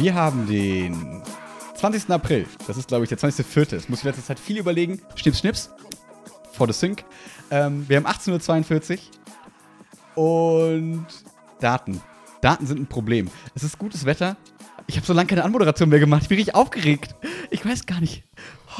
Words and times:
Wir 0.00 0.14
haben 0.14 0.46
den 0.46 1.22
20. 1.74 2.08
April. 2.08 2.46
Das 2.66 2.78
ist, 2.78 2.88
glaube 2.88 3.04
ich, 3.04 3.10
der 3.10 3.18
20.04. 3.18 3.66
Das 3.66 3.90
muss 3.90 3.98
ich 3.98 4.04
letzte 4.06 4.24
Zeit 4.24 4.40
viel 4.40 4.56
überlegen. 4.56 5.02
Schnips, 5.14 5.40
schnips. 5.40 5.70
For 6.52 6.66
the 6.66 6.72
Sync. 6.72 7.04
Ähm, 7.50 7.86
wir 7.86 7.98
haben 7.98 8.06
18.42 8.06 8.98
Uhr. 10.16 10.68
Und 10.68 11.06
Daten. 11.60 12.00
Daten 12.40 12.66
sind 12.66 12.80
ein 12.80 12.86
Problem. 12.86 13.28
Es 13.54 13.62
ist 13.62 13.78
gutes 13.78 14.06
Wetter. 14.06 14.38
Ich 14.86 14.96
habe 14.96 15.06
so 15.06 15.12
lange 15.12 15.26
keine 15.26 15.44
Anmoderation 15.44 15.90
mehr 15.90 16.00
gemacht. 16.00 16.22
Ich 16.22 16.28
bin 16.30 16.38
richtig 16.38 16.54
aufgeregt. 16.54 17.14
Ich 17.50 17.62
weiß 17.62 17.84
gar 17.84 18.00
nicht. 18.00 18.24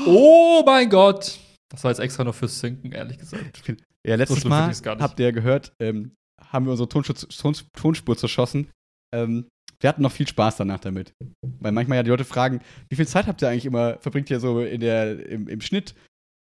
Oh 0.07 0.63
mein 0.65 0.89
Gott. 0.89 1.39
Das 1.69 1.85
war 1.85 1.91
jetzt 1.91 2.01
extra 2.01 2.25
nur 2.25 2.33
fürs 2.33 2.59
Sinken, 2.61 2.93
ehrlich 2.93 3.19
gesagt. 3.19 3.63
Ja, 4.07 4.15
letztes 4.15 4.41
So 4.41 4.49
Mal 4.49 4.73
habt 4.85 5.21
ihr 5.21 5.27
ja 5.27 5.33
gehört, 5.33 5.75
ähm, 5.81 6.17
haben 6.41 6.65
wir 6.65 6.71
unsere 6.71 6.89
Tonschutz, 6.89 7.29
Ton, 7.29 7.55
Tonspur 7.75 8.17
zerschossen. 8.17 8.71
Ähm, 9.13 9.49
wir 9.81 9.89
hatten 9.89 10.03
noch 10.03 10.13
viel 10.13 10.29
Spaß 10.29 10.57
danach 10.57 10.81
damit. 10.81 11.13
Weil 11.59 11.73
manchmal 11.73 11.97
ja 11.97 12.03
die 12.03 12.11
Leute 12.11 12.25
fragen, 12.25 12.61
wie 12.89 12.97
viel 12.97 13.09
Zeit 13.09 13.27
habt 13.27 13.43
ihr 13.43 13.49
eigentlich 13.49 13.67
immer, 13.67 13.99
verbringt 13.99 14.31
ihr 14.31 14.41
so 14.41 14.61
in 14.61 14.81
der, 14.81 15.27
im, 15.27 15.49
im 15.49 15.61
Schnitt? 15.61 15.95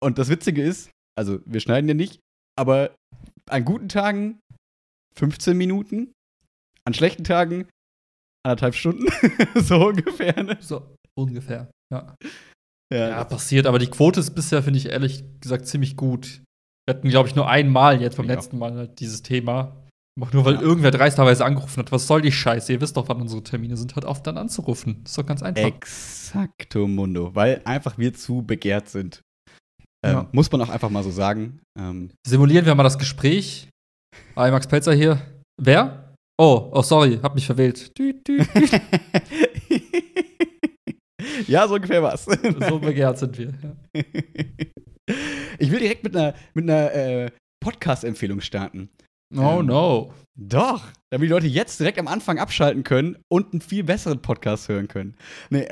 Und 0.03 0.17
das 0.17 0.30
Witzige 0.30 0.62
ist, 0.64 0.92
also 1.17 1.40
wir 1.45 1.59
schneiden 1.59 1.88
ja 1.88 1.94
nicht, 1.95 2.20
aber 2.59 2.95
an 3.50 3.66
guten 3.66 3.90
Tagen 3.90 4.40
15 5.16 5.58
Minuten, 5.58 6.12
an 6.86 6.94
schlechten 6.94 7.23
Tagen 7.23 7.67
anderthalb 8.45 8.75
Stunden, 8.75 9.06
so 9.56 9.88
ungefähr. 9.88 10.44
Ne? 10.44 10.58
So, 10.59 10.95
ungefähr. 11.18 11.72
Ja. 11.92 12.16
ja, 12.92 13.23
passiert. 13.23 13.66
Aber 13.66 13.80
die 13.80 13.88
Quote 13.88 14.20
ist 14.20 14.31
bisher, 14.31 14.62
finde 14.64 14.80
ich 14.80 14.88
ehrlich 14.88 15.23
gesagt, 15.40 15.68
ziemlich 15.68 15.95
gut. 15.95 16.42
Wir 16.86 16.95
hatten, 16.95 17.09
glaube 17.09 17.30
ich, 17.30 17.36
nur 17.36 17.47
einmal 17.47 18.02
jetzt 18.02 18.18
beim 18.18 18.28
Ja. 18.28 18.36
letzten 18.36 18.58
Mal 18.58 18.73
halt 18.73 19.00
dieses 19.00 19.22
Thema. 19.22 19.83
Auch 20.22 20.31
nur, 20.31 20.45
weil 20.45 20.56
Ja. 20.56 20.61
irgendwer 20.61 20.92
dreisterweise 20.92 21.44
angerufen 21.44 21.80
hat. 21.80 21.92
Was 21.92 22.06
soll 22.08 22.22
die 22.22 22.31
Scheiße? 22.31 22.72
Ihr 22.72 22.81
wisst 22.81 22.95
doch, 22.97 23.08
wann 23.09 23.19
unsere 23.22 23.42
Termine 23.44 23.75
sind. 23.78 23.95
Hört 23.95 24.06
auf, 24.06 24.22
dann 24.22 24.38
anzurufen. 24.38 25.02
ist 25.06 25.17
doch 25.17 25.25
ganz 25.25 25.42
einfach. 25.42 25.64
Exakto 25.64 26.88
Mundo, 26.88 27.33
weil 27.33 27.61
einfach 27.66 27.97
wir 27.97 28.14
zu 28.14 28.44
begehrt 28.44 28.89
sind. 28.89 29.22
Ähm, 30.06 30.14
Ja. 30.14 30.30
Muss 30.31 30.52
man 30.52 30.61
auch 30.61 30.69
einfach 30.69 30.89
mal 30.91 31.03
so 31.03 31.09
sagen. 31.11 31.61
Ähm, 31.80 32.11
Simulieren 32.28 32.66
wir 32.66 32.75
mal 32.75 32.84
das 32.84 33.00
Gespräch. 33.00 33.69
Hi, 34.36 34.52
Max 34.52 34.67
Pelzer 34.67 34.94
hier. 34.94 35.19
Wer? 35.59 36.14
Oh, 36.39 36.69
oh, 36.72 36.81
sorry, 36.84 37.19
hab 37.23 37.34
mich 37.36 37.45
verwählt. 37.45 37.97
Düt, 37.97 38.28
düt, 38.28 38.47
düt. 38.56 38.81
ja, 41.47 41.67
so 41.67 41.75
ungefähr 41.75 42.03
was. 42.03 42.25
so 42.69 42.80
begehrt 42.80 43.17
sind 43.17 43.38
wir. 43.38 43.53
Ja. 43.64 44.03
Ich 45.59 45.72
will 45.72 45.80
direkt 45.80 46.03
mit 46.03 46.16
einer, 46.16 46.34
mit 46.53 46.69
einer 46.69 46.91
äh, 46.94 47.31
Podcast-Empfehlung 47.64 48.41
starten. 48.41 48.89
Oh 49.36 49.59
Ähm, 49.59 49.66
no. 49.66 50.14
Doch, 50.36 50.81
damit 51.12 51.28
die 51.28 51.31
Leute 51.31 51.45
jetzt 51.48 51.80
direkt 51.80 52.00
am 52.00 52.08
Anfang 52.08 52.39
abschalten 52.39 52.84
können 52.84 53.17
und 53.28 53.53
einen 53.53 53.62
viel 53.62 53.84
besseren 53.84 54.20
Podcast 54.22 54.67
hören 54.67 54.88
können. 54.88 55.16
Nee. 55.52 55.67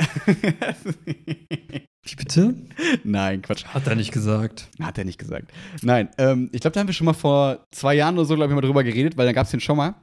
Wie 2.03 2.16
bitte? 2.16 2.56
Nein, 3.03 3.42
Quatsch. 3.42 3.66
Hat 3.66 3.88
er 3.88 3.95
nicht 3.95 4.12
gesagt. 4.12 4.70
Hat 4.80 4.98
er 4.98 5.06
nicht 5.06 5.18
gesagt. 5.20 5.52
Nein, 5.81 6.09
ähm, 6.18 6.50
ich 6.52 6.62
glaube, 6.62 6.73
da 6.73 6.80
haben 6.80 6.88
wir 6.88 6.94
schon 6.94 7.06
mal 7.06 7.13
vor 7.13 7.66
zwei 7.72 7.96
Jahren 7.96 8.16
oder 8.18 8.25
so, 8.25 8.35
glaube 8.35 8.52
ich, 8.52 8.56
mal 8.56 8.62
drüber 8.62 8.84
geredet, 8.84 9.18
weil 9.18 9.25
dann 9.25 9.35
gab 9.35 9.46
es 9.46 9.52
den 9.52 9.59
schon 9.59 9.78
mal. 9.78 9.96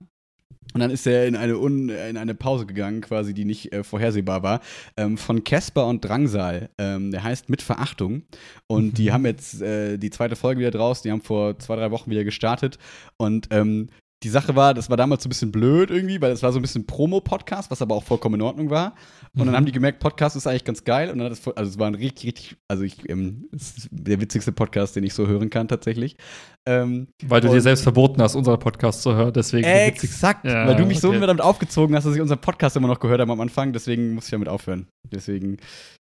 Und 0.75 0.81
dann 0.81 0.91
ist 0.91 1.07
er 1.07 1.27
in 1.27 1.35
eine, 1.35 1.59
Un 1.59 1.89
in 1.89 2.17
eine 2.17 2.35
Pause 2.35 2.67
gegangen, 2.67 3.01
quasi, 3.01 3.33
die 3.35 3.45
nicht 3.45 3.73
äh, 3.73 3.83
vorhersehbar 3.83 4.43
war, 4.43 4.61
ähm, 4.97 5.17
von 5.17 5.43
Casper 5.43 5.87
und 5.87 6.05
Drangsal. 6.05 6.69
Ähm, 6.79 7.11
der 7.11 7.25
heißt 7.25 7.49
Mit 7.49 7.63
Verachtung. 7.63 8.23
Und 8.67 8.99
die 8.99 9.07
Mhm. 9.07 9.13
haben 9.13 9.27
jetzt 9.27 9.63
äh, 9.63 9.97
die 9.97 10.11
zweite 10.11 10.37
Folge 10.37 10.61
wieder 10.61 10.71
draus. 10.71 11.03
Die 11.03 11.11
haben 11.11 11.23
vor 11.23 11.59
zwei, 11.59 11.77
drei 11.77 11.91
Wochen 11.91 12.11
wieder 12.11 12.25
gestartet. 12.25 12.79
Und 13.17 13.49
ähm, 13.51 13.89
die 14.25 14.29
Sache 14.31 14.57
war, 14.57 14.75
das 14.75 14.91
war 14.91 14.97
damals 14.97 15.23
so 15.23 15.29
ein 15.29 15.31
bisschen 15.31 15.53
blöd 15.53 15.91
irgendwie, 15.91 16.21
weil 16.21 16.33
es 16.33 16.43
war 16.43 16.51
so 16.53 16.59
ein 16.59 16.63
bisschen 16.63 16.87
Promo-Podcast, 16.87 17.71
was 17.71 17.81
aber 17.83 17.95
auch 17.95 18.03
vollkommen 18.03 18.35
in 18.35 18.43
Ordnung 18.43 18.69
war. 18.69 18.95
Und 19.35 19.39
dann 19.41 19.49
Mhm. 19.51 19.55
haben 19.55 19.67
die 19.67 19.73
gemerkt, 19.73 20.01
Podcast 20.01 20.35
ist 20.35 20.47
eigentlich 20.49 20.65
ganz 20.65 20.83
geil. 20.83 21.11
Und 21.11 21.19
dann 21.19 21.27
hat 21.27 21.33
es, 21.35 21.47
also 21.47 21.71
es 21.71 21.79
war 21.79 21.87
ein 21.87 21.95
richtig, 21.95 22.27
richtig, 22.27 22.57
also 22.67 22.83
ich, 22.83 23.09
ähm, 23.09 23.49
es 23.55 23.77
ist 23.79 23.89
der 23.93 24.21
witzigste 24.21 24.51
Podcast, 24.51 24.97
den 24.97 25.05
ich 25.05 25.15
so 25.15 25.29
hören 25.29 25.51
kann 25.51 25.69
tatsächlich. 25.69 26.17
Ähm, 26.67 27.07
Weil 27.25 27.41
du 27.41 27.49
dir 27.49 27.61
selbst 27.61 27.83
verboten 27.83 28.21
hast, 28.21 28.35
unseren 28.35 28.59
Podcast 28.59 29.03
zu 29.03 29.15
hören. 29.15 29.33
Deswegen 29.33 29.65
exakt, 29.69 30.45
Ja, 30.45 30.67
weil 30.67 30.75
du 30.75 30.85
mich 30.85 30.99
so 30.99 31.09
okay. 31.09 31.19
immer 31.19 31.29
damit 31.29 31.43
aufgezogen 31.43 31.95
hast, 31.95 32.05
dass 32.05 32.15
ich 32.17 32.21
unseren 32.21 32.41
Podcast 32.41 32.77
immer 32.77 32.89
noch 32.89 32.99
gehört 33.01 33.21
habe 33.21 33.31
am 33.33 33.41
Anfang. 33.41 33.73
Deswegen 33.73 34.15
muss 34.15 34.25
ich 34.25 34.31
damit 34.33 34.49
aufhören. 34.49 34.89
Deswegen, 35.13 35.59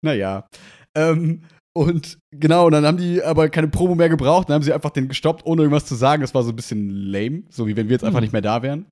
naja. 0.05 0.47
Ähm, 0.95 1.41
und 1.77 2.19
genau, 2.31 2.67
und 2.67 2.73
dann 2.73 2.87
haben 2.87 2.99
die 2.99 3.23
aber 3.23 3.49
keine 3.49 3.69
Promo 3.69 3.95
mehr 3.95 4.09
gebraucht. 4.09 4.49
Dann 4.49 4.55
haben 4.55 4.63
sie 4.63 4.73
einfach 4.73 4.91
den 4.91 5.09
gestoppt, 5.09 5.45
ohne 5.45 5.63
irgendwas 5.63 5.87
zu 5.87 5.97
sagen. 5.97 6.23
Das 6.23 6.35
war 6.35 6.43
so 6.43 6.51
ein 6.51 6.57
bisschen 6.57 6.89
lame, 6.89 7.43
so 7.51 7.67
wie 7.67 7.77
wenn 7.77 7.89
wir 7.89 7.95
jetzt 7.95 8.05
einfach 8.05 8.19
Hm. 8.19 8.25
nicht 8.25 8.33
mehr 8.33 8.43
da 8.43 8.63
wären. 8.63 8.87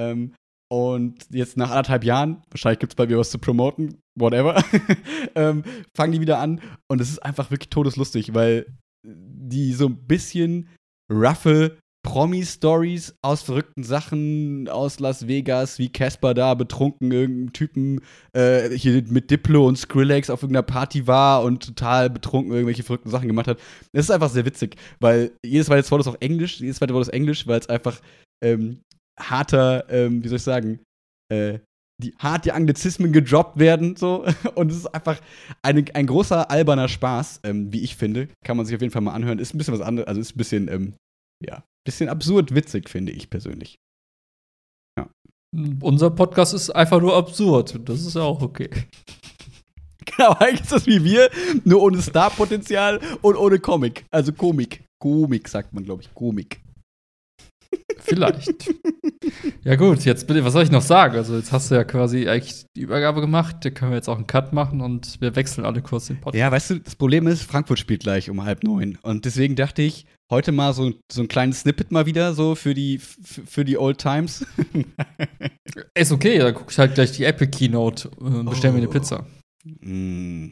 Ähm, 0.00 0.34
und 0.70 1.26
jetzt 1.30 1.58
nach 1.58 1.68
anderthalb 1.70 2.02
Jahren, 2.02 2.42
wahrscheinlich 2.50 2.78
gibt 2.78 2.92
es 2.92 2.96
bald 2.96 3.10
wieder 3.10 3.18
was 3.18 3.30
zu 3.30 3.38
promoten, 3.38 3.98
whatever, 4.18 4.64
ähm, 5.34 5.64
fangen 5.94 6.12
die 6.14 6.20
wieder 6.22 6.38
an. 6.38 6.62
Und 6.88 7.02
es 7.02 7.10
ist 7.10 7.18
einfach 7.18 7.50
wirklich 7.50 7.68
todeslustig, 7.68 8.32
weil 8.32 8.66
die 9.06 9.74
so 9.74 9.88
ein 9.88 10.06
bisschen 10.06 10.70
roughe 11.12 11.76
Promi-Stories 12.04 13.14
aus 13.22 13.42
verrückten 13.42 13.84
Sachen 13.84 14.68
aus 14.68 14.98
Las 14.98 15.28
Vegas, 15.28 15.78
wie 15.78 15.88
Casper 15.88 16.34
da 16.34 16.54
betrunken 16.54 17.12
irgendeinen 17.12 17.52
Typen 17.52 18.00
äh, 18.32 18.70
hier 18.70 19.04
mit 19.08 19.30
Diplo 19.30 19.66
und 19.68 19.76
Skrillex 19.76 20.28
auf 20.28 20.42
irgendeiner 20.42 20.64
Party 20.64 21.06
war 21.06 21.42
und 21.44 21.64
total 21.64 22.10
betrunken 22.10 22.52
irgendwelche 22.52 22.82
verrückten 22.82 23.10
Sachen 23.10 23.28
gemacht 23.28 23.46
hat. 23.46 23.60
Es 23.92 24.06
ist 24.06 24.10
einfach 24.10 24.30
sehr 24.30 24.44
witzig, 24.44 24.76
weil 25.00 25.32
jedes 25.44 25.66
zweite 25.66 25.88
Wort 25.90 26.00
ist 26.00 26.08
auch 26.08 26.20
Englisch, 26.20 26.60
jedes 26.60 26.76
zweite 26.76 26.92
Wort 26.92 27.06
ist 27.06 27.14
Englisch, 27.14 27.46
weil 27.46 27.60
es 27.60 27.68
einfach 27.68 28.00
ähm, 28.42 28.80
harter, 29.18 29.88
ähm, 29.88 30.24
wie 30.24 30.28
soll 30.28 30.36
ich 30.36 30.42
sagen, 30.42 30.80
äh, 31.32 31.60
die 32.02 32.14
hart 32.18 32.44
die 32.44 32.52
Anglizismen 32.52 33.12
gedroppt 33.12 33.58
werden, 33.58 33.94
so. 33.94 34.24
Und 34.56 34.70
es 34.72 34.78
ist 34.78 34.94
einfach 34.94 35.20
eine, 35.62 35.84
ein 35.94 36.06
großer 36.06 36.50
alberner 36.50 36.88
Spaß, 36.88 37.40
ähm, 37.44 37.72
wie 37.72 37.82
ich 37.82 37.94
finde. 37.94 38.28
Kann 38.44 38.56
man 38.56 38.66
sich 38.66 38.74
auf 38.74 38.80
jeden 38.80 38.92
Fall 38.92 39.02
mal 39.02 39.14
anhören. 39.14 39.38
Ist 39.38 39.54
ein 39.54 39.58
bisschen 39.58 39.74
was 39.74 39.80
anderes, 39.80 40.08
also 40.08 40.20
ist 40.20 40.34
ein 40.34 40.38
bisschen, 40.38 40.68
ähm, 40.68 40.94
ja, 41.44 41.62
bisschen 41.84 42.08
absurd 42.08 42.54
witzig, 42.54 42.88
finde 42.88 43.12
ich 43.12 43.30
persönlich. 43.30 43.78
Unser 45.80 46.10
Podcast 46.10 46.54
ist 46.54 46.70
einfach 46.70 47.00
nur 47.00 47.14
absurd. 47.14 47.78
Das 47.84 48.00
ist 48.00 48.14
ja 48.14 48.22
auch 48.22 48.42
okay. 48.42 48.70
Genau, 50.04 50.32
eigentlich 50.32 50.62
ist 50.62 50.72
das 50.72 50.86
wie 50.86 51.04
wir, 51.04 51.30
nur 51.64 51.80
ohne 51.80 52.02
Starpotenzial 52.02 53.00
und 53.22 53.36
ohne 53.36 53.58
Comic. 53.58 54.04
Also 54.10 54.32
Komik. 54.32 54.84
Komik 54.98 55.48
sagt 55.48 55.72
man, 55.72 55.84
glaube 55.84 56.02
ich. 56.02 56.12
Komik. 56.12 56.60
Vielleicht. 57.98 58.68
ja, 59.64 59.76
gut, 59.76 60.04
jetzt 60.04 60.26
bitte, 60.26 60.44
was 60.44 60.52
soll 60.52 60.64
ich 60.64 60.70
noch 60.70 60.82
sagen? 60.82 61.16
Also, 61.16 61.36
jetzt 61.36 61.52
hast 61.52 61.70
du 61.70 61.76
ja 61.76 61.84
quasi 61.84 62.28
eigentlich 62.28 62.64
die 62.76 62.80
Übergabe 62.80 63.20
gemacht. 63.20 63.56
Da 63.60 63.70
können 63.70 63.92
wir 63.92 63.96
jetzt 63.96 64.08
auch 64.08 64.16
einen 64.16 64.26
Cut 64.26 64.52
machen 64.52 64.80
und 64.80 65.20
wir 65.20 65.36
wechseln 65.36 65.64
alle 65.64 65.82
kurz 65.82 66.06
den 66.08 66.16
Podcast. 66.20 66.38
Ja, 66.40 66.50
weißt 66.50 66.70
du, 66.70 66.80
das 66.80 66.96
Problem 66.96 67.26
ist, 67.26 67.42
Frankfurt 67.42 67.78
spielt 67.78 68.02
gleich 68.02 68.28
um 68.28 68.42
halb 68.44 68.64
neun. 68.64 68.98
Und 69.02 69.24
deswegen 69.24 69.54
dachte 69.54 69.82
ich, 69.82 70.06
heute 70.30 70.50
mal 70.50 70.72
so, 70.74 70.92
so 71.10 71.22
ein 71.22 71.28
kleines 71.28 71.60
Snippet 71.60 71.92
mal 71.92 72.06
wieder, 72.06 72.34
so 72.34 72.54
für 72.56 72.74
die, 72.74 72.98
für 72.98 73.64
die 73.64 73.78
Old 73.78 73.98
Times. 73.98 74.44
Ist 75.94 76.12
okay, 76.12 76.38
dann 76.38 76.54
gucke 76.54 76.72
ich 76.72 76.78
halt 76.78 76.94
gleich 76.94 77.12
die 77.12 77.24
Apple 77.24 77.48
Keynote 77.48 78.08
und 78.10 78.46
bestelle 78.46 78.72
mir 78.72 78.78
eine 78.80 78.88
Oh. 78.88 78.92
Pizza. 78.92 79.26
Mm. 79.64 80.48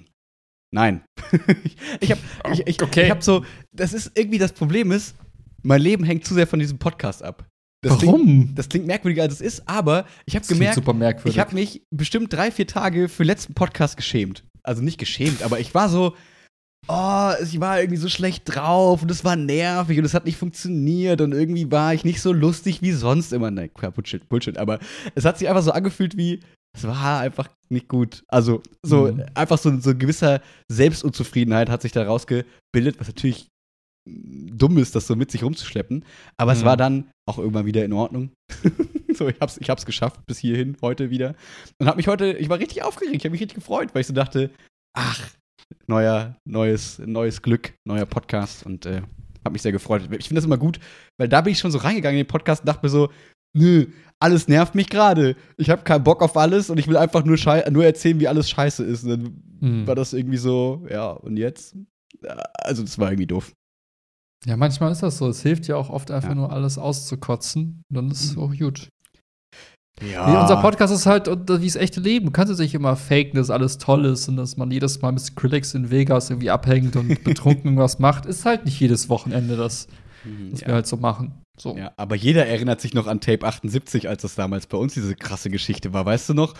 Nein. 0.73 1.03
ich 2.01 2.13
habe 2.13 2.21
ich, 2.53 2.67
ich, 2.67 2.81
Okay. 2.83 3.05
ich 3.07 3.11
hab 3.11 3.25
so, 3.25 3.45
das 3.73 3.93
ist 3.93 4.13
irgendwie 4.17 4.39
das 4.39 4.53
Problem 4.53 4.93
ist, 4.93 5.17
mein 5.63 5.81
Leben 5.81 6.05
hängt 6.05 6.25
zu 6.25 6.35
sehr 6.35 6.47
von 6.47 6.59
diesem 6.59 6.79
Podcast 6.79 7.23
ab. 7.23 7.47
Das 7.83 7.99
Klingt, 7.99 8.13
Warum? 8.13 8.55
das 8.55 8.69
klingt 8.69 8.87
merkwürdiger, 8.87 9.23
als 9.23 9.35
es 9.35 9.41
ist, 9.41 9.67
aber 9.69 10.05
ich 10.27 10.35
habe 10.37 10.45
klingt 10.47 10.75
gemerkt, 10.75 11.25
ich 11.27 11.39
habe 11.39 11.55
mich 11.55 11.83
bestimmt 11.91 12.31
drei, 12.33 12.51
vier 12.51 12.67
Tage 12.67 13.09
für 13.09 13.23
den 13.23 13.29
letzten 13.29 13.55
Podcast 13.55 13.97
geschämt. 13.97 14.45
Also 14.63 14.83
nicht 14.83 14.99
geschämt, 14.99 15.43
aber 15.43 15.61
ich 15.61 15.75
war 15.75 15.89
so, 15.89 16.15
oh, 16.89 17.31
ich 17.43 17.59
war 17.59 17.81
irgendwie 17.81 17.97
so 18.01 18.11
schlecht 18.11 18.43
drauf 18.45 19.01
und 19.01 19.11
es 19.11 19.25
war 19.25 19.35
nervig 19.37 19.99
und 19.99 20.05
es 20.05 20.13
hat 20.13 20.27
nicht 20.27 20.37
funktioniert 20.37 21.23
und 21.23 21.33
irgendwie 21.33 21.71
war 21.71 21.95
ich 21.95 22.05
nicht 22.05 22.21
so 22.21 22.33
lustig 22.35 22.83
wie 22.83 22.93
sonst 22.93 23.33
immer. 23.33 23.51
Nein, 23.51 23.71
Bullshit, 23.95 24.29
Bullshit, 24.29 24.59
aber 24.59 24.79
es 25.15 25.25
hat 25.25 25.39
sich 25.39 25.49
einfach 25.49 25.63
so 25.63 25.73
angefühlt 25.73 26.19
wie, 26.19 26.41
es 26.77 26.87
war 26.87 27.21
einfach 27.21 27.49
nicht 27.71 27.89
gut. 27.89 28.23
Also 28.29 28.63
so 28.85 29.11
Mhm. 29.13 29.25
einfach 29.35 29.57
so, 29.59 29.81
so 29.81 29.91
ein 29.91 29.99
gewisser 29.99 30.43
Selbstunzufriedenheit 30.71 31.71
hat 31.71 31.81
sich 31.83 31.93
da 31.93 32.05
rausgebildet, 32.05 32.99
was 33.01 33.07
natürlich 33.07 33.49
dumm 34.07 34.79
ist, 34.79 34.95
das 34.95 35.07
so 35.07 35.17
mit 35.17 35.31
sich 35.31 35.43
rumzuschleppen. 35.45 36.05
Aber 36.37 36.53
es 36.53 36.63
Mhm. 36.63 36.65
war 36.67 36.77
dann 36.77 37.11
auch 37.29 37.39
irgendwann 37.39 37.67
wieder 37.67 37.85
in 37.85 37.93
Ordnung. 37.93 38.31
so, 39.15 39.29
ich 39.29 39.41
hab's, 39.41 39.59
ich 39.59 39.69
hab's 39.71 39.87
geschafft 39.87 40.21
bis 40.27 40.39
hierhin, 40.39 40.77
heute 40.83 41.11
wieder. 41.11 41.35
Und 41.79 41.87
hab 41.87 41.97
mich 41.97 42.09
heute, 42.09 42.33
ich 42.33 42.49
war 42.49 42.59
richtig 42.59 42.83
aufgeregt, 42.83 43.17
ich 43.17 43.25
habe 43.25 43.33
mich 43.33 43.41
richtig 43.41 43.57
gefreut, 43.57 43.91
weil 43.95 44.01
ich 44.01 44.07
so 44.07 44.15
dachte, 44.15 44.51
ach, 44.97 45.31
neuer, 45.87 46.37
neues, 46.49 46.99
neues 46.99 47.43
Glück, 47.43 47.75
neuer 47.87 48.07
Podcast 48.07 48.65
und 48.67 48.87
äh, 48.87 49.03
hab 49.45 49.53
mich 49.53 49.63
sehr 49.63 49.73
gefreut. 49.73 50.03
Ich 50.19 50.29
finde 50.29 50.35
das 50.41 50.45
immer 50.45 50.59
gut, 50.59 50.81
weil 51.19 51.29
da 51.29 51.41
bin 51.41 51.53
ich 51.53 51.59
schon 51.59 51.71
so 51.71 51.79
reingegangen 51.79 52.19
in 52.19 52.25
den 52.25 52.29
Podcast 52.31 52.63
und 52.63 52.67
dachte 52.69 52.85
mir 52.85 52.91
so, 52.91 53.11
nö, 53.57 53.87
alles 54.23 54.49
nervt 54.49 54.75
mich 54.75 54.89
gerade. 54.91 55.37
Ich 55.57 55.71
habe 55.71 55.83
keinen 55.83 56.05
Bock 56.05 56.23
auf 56.23 56.37
alles 56.37 56.71
und 56.71 56.79
ich 56.79 56.89
will 56.89 56.97
einfach 56.97 57.25
nur, 57.25 57.37
nur 57.71 57.85
erzählen, 57.85 58.21
wie 58.21 58.29
alles 58.29 58.51
scheiße 58.51 58.85
ist. 58.85 59.05
Und 59.05 59.11
dann 59.11 59.43
Mhm. 59.61 59.87
war 59.87 59.95
das 59.95 60.13
irgendwie 60.15 60.37
so, 60.39 60.87
ja, 60.91 61.11
und 61.11 61.37
jetzt? 61.37 61.77
Also, 62.55 62.83
das 62.83 62.99
war 62.99 63.11
irgendwie 63.11 63.27
doof. 63.27 63.53
Ja, 64.47 64.57
manchmal 64.57 64.91
ist 64.93 65.03
das 65.03 65.19
so. 65.19 65.29
Es 65.29 65.43
hilft 65.43 65.67
ja 65.67 65.77
auch 65.77 65.91
oft 65.91 66.11
einfach 66.11 66.31
Ja. 66.31 66.35
nur 66.35 66.53
alles 66.53 66.79
auszukotzen. 66.79 67.83
Und 67.91 67.95
dann 67.97 68.11
ist 68.11 68.25
es 68.25 68.37
Mhm. 68.37 68.43
auch 68.43 68.55
gut. 68.57 68.89
Ja. 70.03 70.31
Nee, 70.31 70.39
unser 70.41 70.57
Podcast 70.63 70.95
ist 70.95 71.05
halt 71.05 71.27
wie 71.27 71.67
das 71.67 71.77
echte 71.77 72.01
Leben. 72.01 72.27
Du 72.27 72.33
kannst 72.33 72.51
jetzt 72.51 72.59
nicht 72.61 72.75
immer 72.75 72.97
faken, 72.97 73.35
dass 73.35 73.51
alles 73.51 73.77
toll 73.77 74.07
ist 74.07 74.29
und 74.29 74.37
dass 74.37 74.57
man 74.57 74.71
jedes 74.71 75.03
Mal 75.03 75.13
mit 75.13 75.21
Skrillex 75.21 75.75
in 75.75 75.91
Vegas 75.91 76.31
irgendwie 76.31 76.49
abhängt 76.51 76.97
und 76.97 77.09
betrunken 77.25 77.65
irgendwas 77.67 77.99
macht. 77.99 78.25
Ist 78.25 78.47
halt 78.47 78.65
nicht 78.65 78.81
jedes 78.81 79.11
Wochenende 79.11 79.57
das, 79.57 79.89
Mhm, 80.25 80.53
was 80.53 80.61
ja. 80.63 80.67
wir 80.69 80.75
halt 80.75 80.87
so 80.87 80.97
machen. 80.97 81.35
So. 81.61 81.77
Ja, 81.77 81.93
aber 81.99 82.15
jeder 82.17 82.47
erinnert 82.47 82.81
sich 82.81 82.95
noch 82.95 83.07
an 83.07 83.21
Tape 83.21 83.47
78, 83.47 84.09
als 84.09 84.23
das 84.23 84.35
damals 84.35 84.67
bei 84.67 84.79
uns 84.79 84.95
diese 84.95 85.15
krasse 85.15 85.51
Geschichte 85.51 85.93
war. 85.93 86.07
Weißt 86.07 86.31
du 86.31 86.35
noch? 86.35 86.55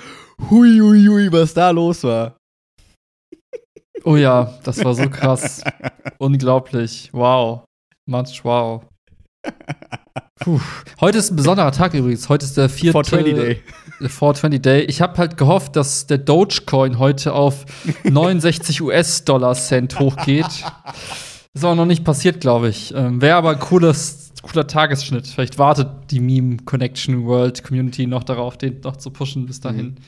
Hui, 0.51 0.79
hui, 0.79 1.07
hui, 1.07 1.33
was 1.33 1.55
da 1.55 1.71
los 1.71 2.05
war. 2.05 2.37
Oh 4.05 4.17
ja, 4.17 4.59
das 4.65 4.85
war 4.85 4.95
so 4.95 5.09
krass. 5.09 5.63
Unglaublich. 6.19 7.09
Wow. 7.13 7.65
Much 8.11 8.45
wow. 8.45 8.83
Puh. 10.41 10.61
Heute 11.01 11.19
ist 11.19 11.31
ein 11.31 11.37
besonderer 11.37 11.71
Tag 11.71 11.95
übrigens. 11.95 12.29
Heute 12.29 12.45
ist 12.45 12.57
der 12.57 12.69
vierte 12.69 13.05
420 13.05 13.35
Day. 13.35 13.63
Der 14.01 14.11
420 14.11 14.63
Day. 14.63 14.81
Ich 14.83 15.01
habe 15.01 15.17
halt 15.17 15.37
gehofft, 15.37 15.77
dass 15.77 16.09
der 16.09 16.19
Dogecoin 16.19 16.99
heute 16.99 17.33
auf 17.33 17.65
69 18.03 18.83
US-Dollar 18.83 19.55
Cent 19.55 20.01
hochgeht. 20.01 20.49
Ist 21.55 21.65
aber 21.65 21.77
noch 21.77 21.87
nicht 21.87 22.05
passiert, 22.05 22.41
glaube 22.41 22.71
ich. 22.71 22.93
Ähm, 22.95 23.23
Wäre 23.23 23.37
aber 23.37 23.51
ein 23.51 23.61
cooles, 23.61 24.33
cooler 24.43 24.67
Tagesschnitt. 24.67 25.29
Vielleicht 25.29 25.59
wartet 25.59 25.89
die 26.11 26.19
Meme 26.19 26.57
Connection 26.65 27.27
World 27.27 27.63
Community 27.63 28.09
noch 28.09 28.25
darauf, 28.25 28.59
den 28.59 28.81
noch 28.81 28.97
zu 28.97 29.11
pushen 29.11 29.47
bis 29.47 29.61
dahin. 29.61 29.99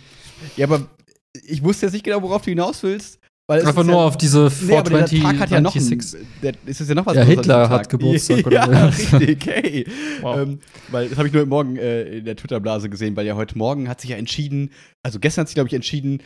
Ja, 0.56 0.66
aber 0.66 0.88
ich 1.44 1.62
wusste 1.62 1.86
jetzt 1.86 1.92
nicht 1.92 2.04
genau, 2.04 2.20
worauf 2.22 2.42
du 2.42 2.50
hinaus 2.50 2.82
willst. 2.82 3.21
Weil 3.48 3.60
es 3.60 3.66
Einfach 3.66 3.84
nur 3.84 3.96
ja, 3.96 4.04
auf 4.06 4.16
diese 4.16 4.50
Nee, 4.62 4.76
aber 4.76 4.90
dieser 4.90 5.08
420 5.08 5.22
Tag 5.22 5.38
hat 5.40 5.50
ja 5.50 5.60
noch 5.60 5.72
96. 5.72 6.20
der, 6.42 6.54
ist 6.64 6.80
es 6.80 6.88
ja 6.88 6.94
noch 6.94 7.06
was 7.06 7.16
Ja, 7.16 7.22
Hitler 7.22 7.68
hat 7.68 7.82
Tag. 7.82 7.88
Geburtstag, 7.90 8.46
oder 8.46 8.56
Ja, 8.56 8.86
was? 8.86 8.98
richtig, 8.98 9.46
hey. 9.46 9.86
Wow. 10.20 10.38
Ähm, 10.38 10.60
weil 10.90 11.08
das 11.08 11.18
habe 11.18 11.26
ich 11.26 11.34
nur 11.34 11.40
heute 11.42 11.50
Morgen 11.50 11.76
äh, 11.76 12.18
in 12.18 12.24
der 12.24 12.36
Twitter-Blase 12.36 12.88
gesehen, 12.88 13.16
weil 13.16 13.26
ja 13.26 13.34
heute 13.34 13.58
Morgen 13.58 13.88
hat 13.88 14.00
sich 14.00 14.10
ja 14.10 14.16
entschieden, 14.16 14.70
also 15.04 15.18
gestern 15.18 15.42
hat 15.42 15.48
sich, 15.48 15.56
glaube 15.56 15.68
ich, 15.68 15.74
entschieden, 15.74 16.22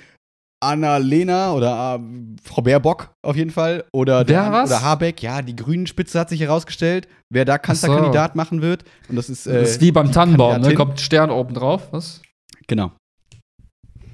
Anna-Lena 0.63 1.53
oder 1.53 1.99
äh, 1.99 2.39
Frau 2.43 2.63
Baerbock 2.63 3.13
auf 3.23 3.37
jeden 3.37 3.51
Fall 3.51 3.85
oder, 3.93 4.25
der, 4.25 4.53
was? 4.53 4.71
oder 4.71 4.83
Habeck, 4.83 5.23
ja, 5.23 5.43
die 5.43 5.57
Grünen-Spitze 5.57 6.19
hat 6.19 6.29
sich 6.29 6.41
herausgestellt, 6.41 7.09
wer 7.31 7.45
da 7.45 7.59
Kanzlerkandidat 7.59 8.37
machen 8.37 8.62
wird. 8.62 8.85
Und 9.09 9.17
das 9.17 9.29
ist, 9.31 9.47
äh, 9.47 9.61
das 9.61 9.71
ist 9.73 9.81
wie 9.81 9.93
beim 9.93 10.12
Tannenbaum, 10.12 10.61
ne? 10.61 10.75
Kommt 10.75 10.95
ein 10.95 10.99
Stern 10.99 11.31
oben 11.31 11.55
drauf, 11.55 11.89
was? 11.93 12.23
Genau. 12.67 12.93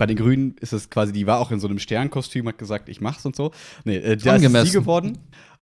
Bei 0.03 0.07
den 0.07 0.17
Grünen 0.17 0.57
ist 0.61 0.73
es 0.73 0.91
quasi, 0.91 1.13
die 1.13 1.29
war 1.29 1.39
auch 1.39 1.53
in 1.53 1.61
so 1.61 1.69
einem 1.69 1.79
Sternkostüm, 1.79 2.49
hat 2.49 2.59
gesagt, 2.59 2.89
ich 2.89 3.01
mach's 3.01 3.25
und 3.25 3.37
so. 3.37 3.53
Nee, 3.85 3.99
äh, 3.99 4.17
da 4.17 4.35
ist 4.35 4.67
sie 4.67 4.73
geworden. 4.73 5.17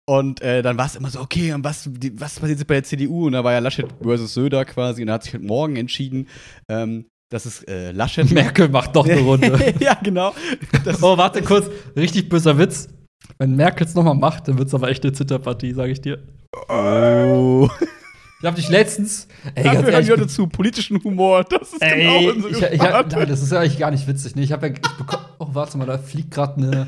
Und 0.09 0.41
äh, 0.41 0.63
dann 0.63 0.79
war 0.79 0.87
es 0.87 0.97
immer 0.97 1.11
so, 1.11 1.21
okay, 1.21 1.53
und 1.53 1.63
was, 1.63 1.87
die, 1.87 2.19
was 2.19 2.41
passiert 2.41 2.59
jetzt 2.59 2.67
bei 2.67 2.77
der 2.77 2.85
CDU? 2.85 3.27
Und 3.27 3.33
da 3.33 3.45
war 3.45 3.53
ja 3.53 3.59
Laschet 3.59 3.87
versus 4.03 4.33
Söder 4.33 4.65
quasi. 4.65 5.03
Und 5.03 5.09
da 5.09 5.13
hat 5.13 5.25
sich 5.25 5.35
heute 5.35 5.45
Morgen 5.45 5.77
entschieden, 5.77 6.27
ähm, 6.71 7.05
dass 7.31 7.45
es 7.45 7.65
äh, 7.65 7.93
Laschet. 7.93 8.31
Merkel 8.33 8.71
macht 8.71 8.97
doch 8.97 9.07
eine 9.07 9.21
Runde. 9.21 9.75
ja, 9.79 9.93
genau. 10.03 10.33
Das 10.87 11.03
oh, 11.03 11.19
warte 11.19 11.43
kurz. 11.43 11.69
Richtig 11.95 12.31
böser 12.31 12.57
Witz. 12.57 12.89
Wenn 13.37 13.57
Merkel 13.57 13.87
es 13.87 13.95
nochmal 13.95 14.15
macht, 14.15 14.49
dann 14.49 14.57
wird's 14.57 14.73
aber 14.73 14.89
echt 14.89 15.05
eine 15.05 15.13
Zitterpartie, 15.13 15.75
sage 15.75 15.93
ich 15.93 16.01
dir. 16.01 16.27
oh. 16.71 17.69
Ich 18.41 18.47
hab 18.47 18.55
dich 18.57 18.69
letztens. 18.71 19.29
Ey, 19.55 19.65
Dafür 19.65 19.89
ehrlich, 19.91 20.09
wir 20.09 20.17
heute 20.17 20.27
zu 20.27 20.47
politischen 20.47 21.03
Humor. 21.05 21.45
Das 21.45 21.73
ist 21.75 21.83
ey, 21.83 22.03
genau 22.05 22.33
unsere 22.33 22.69
ich, 22.69 22.75
ich, 22.75 22.81
hab- 22.81 23.13
nein, 23.13 23.29
das 23.29 23.43
ist 23.43 23.53
ja 23.53 23.61
eigentlich 23.61 23.79
gar 23.79 23.91
nicht 23.91 24.07
witzig. 24.09 24.35
Ne? 24.35 24.43
Ich 24.43 24.53
habe 24.53 24.69
ja, 24.69 24.73
ich 24.75 24.81
bekomm, 24.81 25.21
oh, 25.39 25.49
warte 25.53 25.77
mal, 25.77 25.87
da 25.87 25.99
fliegt 25.99 26.31
gerade 26.31 26.57
eine 26.57 26.87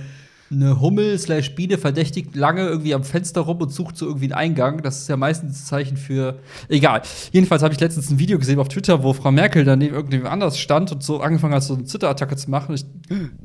eine 0.51 0.83
Hummel 0.83 1.19
slash 1.19 1.55
Biene 1.55 1.79
verdächtig 1.79 2.35
lange 2.35 2.67
irgendwie 2.67 2.93
am 2.93 3.05
Fenster 3.05 3.41
rum 3.41 3.57
und 3.63 3.73
sucht 3.73 3.97
so 3.97 4.05
irgendwie 4.05 4.27
einen 4.27 4.35
Eingang. 4.35 4.83
Das 4.83 4.99
ist 4.99 5.09
ja 5.09 5.17
meistens 5.17 5.53
ein 5.63 5.65
Zeichen 5.65 5.97
für. 5.97 6.41
Egal. 6.69 7.01
Jedenfalls 7.33 7.63
habe 7.63 7.73
ich 7.73 7.81
letztens 7.81 8.11
ein 8.11 8.19
Video 8.19 8.39
gesehen 8.39 8.59
auf 8.59 8.69
Twitter, 8.69 9.03
wo 9.03 9.15
Frau 9.15 9.33
Merkel 9.33 9.65
dann 9.65 9.79
neben 9.79 9.95
irgendjemand 9.95 10.31
anders 10.31 10.59
stand 10.59 10.93
und 10.93 11.03
so 11.03 11.21
angefangen 11.23 11.55
hat, 11.55 11.63
so 11.63 11.73
eine 11.73 11.85
Zitterattacke 11.85 12.37
zu 12.37 12.51
machen. 12.51 12.75
Ich 12.75 12.85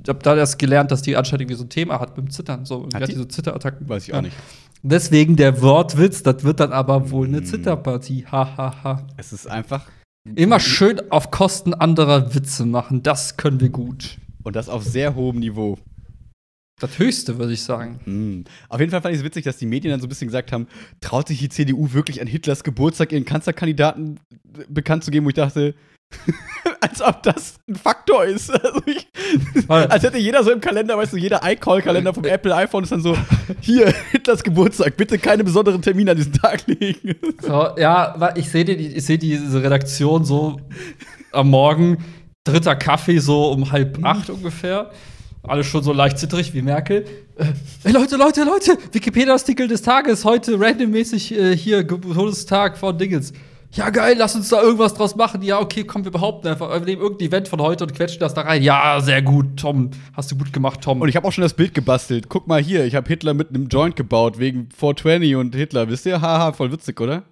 habe 0.09 0.19
da 0.21 0.35
erst 0.35 0.59
gelernt, 0.59 0.91
dass 0.91 1.01
die 1.01 1.15
anscheinend 1.15 1.43
irgendwie 1.43 1.55
so 1.57 1.63
ein 1.63 1.69
Thema 1.69 1.97
hat 2.01 2.17
dem 2.17 2.29
Zittern. 2.29 2.65
So, 2.65 2.85
Hat 2.87 2.95
hat 2.95 3.03
die? 3.07 3.13
die 3.13 3.17
so 3.19 3.23
Zitterattacken. 3.23 3.87
Weiß 3.87 4.03
ich 4.03 4.09
Ja. 4.09 4.17
auch 4.17 4.21
nicht. 4.21 4.35
Deswegen 4.83 5.35
der 5.35 5.61
Wortwitz, 5.61 6.23
das 6.23 6.43
wird 6.43 6.59
dann 6.59 6.71
aber 6.71 7.11
wohl 7.11 7.27
eine 7.27 7.41
Mm. 7.41 7.45
Zitterpartie. 7.45 8.25
Ha, 8.31 8.57
ha, 8.57 8.83
ha. 8.83 9.07
Es 9.17 9.33
ist 9.33 9.47
einfach. 9.47 9.85
Immer 10.35 10.59
schön 10.59 11.11
auf 11.11 11.31
Kosten 11.31 11.73
anderer 11.73 12.35
Witze 12.35 12.65
machen. 12.65 13.01
Das 13.01 13.37
können 13.37 13.59
wir 13.59 13.69
gut. 13.69 14.17
Und 14.43 14.55
das 14.55 14.69
auf 14.69 14.83
sehr 14.83 15.15
hohem 15.15 15.39
Niveau. 15.39 15.77
Das 16.79 16.99
Höchste, 16.99 17.39
würde 17.39 17.53
ich 17.53 17.63
sagen. 17.63 17.99
Mm. 18.05 18.43
Auf 18.69 18.79
jeden 18.79 18.91
Fall 18.91 19.01
fand 19.01 19.13
ich 19.13 19.19
es 19.19 19.25
witzig, 19.25 19.45
dass 19.45 19.57
die 19.57 19.65
Medien 19.65 19.91
dann 19.91 19.99
so 19.99 20.05
ein 20.05 20.09
bisschen 20.09 20.27
gesagt 20.27 20.51
haben, 20.51 20.67
traut 21.01 21.27
sich 21.27 21.39
die 21.39 21.49
CDU 21.49 21.93
wirklich 21.93 22.21
an 22.21 22.27
Hitlers 22.27 22.63
Geburtstag 22.63 23.11
ihren 23.11 23.25
Kanzlerkandidaten 23.25 24.19
äh, 24.31 24.63
bekannt 24.69 25.03
zu 25.03 25.09
geben, 25.09 25.25
wo 25.25 25.29
ich 25.29 25.35
dachte, 25.35 25.73
als 26.81 27.01
ob 27.01 27.23
das 27.23 27.55
ein 27.67 27.75
Faktor 27.75 28.25
ist. 28.25 28.51
Also 28.63 28.81
ich, 28.85 29.07
als 29.69 30.03
hätte 30.03 30.17
jeder 30.17 30.43
so 30.43 30.51
im 30.51 30.61
Kalender, 30.61 30.97
weißt 30.97 31.13
du, 31.13 31.17
jeder 31.17 31.41
iCall-Kalender 31.43 32.13
vom 32.13 32.23
Apple 32.25 32.55
iPhone 32.55 32.83
ist 32.83 32.91
dann 32.91 33.01
so, 33.01 33.17
hier, 33.59 33.93
Hitlers 34.11 34.43
Geburtstag, 34.43 34.95
bitte 34.95 35.17
keine 35.17 35.43
besonderen 35.43 35.81
Termine 35.81 36.11
an 36.11 36.17
diesen 36.17 36.33
Tag 36.33 36.65
legen. 36.67 37.15
So, 37.41 37.69
ja, 37.77 38.33
ich 38.35 38.49
sehe 38.49 38.63
die, 38.63 38.99
sehe 38.99 39.17
diese 39.17 39.61
Redaktion 39.61 40.23
so 40.23 40.61
am 41.31 41.49
Morgen, 41.49 41.97
dritter 42.45 42.75
Kaffee 42.75 43.19
so 43.19 43.51
um 43.51 43.71
halb 43.71 44.03
acht 44.03 44.29
ungefähr. 44.29 44.91
Alle 45.43 45.63
schon 45.63 45.83
so 45.83 45.93
leicht 45.93 46.19
zittrig 46.19 46.53
wie 46.53 46.61
Merkel. 46.61 47.05
Äh, 47.37 47.45
ey, 47.83 47.91
Leute, 47.91 48.17
Leute, 48.17 48.43
Leute, 48.43 48.77
Wikipedia-Artikel 48.91 49.67
des 49.67 49.81
Tages, 49.81 50.25
heute 50.25 50.59
randommäßig 50.59 51.33
äh, 51.33 51.55
hier, 51.55 51.87
Todestag 51.87 52.77
von 52.77 52.97
Dingens. 52.97 53.33
Ja, 53.73 53.89
geil, 53.89 54.15
lass 54.17 54.33
uns 54.35 54.47
da 54.49 54.61
irgendwas 54.61 54.93
draus 54.93 55.15
machen. 55.15 55.41
Ja, 55.41 55.59
okay, 55.59 55.83
komm, 55.83 56.03
wir 56.05 56.11
behaupten 56.11 56.47
einfach, 56.47 56.69
wir 56.71 56.79
nehmen 56.79 57.01
irgendein 57.01 57.27
Event 57.27 57.47
von 57.49 57.61
heute 57.61 57.83
und 57.83 57.93
quetschen 57.93 58.19
das 58.19 58.33
da 58.33 58.41
rein. 58.41 58.63
Ja, 58.63 58.99
sehr 59.01 59.21
gut, 59.21 59.57
Tom. 59.57 59.91
Hast 60.13 60.31
du 60.31 60.37
gut 60.37 60.53
gemacht, 60.53 60.81
Tom. 60.81 61.01
Und 61.01 61.09
ich 61.09 61.15
habe 61.17 61.27
auch 61.27 61.31
schon 61.33 61.41
das 61.41 61.53
Bild 61.53 61.73
gebastelt. 61.73 62.29
Guck 62.29 62.47
mal 62.47 62.61
hier, 62.61 62.85
ich 62.85 62.95
habe 62.95 63.07
Hitler 63.07 63.33
mit 63.33 63.49
einem 63.49 63.67
Joint 63.67 63.95
gebaut, 63.95 64.39
wegen 64.39 64.69
420 64.71 65.35
und 65.35 65.53
Hitler. 65.53 65.89
Wisst 65.89 66.05
ihr? 66.05 66.21
Haha, 66.21 66.53
voll 66.53 66.71
witzig, 66.71 66.99
oder? 67.01 67.23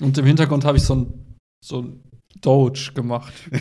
Und 0.00 0.18
im 0.18 0.26
Hintergrund 0.26 0.64
habe 0.64 0.76
ich 0.76 0.84
so 0.84 0.94
ein, 0.96 1.36
so 1.64 1.80
ein 1.82 2.02
Doge 2.42 2.90
gemacht. 2.94 3.32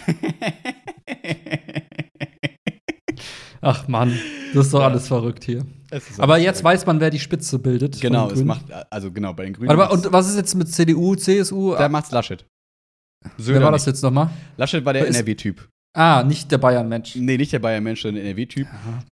Ach 3.61 3.87
Mann, 3.87 4.19
das 4.53 4.65
ist 4.65 4.73
doch 4.73 4.81
Ja. 4.81 4.87
alles 4.87 5.07
verrückt 5.07 5.45
hier. 5.45 5.65
Aber 6.17 6.37
jetzt 6.37 6.61
verrückt. 6.61 6.63
weiß 6.63 6.85
man, 6.85 6.99
wer 6.99 7.09
die 7.09 7.19
Spitze 7.19 7.59
bildet. 7.59 7.99
Genau, 8.01 8.29
es 8.29 8.43
macht, 8.43 8.65
also 8.89 9.11
genau, 9.11 9.33
bei 9.33 9.45
den 9.45 9.53
Grünen. 9.53 9.75
Macht's- 9.75 9.93
und 10.05 10.11
was 10.11 10.29
ist 10.29 10.35
jetzt 10.35 10.55
mit 10.55 10.67
CDU, 10.69 11.15
CSU? 11.15 11.75
da 11.75 11.89
macht's 11.89 12.11
Laschet. 12.11 12.45
wer 13.21 13.31
Söder 13.37 13.63
war 13.63 13.71
das 13.71 13.85
jetzt 13.85 14.01
nochmal? 14.01 14.29
Laschet 14.57 14.83
war 14.83 14.93
der 14.93 15.03
Wer 15.03 15.09
NRW-Typ. 15.09 15.69
Ah, 15.95 16.23
nicht 16.23 16.51
der 16.51 16.57
Bayern-Mensch. 16.57 17.15
Nee, 17.15 17.37
nicht 17.37 17.53
der 17.53 17.59
Bayern-Mensch, 17.59 18.01
sondern 18.01 18.23
der 18.23 18.31
NRW-Typ. 18.31 18.67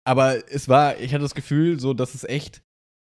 Aber 0.04 0.37
es 0.50 0.68
war, 0.68 0.99
ich 0.99 1.12
hatte 1.12 1.23
das 1.23 1.35
Gefühl, 1.35 1.80
so, 1.80 1.95
dass 1.95 2.14
es 2.14 2.25
echt, 2.25 2.62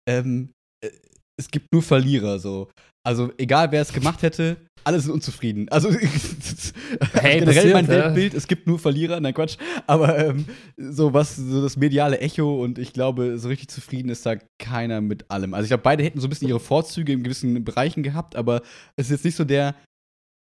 ähm, 0.07 0.51
äh, 0.81 0.89
es 1.37 1.49
gibt 1.49 1.71
nur 1.71 1.81
Verlierer, 1.81 2.39
so. 2.39 2.69
Also, 3.05 3.31
egal 3.37 3.71
wer 3.71 3.81
es 3.81 3.93
gemacht 3.93 4.21
hätte, 4.21 4.57
alle 4.83 4.99
sind 4.99 5.11
unzufrieden. 5.11 5.69
Also, 5.69 5.89
Hey, 7.13 7.39
generell 7.39 7.73
mein 7.73 7.85
passiert, 7.85 8.05
ja. 8.05 8.05
Weltbild, 8.05 8.33
es 8.33 8.47
gibt 8.47 8.67
nur 8.67 8.79
Verlierer, 8.79 9.19
nein, 9.19 9.33
Quatsch. 9.33 9.57
Aber 9.85 10.17
ähm, 10.17 10.45
so 10.77 11.13
was, 11.13 11.35
so 11.35 11.61
das 11.61 11.77
mediale 11.77 12.19
Echo 12.19 12.61
und 12.63 12.79
ich 12.79 12.93
glaube, 12.93 13.37
so 13.37 13.47
richtig 13.47 13.69
zufrieden 13.69 14.09
ist 14.09 14.25
da 14.25 14.35
keiner 14.59 14.99
mit 15.01 15.29
allem. 15.31 15.53
Also, 15.53 15.65
ich 15.65 15.69
glaube, 15.69 15.83
beide 15.83 16.03
hätten 16.03 16.19
so 16.19 16.27
ein 16.27 16.29
bisschen 16.29 16.49
ihre 16.49 16.59
Vorzüge 16.59 17.13
in 17.13 17.23
gewissen 17.23 17.63
Bereichen 17.63 18.03
gehabt, 18.03 18.35
aber 18.35 18.61
es 18.95 19.05
ist 19.05 19.11
jetzt 19.11 19.25
nicht 19.25 19.35
so 19.35 19.45
der 19.45 19.75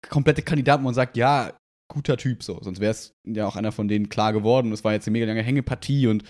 komplette 0.09 0.41
Kandidat, 0.41 0.81
wo 0.81 0.85
man 0.85 0.93
sagt, 0.93 1.17
ja, 1.17 1.53
guter 1.91 2.17
Typ, 2.17 2.43
so. 2.43 2.59
Sonst 2.61 2.79
wäre 2.79 2.91
es 2.91 3.13
ja 3.25 3.47
auch 3.47 3.55
einer 3.55 3.71
von 3.71 3.87
denen 3.87 4.09
klar 4.09 4.33
geworden. 4.33 4.71
Es 4.71 4.83
war 4.83 4.93
jetzt 4.93 5.07
eine 5.07 5.13
mega 5.13 5.25
lange 5.25 5.43
Hängepartie 5.43 6.07
und 6.07 6.23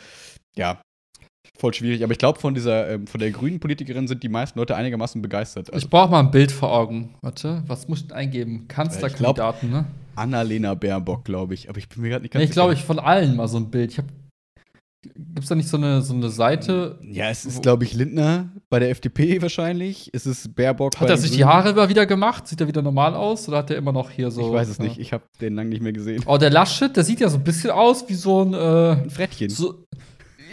ja, 0.56 0.82
voll 1.58 1.74
schwierig. 1.74 2.04
Aber 2.04 2.12
ich 2.12 2.18
glaube, 2.20 2.40
von 2.40 2.54
dieser, 2.54 2.90
ähm, 2.90 3.08
von 3.08 3.20
der 3.20 3.32
grünen 3.32 3.60
Politikerin 3.60 4.08
sind 4.08 4.24
die 4.24 4.30
meisten 4.30 4.58
Leute 4.60 4.76
einigermaßen 4.76 5.22
begeistert. 5.22 5.72
Also 5.74 5.86
Ich 5.86 5.90
brauche 5.90 6.10
mal 6.12 6.20
ein 6.20 6.32
Bild 6.32 6.52
vor 6.52 6.72
Augen. 6.74 7.16
Warte, 7.22 7.64
was 7.68 7.88
muss 7.88 8.02
ich 8.02 8.08
denn 8.08 8.18
eingeben? 8.18 8.68
Kanzlerkandidaten, 8.68 9.70
ne? 9.70 9.86
Annalena 10.16 10.74
Baerbock, 10.74 11.24
glaube 11.24 11.54
ich. 11.54 11.70
Aber 11.70 11.78
ich 11.78 11.88
bin 11.90 12.02
mir 12.02 12.10
gerade 12.10 12.24
nicht 12.24 12.34
ganz 12.34 12.42
Nee, 12.42 12.46
ich 12.46 12.52
glaube, 12.52 12.74
ich 12.74 12.80
sicher. 12.80 12.88
von 12.88 13.00
allen 13.00 13.36
mal 13.36 13.48
so 13.48 13.58
ein 13.58 13.70
Bild. 13.70 13.92
Ich 13.92 13.98
hab, 13.98 14.06
gibt's 15.04 15.48
da 15.50 15.56
nicht 15.56 15.70
so 15.70 15.78
eine, 15.78 16.02
so 16.02 16.14
eine 16.14 16.30
Seite? 16.30 17.00
Ja, 17.04 17.30
es 17.30 17.46
ist, 17.46 17.62
glaube 17.62 17.84
ich, 17.86 17.94
Lindner 17.94 18.50
bei 18.70 18.80
der 18.80 18.90
FDP 18.90 19.42
wahrscheinlich. 19.42 20.10
Es 20.14 20.26
ist 20.26 20.54
Baerbock 20.56 21.00
Hat 21.00 21.10
er 21.10 21.18
sich 21.18 21.32
die. 21.32 21.46
Haare 21.46 21.70
immer 21.70 21.90
wieder 21.90 22.06
gemacht? 22.06 22.48
Sieht 22.48 22.60
er 22.62 22.68
wieder 22.68 22.82
normal 22.82 23.14
aus? 23.16 23.48
Oder 23.48 23.60
hat 23.60 23.70
er 23.72 23.78
immer 23.78 23.92
noch 23.94 24.10
hier 24.10 24.32
so. 24.32 24.48
Ich 24.48 24.52
weiß 24.54 24.68
es 24.68 24.78
ja. 24.80 24.84
nicht. 24.84 24.98
Ich 25.00 25.14
habe 25.14 25.24
den 25.40 25.56
lang 25.56 25.70
nicht 25.70 25.82
mehr 25.82 25.94
gesehen. 25.94 26.24
Oh, 26.26 26.38
der 26.38 26.50
Laschet, 26.50 26.96
der 26.96 27.04
sieht 27.04 27.20
ja 27.22 27.30
so 27.30 27.38
ein 27.38 27.44
bisschen 27.44 27.72
aus 27.72 28.08
wie 28.10 28.14
so 28.16 28.42
ein. 28.44 28.54
Äh, 28.54 29.04
Ein 29.04 29.10
Frettchen. 29.10 29.50
so, 29.50 29.86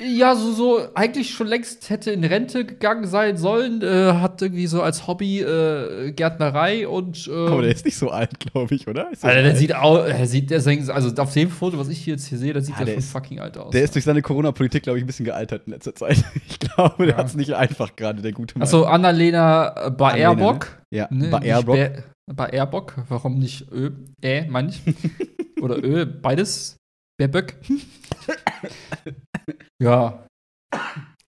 ja, 0.07 0.35
so, 0.35 0.53
so 0.53 0.81
eigentlich 0.95 1.31
schon 1.31 1.47
längst 1.47 1.91
hätte 1.91 2.11
in 2.11 2.23
Rente 2.25 2.65
gegangen 2.65 3.07
sein 3.07 3.37
sollen. 3.37 3.83
Äh, 3.83 4.13
hat 4.15 4.41
irgendwie 4.43 4.67
so 4.67 4.83
als 4.83 5.07
Hobby 5.07 5.41
äh, 5.41 6.13
Gärtnerei 6.13 6.87
und. 6.87 7.27
Äh, 7.29 7.33
Aber 7.47 7.63
der 7.63 7.73
ist 7.73 7.85
nicht 7.85 7.97
so 7.97 8.11
alt, 8.11 8.39
glaube 8.41 8.75
ich, 8.75 8.87
oder? 8.89 9.11
Ist 9.11 9.23
der 9.23 9.31
Alter, 9.31 9.43
der 9.43 9.51
alt? 9.53 9.59
sieht 9.59 9.75
aus, 9.75 10.07
der 10.07 10.27
sieht, 10.27 10.51
der 10.51 10.95
also 10.95 11.23
auf 11.23 11.33
dem 11.33 11.51
Foto, 11.51 11.79
was 11.79 11.89
ich 11.89 12.05
jetzt 12.07 12.27
hier 12.27 12.39
sehe, 12.39 12.53
der 12.53 12.63
sieht 12.63 12.75
Ah, 12.77 12.81
ja 12.81 12.85
der 12.87 12.93
schon 12.95 12.99
ist- 13.01 13.13
fucking 13.13 13.41
alt 13.41 13.57
aus. 13.59 13.71
Der 13.73 13.83
ist 13.83 13.95
durch 13.95 14.05
seine 14.05 14.23
Corona-Politik, 14.23 14.83
glaube 14.83 14.99
ich, 14.99 15.05
ein 15.05 15.07
bisschen 15.07 15.25
gealtert 15.27 15.63
in 15.67 15.73
letzter 15.73 15.95
Zeit. 15.95 16.23
Ich 16.49 16.59
glaube, 16.61 17.07
der 17.07 17.09
Ja. 17.09 17.17
hat 17.17 17.27
es 17.27 17.35
nicht 17.35 17.53
einfach 17.55 17.95
gerade, 17.97 18.21
der 18.23 18.33
gute 18.33 18.59
Mann. 18.59 18.63
Achso, 18.67 18.85
Annalena 18.85 19.87
äh, 19.87 19.91
Baerbock. 19.91 20.79
Ja, 20.91 21.07
Ne, 21.11 21.29
Baerbock. 21.29 21.79
Airbock, 22.53 22.95
warum 23.09 23.39
nicht 23.39 23.71
Ö? 23.73 23.91
Äh, 24.23 24.47
meine 24.49 24.69
ich. 24.71 24.83
Oder 25.63 25.83
Ö, 25.83 26.05
beides. 26.07 26.77
Baerböck. 27.19 27.57
ja. 29.83 30.27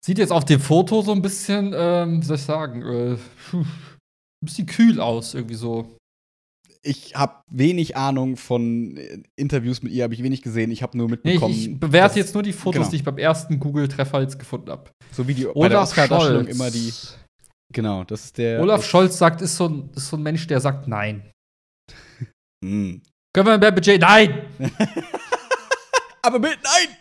Sieht 0.04 0.18
jetzt 0.18 0.32
auf 0.32 0.44
dem 0.44 0.60
Foto 0.60 1.00
so 1.02 1.12
ein 1.12 1.22
bisschen, 1.22 1.72
ähm, 1.74 2.20
wie 2.20 2.26
soll 2.26 2.36
ich 2.36 2.42
sagen, 2.42 2.82
äh, 2.82 3.16
ein 3.54 3.66
bisschen 4.40 4.66
kühl 4.66 5.00
aus, 5.00 5.34
irgendwie 5.34 5.54
so. 5.54 5.96
Ich 6.86 7.16
habe 7.16 7.40
wenig 7.50 7.96
Ahnung 7.96 8.36
von 8.36 8.98
äh, 8.98 9.22
Interviews 9.36 9.82
mit 9.82 9.92
ihr, 9.92 10.04
habe 10.04 10.12
ich 10.12 10.22
wenig 10.22 10.42
gesehen. 10.42 10.70
Ich 10.70 10.82
habe 10.82 10.98
nur 10.98 11.08
Nee, 11.08 11.12
mitbekommen. 11.12 11.54
ich, 11.54 11.68
ich 11.68 11.80
bewerte 11.80 12.18
jetzt 12.18 12.34
nur 12.34 12.42
die 12.42 12.52
Fotos, 12.52 12.74
genau. 12.80 12.90
die 12.90 12.96
ich 12.96 13.04
beim 13.04 13.16
ersten 13.16 13.58
Google-Treffer 13.58 14.20
jetzt 14.20 14.38
gefunden 14.38 14.70
habe. 14.70 14.90
So 15.12 15.26
wie 15.26 15.32
die 15.34 15.46
Olaf 15.46 15.94
Scholz. 15.94 16.48
immer 16.48 16.70
die. 16.70 16.92
Genau, 17.72 18.04
das 18.04 18.26
ist 18.26 18.36
der. 18.38 18.60
Olaf 18.60 18.84
Scholz 18.84 19.16
sagt, 19.16 19.40
ist 19.40 19.56
so, 19.56 19.68
ein, 19.68 19.90
ist 19.96 20.08
so 20.08 20.16
ein 20.18 20.22
Mensch, 20.22 20.46
der 20.46 20.60
sagt 20.60 20.86
Nein. 20.86 21.30
Hm. 22.64 23.02
Können 23.34 23.46
wir 23.48 23.58
mehr 23.58 23.72
Budget? 23.72 24.00
Nein! 24.00 24.44
Aber 26.22 26.38
mit, 26.38 26.58
nein! 26.62 26.96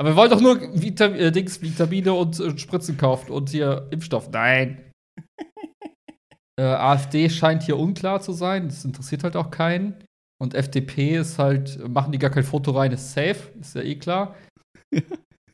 Aber 0.00 0.12
wir 0.12 0.16
wollen 0.16 0.30
doch 0.30 0.40
nur 0.40 0.58
Vitam 0.80 1.14
äh, 1.14 1.30
Dings, 1.30 1.60
Vitamine 1.60 2.14
und 2.14 2.40
äh, 2.40 2.56
Spritzen 2.56 2.96
kaufen 2.96 3.32
und 3.32 3.50
hier 3.50 3.86
Impfstoff. 3.90 4.30
Nein. 4.30 4.90
äh, 6.58 6.62
AfD 6.62 7.28
scheint 7.28 7.64
hier 7.64 7.78
unklar 7.78 8.22
zu 8.22 8.32
sein. 8.32 8.68
Das 8.68 8.82
interessiert 8.86 9.24
halt 9.24 9.36
auch 9.36 9.50
keinen. 9.50 10.02
Und 10.40 10.54
FDP 10.54 11.18
ist 11.18 11.38
halt, 11.38 11.86
machen 11.86 12.12
die 12.12 12.18
gar 12.18 12.30
kein 12.30 12.44
Foto 12.44 12.70
rein, 12.70 12.92
ist 12.92 13.12
safe, 13.12 13.52
ist 13.60 13.74
ja 13.74 13.82
eh 13.82 13.96
klar. 13.96 14.36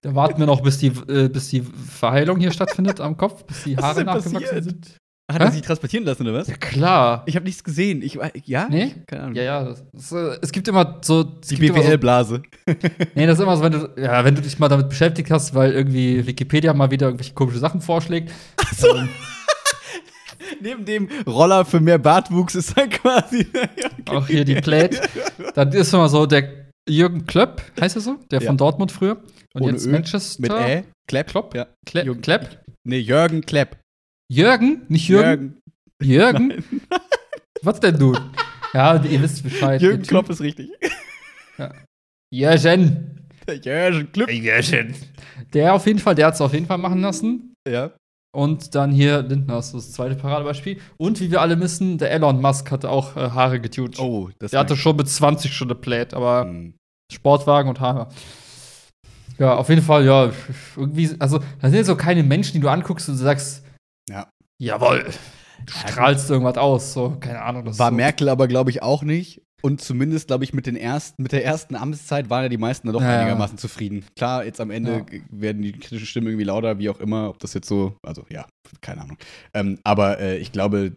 Da 0.02 0.14
warten 0.14 0.38
wir 0.38 0.46
noch, 0.46 0.60
bis 0.60 0.78
die, 0.78 0.92
äh, 1.08 1.28
bis 1.28 1.48
die 1.48 1.62
Verheilung 1.62 2.38
hier 2.38 2.52
stattfindet 2.52 3.00
am 3.00 3.16
Kopf, 3.16 3.44
bis 3.44 3.64
die 3.64 3.76
Haare 3.76 4.04
nachgewachsen 4.04 4.34
passiert? 4.34 4.64
sind. 4.64 4.96
Hat 5.30 5.40
er 5.40 5.49
Hä? 5.49 5.52
sich 5.52 5.62
transportieren 5.62 6.04
lassen, 6.06 6.23
oder 6.23 6.35
was? 6.38 6.47
Ja, 6.47 6.54
klar. 6.56 7.25
Ich 7.26 7.35
habe 7.35 7.45
nichts 7.45 7.64
gesehen. 7.64 8.00
Ich, 8.00 8.16
ja? 8.45 8.68
Nee? 8.71 8.95
Keine 9.09 9.23
Ahnung. 9.25 9.35
Ja, 9.35 9.42
ja. 9.42 9.64
Das, 9.64 9.85
das, 9.92 10.12
äh, 10.12 10.38
es 10.40 10.52
gibt 10.52 10.68
immer 10.68 11.00
so. 11.02 11.25
Die 11.25 11.56
immer 11.66 11.78
so- 11.83 11.88
BWL-Blase. 11.88 12.42
Nee, 13.16 13.26
das 13.26 13.38
ist 13.38 13.42
immer 13.42 13.56
so, 13.56 13.62
wenn 13.64 13.73
du, 13.73 13.90
ja, 13.97 14.25
wenn 14.25 14.37
du 14.37 14.42
dich 14.42 14.59
mal 14.61 14.68
damit 14.68 14.88
beschäftigt 14.88 15.30
hast, 15.33 15.52
weil 15.54 15.73
irgendwie 15.73 16.25
Wikipedia 16.26 16.73
mal 16.75 16.90
wieder 16.92 17.06
irgendwelche 17.09 17.35
komische 17.35 17.59
Sachen 17.59 17.80
vorschlägt. 17.80 18.30
so. 18.76 18.95
Ähm, 18.95 19.09
Neben 20.61 20.85
dem 20.85 21.09
Roller 21.26 21.64
für 21.64 21.80
mehr 21.80 21.99
Bartwuchs 21.99 22.54
ist 22.54 22.76
dann 22.78 22.88
quasi. 22.90 23.47
auch 24.09 24.26
hier 24.28 24.45
die 24.45 24.54
Plate. 24.56 25.00
Dann 25.54 25.73
ist 25.73 25.92
immer 25.92 26.09
so 26.09 26.25
der 26.26 26.66
Jürgen 26.88 27.26
Klöpp, 27.26 27.62
heißt 27.80 27.97
er 27.97 28.00
so? 28.02 28.16
Der 28.30 28.40
Ja. 28.40 28.47
von 28.47 28.56
Dortmund 28.56 28.92
früher. 28.92 29.16
Und 29.54 29.62
Ohne 29.62 29.73
jetzt 29.73 29.87
Ö, 29.87 29.90
Manchester. 29.90 30.40
Mit 30.42 30.52
Ä. 30.52 30.85
Klepp. 31.09 31.26
Klopp? 31.28 31.54
Ja. 31.56 31.66
Kle 31.85 32.04
Jürgen- 32.04 32.21
Klepp? 32.23 32.62
Nee, 32.85 32.99
Jürgen 32.99 33.40
Klepp. 33.40 33.76
Jürgen? 34.28 34.83
Nicht 34.88 35.09
Jürgen? 35.09 35.56
Jürgen? 36.02 36.64
Was 37.62 37.80
denn 37.80 37.99
du? 37.99 38.16
Ja, 38.73 39.02
ihr 39.02 39.23
wisst 39.23 39.42
Bescheid. 39.42 39.80
Jürgen 39.80 40.02
Klopp 40.02 40.28
ist 40.30 40.40
richtig. 40.40 40.71
Typ- 41.56 41.73
Jürgen. 42.30 43.26
Der 43.47 43.56
Jürgen 43.56 44.12
Klopp. 44.12 44.30
Jürgen. 44.30 44.95
Der 45.54 45.75
auf 45.75 45.87
jeden 45.87 45.99
Fall, 45.99 46.14
der 46.14 46.26
hat 46.26 46.35
es 46.35 46.40
auf 46.40 46.52
jeden 46.52 46.66
Fall 46.66 46.78
machen 46.78 47.00
lassen. 47.00 47.54
Ja. 47.66 47.92
Und 48.35 48.75
dann 48.75 48.90
hier 48.90 49.23
Lindner 49.23 49.59
ist 49.59 49.73
das 49.73 49.92
zweite 49.92 50.14
Paradebeispiel. 50.16 50.78
Und 50.99 51.21
wie 51.21 51.30
wir 51.30 51.40
alle 51.40 51.59
wissen, 51.61 51.97
der 51.97 52.11
Elon 52.11 52.40
Musk 52.42 52.71
hatte 52.71 52.90
auch 52.90 53.16
äh, 53.16 53.30
Haare 53.30 53.61
getunt. 53.61 53.99
Oh, 53.99 54.28
das 54.38 54.50
der 54.50 54.61
hatte 54.61 54.76
schon 54.76 54.97
mit 54.97 55.09
20 55.09 55.52
schon 55.54 55.68
eine 55.68 55.76
Plate, 55.76 56.14
aber 56.16 56.42
Hm. 56.45 56.75
Sportwagen 57.11 57.68
und 57.71 57.80
Haare. 57.80 58.09
Ja, 59.38 59.54
auf 59.54 59.68
jeden 59.68 59.83
Fall, 59.83 60.04
ja, 60.04 60.30
irgendwie, 60.76 61.11
also, 61.18 61.40
das 61.61 61.71
sind 61.71 61.85
so 61.87 61.95
keine 61.95 62.23
Menschen, 62.23 62.54
die 62.54 62.61
du 62.61 62.68
anguckst 62.68 63.09
und 63.09 63.14
du 63.16 63.23
sagst, 63.23 63.62
Ja. 64.08 64.30
jawohl, 64.60 65.04
du 65.66 65.72
strahlst 65.72 66.30
irgendwas 66.30 66.56
aus, 66.58 66.92
so, 66.92 67.16
keine 67.20 67.42
Ahnung. 67.42 67.66
War 67.66 67.90
so. 67.90 67.94
Merkel 67.96 68.28
aber, 68.28 68.48
glaube 68.48 68.70
ich, 68.70 68.82
auch 68.82 69.02
nicht. 69.02 69.42
Und 69.62 69.80
zumindest, 69.80 70.28
glaube 70.28 70.44
ich, 70.44 70.52
mit, 70.52 70.66
den 70.66 70.76
ersten, 70.76 71.22
mit 71.22 71.32
der 71.32 71.44
ersten 71.44 71.75
Amtszeit 71.75 72.30
waren 72.30 72.42
ja 72.44 72.48
die 72.48 72.58
meisten 72.58 72.86
dann 72.86 72.92
doch 72.94 73.00
Ja, 73.02 73.18
einigermaßen 73.20 73.58
zufrieden. 73.58 74.04
Klar, 74.16 74.44
jetzt 74.44 74.60
am 74.60 74.70
Ende 74.70 74.98
Ja. 75.10 75.18
werden 75.30 75.62
die 75.62 75.72
kritischen 75.72 76.06
Stimmen 76.06 76.28
irgendwie 76.28 76.44
lauter, 76.44 76.78
wie 76.78 76.88
auch 76.90 77.00
immer, 77.00 77.30
ob 77.30 77.38
das 77.40 77.54
jetzt 77.54 77.66
so, 77.66 77.96
also 78.06 78.25
ja, 78.28 78.46
keine 78.80 79.00
Ahnung. 79.00 79.16
Ähm, 79.54 79.78
aber 79.82 80.20
äh, 80.20 80.36
ich 80.38 80.52
glaube, 80.52 80.92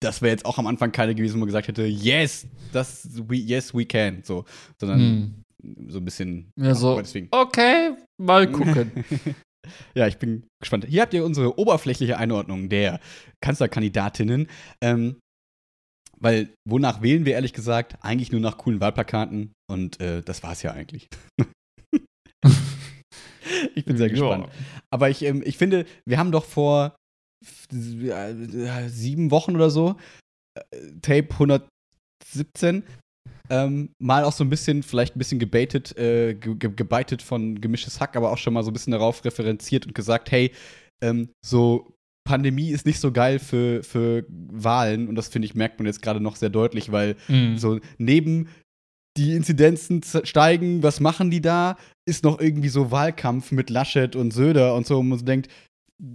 das 0.00 0.20
wäre 0.22 0.30
jetzt 0.30 0.44
auch 0.44 0.58
am 0.58 0.66
Anfang 0.66 0.92
keine 0.92 1.14
gewesen, 1.14 1.34
wo 1.36 1.38
man 1.40 1.46
gesagt 1.46 1.68
hätte, 1.68 1.84
yes, 1.86 2.46
das, 2.72 3.08
we, 3.28 3.36
yes, 3.36 3.74
we 3.74 3.86
can, 3.86 4.22
so. 4.22 4.44
Sondern 4.78 5.00
Hm. 5.00 5.88
so 5.88 5.98
ein 5.98 6.04
bisschen. 6.04 6.50
Ja, 6.60 6.74
so. 6.74 6.96
deswegen. 7.00 7.28
Okay, 7.32 7.92
mal 8.18 8.46
gucken. 8.52 8.92
Ja, 9.94 10.06
ich 10.06 10.18
bin 10.18 10.46
gespannt. 10.60 10.86
Hier 10.88 11.02
habt 11.02 11.14
ihr 11.14 11.24
unsere 11.24 11.58
oberflächliche 11.58 12.18
Einordnung 12.18 12.68
der 12.68 13.00
Kanzlerkandidatinnen. 13.40 14.48
Ähm, 14.80 15.16
weil, 16.18 16.48
wonach 16.66 17.02
wählen 17.02 17.26
wir 17.26 17.34
ehrlich 17.34 17.52
gesagt? 17.52 17.98
Eigentlich 18.00 18.32
nur 18.32 18.40
nach 18.40 18.56
coolen 18.58 18.80
Wahlplakaten. 18.80 19.52
Und 19.70 20.00
äh, 20.00 20.22
das 20.22 20.42
war's 20.42 20.62
ja 20.62 20.72
eigentlich. 20.72 21.08
ich 23.74 23.84
bin 23.84 23.96
sehr 23.96 24.10
gespannt. 24.10 24.48
Aber 24.90 25.10
ich, 25.10 25.22
ähm, 25.22 25.42
ich 25.44 25.58
finde, 25.58 25.84
wir 26.08 26.18
haben 26.18 26.32
doch 26.32 26.44
vor 26.44 26.96
äh, 27.72 28.88
sieben 28.88 29.30
Wochen 29.30 29.54
oder 29.54 29.70
so, 29.70 29.96
äh, 30.54 30.92
Tape 31.02 31.28
117, 31.32 32.82
ähm, 33.50 33.90
mal 33.98 34.24
auch 34.24 34.32
so 34.32 34.44
ein 34.44 34.50
bisschen, 34.50 34.82
vielleicht 34.82 35.16
ein 35.16 35.18
bisschen 35.18 35.38
gebaitet, 35.38 35.96
äh, 35.96 36.34
ge 36.34 36.54
ge 36.56 36.70
gebeitet 36.74 37.22
von 37.22 37.60
gemischtes 37.60 38.00
Hack, 38.00 38.16
aber 38.16 38.32
auch 38.32 38.38
schon 38.38 38.54
mal 38.54 38.62
so 38.62 38.70
ein 38.70 38.72
bisschen 38.72 38.92
darauf 38.92 39.24
referenziert 39.24 39.86
und 39.86 39.94
gesagt, 39.94 40.30
hey, 40.30 40.52
ähm, 41.02 41.30
so 41.44 41.92
Pandemie 42.26 42.70
ist 42.70 42.86
nicht 42.86 42.98
so 42.98 43.12
geil 43.12 43.38
für, 43.38 43.82
für 43.84 44.24
Wahlen 44.28 45.08
und 45.08 45.14
das 45.14 45.28
finde 45.28 45.46
ich, 45.46 45.54
merkt 45.54 45.78
man 45.78 45.86
jetzt 45.86 46.02
gerade 46.02 46.20
noch 46.20 46.36
sehr 46.36 46.50
deutlich, 46.50 46.90
weil 46.90 47.16
Mhm. 47.28 47.56
so 47.56 47.78
neben 47.98 48.48
die 49.16 49.34
Inzidenzen 49.34 50.02
steigen, 50.24 50.82
was 50.82 51.00
machen 51.00 51.30
die 51.30 51.40
da? 51.40 51.76
Ist 52.04 52.24
noch 52.24 52.38
irgendwie 52.38 52.68
so 52.68 52.90
Wahlkampf 52.90 53.50
mit 53.52 53.70
Laschet 53.70 54.14
und 54.14 54.32
Söder 54.32 54.74
und 54.74 54.86
so, 54.86 54.96
wo 54.98 55.02
man 55.02 55.18
so 55.18 55.24
denkt, 55.24 55.50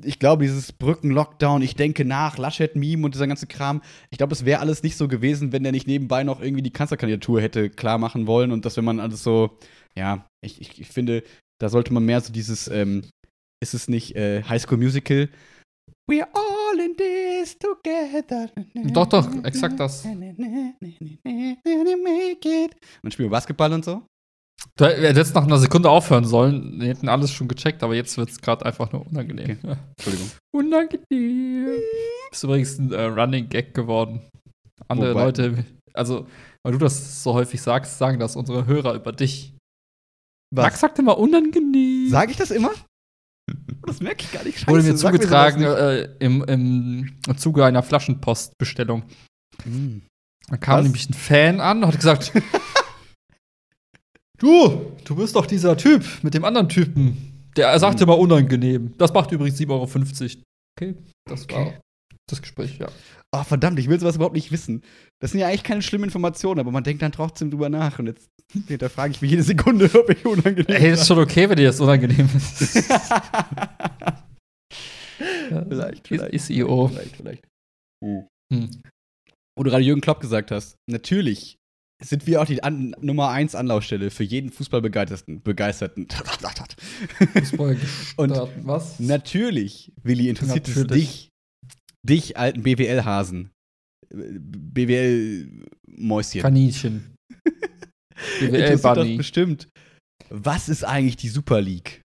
ich 0.04 0.20
glaube, 0.20 0.44
dieses 0.44 0.72
Brücken-Lockdown, 0.74 1.62
ich 1.62 1.76
denke 1.76 2.06
nach, 2.06 2.38
Laschet-Meme 2.38 3.04
und 3.04 3.16
dieser 3.16 3.28
ganze 3.28 3.48
Kram, 3.48 3.82
ich 4.12 4.18
glaube, 4.18 4.34
es 4.34 4.46
wäre 4.46 4.60
alles 4.60 4.84
nicht 4.84 4.96
so 4.96 5.08
gewesen, 5.08 5.52
wenn 5.52 5.64
der 5.64 5.72
nicht 5.72 5.88
nebenbei 5.88 6.24
noch 6.24 6.40
irgendwie 6.42 6.62
die 6.62 6.72
Kanzlerkandidatur 6.72 7.42
hätte 7.42 7.70
klar 7.70 7.98
machen 7.98 8.28
wollen 8.28 8.52
und 8.52 8.66
dass 8.66 8.78
wenn 8.78 8.86
man 8.86 9.00
alles 9.00 9.24
so, 9.24 9.58
ja, 9.96 10.28
ich, 10.46 10.62
ich, 10.62 10.80
ich 10.80 10.88
finde, 10.88 11.24
da 11.60 11.70
sollte 11.70 11.94
man 11.94 12.06
mehr 12.06 12.22
so 12.22 12.32
dieses, 12.32 12.68
ähm, 12.68 13.06
ist 13.62 13.74
es 13.74 13.88
nicht 13.88 14.16
äh, 14.16 14.44
High 14.44 14.62
School 14.62 14.78
Musical? 14.78 15.30
We 16.08 16.22
are 16.22 16.30
all 16.34 16.80
in 16.80 16.96
this 16.98 17.58
together. 17.58 18.50
Doch, 18.94 19.08
doch, 19.08 19.44
exakt 19.44 19.80
das. 19.80 20.04
Man 20.04 20.18
spielt 23.12 23.32
Basketball 23.32 23.72
und 23.74 23.86
so. 23.86 24.04
Du 24.78 24.86
hättest 24.86 25.36
nach 25.36 25.44
einer 25.44 25.58
Sekunde 25.58 25.90
aufhören 25.90 26.26
sollen. 26.26 26.80
Die 26.80 26.88
hätten 26.88 27.10
alles 27.10 27.32
schon 27.32 27.48
gecheckt, 27.48 27.84
aber 27.84 27.96
jetzt 27.96 28.18
wird 28.18 28.30
es 28.30 28.42
gerade 28.42 28.66
einfach 28.66 28.92
nur 28.92 29.06
unangenehm. 29.08 29.58
Ja. 29.64 29.78
Entschuldigung. 29.98 30.32
Unangenehm. 30.56 31.68
Ist 32.32 32.44
übrigens 32.44 32.78
ein 32.80 32.92
äh, 32.92 33.04
Running 33.04 33.50
Gag 33.50 33.74
geworden. 33.74 34.22
Andere 34.88 35.12
Wobei- 35.14 35.24
Leute, 35.26 35.66
also, 35.94 36.28
weil 36.64 36.74
du 36.74 36.80
das 36.80 37.24
so 37.24 37.34
häufig 37.34 37.62
sagst, 37.62 37.98
sagen 37.98 38.20
das 38.20 38.36
unsere 38.36 38.66
Hörer 38.66 38.94
über 38.96 39.12
dich. 39.12 39.56
Max 40.54 40.80
sagt 40.80 41.00
immer 41.00 41.18
unangenehm. 41.18 42.10
Sag 42.10 42.30
ich 42.30 42.38
das 42.38 42.52
immer? 42.52 42.72
Das 43.86 44.00
merke 44.00 44.24
ich 44.24 44.32
gar 44.32 44.44
nicht. 44.44 44.68
Wurde 44.68 44.84
mir 44.84 44.96
zugetragen 44.96 45.62
nicht. 45.62 45.70
äh, 45.70 46.10
im, 46.20 46.44
im 46.44 47.38
Zuge 47.38 47.66
einer 47.66 47.84
Flaschenpostbestellung. 47.84 49.04
Mm. 49.66 50.00
Da 50.48 50.58
kam 50.58 50.78
Was? 50.80 50.84
nämlich 50.84 51.10
ein 51.10 51.14
Fan 51.14 51.60
an 51.62 51.84
und 51.84 51.88
hat 51.88 51.96
gesagt: 51.98 52.32
Du, 54.42 54.92
du 55.06 55.16
bist 55.16 55.36
doch 55.36 55.46
dieser 55.46 55.78
Typ 55.78 56.04
mit 56.24 56.34
dem 56.34 56.44
anderen 56.46 56.68
Typen. 56.68 57.52
Der 57.56 57.78
sagte 57.80 58.02
Hm. 58.02 58.08
mal 58.08 58.14
unangenehm. 58.16 58.94
Das 58.98 59.14
macht 59.14 59.32
übrigens 59.32 59.60
7,50 59.60 59.70
Euro. 59.70 59.84
Okay, 60.80 60.96
das 61.30 61.48
war 61.50 61.68
Okay. 61.68 61.78
das 62.28 62.42
Gespräch, 62.42 62.78
ja. 62.80 62.88
Oh, 63.34 63.44
verdammt, 63.44 63.78
ich 63.80 63.88
will 63.88 64.00
sowas 64.00 64.16
überhaupt 64.16 64.36
nicht 64.36 64.52
wissen. 64.52 64.82
Das 65.22 65.32
sind 65.32 65.40
ja 65.42 65.48
eigentlich 65.48 65.64
keine 65.64 65.82
schlimmen 65.84 66.06
Informationen, 66.06 66.60
aber 66.60 66.72
man 66.72 66.84
denkt 66.84 67.02
dann 67.04 67.12
trotzdem 67.12 67.52
drüber 67.52 67.70
nach. 67.70 68.00
Und 68.00 68.08
jetzt 68.08 68.30
hinterfrage 68.68 69.12
ich 69.12 69.22
mich 69.22 69.30
jede 69.32 69.44
Sekunde, 69.44 69.90
ob 70.00 70.10
ich 70.10 70.26
unangenehm 70.26 70.66
Ey, 70.76 70.90
das 70.92 71.02
ist 71.02 71.08
schon 71.08 71.20
okay, 71.20 71.48
wenn 71.48 71.58
dir 71.58 71.68
das 71.68 71.80
unangenehm 71.80 72.28
ist. 72.36 72.58
Vielleicht, 75.70 76.00
Ist, 76.10 76.18
vielleicht. 76.18 76.34
ist 76.34 76.50
IO. 76.50 76.88
Vielleicht, 76.88 77.16
vielleicht. 77.18 77.44
Hm. 78.04 78.28
Wo 79.58 79.64
du 79.64 79.70
gerade 79.70 79.84
Jürgen 79.84 80.02
Klopp 80.02 80.20
gesagt 80.22 80.50
hast, 80.50 80.78
natürlich 80.90 81.58
sind 82.04 82.28
wir 82.28 82.42
auch 82.42 82.46
die 82.46 82.64
An 82.64 82.96
Nummer 83.00 83.30
1 83.30 83.56
Anlaufstelle 83.56 84.10
für 84.12 84.24
jeden 84.24 84.52
Fußballbegeisterten. 84.52 85.42
Begeisterten. 85.44 86.08
Fußball 87.34 87.78
Und. 88.18 88.32
Was? 88.64 89.00
Natürlich, 89.00 89.92
Willi, 90.04 90.30
interessiert 90.30 90.68
es 90.68 90.86
dich, 90.88 91.30
dich 92.04 92.38
alten 92.38 92.64
BWL-Hasen, 92.64 93.52
BWL-Mäuschen. 94.12 96.42
Kaninchen. 96.42 97.16
BWL 98.40 98.42
Interessiert 98.42 98.74
das 98.74 98.82
Bunny. 98.82 99.18
bestimmt. 99.18 99.68
Was 100.30 100.70
ist 100.70 100.84
eigentlich 100.84 101.18
die 101.18 101.30
Super 101.30 101.62
League? 101.62 102.02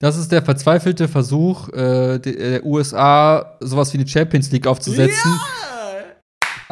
Das 0.00 0.16
ist 0.18 0.32
der 0.32 0.42
verzweifelte 0.42 1.06
Versuch, 1.08 1.68
äh, 1.68 2.18
der, 2.18 2.20
der 2.20 2.66
USA 2.66 3.56
sowas 3.60 3.92
wie 3.92 3.98
eine 3.98 4.08
Champions 4.08 4.50
League 4.50 4.66
aufzusetzen. 4.66 5.30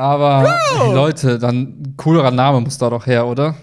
Aber 0.00 0.58
hey, 0.78 0.94
Leute, 0.94 1.38
dann 1.38 1.82
ein 1.82 1.94
coolerer 1.98 2.30
Name 2.30 2.62
muss 2.62 2.78
da 2.78 2.88
doch 2.88 3.06
her, 3.06 3.26
oder? 3.26 3.54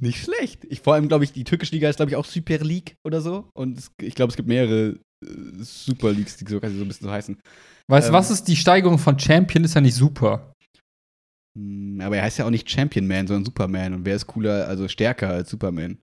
Nicht 0.00 0.24
schlecht. 0.24 0.64
Ich, 0.68 0.80
vor 0.80 0.94
allem, 0.94 1.06
glaube 1.06 1.22
ich, 1.22 1.32
die 1.32 1.44
türkische 1.44 1.74
Liga 1.76 1.88
ist, 1.88 1.96
glaube 1.96 2.10
ich, 2.10 2.16
auch 2.16 2.24
Super 2.24 2.58
League 2.58 2.96
oder 3.06 3.20
so. 3.20 3.48
Und 3.54 3.78
es, 3.78 3.92
ich 4.02 4.16
glaube, 4.16 4.30
es 4.30 4.36
gibt 4.36 4.48
mehrere 4.48 4.98
äh, 5.24 5.28
Super 5.60 6.10
Leagues, 6.12 6.36
die 6.36 6.44
so, 6.50 6.58
so 6.58 6.66
ein 6.66 6.88
bisschen 6.88 7.06
so 7.06 7.12
heißen. 7.12 7.38
Weißt 7.88 8.08
du, 8.08 8.10
Ähm. 8.12 8.18
was 8.18 8.32
ist 8.32 8.48
die 8.48 8.56
Steigerung 8.56 8.98
von 8.98 9.16
Champion? 9.16 9.62
Ist 9.62 9.74
ja 9.74 9.80
nicht 9.80 9.94
super. 9.94 10.52
Hm, 11.56 12.00
Aber 12.02 12.16
er 12.16 12.24
heißt 12.24 12.38
ja 12.38 12.44
auch 12.44 12.50
nicht 12.50 12.68
Champion 12.68 13.06
Man, 13.06 13.28
sondern 13.28 13.44
Superman. 13.44 13.94
Und 13.94 14.04
wer 14.04 14.16
ist 14.16 14.26
cooler, 14.26 14.66
also 14.66 14.88
stärker 14.88 15.28
als 15.28 15.50
Superman? 15.50 15.98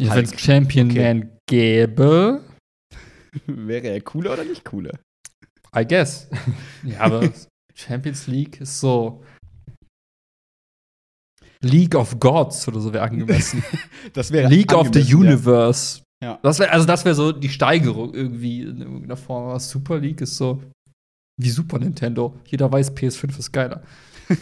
Ja, 0.00 0.10
Halt. 0.10 0.26
Wenn 0.28 0.34
es 0.34 0.42
Champion 0.42 0.90
Okay. 0.90 1.14
Man 1.14 1.38
gäbe, 1.48 2.42
Wäre 3.46 3.88
er 3.88 4.00
cooler 4.00 4.32
oder 4.32 4.44
nicht 4.44 4.64
cooler? 4.64 4.98
I 5.76 5.86
guess. 5.86 6.28
ja, 6.82 6.98
aber 7.00 7.30
Champions 7.74 8.26
League 8.26 8.60
ist 8.60 8.80
so. 8.80 9.24
League 11.60 11.94
of 11.94 12.18
Gods 12.20 12.68
oder 12.68 12.80
so 12.80 12.92
wäre 12.92 13.04
angemessen. 13.04 13.62
Das 14.12 14.30
wäre 14.30 14.48
League 14.48 14.72
of 14.74 14.88
the 14.92 15.00
angemessen, 15.00 15.10
ja. 15.10 15.16
Universe. 15.16 16.02
Ja. 16.22 16.38
Das 16.42 16.58
wär, 16.58 16.70
also 16.72 16.86
das 16.86 17.04
wäre 17.06 17.14
so 17.14 17.32
die 17.32 17.48
Steigerung 17.48 18.12
irgendwie 18.14 18.62
in 18.62 18.80
irgendeiner 18.82 19.16
Form. 19.16 19.44
Aber 19.48 19.58
Super 19.60 19.98
League 19.98 20.20
ist 20.20 20.36
so 20.36 20.62
wie 21.40 21.48
Super 21.50 21.78
Nintendo. 21.78 22.38
Jeder 22.46 22.70
weiß, 22.70 22.92
PS5 22.94 23.38
ist 23.38 23.52
geiler. 23.52 23.82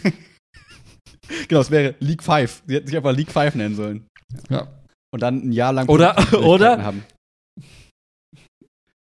Genau, 1.47 1.61
es 1.61 1.71
wäre 1.71 1.95
League 1.99 2.21
5. 2.21 2.63
Sie 2.67 2.75
hätten 2.75 2.87
sich 2.87 2.97
einfach 2.97 3.15
League 3.15 3.31
5 3.31 3.55
nennen 3.55 3.75
sollen. 3.75 4.05
Ja. 4.49 4.67
Und 5.11 5.21
dann 5.21 5.37
ein 5.47 5.51
Jahr 5.53 5.71
lang 5.71 5.87
Oder- 5.87 6.15
oder- 6.43 6.83
haben. 6.83 7.03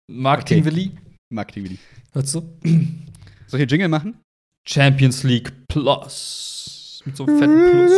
Marketing 0.08 0.60
Okay. 0.62 0.70
Willi, 0.70 0.90
Marketing 1.32 1.64
wie 1.64 1.68
die. 1.70 1.78
hörst 2.12 2.34
du? 2.36 2.42
Soll 3.52 3.60
ich 3.60 3.64
hier 3.68 3.76
Jingle 3.76 3.88
machen? 3.90 4.18
Champions 4.66 5.24
League 5.24 5.52
Plus. 5.68 7.02
Mit 7.04 7.14
so 7.18 7.26
einem 7.26 7.38
fetten 7.38 7.70
Plus. 7.70 7.92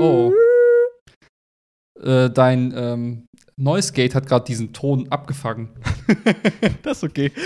Oh. 0.00 0.34
Äh, 2.02 2.28
dein 2.28 2.74
ähm, 2.76 3.26
Noise 3.56 3.94
Gate 3.94 4.14
hat 4.14 4.26
gerade 4.26 4.44
diesen 4.44 4.74
Ton 4.74 5.08
abgefangen. 5.08 5.70
das 6.82 6.98
ist 6.98 7.04
okay. 7.04 7.32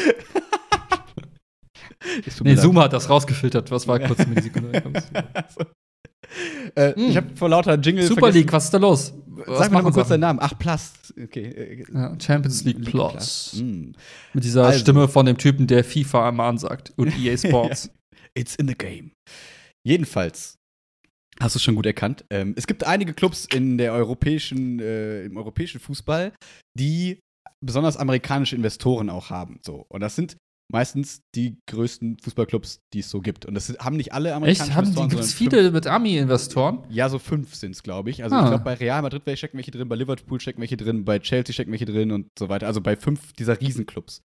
Nee. 2.42 2.56
Zoom 2.56 2.80
hat 2.80 2.92
das 2.92 3.08
rausgefiltert. 3.08 3.70
Was 3.70 3.86
war 3.86 4.00
kurz 4.00 4.18
eine? 4.20 4.34
Also, 4.36 5.60
äh, 6.74 6.92
Mm. 7.00 7.10
Ich 7.10 7.16
habe 7.16 7.36
vor 7.36 7.48
lauter 7.48 7.78
Jingle 7.78 8.04
Super 8.04 8.22
vergessen- 8.22 8.38
League, 8.38 8.52
was 8.52 8.64
ist 8.64 8.74
da 8.74 8.78
los? 8.78 9.14
Was 9.46 9.58
Sag 9.58 9.70
mir 9.70 9.78
noch 9.78 9.82
machen 9.82 9.84
mal 9.84 9.92
kurz 9.92 9.94
Sachen? 10.08 10.08
deinen 10.10 10.20
Namen. 10.20 10.38
Ach, 10.42 10.58
Plus. 10.58 10.92
Okay. 11.22 11.44
äh, 11.46 11.84
Ja, 11.92 12.16
Champions 12.20 12.64
League, 12.64 12.84
Plus. 12.84 13.12
Plus. 13.12 13.62
Mm. 13.62 13.92
Mit 14.34 14.44
dieser 14.44 14.64
Also. 14.66 14.78
Stimme 14.80 15.08
von 15.08 15.26
dem 15.26 15.38
Typen, 15.38 15.66
der 15.66 15.84
FIFA 15.84 16.28
einmal 16.28 16.48
ansagt. 16.50 16.92
Und 16.96 17.08
EA 17.18 17.36
Sports. 17.36 17.90
It's 18.34 18.54
in 18.56 18.68
the 18.68 18.74
game. 18.74 19.12
Jedenfalls, 19.86 20.56
hast 21.40 21.54
du 21.54 21.58
es 21.58 21.62
schon 21.62 21.74
gut 21.74 21.86
erkannt. 21.86 22.24
Ähm, 22.30 22.54
es 22.56 22.66
gibt 22.66 22.84
einige 22.84 23.12
Clubs 23.14 23.46
in 23.52 23.78
der 23.78 23.92
europäischen, 23.92 24.78
äh, 24.80 25.24
im 25.24 25.36
europäischen 25.36 25.80
Fußball, 25.80 26.32
die 26.78 27.18
besonders 27.64 27.96
amerikanische 27.96 28.56
Investoren 28.56 29.10
auch 29.10 29.30
haben. 29.30 29.60
So. 29.64 29.84
Und 29.88 30.00
das 30.00 30.16
sind 30.16 30.36
meistens 30.72 31.22
die 31.34 31.58
größten 31.68 32.18
Fußballclubs, 32.22 32.80
die 32.92 33.00
es 33.00 33.10
so 33.10 33.20
gibt. 33.20 33.44
Und 33.46 33.54
das 33.54 33.68
haben 33.78 33.96
nicht 33.96 34.12
alle 34.12 34.34
amerikanischen 34.34 34.62
Echt? 34.70 34.76
Haben 34.76 34.84
Investoren, 34.86 35.08
gibt 35.10 35.22
es 35.22 35.34
viele 35.34 35.70
mit 35.70 35.86
Ami-Investoren? 35.86 36.78
Ja, 36.88 37.08
so 37.08 37.18
fünf 37.18 37.54
sind 37.54 37.72
es, 37.72 37.82
glaube 37.82 38.10
ich. 38.10 38.24
Also 38.24 38.34
Ah. 38.36 38.42
ich 38.44 38.48
glaube, 38.48 38.64
bei 38.64 38.74
Real 38.74 39.02
Madrid 39.02 39.22
stecken 39.38 39.56
welche 39.58 39.70
drin, 39.70 39.88
bei 39.88 39.96
Liverpool 39.96 40.40
stecken 40.40 40.60
welche 40.60 40.76
drin, 40.76 41.04
bei 41.04 41.18
Chelsea 41.18 41.52
stecken 41.52 41.70
welche 41.70 41.84
drin 41.86 42.10
und 42.10 42.26
so 42.38 42.48
weiter. 42.48 42.66
Also 42.66 42.80
bei 42.80 42.96
fünf 42.96 43.32
dieser 43.34 43.60
Riesenclubs. 43.60 44.22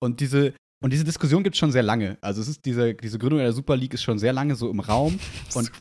Und 0.00 0.20
diese, 0.20 0.54
und 0.80 0.92
diese 0.92 1.02
Diskussion 1.02 1.42
gibt 1.42 1.56
es 1.56 1.58
schon 1.58 1.72
sehr 1.72 1.82
lange. 1.82 2.18
Also 2.20 2.40
es 2.40 2.46
ist 2.46 2.64
diese, 2.64 2.94
diese 2.94 3.18
Gründung 3.18 3.40
der 3.40 3.52
Super 3.52 3.76
League 3.76 3.94
ist 3.94 4.02
schon 4.04 4.18
sehr 4.20 4.32
lange 4.32 4.54
so 4.54 4.70
im 4.70 4.78
Raum. 4.78 5.18
Und 5.54 5.72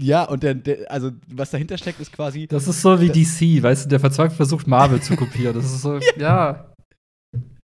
ja, 0.00 0.24
und 0.24 0.42
der, 0.42 0.54
der, 0.54 0.90
also 0.90 1.10
was 1.28 1.50
dahinter 1.50 1.76
steckt, 1.76 2.00
ist 2.00 2.10
quasi. 2.12 2.46
Das 2.46 2.66
ist 2.66 2.80
so 2.80 2.98
wie 3.00 3.08
DC, 3.10 3.62
weißt 3.62 3.84
du, 3.84 3.88
der 3.90 4.00
verzweifelt 4.00 4.36
versucht, 4.36 4.66
Marvel 4.66 5.02
zu 5.02 5.14
kopieren. 5.16 5.54
Das 5.54 5.66
ist 5.66 5.82
so, 5.82 5.98
ja. 6.18 6.52
Weiß 6.52 6.75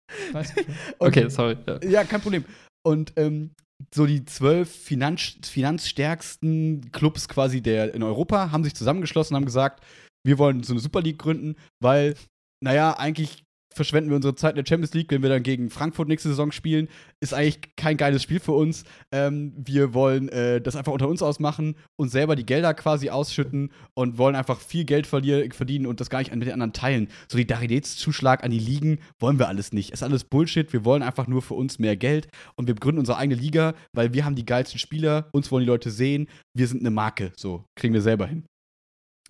Okay, 0.99 1.29
sorry. 1.29 1.57
Ja. 1.67 1.81
Ja, 1.83 2.05
kein 2.05 2.21
Problem. 2.21 2.45
Und 2.87 3.13
ähm, 3.17 3.51
so 3.95 4.07
die 4.07 4.25
zwölf 4.25 4.71
Finanz, 4.71 5.37
finanzstärksten 5.45 6.91
Clubs 6.93 7.29
quasi 7.29 7.61
der 7.61 7.95
in 7.95 8.03
Europa 8.03 8.51
haben 8.51 8.65
sich 8.65 8.75
zusammengeschlossen 8.75 9.35
und 9.35 9.41
haben 9.41 9.47
gesagt, 9.47 9.85
wir 10.25 10.39
wollen 10.39 10.63
so 10.63 10.73
eine 10.73 10.81
Super 10.81 11.03
League 11.03 11.19
gründen, 11.19 11.57
weil, 11.83 12.15
naja, 12.63 12.97
eigentlich 12.99 13.45
verschwenden 13.77 14.11
wir 14.11 14.17
unsere 14.17 14.35
Zeit 14.35 14.57
in 14.57 14.65
der 14.65 14.69
Champions 14.69 14.95
League, 14.95 15.11
wenn 15.11 15.23
wir 15.23 15.29
dann 15.29 15.43
gegen 15.43 15.71
Frankfurt 15.71 16.09
nächste 16.09 16.29
Saison 16.29 16.51
spielen. 16.51 16.89
Ist 17.21 17.35
eigentlich 17.35 17.77
kein 17.77 17.97
geiles 17.97 18.23
Spiel 18.23 18.41
für 18.41 18.53
uns. 18.53 18.85
Ähm, 19.13 19.53
wir 19.57 19.95
wollen 19.95 20.29
äh, 20.31 20.61
das 20.61 20.75
einfach 20.75 20.93
unter 20.93 21.09
uns 21.09 21.23
ausmachen, 21.23 21.77
uns 21.97 22.13
selber 22.13 22.35
die 22.35 22.47
Gelder 22.47 22.75
quasi 22.75 23.11
ausschütten 23.11 23.71
und 23.95 24.19
wollen 24.19 24.35
einfach 24.35 24.61
viel 24.61 24.85
Geld 24.85 25.07
verdienen 25.07 25.87
und 25.87 26.01
das 26.01 26.11
gar 26.11 26.19
nicht 26.19 26.35
mit 26.35 26.47
den 26.47 26.55
anderen 26.55 26.73
teilen. 26.73 27.09
Solidaritätszuschlag 27.29 28.43
an 28.43 28.51
die 28.51 28.59
Ligen 28.59 28.99
wollen 29.19 29.39
wir 29.39 29.49
alles 29.49 29.73
nicht. 29.73 29.91
Ist 29.91 30.03
alles 30.03 30.25
Bullshit. 30.25 30.73
Wir 30.73 30.85
wollen 30.85 31.03
einfach 31.03 31.27
nur 31.27 31.43
für 31.43 31.55
uns 31.55 31.79
mehr 31.79 31.97
Geld 31.97 32.29
und 32.57 32.67
wir 32.67 32.75
gründen 32.75 33.01
unsere 33.01 33.19
eigene 33.19 33.41
Liga, 33.41 33.75
weil 33.93 34.15
wir 34.15 34.25
haben 34.25 34.35
die 34.35 34.47
geilsten 34.47 34.79
Spieler, 34.79 35.29
uns 35.33 35.51
wollen 35.53 35.65
die 35.65 35.71
Leute 35.71 35.91
sehen, 35.91 36.29
wir 36.55 36.67
sind 36.67 36.81
eine 36.81 36.91
Marke. 36.91 37.33
So, 37.37 37.65
kriegen 37.77 37.95
wir 37.95 38.03
selber 38.03 38.27
hin. 38.27 38.47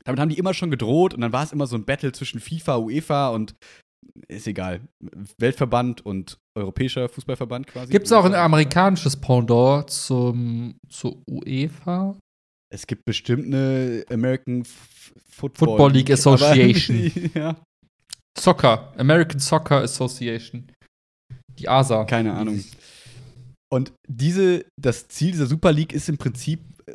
Damit 0.06 0.20
haben 0.20 0.28
die 0.28 0.38
immer 0.38 0.54
schon 0.54 0.70
gedroht 0.70 1.14
und 1.14 1.20
dann 1.20 1.32
war 1.32 1.42
es 1.42 1.52
immer 1.52 1.66
so 1.66 1.76
ein 1.76 1.84
Battle 1.84 2.12
zwischen 2.12 2.38
FIFA, 2.38 2.76
UEFA 2.76 3.30
und 3.30 3.56
ist 4.28 4.46
egal. 4.46 4.80
Weltverband 5.38 6.04
und 6.04 6.38
Europäischer 6.56 7.08
Fußballverband 7.08 7.66
quasi. 7.66 7.92
Gibt 7.92 8.06
es 8.06 8.12
auch 8.12 8.24
ein 8.24 8.34
amerikanisches 8.34 9.16
Pendant 9.16 9.90
zum, 9.90 10.76
zur 10.88 11.22
UEFA? 11.28 12.16
Es 12.72 12.86
gibt 12.86 13.04
bestimmt 13.04 13.46
eine 13.46 14.04
American 14.10 14.62
F 14.62 15.12
Football, 15.30 15.68
Football 15.68 15.92
League 15.92 16.10
Association. 16.10 17.12
Aber, 17.14 17.34
ja, 17.38 17.56
Soccer, 18.38 18.92
American 18.96 19.38
Soccer 19.38 19.82
Association. 19.82 20.70
Die 21.58 21.68
ASA. 21.68 22.04
keine 22.04 22.34
Ahnung. 22.34 22.62
Und 23.72 23.92
diese, 24.08 24.64
das 24.80 25.08
Ziel 25.08 25.32
dieser 25.32 25.46
Super 25.46 25.72
League 25.72 25.92
ist 25.92 26.08
im 26.08 26.18
Prinzip 26.18 26.60
äh, 26.86 26.92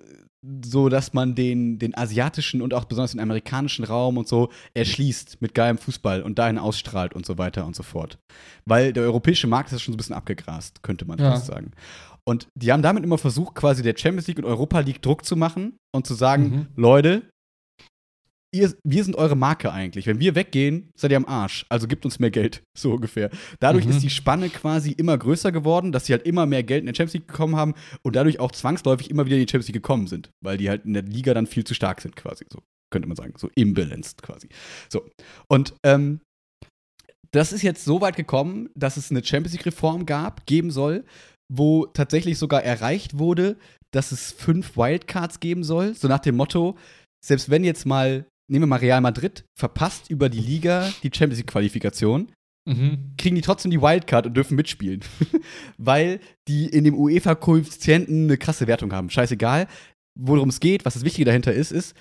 so, 0.63 0.89
dass 0.89 1.13
man 1.13 1.35
den, 1.35 1.77
den 1.77 1.95
asiatischen 1.95 2.61
und 2.61 2.73
auch 2.73 2.85
besonders 2.85 3.11
den 3.11 3.19
amerikanischen 3.19 3.85
Raum 3.85 4.17
und 4.17 4.27
so 4.27 4.49
erschließt 4.73 5.41
mit 5.41 5.53
geilem 5.53 5.77
Fußball 5.77 6.23
und 6.23 6.39
dahin 6.39 6.57
ausstrahlt 6.57 7.13
und 7.13 7.25
so 7.25 7.37
weiter 7.37 7.65
und 7.65 7.75
so 7.75 7.83
fort. 7.83 8.17
Weil 8.65 8.91
der 8.93 9.03
europäische 9.03 9.47
Markt 9.47 9.71
ist 9.71 9.81
schon 9.81 9.93
so 9.93 9.95
ein 9.95 9.97
bisschen 9.97 10.15
abgegrast, 10.15 10.81
könnte 10.81 11.05
man 11.05 11.19
Ja. 11.19 11.31
fast 11.31 11.45
sagen. 11.45 11.71
Und 12.23 12.47
die 12.55 12.71
haben 12.71 12.81
damit 12.83 13.03
immer 13.03 13.17
versucht, 13.17 13.55
quasi 13.55 13.81
der 13.83 13.95
Champions 13.97 14.27
League 14.27 14.37
und 14.39 14.45
Europa 14.45 14.79
League 14.79 15.01
Druck 15.01 15.25
zu 15.25 15.35
machen 15.35 15.77
und 15.91 16.05
zu 16.07 16.13
sagen, 16.13 16.43
Mhm. 16.43 16.67
Leute, 16.75 17.23
ihr, 18.53 18.73
wir 18.83 19.03
sind 19.03 19.15
eure 19.15 19.35
Marke 19.35 19.71
eigentlich. 19.71 20.07
Wenn 20.07 20.19
wir 20.19 20.35
weggehen, 20.35 20.91
seid 20.95 21.11
ihr 21.11 21.17
am 21.17 21.25
Arsch. 21.25 21.65
Also 21.69 21.87
gibt 21.87 22.05
uns 22.05 22.19
mehr 22.19 22.31
Geld, 22.31 22.63
so 22.77 22.93
ungefähr. 22.93 23.29
Dadurch 23.59 23.85
Mhm. 23.85 23.91
ist 23.91 24.03
die 24.03 24.09
Spanne 24.09 24.49
quasi 24.49 24.91
immer 24.91 25.17
größer 25.17 25.51
geworden, 25.51 25.91
dass 25.91 26.05
sie 26.05 26.13
halt 26.13 26.23
immer 26.23 26.45
mehr 26.45 26.63
Geld 26.63 26.81
in 26.81 26.85
der 26.87 26.93
Champions 26.93 27.13
League 27.13 27.27
bekommen 27.27 27.55
haben 27.55 27.73
und 28.03 28.15
dadurch 28.15 28.39
auch 28.39 28.51
zwangsläufig 28.51 29.09
immer 29.09 29.25
wieder 29.25 29.37
in 29.37 29.45
die 29.45 29.51
Champions 29.51 29.67
League 29.67 29.81
gekommen 29.81 30.07
sind, 30.07 30.29
weil 30.43 30.57
die 30.57 30.69
halt 30.69 30.85
in 30.85 30.93
der 30.93 31.03
Liga 31.03 31.33
dann 31.33 31.47
viel 31.47 31.63
zu 31.63 31.73
stark 31.73 32.01
sind, 32.01 32.15
quasi. 32.15 32.45
So 32.51 32.59
könnte 32.91 33.07
man 33.07 33.15
sagen. 33.15 33.33
So 33.37 33.49
imbalanced 33.55 34.21
quasi. 34.21 34.49
So. 34.89 35.07
Und 35.47 35.73
ähm, 35.83 36.19
das 37.31 37.53
ist 37.53 37.61
jetzt 37.61 37.85
so 37.85 38.01
weit 38.01 38.17
gekommen, 38.17 38.69
dass 38.75 38.97
es 38.97 39.09
eine 39.11 39.23
Champions 39.23 39.53
League-Reform 39.53 40.05
gab, 40.05 40.45
geben 40.45 40.71
soll, 40.71 41.05
wo 41.49 41.85
tatsächlich 41.85 42.37
sogar 42.37 42.63
erreicht 42.63 43.17
wurde, 43.17 43.57
dass 43.93 44.11
es 44.11 44.31
fünf 44.33 44.75
Wildcards 44.75 45.39
geben 45.39 45.63
soll. 45.63 45.95
So 45.95 46.09
nach 46.09 46.19
dem 46.19 46.35
Motto, 46.35 46.77
selbst 47.25 47.49
wenn 47.49 47.63
jetzt 47.63 47.85
mal, 47.85 48.25
nehmen 48.49 48.63
wir 48.63 48.67
mal 48.67 48.79
Real 48.79 49.01
Madrid, 49.01 49.45
verpasst 49.57 50.09
über 50.09 50.29
die 50.29 50.39
Liga 50.39 50.91
die 51.03 51.11
Champions 51.13 51.37
League-Qualifikation, 51.39 52.31
Mhm. 52.67 53.13
kriegen 53.17 53.35
die 53.35 53.41
trotzdem 53.41 53.71
die 53.71 53.81
Wildcard 53.81 54.27
und 54.27 54.35
dürfen 54.35 54.55
mitspielen. 54.55 54.99
Weil 55.79 56.19
die 56.47 56.67
in 56.67 56.83
dem 56.83 56.93
UEFA-Koeffizienten 56.95 58.25
eine 58.25 58.37
krasse 58.37 58.67
Wertung 58.67 58.93
haben. 58.93 59.09
Scheißegal. 59.09 59.67
Worum 60.19 60.49
es 60.49 60.59
geht, 60.59 60.85
was 60.85 60.93
das 60.93 61.03
Wichtige 61.05 61.25
dahinter 61.25 61.53
ist, 61.53 61.71
ist, 61.71 61.95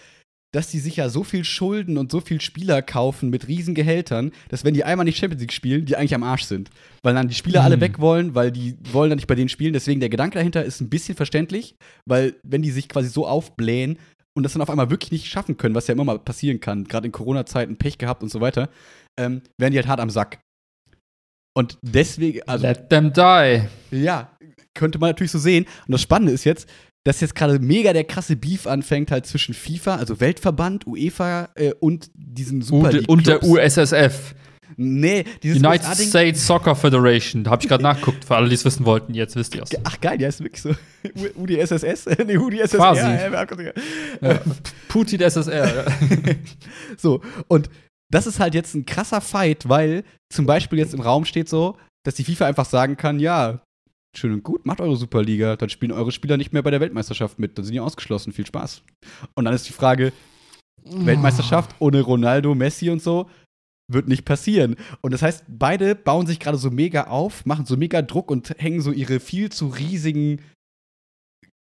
dass 0.52 0.68
die 0.70 0.80
sich 0.80 0.96
ja 0.96 1.08
so 1.08 1.22
viel 1.22 1.44
Schulden 1.44 1.96
und 1.96 2.10
so 2.10 2.20
viel 2.20 2.40
Spieler 2.40 2.82
kaufen 2.82 3.30
mit 3.30 3.46
riesen 3.46 3.74
Gehältern, 3.74 4.32
dass 4.48 4.64
wenn 4.64 4.74
die 4.74 4.82
einmal 4.84 5.04
nicht 5.04 5.16
Champions 5.16 5.40
League 5.40 5.52
spielen, 5.52 5.86
die 5.86 5.96
eigentlich 5.96 6.14
am 6.14 6.24
Arsch 6.24 6.42
sind. 6.44 6.70
Weil 7.02 7.14
dann 7.14 7.28
die 7.28 7.34
Spieler 7.36 7.62
alle 7.62 7.76
Mhm. 7.76 7.80
weg 7.82 7.98
wollen, 8.00 8.34
weil 8.34 8.50
die 8.50 8.76
wollen 8.92 9.10
dann 9.10 9.16
nicht 9.16 9.28
bei 9.28 9.36
denen 9.36 9.48
spielen. 9.48 9.72
Deswegen 9.72 10.00
der 10.00 10.08
Gedanke 10.10 10.36
dahinter 10.36 10.64
ist 10.64 10.80
ein 10.80 10.90
bisschen 10.90 11.14
verständlich, 11.16 11.76
weil 12.04 12.34
wenn 12.42 12.62
die 12.62 12.72
sich 12.72 12.88
quasi 12.88 13.08
so 13.08 13.26
aufblähen 13.28 13.96
und 14.40 14.44
das 14.44 14.54
dann 14.54 14.62
auf 14.62 14.70
einmal 14.70 14.88
wirklich 14.88 15.12
nicht 15.12 15.26
schaffen 15.26 15.58
können, 15.58 15.74
was 15.74 15.86
ja 15.86 15.92
immer 15.92 16.04
mal 16.04 16.18
passieren 16.18 16.60
kann, 16.60 16.84
gerade 16.84 17.04
in 17.04 17.12
Corona-Zeiten 17.12 17.76
Pech 17.76 17.98
gehabt 17.98 18.22
und 18.22 18.30
so 18.30 18.40
weiter, 18.40 18.70
ähm, 19.18 19.42
werden 19.58 19.72
die 19.72 19.78
halt 19.78 19.86
hart 19.86 20.00
am 20.00 20.08
Sack. 20.08 20.40
Und 21.54 21.76
deswegen, 21.82 22.40
also 22.48 22.66
Let 22.66 22.88
them 22.88 23.12
die. 23.12 23.68
ja, 23.90 24.30
könnte 24.74 24.98
man 24.98 25.10
natürlich 25.10 25.30
so 25.30 25.38
sehen. 25.38 25.66
Und 25.86 25.92
das 25.92 26.00
Spannende 26.00 26.32
ist 26.32 26.44
jetzt, 26.44 26.66
dass 27.04 27.20
jetzt 27.20 27.34
gerade 27.34 27.58
mega 27.58 27.92
der 27.92 28.04
krasse 28.04 28.34
Beef 28.34 28.66
anfängt 28.66 29.10
halt 29.10 29.26
zwischen 29.26 29.52
FIFA, 29.52 29.96
also 29.96 30.20
Weltverband, 30.20 30.86
UEFA 30.86 31.50
äh, 31.54 31.74
und 31.80 32.10
diesen 32.14 32.62
Super 32.62 32.88
Und, 32.88 32.92
League 32.94 33.08
und 33.10 33.26
der 33.26 33.38
Clubs. 33.40 33.76
USSF. 33.76 34.34
Nee, 34.82 35.24
dieses 35.42 35.58
United 35.58 35.86
USA-Ding- 35.86 36.08
States 36.08 36.46
Soccer 36.46 36.74
Federation. 36.74 37.44
Da 37.44 37.50
habe 37.50 37.62
ich 37.62 37.68
gerade 37.68 37.82
nachgeguckt, 37.90 38.24
für 38.24 38.34
alle, 38.36 38.48
die 38.48 38.54
es 38.54 38.64
wissen 38.64 38.86
wollten. 38.86 39.12
Jetzt 39.12 39.36
wisst 39.36 39.54
ihr 39.54 39.62
es. 39.62 39.70
Ach 39.84 40.00
geil, 40.00 40.16
der 40.16 40.30
ist 40.30 40.42
wirklich 40.42 40.62
so. 40.62 40.70
UdSSS? 41.36 42.06
nee, 42.26 42.38
UdSSR. 42.38 42.78
Quasi. 42.78 43.00
Ja, 43.00 43.46
Ja. 44.22 44.40
Putin 44.88 45.20
SSR. 45.20 45.84
Ja. 45.84 45.92
So, 46.96 47.20
und 47.48 47.68
das 48.10 48.26
ist 48.26 48.40
halt 48.40 48.54
jetzt 48.54 48.74
ein 48.74 48.86
krasser 48.86 49.20
Fight, 49.20 49.68
weil 49.68 50.02
zum 50.32 50.46
Beispiel 50.46 50.78
jetzt 50.78 50.94
im 50.94 51.00
Raum 51.00 51.24
steht 51.26 51.48
so, 51.48 51.76
dass 52.04 52.14
die 52.14 52.24
FIFA 52.24 52.46
einfach 52.46 52.64
sagen 52.64 52.96
kann, 52.96 53.20
ja, 53.20 53.60
schön 54.16 54.32
und 54.32 54.42
gut, 54.42 54.64
macht 54.66 54.80
eure 54.80 54.96
Superliga, 54.96 55.56
dann 55.56 55.68
spielen 55.68 55.92
eure 55.92 56.10
Spieler 56.10 56.36
nicht 56.36 56.52
mehr 56.52 56.62
bei 56.62 56.70
der 56.70 56.80
Weltmeisterschaft 56.80 57.38
mit, 57.38 57.56
dann 57.58 57.64
sind 57.66 57.74
die 57.74 57.80
ausgeschlossen, 57.80 58.32
viel 58.32 58.46
Spaß. 58.46 58.82
Und 59.34 59.44
dann 59.44 59.54
ist 59.54 59.68
die 59.68 59.72
Frage, 59.72 60.12
Weltmeisterschaft 60.84 61.76
ohne 61.78 62.00
Ronaldo, 62.00 62.54
Messi 62.54 62.90
und 62.90 63.02
so, 63.02 63.28
wird 63.92 64.08
nicht 64.08 64.24
passieren. 64.24 64.76
Und 65.00 65.12
das 65.12 65.22
heißt, 65.22 65.44
beide 65.48 65.94
bauen 65.94 66.26
sich 66.26 66.40
gerade 66.40 66.58
so 66.58 66.70
mega 66.70 67.04
auf, 67.04 67.44
machen 67.46 67.66
so 67.66 67.76
mega 67.76 68.02
Druck 68.02 68.30
und 68.30 68.50
hängen 68.58 68.80
so 68.80 68.92
ihre 68.92 69.20
viel 69.20 69.50
zu 69.50 69.68
riesigen 69.68 70.42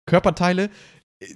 Körperteile 0.06 0.70
äh, 1.20 1.34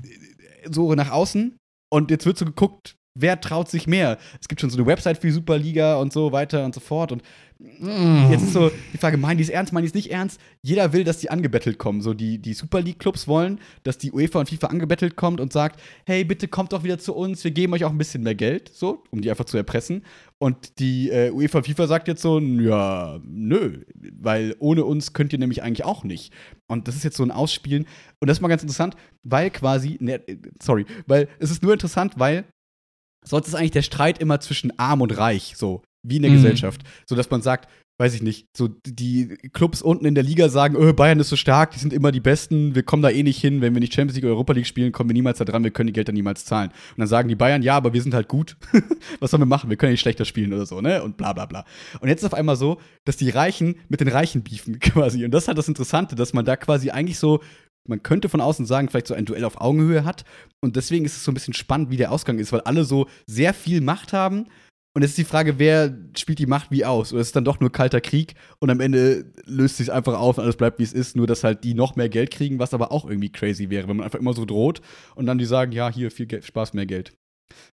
so 0.71 0.95
nach 0.95 1.11
außen. 1.11 1.57
Und 1.93 2.11
jetzt 2.11 2.27
wird 2.27 2.39
so 2.39 2.45
geguckt, 2.45 2.97
wer 3.15 3.41
traut 3.41 3.69
sich 3.69 3.87
mehr. 3.87 4.19
Es 4.41 4.49
gibt 4.49 4.61
schon 4.61 4.71
so 4.71 4.79
eine 4.79 4.87
Website 4.87 5.19
für 5.19 5.27
die 5.27 5.33
Superliga 5.33 5.97
und 5.97 6.13
so 6.13 6.33
weiter 6.33 6.65
und 6.65 6.75
so 6.75 6.81
fort. 6.81 7.13
Und 7.13 7.23
Jetzt 8.31 8.43
ist 8.43 8.53
so 8.53 8.71
die 8.93 8.99
Frage, 8.99 9.17
meinen 9.17 9.39
die 9.39 9.45
es 9.45 9.49
ernst, 9.49 9.73
meinen 9.73 9.85
die 9.85 9.89
es 9.89 9.95
nicht 9.95 10.11
ernst? 10.11 10.41
Jeder 10.63 10.93
will, 10.93 11.05
dass 11.05 11.19
die 11.19 11.31
angebettelt 11.31 11.79
kommen. 11.79 12.01
So 12.01 12.13
die, 12.15 12.39
die 12.39 12.55
Super 12.55 12.81
League-Clubs 12.81 13.29
wollen, 13.29 13.61
dass 13.85 13.99
die 13.99 14.11
UEFA 14.11 14.41
und 14.41 14.49
FIFA 14.49 14.69
angebettelt 14.69 15.17
kommt 15.17 15.41
und 15.41 15.53
sagt, 15.53 15.81
hey, 16.05 16.25
bitte 16.25 16.49
kommt 16.49 16.73
doch 16.73 16.83
wieder 16.83 16.99
zu 16.99 17.15
uns, 17.15 17.45
wir 17.45 17.51
geben 17.51 17.73
euch 17.73 17.85
auch 17.85 17.91
ein 17.91 17.99
bisschen 17.99 18.23
mehr 18.23 18.35
Geld, 18.35 18.71
so, 18.73 19.05
um 19.11 19.21
die 19.21 19.31
einfach 19.31 19.45
zu 19.45 19.57
erpressen. 19.57 20.05
Und 20.39 20.81
die 20.81 21.11
äh, 21.11 21.31
UEFA 21.31 21.59
und 21.59 21.67
FIFA 21.67 21.87
sagt 21.87 22.09
jetzt 22.09 22.23
so, 22.23 22.41
ja, 22.41 23.21
nö, 23.25 23.85
weil 24.21 24.57
ohne 24.59 24.85
uns 24.85 25.13
könnt 25.13 25.33
ihr 25.33 25.39
nämlich 25.39 25.63
eigentlich 25.63 25.85
auch 25.85 26.05
nicht. 26.05 26.33
Und 26.67 26.89
das 26.89 26.97
ist 26.97 27.05
jetzt 27.05 27.17
so 27.17 27.23
ein 27.23 27.31
Ausspielen. 27.31 27.87
Und 28.19 28.29
das 28.29 28.39
ist 28.39 28.41
mal 28.41 28.49
ganz 28.49 28.63
interessant, 28.63 28.97
weil 29.23 29.51
quasi, 29.51 29.99
ne, 30.01 30.21
sorry, 30.61 30.85
weil 31.07 31.29
es 31.39 31.51
ist 31.51 31.63
nur 31.63 31.73
interessant, 31.73 32.15
weil 32.17 32.45
sonst 33.25 33.49
ist 33.49 33.55
eigentlich 33.55 33.71
der 33.73 33.83
Streit 33.83 34.19
immer 34.19 34.41
zwischen 34.41 34.79
arm 34.79 35.01
und 35.01 35.17
reich, 35.17 35.55
so 35.57 35.83
wie 36.03 36.17
in 36.17 36.23
der 36.23 36.31
Mhm. 36.31 36.37
Gesellschaft. 36.37 36.83
So 37.07 37.15
dass 37.15 37.31
man 37.31 37.43
sagt, 37.43 37.69
weiß 37.99 38.15
ich 38.15 38.23
nicht, 38.23 38.49
so 38.57 38.69
die 38.69 39.37
Clubs 39.53 39.81
unten 39.81 40.07
in 40.07 40.17
der 40.17 40.25
Liga 40.25 40.49
sagen, 40.49 40.75
öh, 40.77 40.93
Bayern 40.93 41.21
ist 41.21 41.29
so 41.29 41.37
stark, 41.37 41.71
die 41.71 41.79
sind 41.79 41.93
immer 41.93 42.11
die 42.11 42.19
Besten, 42.21 42.75
wir 42.75 42.83
kommen 42.83 43.03
da 43.03 43.11
eh 43.11 43.23
nicht 43.23 43.41
hin, 43.41 43.61
wenn 43.61 43.75
wir 43.75 43.81
nicht 43.81 43.95
Champions 43.95 44.17
League 44.17 44.25
oder 44.25 44.33
Europa 44.33 44.55
League 44.55 44.67
spielen, 44.67 44.91
kommen 44.91 45.11
wir 45.11 45.15
niemals 45.15 45.39
da 45.39 45.45
dran, 45.45 45.63
wir 45.63 45.71
können 45.71 45.87
die 45.89 45.93
Geld 45.93 46.09
dann 46.09 46.15
niemals 46.17 46.45
zahlen. 46.45 46.71
Und 46.71 46.99
dann 46.99 47.07
sagen 47.07 47.29
die 47.29 47.37
Bayern, 47.37 47.63
ja, 47.63 47.77
aber 47.77 47.93
wir 47.93 48.03
sind 48.03 48.15
halt 48.15 48.27
gut. 48.27 48.57
Was 49.21 49.31
sollen 49.31 49.43
wir 49.43 49.47
machen? 49.47 49.71
Wir 49.71 49.77
können 49.77 49.91
ja 49.91 49.93
nicht 49.93 50.01
schlechter 50.01 50.25
spielen 50.25 50.53
oder 50.53 50.67
so, 50.67 50.81
ne? 50.81 51.01
Und 51.03 51.17
bla 51.17 51.33
bla 51.33 51.47
bla. 51.47 51.65
Und 52.01 52.09
jetzt 52.09 52.23
ist 52.23 52.27
auf 52.27 52.35
einmal 52.35 52.57
so, 52.57 52.81
dass 53.05 53.19
die 53.19 53.31
Reichen 53.31 53.77
mit 53.89 54.01
den 54.01 54.09
Reichen 54.09 54.43
beefen 54.43 54.79
quasi. 54.81 55.25
Und 55.25 55.31
das 55.31 55.45
ist 55.45 55.49
halt 55.49 55.59
das 55.59 55.69
Interessante, 55.69 56.17
dass 56.17 56.33
man 56.33 56.45
da 56.45 56.57
quasi 56.57 56.91
eigentlich 56.91 57.19
so 57.21 57.41
man 57.89 58.03
könnte 58.03 58.29
von 58.29 58.41
außen 58.41 58.67
sagen, 58.67 58.89
vielleicht 58.89 59.09
so 59.09 59.15
ein 59.15 59.25
Duell 59.25 59.45
auf 59.45 59.61
Augenhöhe 59.61 60.05
hat. 60.05 60.25
Und 60.61 60.77
deswegen 60.77 61.05
ist 61.05 61.17
es 61.17 61.25
so 61.25 61.31
ein 61.31 61.35
bisschen 61.35 61.55
spannend, 61.55 61.91
wie 61.91 61.97
der 61.97 62.13
Ausgang 62.13 62.39
ist, 62.39 62.53
weil 62.53 62.61
alle 62.61 62.85
so 62.85 63.09
sehr 63.27 63.55
viel 63.55 63.81
Macht 63.81 64.13
haben. 64.13 64.47
Und 64.95 65.03
jetzt 65.03 65.13
ist 65.13 65.19
die 65.19 65.25
Frage, 65.25 65.59
wer 65.59 65.97
spielt 66.17 66.39
die 66.39 66.47
Macht 66.47 66.71
wie 66.71 66.85
aus? 66.85 67.13
Oder 67.13 67.23
ist 67.23 67.29
es 67.29 67.33
dann 67.33 67.47
doch 67.47 67.61
nur 67.61 67.73
kalter 67.73 68.03
Krieg 68.03 68.35
und 68.61 68.69
am 68.69 68.81
Ende 68.81 69.33
löst 69.47 69.79
sich 69.79 69.91
einfach 69.91 70.19
auf 70.19 70.37
und 70.37 70.45
alles 70.45 70.57
bleibt 70.57 70.79
wie 70.79 70.83
es 70.83 70.93
ist, 70.93 71.17
nur 71.17 71.27
dass 71.27 71.45
halt 71.45 71.65
die 71.65 71.73
noch 71.73 71.97
mehr 71.97 72.11
Geld 72.11 72.31
kriegen, 72.31 72.59
was 72.59 72.75
aber 72.75 72.93
auch 72.93 73.07
irgendwie 73.07 73.33
crazy 73.33 73.71
wäre, 73.71 73.89
wenn 73.89 73.97
man 73.97 74.05
einfach 74.05 74.19
immer 74.19 74.35
so 74.35 74.45
droht 74.45 74.83
und 75.15 75.25
dann 75.25 75.39
die 75.39 75.47
sagen, 75.47 75.73
ja, 75.73 75.91
hier 75.91 76.11
viel 76.11 76.27
Geld, 76.27 76.45
Spaß, 76.45 76.75
mehr 76.75 76.85
Geld. 76.85 77.15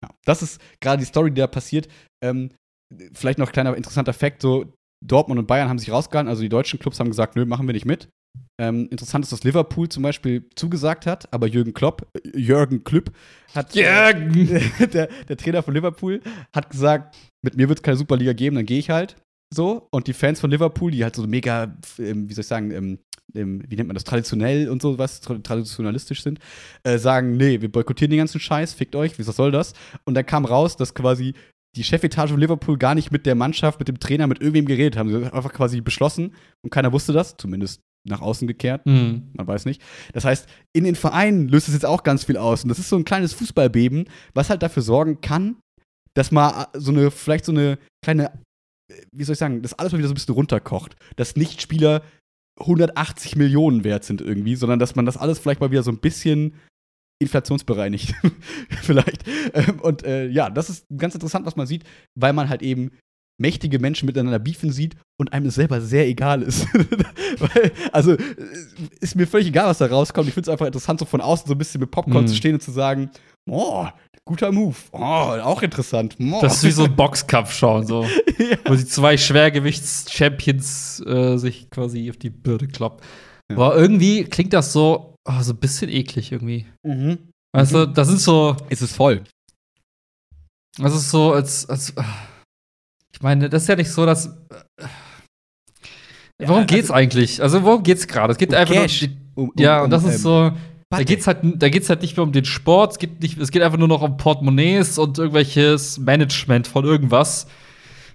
Ja, 0.03 0.09
das 0.25 0.41
ist 0.41 0.59
gerade 0.81 1.01
die 1.01 1.05
Story, 1.05 1.29
die 1.29 1.39
da 1.39 1.47
passiert. 1.47 1.87
Ähm, 2.23 2.49
vielleicht 3.13 3.37
noch 3.37 3.47
ein 3.47 3.53
kleiner 3.53 3.77
interessanter 3.77 4.13
Fakt: 4.13 4.41
so 4.41 4.73
Dortmund 5.05 5.39
und 5.39 5.47
Bayern 5.47 5.69
haben 5.69 5.79
sich 5.79 5.91
rausgehalten, 5.91 6.29
also 6.29 6.41
die 6.41 6.49
deutschen 6.49 6.79
Clubs 6.79 6.99
haben 6.99 7.09
gesagt, 7.09 7.35
nö, 7.35 7.45
machen 7.45 7.67
wir 7.67 7.73
nicht 7.73 7.85
mit. 7.85 8.09
Ähm, 8.59 8.87
interessant 8.91 9.25
ist, 9.25 9.31
dass 9.31 9.43
Liverpool 9.43 9.89
zum 9.89 10.03
Beispiel 10.03 10.47
zugesagt 10.55 11.07
hat, 11.07 11.31
aber 11.33 11.47
Jürgen 11.47 11.73
Klopp, 11.73 12.07
äh, 12.13 12.37
Jürgen 12.37 12.83
Klüpp 12.83 13.11
hat 13.53 13.73
Jürgen! 13.75 14.47
der, 14.93 15.07
der 15.07 15.37
Trainer 15.37 15.63
von 15.63 15.73
Liverpool 15.73 16.21
hat 16.53 16.69
gesagt, 16.69 17.15
mit 17.43 17.57
mir 17.57 17.67
wird 17.67 17.79
es 17.79 17.83
keine 17.83 17.97
Superliga 17.97 18.33
geben, 18.33 18.55
dann 18.55 18.65
gehe 18.65 18.77
ich 18.79 18.91
halt 18.91 19.15
so. 19.53 19.87
Und 19.91 20.07
die 20.07 20.13
Fans 20.13 20.39
von 20.39 20.51
Liverpool, 20.51 20.91
die 20.91 21.03
halt 21.03 21.15
so 21.15 21.25
mega, 21.25 21.75
ähm, 21.97 22.29
wie 22.29 22.33
soll 22.33 22.41
ich 22.41 22.47
sagen, 22.47 22.71
ähm, 22.71 22.99
ähm, 23.35 23.63
wie 23.67 23.75
nennt 23.75 23.87
man 23.87 23.95
das, 23.95 24.03
traditionell 24.03 24.69
und 24.69 24.81
so 24.81 24.97
was, 24.99 25.21
tra 25.21 25.37
traditionalistisch 25.39 26.21
sind, 26.21 26.39
äh, 26.83 26.97
sagen, 26.97 27.37
nee, 27.37 27.61
wir 27.61 27.71
boykottieren 27.71 28.11
den 28.11 28.19
ganzen 28.19 28.39
Scheiß, 28.39 28.73
fickt 28.73 28.95
euch, 28.95 29.17
was 29.17 29.35
soll 29.35 29.51
das? 29.51 29.73
Und 30.05 30.13
dann 30.13 30.25
kam 30.25 30.45
raus, 30.45 30.77
dass 30.77 30.93
quasi 30.93 31.33
die 31.75 31.83
Chefetage 31.83 32.29
von 32.29 32.39
Liverpool 32.39 32.77
gar 32.77 32.93
nicht 32.93 33.11
mit 33.11 33.25
der 33.25 33.33
Mannschaft, 33.33 33.79
mit 33.79 33.87
dem 33.87 33.99
Trainer, 33.99 34.27
mit 34.27 34.41
irgendwem 34.41 34.65
geredet 34.65 34.95
haben. 34.95 35.09
Sie 35.09 35.15
haben 35.15 35.33
einfach 35.33 35.53
quasi 35.53 35.81
beschlossen 35.81 36.35
und 36.63 36.69
keiner 36.69 36.93
wusste 36.93 37.13
das, 37.13 37.35
zumindest 37.37 37.81
nach 38.07 38.21
außen 38.21 38.47
gekehrt 38.47 38.85
Mhm. 38.85 39.29
man 39.33 39.47
weiß 39.47 39.65
nicht. 39.65 39.81
Das 40.13 40.25
heißt, 40.25 40.47
in 40.73 40.83
den 40.83 40.95
Vereinen 40.95 41.47
löst 41.47 41.67
es 41.67 41.73
jetzt 41.73 41.85
auch 41.85 42.03
ganz 42.03 42.25
viel 42.25 42.37
aus. 42.37 42.63
Und 42.63 42.69
das 42.69 42.79
ist 42.79 42.89
so 42.89 42.97
ein 42.97 43.05
kleines 43.05 43.33
Fußballbeben, 43.33 44.05
was 44.33 44.49
halt 44.49 44.61
dafür 44.61 44.83
sorgen 44.83 45.21
kann, 45.21 45.55
dass 46.13 46.31
mal 46.31 46.67
so 46.73 46.91
eine, 46.91 47.11
vielleicht 47.11 47.45
so 47.45 47.51
eine 47.51 47.77
kleine, 48.03 48.31
äh, 48.91 49.01
wie 49.11 49.23
soll 49.23 49.33
ich 49.33 49.39
sagen, 49.39 49.61
dass 49.61 49.73
alles 49.73 49.91
mal 49.93 49.99
wieder 49.99 50.07
so 50.09 50.13
ein 50.13 50.15
bisschen 50.15 50.35
runterkocht. 50.35 50.95
Dass 51.15 51.35
nicht 51.35 51.61
Spieler 51.61 52.03
180 52.59 53.35
Millionen 53.35 53.83
wert 53.83 54.03
sind 54.03 54.21
irgendwie, 54.21 54.55
sondern 54.55 54.79
dass 54.79 54.95
man 54.95 55.05
das 55.05 55.17
alles 55.17 55.39
vielleicht 55.39 55.59
mal 55.61 55.71
wieder 55.71 55.81
so 55.83 55.91
ein 55.91 55.97
bisschen 55.99 56.53
inflationsbereinigt. 57.21 58.13
vielleicht. 58.81 59.23
Ähm, 59.53 59.79
und 59.79 60.03
äh, 60.03 60.27
ja, 60.27 60.49
das 60.49 60.69
ist 60.69 60.85
ganz 60.97 61.13
interessant, 61.15 61.45
was 61.45 61.55
man 61.55 61.67
sieht, 61.67 61.83
weil 62.19 62.33
man 62.33 62.49
halt 62.49 62.61
eben 62.61 62.91
mächtige 63.43 63.77
Menschen 63.79 64.05
miteinander 64.05 64.39
beefen 64.39 64.71
sieht 64.71 64.95
und 65.19 65.33
einem 65.33 65.47
es 65.47 65.55
selber 65.55 65.81
sehr 65.81 66.07
egal 66.07 66.41
ist. 66.41 66.65
Weil, 67.39 67.71
also, 67.91 68.13
äh, 68.13 68.17
ist 69.01 69.15
mir 69.15 69.27
völlig 69.27 69.47
egal, 69.47 69.67
was 69.67 69.77
da 69.79 69.85
rauskommt. 69.87 70.27
Ich 70.27 70.33
finde 70.33 70.49
es 70.49 70.51
einfach 70.51 70.65
interessant, 70.65 70.99
so 70.99 71.05
von 71.05 71.21
außen 71.21 71.47
so 71.47 71.53
ein 71.53 71.57
bisschen 71.57 71.81
mit 71.81 71.91
Popcorn 71.91 72.23
Mhm. 72.23 72.27
zu 72.27 72.35
stehen 72.35 72.55
und 72.55 72.61
zu 72.63 72.71
sagen, 72.71 73.11
oh, 73.49 73.85
guter 74.25 74.51
Move. 74.51 74.75
Oh, 74.93 74.97
auch 75.01 75.61
interessant. 75.61 76.15
Oh. 76.19 76.39
Das 76.41 76.55
ist 76.57 76.63
wie 76.63 76.71
so 76.71 76.85
ein 76.85 76.95
Boxkampf 76.95 77.51
schauen, 77.53 77.85
so. 77.85 78.03
ja. 78.39 78.57
Wo 78.65 78.75
die 78.75 78.85
zwei 78.85 79.17
Schwergewichts-Champions 79.17 81.01
äh, 81.05 81.37
sich 81.37 81.69
quasi 81.69 82.09
auf 82.09 82.17
die 82.17 82.29
Birne 82.29 82.67
kloppen. 82.67 83.05
Ja. 83.51 83.57
Aber 83.57 83.75
irgendwie 83.77 84.23
klingt 84.23 84.53
das 84.53 84.71
so, 84.73 85.15
oh, 85.27 85.41
so 85.41 85.53
ein 85.53 85.57
bisschen 85.59 85.89
eklig 85.89 86.31
irgendwie. 86.31 86.65
mhm. 86.83 87.17
Weißt 87.55 87.73
du, 87.75 87.85
das 87.87 88.09
ist 88.09 88.23
so, 88.23 88.55
Es 88.69 88.81
ist 88.81 88.95
voll. 88.95 89.21
das 90.77 90.95
ist 90.95 91.11
so, 91.11 91.33
als, 91.33 91.69
als 91.69 91.93
ich 93.13 93.21
meine, 93.21 93.49
das 93.49 93.63
ist 93.63 93.67
ja 93.69 93.75
nicht 93.75 93.91
so, 93.91 94.05
dass. 94.05 94.27
äh, 94.27 94.31
Ja, 96.41 96.47
Worum 96.49 96.63
also- 96.63 96.75
geht's 96.75 96.91
eigentlich? 96.91 97.41
Also, 97.41 97.63
worum 97.63 97.83
geht's 97.83 98.07
gerade? 98.07 98.31
Es 98.31 98.37
geht 98.37 98.49
Um 98.49 98.55
einfach 98.55 98.73
Cash. 98.73 99.01
nur. 99.03 99.09
Um, 99.35 99.49
um, 99.49 99.53
ja, 99.57 99.83
und 99.83 99.89
das 99.91 100.03
ist 100.03 100.15
ähm, 100.15 100.19
so. 100.19 100.51
Da 100.89 101.01
geht's 101.03 101.25
halt, 101.25 101.39
da 101.43 101.69
geht's 101.69 101.89
halt 101.89 102.01
nicht 102.03 102.17
mehr 102.17 102.23
um 102.23 102.31
den 102.31 102.45
Sport, 102.45 102.91
es 102.91 102.99
geht, 102.99 103.19
nicht, 103.21 103.39
es 103.39 103.49
geht 103.49 103.63
einfach 103.63 103.79
nur 103.79 103.87
noch 103.87 104.03
um 104.03 104.15
Portemonnaies 104.17 104.99
und 104.99 105.17
irgendwelches 105.17 105.97
Management 105.97 106.67
von 106.67 106.85
irgendwas. 106.85 107.47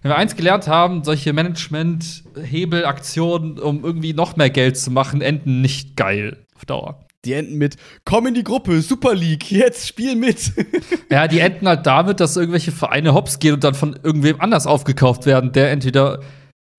Wenn 0.02 0.12
wir 0.12 0.16
eins 0.16 0.36
gelernt 0.36 0.68
haben, 0.68 1.02
solche 1.02 1.32
Management-Hebelaktionen, 1.32 3.58
um 3.58 3.84
irgendwie 3.84 4.12
noch 4.12 4.36
mehr 4.36 4.50
Geld 4.50 4.78
zu 4.78 4.92
machen, 4.92 5.22
enden 5.22 5.60
nicht 5.60 5.96
geil 5.96 6.46
auf 6.54 6.66
Dauer. 6.66 7.04
Die 7.28 7.34
enden 7.34 7.58
mit, 7.58 7.76
komm 8.06 8.26
in 8.26 8.34
die 8.34 8.42
Gruppe, 8.42 8.80
Super 8.80 9.14
League, 9.14 9.50
jetzt 9.52 9.86
spiel 9.86 10.16
mit. 10.16 10.52
Ja, 11.10 11.26
die 11.28 11.40
enden 11.40 11.68
halt 11.68 11.86
damit, 11.86 12.20
dass 12.20 12.36
irgendwelche 12.36 12.72
Vereine 12.72 13.14
hops 13.14 13.38
gehen 13.38 13.54
und 13.54 13.64
dann 13.64 13.74
von 13.74 13.98
irgendwem 14.02 14.40
anders 14.40 14.66
aufgekauft 14.66 15.24
werden, 15.26 15.52
der 15.52 15.70
entweder 15.70 16.20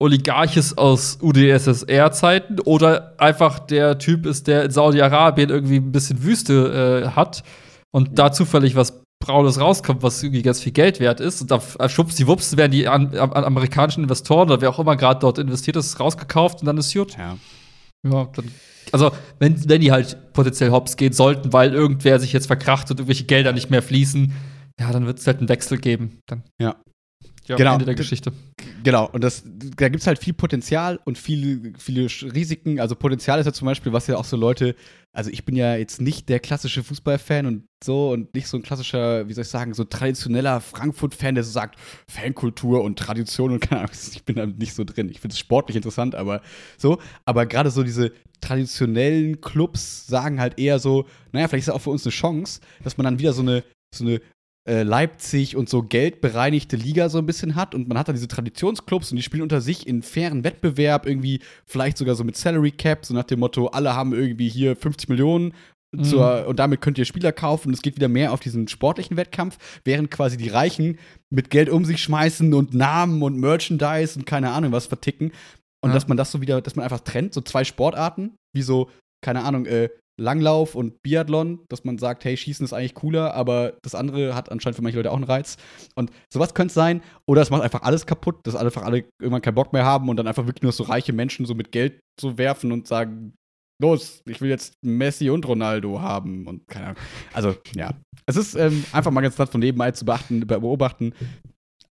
Oligarch 0.00 0.56
ist 0.56 0.78
aus 0.78 1.18
UdSSR-Zeiten 1.20 2.60
oder 2.60 3.14
einfach 3.18 3.58
der 3.58 3.98
Typ 3.98 4.26
ist, 4.26 4.46
der 4.46 4.64
in 4.64 4.70
Saudi-Arabien 4.70 5.50
irgendwie 5.50 5.76
ein 5.76 5.92
bisschen 5.92 6.22
Wüste 6.22 7.04
äh, 7.04 7.08
hat 7.10 7.42
und 7.92 8.18
da 8.18 8.32
zufällig 8.32 8.76
was 8.76 9.02
Braunes 9.22 9.60
rauskommt, 9.60 10.02
was 10.02 10.22
irgendwie 10.22 10.42
ganz 10.42 10.60
viel 10.60 10.72
Geld 10.72 10.98
wert 11.00 11.20
ist. 11.20 11.42
Und 11.42 11.50
da 11.50 11.56
f- 11.56 11.76
schwuppsdiwupps 11.88 12.56
werden 12.56 12.72
die 12.72 12.88
an, 12.88 13.14
an, 13.16 13.32
an 13.32 13.44
amerikanischen 13.44 14.02
Investoren 14.04 14.48
oder 14.50 14.60
wer 14.62 14.70
auch 14.70 14.78
immer 14.78 14.96
gerade 14.96 15.20
dort 15.20 15.38
investiert 15.38 15.76
ist, 15.76 16.00
rausgekauft 16.00 16.60
und 16.60 16.66
dann 16.66 16.78
ist 16.78 16.94
gut. 16.94 17.16
Ja. 17.18 17.36
Ja, 18.02 18.24
dann. 18.34 18.50
Also, 18.92 19.12
wenn, 19.38 19.68
wenn 19.68 19.80
die 19.80 19.92
halt 19.92 20.32
potenziell 20.32 20.70
hops 20.70 20.96
gehen 20.96 21.12
sollten, 21.12 21.52
weil 21.52 21.72
irgendwer 21.72 22.18
sich 22.18 22.32
jetzt 22.32 22.46
verkracht 22.46 22.90
und 22.90 22.98
irgendwelche 22.98 23.24
Gelder 23.24 23.52
nicht 23.52 23.70
mehr 23.70 23.82
fließen, 23.82 24.32
ja, 24.78 24.90
dann 24.90 25.06
wird 25.06 25.18
es 25.18 25.26
halt 25.26 25.38
einen 25.38 25.48
Wechsel 25.48 25.78
geben. 25.78 26.18
Dann. 26.26 26.42
Ja. 26.58 26.76
Ja, 27.50 27.56
Genau. 27.56 27.72
Ende 27.72 27.84
der 27.84 27.96
Geschichte. 27.96 28.32
Genau, 28.84 29.08
und 29.10 29.24
das, 29.24 29.42
da 29.44 29.88
gibt 29.88 30.02
es 30.02 30.06
halt 30.06 30.20
viel 30.20 30.34
Potenzial 30.34 31.00
und 31.04 31.18
viele, 31.18 31.72
viele 31.78 32.02
Risiken. 32.02 32.78
Also 32.78 32.94
Potenzial 32.94 33.40
ist 33.40 33.46
ja 33.46 33.52
zum 33.52 33.66
Beispiel, 33.66 33.92
was 33.92 34.06
ja 34.06 34.16
auch 34.16 34.24
so 34.24 34.36
Leute, 34.36 34.76
also 35.12 35.30
ich 35.30 35.44
bin 35.44 35.56
ja 35.56 35.74
jetzt 35.74 36.00
nicht 36.00 36.28
der 36.28 36.38
klassische 36.38 36.84
Fußballfan 36.84 37.46
und 37.46 37.64
so 37.82 38.12
und 38.12 38.32
nicht 38.34 38.46
so 38.46 38.56
ein 38.56 38.62
klassischer, 38.62 39.28
wie 39.28 39.32
soll 39.32 39.42
ich 39.42 39.48
sagen, 39.48 39.74
so 39.74 39.82
traditioneller 39.82 40.60
Frankfurt-Fan, 40.60 41.34
der 41.34 41.42
so 41.42 41.50
sagt, 41.50 41.76
Fankultur 42.08 42.84
und 42.84 42.98
Tradition 43.00 43.50
und 43.50 43.60
keine 43.60 43.80
Ahnung, 43.80 43.94
ich 44.12 44.24
bin 44.24 44.36
da 44.36 44.46
nicht 44.46 44.74
so 44.74 44.84
drin. 44.84 45.08
Ich 45.10 45.20
finde 45.20 45.34
es 45.34 45.40
sportlich 45.40 45.74
interessant, 45.76 46.14
aber 46.14 46.40
so. 46.78 47.00
Aber 47.24 47.46
gerade 47.46 47.70
so 47.72 47.82
diese 47.82 48.12
traditionellen 48.40 49.40
Clubs 49.40 50.06
sagen 50.06 50.40
halt 50.40 50.56
eher 50.58 50.78
so, 50.78 51.06
naja, 51.32 51.48
vielleicht 51.48 51.62
ist 51.62 51.68
es 51.68 51.74
auch 51.74 51.82
für 51.82 51.90
uns 51.90 52.06
eine 52.06 52.12
Chance, 52.12 52.60
dass 52.84 52.96
man 52.96 53.04
dann 53.04 53.18
wieder 53.18 53.32
so 53.32 53.42
eine, 53.42 53.64
so 53.92 54.04
eine 54.04 54.20
äh, 54.68 54.82
Leipzig 54.82 55.56
und 55.56 55.68
so 55.68 55.82
geldbereinigte 55.82 56.76
Liga 56.76 57.08
so 57.08 57.18
ein 57.18 57.26
bisschen 57.26 57.54
hat 57.54 57.74
und 57.74 57.88
man 57.88 57.96
hat 57.98 58.08
da 58.08 58.12
diese 58.12 58.28
Traditionsclubs 58.28 59.10
und 59.10 59.16
die 59.16 59.22
spielen 59.22 59.42
unter 59.42 59.60
sich 59.60 59.86
in 59.86 60.02
fairen 60.02 60.44
Wettbewerb, 60.44 61.06
irgendwie 61.06 61.40
vielleicht 61.66 61.96
sogar 61.98 62.14
so 62.14 62.24
mit 62.24 62.36
Salary 62.36 62.70
Cap, 62.70 63.04
so 63.06 63.14
nach 63.14 63.24
dem 63.24 63.40
Motto, 63.40 63.68
alle 63.68 63.94
haben 63.94 64.12
irgendwie 64.12 64.48
hier 64.48 64.76
50 64.76 65.08
Millionen 65.08 65.54
Mhm. 65.92 66.04
zur, 66.04 66.46
und 66.46 66.60
damit 66.60 66.80
könnt 66.80 66.98
ihr 66.98 67.04
Spieler 67.04 67.32
kaufen 67.32 67.66
und 67.68 67.74
es 67.74 67.82
geht 67.82 67.96
wieder 67.96 68.06
mehr 68.06 68.32
auf 68.32 68.38
diesen 68.38 68.68
sportlichen 68.68 69.16
Wettkampf, 69.16 69.58
während 69.84 70.08
quasi 70.08 70.36
die 70.36 70.48
Reichen 70.48 70.98
mit 71.30 71.50
Geld 71.50 71.68
um 71.68 71.84
sich 71.84 72.00
schmeißen 72.00 72.54
und 72.54 72.74
Namen 72.74 73.20
und 73.22 73.36
Merchandise 73.40 74.16
und 74.16 74.24
keine 74.24 74.50
Ahnung 74.52 74.70
was 74.70 74.86
verticken. 74.86 75.32
Und 75.82 75.90
Ja. 75.90 75.94
dass 75.94 76.06
man 76.06 76.16
das 76.16 76.30
so 76.30 76.40
wieder, 76.40 76.60
dass 76.60 76.76
man 76.76 76.84
einfach 76.84 77.00
trennt, 77.00 77.34
so 77.34 77.40
zwei 77.40 77.64
Sportarten, 77.64 78.36
wie 78.54 78.62
so, 78.62 78.88
keine 79.20 79.42
Ahnung, 79.42 79.66
äh, 79.66 79.88
Langlauf 80.20 80.74
und 80.74 81.02
Biathlon, 81.02 81.60
dass 81.68 81.84
man 81.84 81.98
sagt, 81.98 82.24
hey, 82.24 82.36
Schießen 82.36 82.64
ist 82.64 82.72
eigentlich 82.72 82.94
cooler, 82.94 83.34
aber 83.34 83.74
das 83.82 83.94
andere 83.94 84.34
hat 84.34 84.52
anscheinend 84.52 84.76
für 84.76 84.82
manche 84.82 84.98
Leute 84.98 85.10
auch 85.10 85.16
einen 85.16 85.24
Reiz. 85.24 85.56
Und 85.94 86.10
sowas 86.32 86.54
könnte 86.54 86.68
es 86.68 86.74
sein. 86.74 87.02
Oder 87.26 87.42
es 87.42 87.50
macht 87.50 87.62
einfach 87.62 87.82
alles 87.82 88.06
kaputt, 88.06 88.36
dass 88.44 88.54
einfach 88.54 88.82
alle 88.82 89.04
irgendwann 89.20 89.42
keinen 89.42 89.54
Bock 89.54 89.72
mehr 89.72 89.84
haben 89.84 90.08
und 90.08 90.16
dann 90.16 90.26
einfach 90.26 90.46
wirklich 90.46 90.62
nur 90.62 90.72
so 90.72 90.84
reiche 90.84 91.12
Menschen 91.12 91.46
so 91.46 91.54
mit 91.54 91.72
Geld 91.72 92.00
so 92.20 92.36
werfen 92.36 92.70
und 92.70 92.86
sagen, 92.86 93.32
los, 93.80 94.22
ich 94.26 94.40
will 94.40 94.50
jetzt 94.50 94.74
Messi 94.84 95.30
und 95.30 95.46
Ronaldo 95.48 96.00
haben 96.00 96.46
und 96.46 96.68
keine 96.68 96.86
Ahnung. 96.86 97.02
Also, 97.32 97.56
ja. 97.74 97.94
Es 98.26 98.36
ist 98.36 98.54
ähm, 98.54 98.84
einfach 98.92 99.10
mal 99.10 99.22
ganz 99.22 99.38
nett 99.38 99.48
von 99.48 99.60
nebenbei 99.60 99.90
zu 99.90 100.04
beachten, 100.04 100.46
beobachten. 100.46 101.14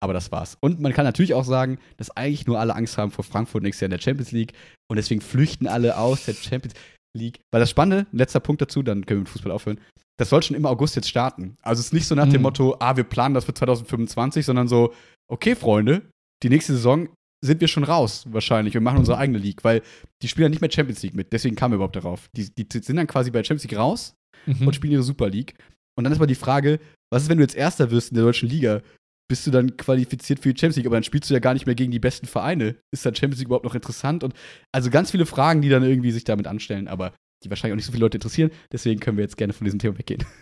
Aber 0.02 0.14
das 0.14 0.32
war's. 0.32 0.56
Und 0.62 0.80
man 0.80 0.94
kann 0.94 1.04
natürlich 1.04 1.34
auch 1.34 1.44
sagen, 1.44 1.78
dass 1.98 2.12
eigentlich 2.12 2.48
nur 2.48 2.60
alle 2.60 2.76
Angst 2.76 2.98
haben 2.98 3.12
vor 3.12 3.26
Frankfurt 3.26 3.64
nächstes 3.64 3.82
Jahr 3.82 3.88
in 3.88 3.98
der 3.98 4.02
Champions 4.02 4.32
League 4.32 4.54
und 4.90 4.96
deswegen 4.96 5.20
flüchten 5.20 5.68
alle 5.68 5.98
aus 5.98 6.26
der 6.26 6.34
Champions 6.34 6.76
League. 6.76 6.99
Weil 7.16 7.60
das 7.60 7.70
Spannende, 7.70 8.08
letzter 8.12 8.40
Punkt 8.40 8.62
dazu, 8.62 8.84
dann 8.84 9.06
können 9.06 9.20
wir 9.20 9.24
mit 9.24 9.30
Fußball 9.30 9.52
aufhören. 9.52 9.80
Das 10.18 10.30
soll 10.30 10.44
schon 10.44 10.56
im 10.56 10.66
August 10.66 10.96
jetzt 10.96 11.10
starten. 11.10 11.56
Also 11.62 11.80
es 11.80 11.88
ist 11.88 11.94
nicht 11.94 12.06
so 12.08 12.14
nach 12.16 12.26
dem 12.28 12.38
Mhm. 12.38 12.42
Motto, 12.44 12.76
ah, 12.80 12.96
wir 12.98 13.04
planen 13.06 13.34
das 13.36 13.46
für 13.46 13.54
2025, 13.54 14.46
sondern 14.46 14.68
so, 14.68 14.94
okay, 15.32 15.56
Freunde, 15.56 16.02
die 16.44 16.50
nächste 16.50 16.74
Saison 16.74 17.10
sind 17.44 17.62
wir 17.62 17.70
schon 17.70 17.86
raus, 17.86 18.26
wahrscheinlich. 18.30 18.74
Wir 18.74 18.82
machen 18.82 19.00
unsere 19.00 19.18
eigene 19.18 19.38
League, 19.40 19.64
weil 19.64 19.82
die 20.22 20.28
spielen 20.28 20.44
dann 20.46 20.52
nicht 20.52 20.60
mehr 20.62 20.72
Champions 20.72 21.02
League 21.04 21.16
mit. 21.16 21.32
Deswegen 21.32 21.56
kamen 21.56 21.72
wir 21.72 21.76
überhaupt 21.78 21.96
darauf. 21.96 22.28
Die, 22.36 22.50
die 22.54 22.68
sind 22.80 22.98
dann 22.98 23.08
quasi 23.08 23.32
bei 23.32 23.44
Champions 23.44 23.64
League 23.64 23.80
raus 23.80 24.14
Mhm. 24.46 24.68
und 24.68 24.74
spielen 24.76 24.94
ihre 24.94 25.04
Super 25.04 25.30
League. 25.30 25.56
Und 25.98 26.04
dann 26.04 26.14
ist 26.14 26.20
mal 26.20 26.26
die 26.26 26.36
Frage, 26.36 26.80
was 27.12 27.24
ist, 27.24 27.30
wenn 27.30 27.38
du 27.38 27.44
jetzt 27.44 27.56
Erster 27.56 27.92
wirst 27.92 28.10
in 28.12 28.16
der 28.16 28.24
deutschen 28.26 28.48
Liga? 28.50 28.82
Bist 29.30 29.46
du 29.46 29.52
dann 29.52 29.78
qualifiziert 29.78 30.40
für 30.40 30.52
die 30.52 30.60
Champions 30.60 30.78
League? 30.78 30.88
Aber 30.88 30.96
dann 30.96 31.04
spielst 31.04 31.30
du 31.30 31.34
ja 31.34 31.40
gar 31.40 31.54
nicht 31.54 31.66
mehr 31.66 31.76
gegen 31.76 31.92
die 31.92 32.00
besten 32.00 32.26
Vereine. 32.26 32.76
Ist 32.92 33.06
dann 33.06 33.16
Champions 33.16 33.40
League 33.40 33.48
überhaupt 33.48 33.66
noch 33.66 33.76
interessant? 33.76 34.24
Und 34.24 34.34
also 34.74 34.90
ganz 34.90 35.12
viele 35.12 35.26
Fragen, 35.26 35.62
die 35.62 35.70
dann 35.70 35.84
irgendwie 35.84 36.12
sich 36.12 36.24
damit 36.24 36.48
anstellen, 36.48 36.88
aber 36.88 37.14
die 37.44 37.50
wahrscheinlich 37.50 37.74
auch 37.74 37.78
nicht 37.78 37.86
so 37.86 37.92
viele 37.92 38.06
Leute 38.06 38.18
interessieren. 38.18 38.52
Deswegen 38.72 39.00
können 39.00 39.18
wir 39.18 39.24
jetzt 39.24 39.38
gerne 39.38 39.54
von 39.54 39.66
diesem 39.66 39.80
Thema 39.80 39.98
weggehen. 39.98 40.26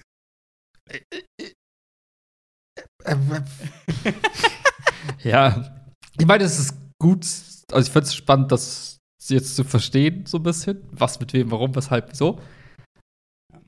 Ja, 5.23 5.79
ich 6.19 6.25
meine, 6.25 6.43
es 6.43 6.59
ist 6.59 6.75
gut. 7.01 7.25
Also, 7.71 7.87
ich 7.87 7.91
finde 7.91 8.07
es 8.07 8.15
spannend, 8.15 8.51
das 8.51 8.97
jetzt 9.29 9.55
zu 9.55 9.63
verstehen, 9.63 10.25
so 10.25 10.37
ein 10.37 10.43
bisschen. 10.43 10.87
Was 10.91 11.19
mit 11.19 11.33
wem, 11.33 11.51
warum, 11.51 11.75
weshalb, 11.75 12.11
wieso. 12.11 12.39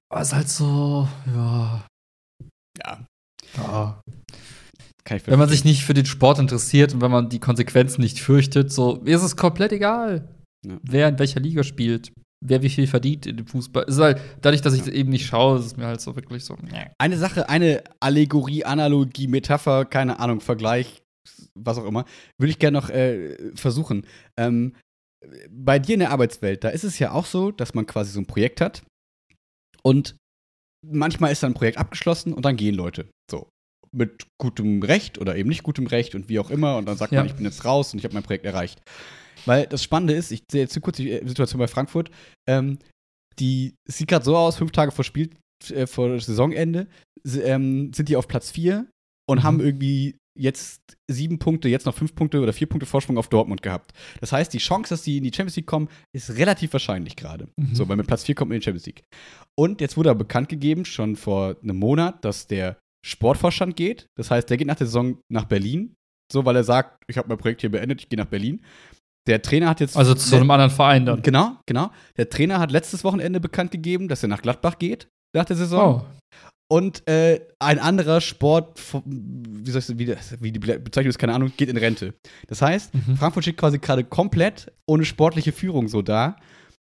Aber 0.09 0.21
es 0.21 0.29
ist 0.29 0.33
halt 0.33 0.49
so, 0.49 1.07
ja. 1.27 1.87
Ja, 2.77 3.05
ja. 3.57 4.01
Wenn 5.25 5.39
man 5.39 5.49
sich 5.49 5.65
nicht 5.65 5.83
für 5.83 5.93
den 5.93 6.05
Sport 6.05 6.39
interessiert 6.39 6.93
und 6.93 7.01
wenn 7.01 7.11
man 7.11 7.29
die 7.29 7.39
Konsequenzen 7.39 8.01
nicht 8.01 8.19
fürchtet, 8.19 8.71
so 8.71 8.97
ist 9.05 9.23
es 9.23 9.35
komplett 9.35 9.71
egal, 9.71 10.27
Ja. 10.65 10.77
wer 10.83 11.07
in 11.09 11.17
welcher 11.19 11.39
Liga 11.39 11.63
spielt, 11.63 12.11
wer 12.45 12.61
wie 12.61 12.69
viel 12.69 12.85
verdient 12.85 13.25
in 13.25 13.37
dem 13.37 13.47
Fußball. 13.47 13.85
Es 13.87 13.95
ist 13.95 14.01
halt, 14.01 14.21
dadurch, 14.41 14.61
dass 14.61 14.73
ich 14.73 14.81
das 14.81 14.89
eben 14.89 15.09
nicht 15.09 15.25
schaue, 15.25 15.59
ist 15.59 15.65
es 15.65 15.77
mir 15.77 15.87
halt 15.87 15.99
so 16.01 16.15
wirklich 16.15 16.45
so. 16.45 16.55
nee. 16.61 16.87
Eine 16.99 17.17
Sache, 17.17 17.49
eine 17.49 17.83
Allegorie, 17.99 18.65
Analogie, 18.65 19.27
Metapher, 19.27 19.85
keine 19.85 20.19
Ahnung, 20.19 20.41
Vergleich, 20.41 21.01
was 21.55 21.77
auch 21.77 21.85
immer, 21.85 22.05
würde 22.37 22.51
ich 22.51 22.59
gerne 22.59 22.77
noch 22.77 22.89
äh, 22.89 23.35
versuchen. 23.55 24.05
Ähm, 24.37 24.75
bei 25.49 25.79
dir 25.79 25.95
in 25.95 25.99
der 25.99 26.11
Arbeitswelt, 26.11 26.63
da 26.63 26.69
ist 26.69 26.83
es 26.85 26.99
ja 26.99 27.11
auch 27.11 27.25
so, 27.25 27.51
dass 27.51 27.73
man 27.73 27.85
quasi 27.85 28.11
so 28.11 28.19
ein 28.21 28.25
Projekt 28.25 28.61
hat 28.61 28.83
und 29.83 30.15
manchmal 30.85 31.31
ist 31.31 31.43
dann 31.43 31.51
ein 31.51 31.55
Projekt 31.55 31.77
abgeschlossen 31.77 32.33
und 32.33 32.45
dann 32.45 32.55
gehen 32.55 32.75
Leute. 32.75 33.09
So. 33.29 33.49
Mit 33.91 34.27
gutem 34.37 34.83
Recht 34.83 35.17
oder 35.17 35.35
eben 35.35 35.49
nicht 35.49 35.63
gutem 35.63 35.87
Recht 35.87 36.15
und 36.15 36.29
wie 36.29 36.39
auch 36.39 36.49
immer. 36.49 36.77
Und 36.77 36.85
dann 36.87 36.97
sagt 36.97 37.11
Ja. 37.11 37.19
man, 37.19 37.27
ich 37.27 37.35
bin 37.35 37.45
jetzt 37.45 37.65
raus 37.65 37.93
und 37.93 37.99
ich 37.99 38.05
habe 38.05 38.13
mein 38.13 38.23
Projekt 38.23 38.45
erreicht. 38.45 38.81
Weil 39.45 39.65
das 39.67 39.83
Spannende 39.83 40.13
ist, 40.13 40.31
ich 40.31 40.43
sehe 40.51 40.61
jetzt 40.61 40.79
kurz 40.81 40.97
die 40.97 41.11
äh, 41.11 41.27
Situation 41.27 41.59
bei 41.59 41.67
Frankfurt, 41.67 42.11
ähm, 42.47 42.77
die 43.39 43.73
sieht 43.89 44.07
gerade 44.09 44.25
so 44.25 44.35
aus, 44.35 44.57
fünf 44.57 44.71
Tage 44.71 44.91
vor 44.91 45.05
Spiel, 45.05 45.29
äh, 45.73 45.87
vor 45.87 46.19
Saisonende, 46.19 46.87
ähm, 47.25 47.91
sind 47.93 48.09
die 48.09 48.15
auf 48.15 48.27
Platz 48.27 48.51
4 48.51 48.85
und 49.29 49.39
Mhm. 49.39 49.43
haben 49.43 49.59
irgendwie 49.61 50.15
jetzt 50.37 50.81
sieben 51.11 51.37
Punkte, 51.39 51.67
jetzt 51.67 51.85
noch 51.85 51.95
fünf 51.95 52.15
Punkte 52.15 52.39
oder 52.41 52.53
vier 52.53 52.67
Punkte 52.67 52.85
Vorsprung 52.85 53.17
auf 53.17 53.27
Dortmund 53.27 53.61
gehabt. 53.61 53.91
Das 54.21 54.31
heißt, 54.31 54.53
die 54.53 54.57
Chance, 54.59 54.89
dass 54.89 55.01
die 55.01 55.17
in 55.17 55.23
die 55.23 55.31
Champions 55.33 55.55
League 55.57 55.65
kommen, 55.67 55.89
ist 56.15 56.29
relativ 56.37 56.71
wahrscheinlich 56.73 57.15
gerade. 57.17 57.47
Mhm. 57.57 57.75
So, 57.75 57.89
weil 57.89 57.97
mit 57.97 58.07
Platz 58.07 58.23
4 58.23 58.35
kommt 58.35 58.49
man 58.49 58.55
in 58.55 58.61
die 58.61 58.65
Champions 58.65 58.85
League. 58.85 59.03
Und 59.57 59.81
jetzt 59.81 59.97
wurde 59.97 60.09
aber 60.11 60.19
bekannt 60.19 60.47
gegeben, 60.49 60.85
schon 60.85 61.15
vor 61.17 61.55
einem 61.61 61.77
Monat, 61.77 62.23
dass 62.23 62.47
der 62.47 62.77
Sportvorstand 63.05 63.75
geht. 63.75 64.07
Das 64.17 64.31
heißt, 64.31 64.49
der 64.49 64.57
geht 64.57 64.67
nach 64.67 64.75
der 64.75 64.87
Saison 64.87 65.17
nach 65.31 65.45
Berlin. 65.45 65.95
So, 66.31 66.45
weil 66.45 66.55
er 66.55 66.63
sagt, 66.63 67.03
ich 67.07 67.17
habe 67.17 67.27
mein 67.27 67.37
Projekt 67.37 67.61
hier 67.61 67.71
beendet, 67.71 68.01
ich 68.01 68.09
gehe 68.09 68.17
nach 68.19 68.25
Berlin. 68.27 68.61
Der 69.27 69.41
Trainer 69.41 69.67
hat 69.69 69.79
jetzt. 69.79 69.97
Also 69.97 70.13
zu 70.13 70.35
einem 70.35 70.49
anderen 70.51 70.71
Verein 70.71 71.05
dann. 71.05 71.21
Genau, 71.21 71.57
genau. 71.65 71.91
Der 72.17 72.29
Trainer 72.29 72.59
hat 72.59 72.71
letztes 72.71 73.03
Wochenende 73.03 73.39
bekannt 73.39 73.71
gegeben, 73.71 74.07
dass 74.07 74.23
er 74.23 74.29
nach 74.29 74.41
Gladbach 74.41 74.77
geht 74.79 75.07
nach 75.35 75.45
der 75.45 75.55
Saison. 75.55 76.01
Oh. 76.01 76.05
Und 76.71 77.07
äh, 77.07 77.39
ein 77.59 77.79
anderer 77.79 78.21
Sport, 78.21 78.79
wie, 79.05 79.71
soll 79.71 79.81
ich, 79.81 79.97
wie, 79.97 80.05
das- 80.05 80.39
wie 80.41 80.51
die 80.51 80.59
Bezeichnung 80.59 81.09
ist, 81.09 81.17
keine 81.17 81.33
Ahnung, 81.33 81.51
geht 81.57 81.67
in 81.69 81.77
Rente. 81.77 82.13
Das 82.47 82.61
heißt, 82.61 82.93
Mhm. 82.93 83.17
Frankfurt 83.17 83.43
steht 83.43 83.57
quasi 83.57 83.79
gerade 83.79 84.03
komplett 84.03 84.71
ohne 84.87 85.03
sportliche 85.05 85.51
Führung 85.51 85.87
so 85.87 86.01
da 86.03 86.35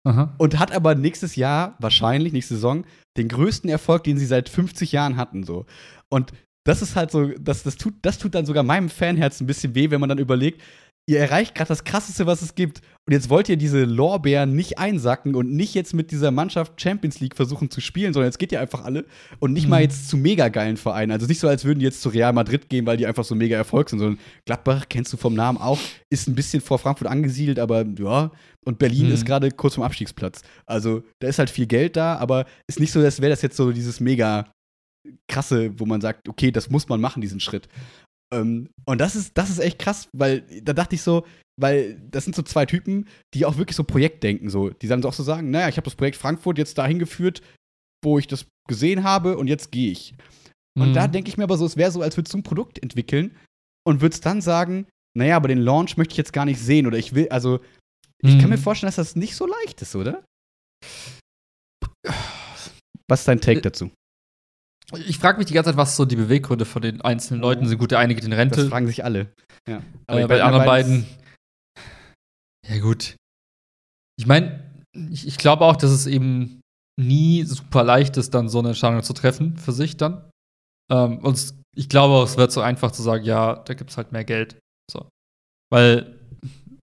Aha. 0.06 0.32
und 0.38 0.58
hat 0.60 0.70
aber 0.72 0.94
nächstes 0.94 1.34
Jahr, 1.34 1.76
wahrscheinlich 1.80 2.32
nächste 2.32 2.54
Saison, 2.54 2.84
den 3.16 3.28
größten 3.28 3.70
Erfolg, 3.70 4.04
den 4.04 4.18
sie 4.18 4.26
seit 4.26 4.48
50 4.48 4.92
Jahren 4.92 5.16
hatten. 5.16 5.44
So. 5.44 5.66
Und 6.08 6.32
das 6.64 6.82
ist 6.82 6.96
halt 6.96 7.10
so, 7.10 7.28
das, 7.38 7.62
das, 7.62 7.76
tut, 7.76 7.94
das 8.02 8.18
tut 8.18 8.34
dann 8.34 8.46
sogar 8.46 8.62
meinem 8.62 8.88
Fanherz 8.88 9.40
ein 9.40 9.46
bisschen 9.46 9.74
weh, 9.74 9.90
wenn 9.90 10.00
man 10.00 10.08
dann 10.08 10.18
überlegt, 10.18 10.62
ihr 11.06 11.18
erreicht 11.18 11.54
gerade 11.54 11.68
das 11.68 11.84
Krasseste, 11.84 12.26
was 12.26 12.40
es 12.42 12.54
gibt. 12.54 12.80
Und 13.06 13.12
jetzt 13.12 13.28
wollt 13.28 13.50
ihr 13.50 13.58
diese 13.58 13.84
Lorbeeren 13.84 14.54
nicht 14.56 14.78
einsacken 14.78 15.34
und 15.34 15.52
nicht 15.52 15.74
jetzt 15.74 15.92
mit 15.92 16.10
dieser 16.10 16.30
Mannschaft 16.30 16.80
Champions 16.80 17.20
League 17.20 17.36
versuchen 17.36 17.70
zu 17.70 17.82
spielen, 17.82 18.14
sondern 18.14 18.28
jetzt 18.28 18.38
geht 18.38 18.50
ihr 18.52 18.60
einfach 18.60 18.82
alle 18.84 19.04
und 19.40 19.52
nicht 19.52 19.68
mal 19.68 19.76
Mhm. 19.76 19.82
jetzt 19.82 20.08
zu 20.08 20.16
mega 20.16 20.48
geilen 20.48 20.78
Vereinen. 20.78 21.12
Also 21.12 21.26
nicht 21.26 21.38
so, 21.40 21.46
als 21.46 21.66
würden 21.66 21.80
die 21.80 21.84
jetzt 21.84 22.00
zu 22.00 22.08
Real 22.08 22.32
Madrid 22.32 22.70
gehen, 22.70 22.86
weil 22.86 22.96
die 22.96 23.06
einfach 23.06 23.24
so 23.24 23.34
mega 23.34 23.56
Erfolg 23.56 23.90
sind, 23.90 23.98
sondern 23.98 24.18
Gladbach, 24.46 24.86
kennst 24.88 25.12
du 25.12 25.18
vom 25.18 25.34
Namen 25.34 25.58
auch, 25.58 25.78
ist 26.10 26.26
ein 26.28 26.34
bisschen 26.34 26.62
vor 26.62 26.78
Frankfurt 26.78 27.08
angesiedelt, 27.08 27.58
aber 27.58 27.84
ja. 27.98 28.30
Und 28.64 28.78
Berlin 28.78 29.08
Mhm. 29.08 29.12
ist 29.12 29.26
gerade 29.26 29.50
kurz 29.50 29.74
vom 29.74 29.84
Abstiegsplatz. 29.84 30.40
Also 30.64 31.02
da 31.20 31.28
ist 31.28 31.38
halt 31.38 31.50
viel 31.50 31.66
Geld 31.66 31.96
da, 31.96 32.16
aber 32.16 32.46
ist 32.66 32.80
nicht 32.80 32.92
so, 32.92 33.00
als 33.00 33.20
wäre 33.20 33.28
das 33.30 33.42
jetzt 33.42 33.58
so 33.58 33.70
dieses 33.72 34.00
mega 34.00 34.46
krasse, 35.28 35.78
wo 35.78 35.84
man 35.84 36.00
sagt, 36.00 36.28
okay, 36.30 36.50
das 36.50 36.70
muss 36.70 36.88
man 36.88 36.98
machen, 37.00 37.20
diesen 37.20 37.40
Schritt. 37.40 37.68
Ähm, 38.32 38.68
und 38.86 39.00
das 39.00 39.16
ist, 39.16 39.36
das 39.36 39.50
ist 39.50 39.58
echt 39.58 39.78
krass, 39.78 40.08
weil 40.12 40.40
da 40.62 40.72
dachte 40.72 40.94
ich 40.94 41.02
so, 41.02 41.26
weil 41.60 42.00
das 42.10 42.24
sind 42.24 42.34
so 42.34 42.42
zwei 42.42 42.66
Typen, 42.66 43.08
die 43.34 43.44
auch 43.44 43.56
wirklich 43.56 43.76
so 43.76 43.84
Projektdenken, 43.84 44.50
so, 44.50 44.70
die 44.70 44.88
dann 44.88 45.02
so 45.02 45.08
auch 45.08 45.12
so 45.12 45.22
sagen, 45.22 45.50
naja, 45.50 45.68
ich 45.68 45.76
habe 45.76 45.84
das 45.84 45.94
Projekt 45.94 46.16
Frankfurt 46.16 46.58
jetzt 46.58 46.78
dahin 46.78 46.98
geführt, 46.98 47.42
wo 48.04 48.18
ich 48.18 48.26
das 48.26 48.46
gesehen 48.68 49.04
habe 49.04 49.36
und 49.38 49.46
jetzt 49.46 49.70
gehe 49.70 49.90
ich. 49.92 50.14
Und 50.78 50.88
Mhm. 50.88 50.92
da 50.94 51.06
denke 51.06 51.28
ich 51.28 51.36
mir 51.36 51.44
aber 51.44 51.56
so, 51.56 51.64
es 51.66 51.76
wäre 51.76 51.92
so, 51.92 52.02
als 52.02 52.16
würdest 52.16 52.34
du 52.34 52.38
ein 52.38 52.42
Produkt 52.42 52.82
entwickeln 52.82 53.36
und 53.86 54.00
würdest 54.00 54.26
dann 54.26 54.40
sagen, 54.40 54.86
naja, 55.16 55.36
aber 55.36 55.48
den 55.48 55.58
Launch 55.58 55.96
möchte 55.96 56.12
ich 56.12 56.18
jetzt 56.18 56.32
gar 56.32 56.44
nicht 56.44 56.58
sehen 56.58 56.86
oder 56.88 56.98
ich 56.98 57.14
will, 57.14 57.28
also 57.28 57.60
ich 58.22 58.36
kann 58.38 58.46
Mhm. 58.48 58.54
mir 58.56 58.58
vorstellen, 58.58 58.88
dass 58.88 58.96
das 58.96 59.14
nicht 59.16 59.36
so 59.36 59.46
leicht 59.46 59.80
ist, 59.82 59.94
oder? 59.94 60.24
Was 63.08 63.20
ist 63.20 63.28
dein 63.28 63.40
Take 63.40 63.58
Äh, 63.60 63.62
dazu? 63.62 63.90
Ich 64.96 65.18
frage 65.18 65.38
mich 65.38 65.46
die 65.46 65.54
ganze 65.54 65.70
Zeit, 65.70 65.76
was 65.76 65.96
so 65.96 66.04
die 66.04 66.16
Beweggründe 66.16 66.64
von 66.64 66.82
den 66.82 67.00
einzelnen 67.00 67.40
Leuten 67.40 67.66
sind. 67.66 67.78
Gut, 67.78 67.90
der 67.90 67.98
eine 67.98 68.14
geht 68.14 68.24
in 68.24 68.30
Das 68.30 68.38
Rente, 68.38 68.68
fragen 68.68 68.86
sich 68.86 69.04
alle. 69.04 69.32
Ja. 69.68 69.78
äh, 70.06 70.22
die 70.22 70.26
bei 70.26 70.36
den 70.36 70.42
anderen 70.42 70.66
beiden-. 70.66 71.06
Ja, 72.68 72.78
gut. 72.78 73.16
Ich 74.16 74.26
meine, 74.26 74.64
ich, 75.10 75.26
ich 75.26 75.38
glaube 75.38 75.64
auch, 75.64 75.76
dass 75.76 75.90
es 75.90 76.06
eben 76.06 76.60
nie 77.00 77.42
super 77.44 77.82
leicht 77.82 78.16
ist, 78.16 78.34
dann 78.34 78.48
so 78.48 78.60
eine 78.60 78.68
Entscheidung 78.68 79.02
zu 79.02 79.12
treffen 79.12 79.56
für 79.56 79.72
sich 79.72 79.96
dann. 79.96 80.30
Ähm, 80.90 81.18
und 81.18 81.54
ich 81.76 81.88
glaube, 81.88 82.14
auch, 82.14 82.24
es 82.24 82.36
wird 82.36 82.52
so 82.52 82.60
einfach 82.60 82.92
zu 82.92 83.02
sagen, 83.02 83.24
ja, 83.24 83.56
da 83.56 83.74
gibt 83.74 83.90
es 83.90 83.96
halt 83.96 84.12
mehr 84.12 84.24
Geld. 84.24 84.58
So. 84.90 85.08
Weil 85.72 86.20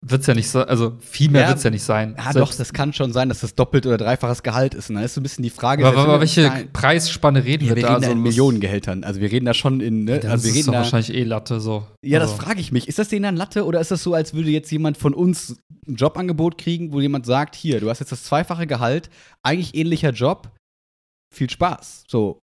wird 0.02 0.22
es 0.22 0.26
ja 0.26 0.34
nicht 0.34 0.48
sein, 0.48 0.64
also 0.66 0.96
viel 1.00 1.30
mehr 1.30 1.42
Ja, 1.42 1.48
wird 1.48 1.58
es 1.58 1.64
ja 1.64 1.70
nicht 1.70 1.82
sein. 1.82 2.14
Ja, 2.16 2.32
Selbst- 2.32 2.36
doch, 2.38 2.54
das 2.54 2.72
kann 2.72 2.92
schon 2.94 3.12
sein, 3.12 3.28
dass 3.28 3.40
das 3.40 3.54
doppelt 3.54 3.84
oder 3.86 3.98
dreifaches 3.98 4.42
Gehalt 4.42 4.72
ist. 4.74 4.88
Und 4.88 4.94
dann 4.96 5.04
ist 5.04 5.12
so 5.14 5.20
ein 5.20 5.22
bisschen 5.22 5.42
die 5.42 5.50
Frage, 5.50 5.86
aber, 5.86 5.98
aber 5.98 6.12
wir- 6.14 6.20
welche 6.20 6.42
Nein. 6.48 6.72
Preisspanne 6.72 7.44
reden 7.44 7.64
Ja, 7.64 7.70
wir 7.70 7.76
wir 7.76 7.82
da? 7.82 7.88
reden 7.94 8.00
da 8.02 8.06
Also, 8.08 8.12
in 8.18 8.24
was- 8.24 8.30
Millionengehältern. 8.30 9.04
Also 9.04 9.20
wir 9.20 9.30
reden 9.30 9.44
da 9.44 9.52
schon 9.52 9.80
in, 9.80 10.04
ne? 10.04 10.18
Das 10.20 10.30
also 10.30 10.44
wir 10.44 10.50
ist 10.50 10.56
reden 10.56 10.66
doch 10.66 10.72
da, 10.72 10.78
wahrscheinlich 10.78 11.12
eh 11.14 11.24
Latte 11.24 11.60
so. 11.60 11.86
Ja, 12.02 12.18
das 12.18 12.30
also, 12.32 12.42
frage 12.42 12.60
ich 12.60 12.72
mich. 12.72 12.88
Ist 12.88 12.98
das 12.98 13.08
denen 13.08 13.24
dann 13.24 13.36
Latte 13.36 13.66
oder 13.66 13.78
ist 13.80 13.90
das 13.90 14.02
so, 14.02 14.14
als 14.14 14.32
würde 14.32 14.48
jetzt 14.50 14.70
jemand 14.72 14.96
von 14.96 15.12
uns 15.12 15.56
ein 15.86 15.96
Jobangebot 15.96 16.56
kriegen, 16.56 16.92
wo 16.94 17.00
jemand 17.02 17.26
sagt, 17.26 17.54
hier, 17.54 17.80
du 17.80 17.90
hast 17.90 17.98
jetzt 18.00 18.12
das 18.12 18.24
zweifache 18.24 18.66
Gehalt, 18.66 19.10
eigentlich 19.42 19.74
ähnlicher 19.74 20.10
Job, 20.12 20.50
viel 21.34 21.50
Spaß. 21.50 22.04
So, 22.08 22.38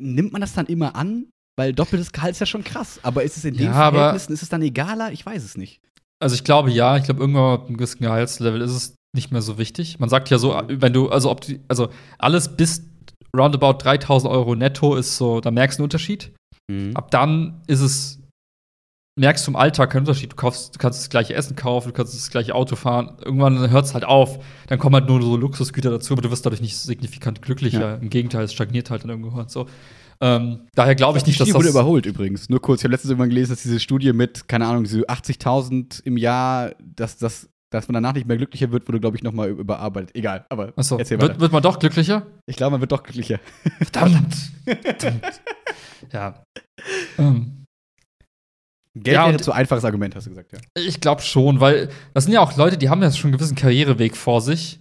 nimmt 0.00 0.32
man 0.32 0.40
das 0.40 0.54
dann 0.54 0.66
immer 0.66 0.96
an? 0.96 1.26
Weil 1.58 1.72
doppeltes 1.72 2.12
Gehalt 2.12 2.32
ist 2.32 2.40
ja 2.40 2.46
schon 2.46 2.64
krass. 2.64 2.98
Aber 3.02 3.22
ist 3.22 3.36
es 3.36 3.44
in 3.44 3.54
den 3.56 3.66
Ja, 3.66 3.90
Verhältnissen, 3.92 4.32
ist 4.32 4.42
es 4.42 4.48
dann 4.48 4.60
egaler? 4.60 5.12
Ich 5.12 5.24
weiß 5.24 5.42
es 5.44 5.56
nicht. 5.56 5.80
Also 6.18 6.34
ich 6.34 6.44
glaube 6.44 6.70
ja, 6.70 6.96
ich 6.96 7.04
glaube 7.04 7.20
irgendwann 7.20 7.60
mit 7.60 7.68
einem 7.68 7.76
gewissen 7.76 8.02
Gehaltslevel 8.02 8.60
ist 8.60 8.72
es 8.72 8.94
nicht 9.14 9.32
mehr 9.32 9.42
so 9.42 9.58
wichtig. 9.58 9.98
Man 9.98 10.08
sagt 10.08 10.30
ja 10.30 10.38
so, 10.38 10.60
wenn 10.68 10.92
du, 10.92 11.08
also 11.08 11.30
ob 11.30 11.40
du, 11.42 11.58
also 11.68 11.88
alles 12.18 12.56
bis 12.56 12.82
roundabout 13.36 13.78
3000 13.82 14.32
Euro 14.32 14.54
netto 14.54 14.94
ist 14.96 15.16
so, 15.16 15.40
da 15.40 15.50
merkst 15.50 15.78
du 15.78 15.82
einen 15.82 15.86
Unterschied. 15.86 16.32
Mhm. 16.70 16.96
Ab 16.96 17.10
dann 17.10 17.60
ist 17.66 17.80
es, 17.80 18.20
merkst 19.18 19.46
du 19.46 19.50
im 19.50 19.56
Alltag 19.56 19.90
keinen 19.90 20.02
Unterschied. 20.02 20.32
Du, 20.32 20.36
kaufst, 20.36 20.74
du 20.74 20.78
kannst 20.78 21.00
das 21.00 21.10
gleiche 21.10 21.34
Essen 21.34 21.56
kaufen, 21.56 21.88
du 21.88 21.94
kannst 21.94 22.14
das 22.14 22.30
gleiche 22.30 22.54
Auto 22.54 22.76
fahren. 22.76 23.16
Irgendwann 23.24 23.70
hört 23.70 23.86
es 23.86 23.94
halt 23.94 24.04
auf. 24.04 24.38
Dann 24.68 24.78
kommen 24.78 24.94
halt 24.94 25.08
nur 25.08 25.20
so 25.22 25.36
Luxusgüter 25.36 25.90
dazu, 25.90 26.14
aber 26.14 26.22
du 26.22 26.30
wirst 26.30 26.44
dadurch 26.46 26.60
nicht 26.62 26.76
signifikant 26.76 27.42
glücklicher. 27.42 27.80
Ja. 27.80 27.94
Im 27.96 28.10
Gegenteil, 28.10 28.44
es 28.44 28.52
stagniert 28.52 28.90
halt 28.90 29.02
dann 29.02 29.10
irgendwo 29.10 29.38
und 29.38 29.50
so. 29.50 29.66
Ähm, 30.20 30.66
daher 30.74 30.94
glaube 30.94 31.18
ich 31.18 31.26
nicht, 31.26 31.38
dass 31.38 31.46
Studie 31.48 31.54
wurde 31.56 31.66
das. 31.66 31.74
überholt 31.74 32.06
übrigens. 32.06 32.48
Nur 32.48 32.60
kurz, 32.60 32.80
ich 32.80 32.84
habe 32.84 32.92
letztens 32.92 33.10
irgendwann 33.10 33.28
gelesen, 33.28 33.52
dass 33.52 33.62
diese 33.62 33.80
Studie 33.80 34.12
mit, 34.12 34.48
keine 34.48 34.66
Ahnung, 34.66 34.84
diese 34.84 35.00
80.000 35.02 36.02
im 36.04 36.16
Jahr, 36.16 36.72
dass, 36.82 37.18
dass, 37.18 37.48
dass 37.70 37.88
man 37.88 37.94
danach 37.94 38.14
nicht 38.14 38.26
mehr 38.26 38.36
glücklicher 38.36 38.70
wird, 38.72 38.88
wurde, 38.88 39.00
glaube 39.00 39.16
ich, 39.16 39.22
nochmal 39.22 39.50
überarbeitet. 39.50 40.14
Egal, 40.16 40.46
aber 40.48 40.72
Achso, 40.76 40.96
erzähl 40.96 41.18
weiter. 41.18 41.28
wird, 41.28 41.40
wird 41.40 41.52
man 41.52 41.62
doch 41.62 41.78
glücklicher? 41.78 42.26
Ich 42.46 42.56
glaube, 42.56 42.72
man 42.72 42.80
wird 42.80 42.92
doch 42.92 43.02
glücklicher. 43.02 43.40
Verdammt! 43.92 44.34
Verdammt. 44.64 45.22
Ja. 46.12 46.42
Ähm, 47.18 47.64
Geld 48.94 49.14
Ja, 49.14 49.26
wäre 49.28 49.38
zu 49.40 49.52
einfaches 49.52 49.84
Argument, 49.84 50.14
hast 50.14 50.26
du 50.26 50.30
gesagt, 50.30 50.52
ja. 50.52 50.58
Ich 50.74 51.00
glaube 51.00 51.22
schon, 51.22 51.60
weil 51.60 51.88
das 52.14 52.24
sind 52.24 52.32
ja 52.32 52.40
auch 52.40 52.56
Leute, 52.56 52.78
die 52.78 52.88
haben 52.88 53.02
ja 53.02 53.10
schon 53.10 53.28
einen 53.28 53.38
gewissen 53.38 53.56
Karriereweg 53.56 54.16
vor 54.16 54.40
sich. 54.40 54.78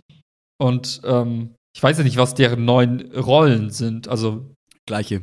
Und 0.62 1.02
ähm, 1.04 1.56
ich 1.76 1.82
weiß 1.82 1.98
ja 1.98 2.04
nicht, 2.04 2.18
was 2.18 2.34
deren 2.36 2.64
neuen 2.66 3.12
Rollen 3.14 3.70
sind. 3.72 4.08
Also, 4.08 4.54
Gleiche. 4.88 5.22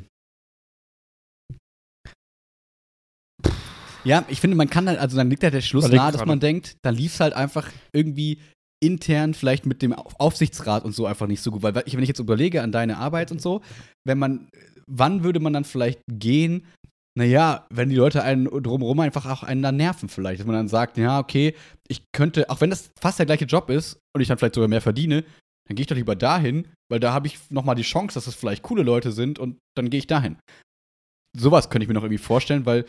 Ja, 4.05 4.25
ich 4.29 4.41
finde, 4.41 4.57
man 4.57 4.69
kann 4.69 4.87
dann, 4.87 4.97
also 4.97 5.17
dann 5.17 5.31
liegt 5.31 5.45
ja 5.45 5.51
der 5.51 5.61
Schluss 5.61 5.89
nahe, 5.89 6.11
dass 6.11 6.25
man 6.25 6.41
denkt, 6.41 6.77
dann 6.83 6.95
lief 6.95 7.15
es 7.15 7.21
halt 7.21 7.35
einfach 7.35 7.71
irgendwie 7.93 8.41
intern 8.83 9.33
vielleicht 9.33 9.65
mit 9.65 9.81
dem 9.81 9.93
Auf- 9.93 10.19
Aufsichtsrat 10.19 10.85
und 10.85 10.93
so 10.93 11.07
einfach 11.07 11.29
nicht 11.29 11.41
so 11.41 11.53
gut. 11.53 11.63
Weil 11.63 11.85
ich, 11.87 11.95
wenn 11.95 12.03
ich 12.03 12.09
jetzt 12.09 12.19
überlege 12.19 12.63
an 12.63 12.73
deine 12.73 12.97
Arbeit 12.97 13.31
und 13.31 13.41
so, 13.41 13.63
wenn 14.05 14.19
man, 14.19 14.49
wann 14.89 15.23
würde 15.23 15.39
man 15.39 15.53
dann 15.53 15.65
vielleicht 15.65 16.01
gehen? 16.09 16.67
Naja, 17.17 17.67
wenn 17.71 17.91
die 17.91 17.97
Leute 17.97 18.25
einen 18.25 18.47
drumherum 18.47 18.99
einfach 18.99 19.27
auch 19.27 19.45
einen 19.45 19.63
dann 19.63 19.77
nerven 19.77 20.09
vielleicht. 20.09 20.41
Dass 20.41 20.47
man 20.47 20.57
dann 20.57 20.69
sagt, 20.69 20.99
ja, 20.99 21.21
okay, 21.21 21.55
ich 21.87 22.03
könnte, 22.13 22.51
auch 22.51 22.61
wenn 22.61 22.71
das 22.71 22.91
fast 23.01 23.21
der 23.21 23.27
gleiche 23.27 23.45
Job 23.45 23.71
ist 23.71 24.01
und 24.17 24.21
ich 24.21 24.27
dann 24.27 24.39
vielleicht 24.39 24.57
sogar 24.57 24.69
mehr 24.69 24.81
verdiene, 24.81 25.23
dann 25.73 25.77
gehe 25.77 25.85
ich 25.85 25.89
doch 25.89 25.97
lieber 25.97 26.15
dahin, 26.17 26.69
weil 26.91 27.01
da 27.01 27.15
habe 27.15 27.27
ich 27.27 27.39
noch 27.51 27.65
mal 27.65 27.75
die 27.75 27.83
Chance, 27.83 28.13
dass 28.15 28.27
es 28.27 28.35
vielleicht 28.35 28.63
coole 28.63 28.83
Leute 28.83 29.11
sind 29.11 29.39
und 29.39 29.57
dann 29.75 29.89
gehe 29.89 29.99
ich 29.99 30.07
dahin. 30.07 30.37
Sowas 31.35 31.71
könnte 31.71 31.85
ich 31.85 31.89
mir 31.89 31.95
noch 31.95 32.03
irgendwie 32.03 32.23
vorstellen, 32.23 32.67
weil, 32.67 32.85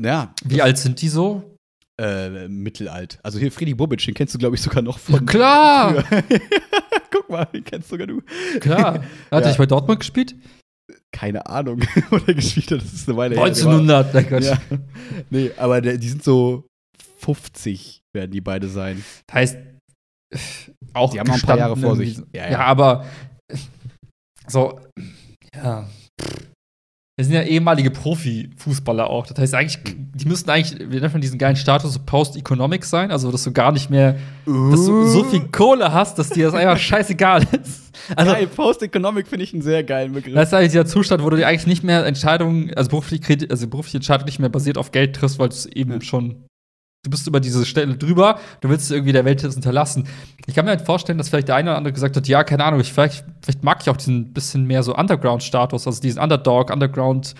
ja, 0.00 0.32
wie 0.44 0.62
alt 0.62 0.78
sind 0.78 1.02
die 1.02 1.08
so? 1.08 1.50
äh, 2.00 2.48
mittelalt. 2.48 3.18
Also 3.22 3.38
hier 3.38 3.52
Friedi 3.52 3.72
Bobic, 3.74 4.04
den 4.04 4.14
kennst 4.14 4.34
du, 4.34 4.38
glaube 4.38 4.56
ich, 4.56 4.62
sogar 4.62 4.82
noch 4.82 4.98
von. 4.98 5.24
klar! 5.26 6.02
früher. 6.04 6.22
Guck 7.12 7.30
mal, 7.30 7.44
den 7.46 7.62
kennst 7.62 7.88
sogar 7.88 8.06
du. 8.08 8.20
Klar. 8.60 8.94
Hat 9.30 9.44
Ja. 9.44 9.50
er 9.50 9.56
bei 9.56 9.66
Dortmund 9.66 10.00
gespielt? 10.00 10.34
Keine 11.12 11.46
Ahnung, 11.46 11.80
wo 12.10 12.18
der 12.18 12.34
gespielt 12.34 12.70
hat, 12.72 12.80
das 12.82 12.92
ist 12.92 13.08
eine 13.08 13.16
Weile 13.16 13.36
her. 13.36 13.44
Der 13.44 13.52
1900, 13.54 14.12
na 14.14 14.22
Gott. 14.22 14.42
Ja. 14.42 14.58
Nee, 15.30 15.50
aber 15.56 15.80
die 15.80 16.08
sind 16.08 16.24
so 16.24 16.66
50, 17.18 18.00
werden 18.12 18.32
die 18.32 18.40
beide 18.40 18.68
sein. 18.68 19.04
Das 19.28 19.34
heißt, 19.34 19.58
auch 20.92 21.12
Die 21.12 21.20
haben 21.20 21.26
noch 21.28 21.34
ein 21.34 21.40
paar 21.40 21.58
Jahre 21.58 21.76
vor 21.76 21.96
sich. 21.96 22.16
Ja, 22.34 22.44
Ja, 22.44 22.50
ja. 22.50 22.58
aber 22.60 23.04
so, 24.46 24.78
ja. 25.54 25.86
Wir 27.16 27.24
sind 27.24 27.34
ja 27.34 27.42
ehemalige 27.42 27.92
Profifußballer 27.92 29.08
auch. 29.08 29.24
Das 29.26 29.38
heißt 29.38 29.54
eigentlich, 29.54 29.78
die 29.86 30.26
müssten 30.26 30.50
eigentlich, 30.50 30.90
wir 30.90 31.00
nennen 31.00 31.20
diesen 31.20 31.38
geilen 31.38 31.54
Status 31.54 31.92
so 31.94 32.00
Post-Economic 32.04 32.84
sein, 32.84 33.12
also 33.12 33.30
dass 33.30 33.44
du 33.44 33.52
gar 33.52 33.70
nicht 33.70 33.88
mehr, 33.88 34.14
dass 34.44 34.84
du 34.84 35.04
so 35.06 35.22
viel 35.22 35.46
Kohle 35.52 35.92
hast, 35.92 36.18
dass 36.18 36.30
dir 36.30 36.46
das 36.46 36.54
einfach 36.54 36.76
scheißegal 36.76 37.44
ist. 37.62 37.92
Also, 38.16 38.32
Geil, 38.32 38.48
Post-Economic 38.48 39.28
finde 39.28 39.44
ich 39.44 39.52
einen 39.52 39.62
sehr 39.62 39.84
geilen 39.84 40.12
Begriff. 40.12 40.34
das 40.34 40.48
ist 40.48 40.54
eigentlich 40.54 40.72
dieser 40.72 40.86
Zustand, 40.86 41.22
wo 41.22 41.30
du 41.30 41.36
dir 41.36 41.46
eigentlich 41.46 41.68
nicht 41.68 41.84
mehr 41.84 42.04
Entscheidungen, 42.04 42.74
also 42.74 42.90
berufliche, 42.90 43.46
also 43.48 43.68
berufliche 43.68 43.98
Entscheidungen 43.98 44.26
nicht 44.26 44.40
mehr 44.40 44.48
basiert 44.48 44.76
auf 44.76 44.90
Geld 44.90 45.14
triffst, 45.14 45.38
weil 45.38 45.50
du 45.50 45.54
es 45.54 45.66
eben 45.66 45.92
Ja. 45.92 46.00
schon, 46.00 46.44
du 47.04 47.10
bist 47.10 47.28
über 47.28 47.38
diese 47.38 47.64
Stelle 47.64 47.96
drüber, 47.96 48.40
du 48.60 48.68
willst 48.68 48.90
irgendwie 48.90 49.12
der 49.12 49.24
Welt 49.24 49.44
das 49.44 49.54
hinterlassen. 49.54 50.08
Ich 50.46 50.54
kann 50.54 50.64
mir 50.64 50.72
halt 50.72 50.82
vorstellen, 50.82 51.18
dass 51.18 51.28
vielleicht 51.28 51.46
der 51.48 51.54
eine 51.54 51.70
oder 51.70 51.78
andere 51.78 51.92
gesagt 51.92 52.16
hat, 52.16 52.26
ja, 52.26 52.42
keine 52.42 52.64
Ahnung, 52.64 52.80
ich, 52.80 52.92
vielleicht, 52.92 53.24
vielleicht 53.42 53.62
mag 53.62 53.78
ich 53.82 53.90
auch 53.90 53.96
diesen 53.96 54.32
bisschen 54.32 54.66
mehr 54.66 54.82
so 54.82 54.96
Underground-Status, 54.96 55.86
also 55.86 56.00
diesen 56.00 56.20
Underdog, 56.20 56.72
Underground. 56.72 57.34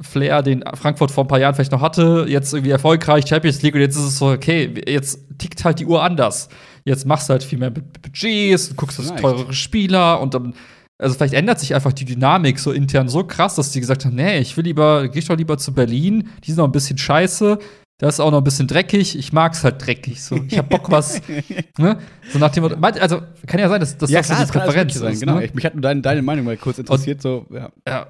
Flair, 0.00 0.42
den 0.42 0.64
Frankfurt 0.74 1.12
vor 1.12 1.22
ein 1.22 1.28
paar 1.28 1.38
Jahren 1.38 1.54
vielleicht 1.54 1.70
noch 1.70 1.80
hatte, 1.80 2.26
jetzt 2.28 2.52
irgendwie 2.52 2.72
erfolgreich, 2.72 3.28
Champions 3.28 3.62
League 3.62 3.76
und 3.76 3.80
jetzt 3.80 3.94
ist 3.94 4.02
es 4.02 4.18
so, 4.18 4.26
okay, 4.26 4.74
jetzt 4.88 5.20
tickt 5.38 5.64
halt 5.64 5.78
die 5.78 5.86
Uhr 5.86 6.02
anders. 6.02 6.48
Jetzt 6.84 7.06
machst 7.06 7.28
du 7.28 7.30
halt 7.30 7.44
viel 7.44 7.60
mehr 7.60 7.70
Bud- 7.70 8.02
Budgets, 8.02 8.74
guckst 8.74 8.98
auf 8.98 9.14
teurere 9.14 9.52
Spieler 9.52 10.20
und 10.20 10.34
dann 10.34 10.54
also 10.98 11.14
vielleicht 11.14 11.34
ändert 11.34 11.60
sich 11.60 11.76
einfach 11.76 11.92
die 11.92 12.04
Dynamik 12.04 12.58
so 12.58 12.72
intern 12.72 13.08
so 13.08 13.22
krass, 13.22 13.54
dass 13.54 13.70
die 13.70 13.78
gesagt 13.78 14.04
haben, 14.04 14.16
nee, 14.16 14.38
ich 14.38 14.56
will 14.56 14.64
lieber, 14.64 15.06
geh 15.08 15.20
ich 15.20 15.26
doch 15.26 15.36
lieber 15.36 15.58
zu 15.58 15.72
Berlin, 15.72 16.28
die 16.42 16.50
sind 16.50 16.58
noch 16.58 16.66
ein 16.66 16.72
bisschen 16.72 16.98
scheiße, 16.98 17.60
das 17.98 18.14
ist 18.14 18.20
auch 18.20 18.30
noch 18.30 18.38
ein 18.38 18.44
bisschen 18.44 18.66
dreckig, 18.66 19.16
ich 19.18 19.32
mag's 19.32 19.62
halt 19.64 19.84
dreckig, 19.86 20.22
so, 20.22 20.36
ich 20.48 20.58
hab 20.58 20.68
Bock 20.68 20.90
was, 20.90 21.20
ne, 21.78 21.98
so 22.32 22.38
nach 22.38 22.50
dem 22.50 22.64
also 22.82 23.20
kann 23.46 23.60
ja 23.60 23.68
sein, 23.68 23.80
dass, 23.80 23.96
dass 23.96 24.10
ja, 24.10 24.20
das 24.20 24.28
so 24.28 24.34
klar, 24.34 24.40
die 24.40 24.46
das 24.46 24.52
kann 24.52 24.62
alles 24.62 24.74
Präferenz 24.74 24.94
sein, 24.94 25.12
ist, 25.12 25.20
genau. 25.20 25.34
ne? 25.36 25.44
Ich, 25.44 25.54
mich 25.54 25.64
hat 25.64 25.74
nur 25.74 25.82
deine, 25.82 26.00
deine 26.00 26.22
Meinung 26.22 26.44
mal 26.44 26.56
kurz 26.56 26.78
interessiert, 26.78 27.22
so, 27.22 27.46
ja. 27.50 27.70
ja. 27.86 28.06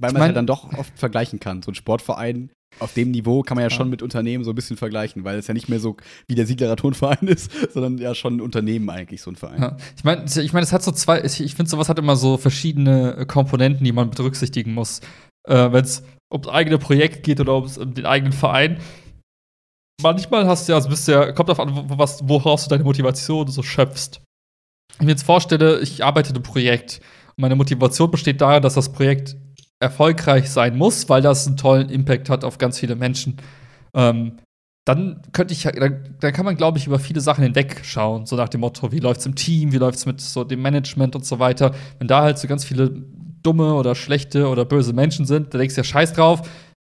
Weil 0.00 0.10
Ich 0.10 0.12
man 0.12 0.14
es 0.14 0.14
ja 0.14 0.18
mein- 0.18 0.34
dann 0.34 0.46
doch 0.46 0.72
oft 0.76 0.98
vergleichen 0.98 1.38
kann. 1.40 1.62
So 1.62 1.70
ein 1.70 1.74
Sportverein 1.76 2.50
auf 2.80 2.92
dem 2.94 3.12
Niveau 3.12 3.42
kann 3.42 3.54
man 3.54 3.62
ja 3.62 3.70
Ja. 3.70 3.76
schon 3.76 3.88
mit 3.88 4.02
Unternehmen 4.02 4.42
so 4.42 4.50
ein 4.50 4.56
bisschen 4.56 4.76
vergleichen, 4.76 5.22
weil 5.22 5.38
es 5.38 5.46
ja 5.46 5.54
nicht 5.54 5.68
mehr 5.68 5.78
so 5.78 5.96
wie 6.26 6.34
der 6.34 6.46
Sieglerer 6.46 6.74
Tonverein 6.74 7.28
ist, 7.28 7.50
sondern 7.72 7.98
ja 7.98 8.14
schon 8.16 8.36
ein 8.36 8.40
Unternehmen 8.40 8.90
eigentlich, 8.90 9.22
so 9.22 9.30
ein 9.30 9.36
Verein. 9.36 9.60
Ja. 9.62 9.76
Ich 9.96 10.02
meine, 10.02 10.24
ich 10.24 10.52
mein, 10.52 10.64
es 10.64 10.72
hat 10.72 10.82
so 10.82 10.90
zwei, 10.90 11.22
ich, 11.22 11.40
ich 11.40 11.54
finde, 11.54 11.70
sowas 11.70 11.88
hat 11.88 11.98
immer 12.00 12.16
so 12.16 12.36
verschiedene 12.36 13.16
äh, 13.18 13.24
Komponenten, 13.26 13.84
die 13.84 13.92
man 13.92 14.10
berücksichtigen 14.10 14.74
muss. 14.74 15.00
Äh, 15.48 15.70
Wenn 15.72 15.84
es 15.84 16.02
um 16.28 16.42
das 16.42 16.52
eigene 16.52 16.78
Projekt 16.78 17.22
geht 17.22 17.38
oder 17.40 17.54
ums- 17.54 17.78
um 17.78 17.94
den 17.94 18.04
eigenen 18.06 18.32
Verein. 18.32 18.78
Manchmal 20.02 20.46
hast 20.46 20.68
du 20.68 20.72
ja, 20.72 20.76
also 20.76 20.88
bist 20.88 21.08
ja, 21.08 21.32
kommt 21.32 21.50
auf 21.50 21.60
an, 21.60 21.74
wo- 21.74 21.98
was, 21.98 22.20
woraus 22.28 22.64
du 22.64 22.70
deine 22.70 22.84
Motivation 22.84 23.48
so 23.48 23.62
schöpfst. 23.62 24.20
Wenn 24.98 25.00
ich 25.00 25.06
mir 25.06 25.10
jetzt 25.12 25.22
vorstelle, 25.24 25.80
ich 25.80 26.04
arbeite 26.04 26.30
in 26.30 26.36
einem 26.36 26.42
Projekt 26.42 27.00
und 27.36 27.42
meine 27.42 27.56
Motivation 27.56 28.10
besteht 28.10 28.40
darin, 28.40 28.62
dass 28.62 28.74
das 28.74 28.92
Projekt 28.92 29.36
erfolgreich 29.80 30.50
sein 30.50 30.76
muss, 30.76 31.08
weil 31.08 31.22
das 31.22 31.46
einen 31.46 31.56
tollen 31.56 31.90
Impact 31.90 32.28
hat 32.28 32.44
auf 32.44 32.58
ganz 32.58 32.78
viele 32.78 32.96
Menschen. 32.96 33.36
Ähm, 33.94 34.38
dann 34.86 35.22
könnte 35.32 35.54
ich, 35.54 35.62
dann, 35.62 36.16
dann 36.20 36.32
kann 36.32 36.44
man, 36.44 36.56
glaube 36.56 36.78
ich, 36.78 36.86
über 36.86 36.98
viele 36.98 37.20
Sachen 37.20 37.42
hinwegschauen. 37.42 38.26
So 38.26 38.36
nach 38.36 38.50
dem 38.50 38.60
Motto, 38.60 38.92
wie 38.92 38.98
läuft's 38.98 39.24
im 39.26 39.34
Team, 39.34 39.72
wie 39.72 39.78
läuft's 39.78 40.06
mit 40.06 40.20
so 40.20 40.44
dem 40.44 40.60
Management 40.60 41.16
und 41.16 41.24
so 41.24 41.38
weiter. 41.38 41.74
Wenn 41.98 42.08
da 42.08 42.22
halt 42.22 42.38
so 42.38 42.46
ganz 42.48 42.64
viele 42.64 42.90
dumme 43.42 43.74
oder 43.74 43.94
schlechte 43.94 44.48
oder 44.48 44.64
böse 44.64 44.92
Menschen 44.92 45.24
sind, 45.24 45.54
da 45.54 45.58
denkst 45.58 45.74
du 45.74 45.80
ja 45.80 45.84
scheiß 45.84 46.12
drauf. 46.12 46.48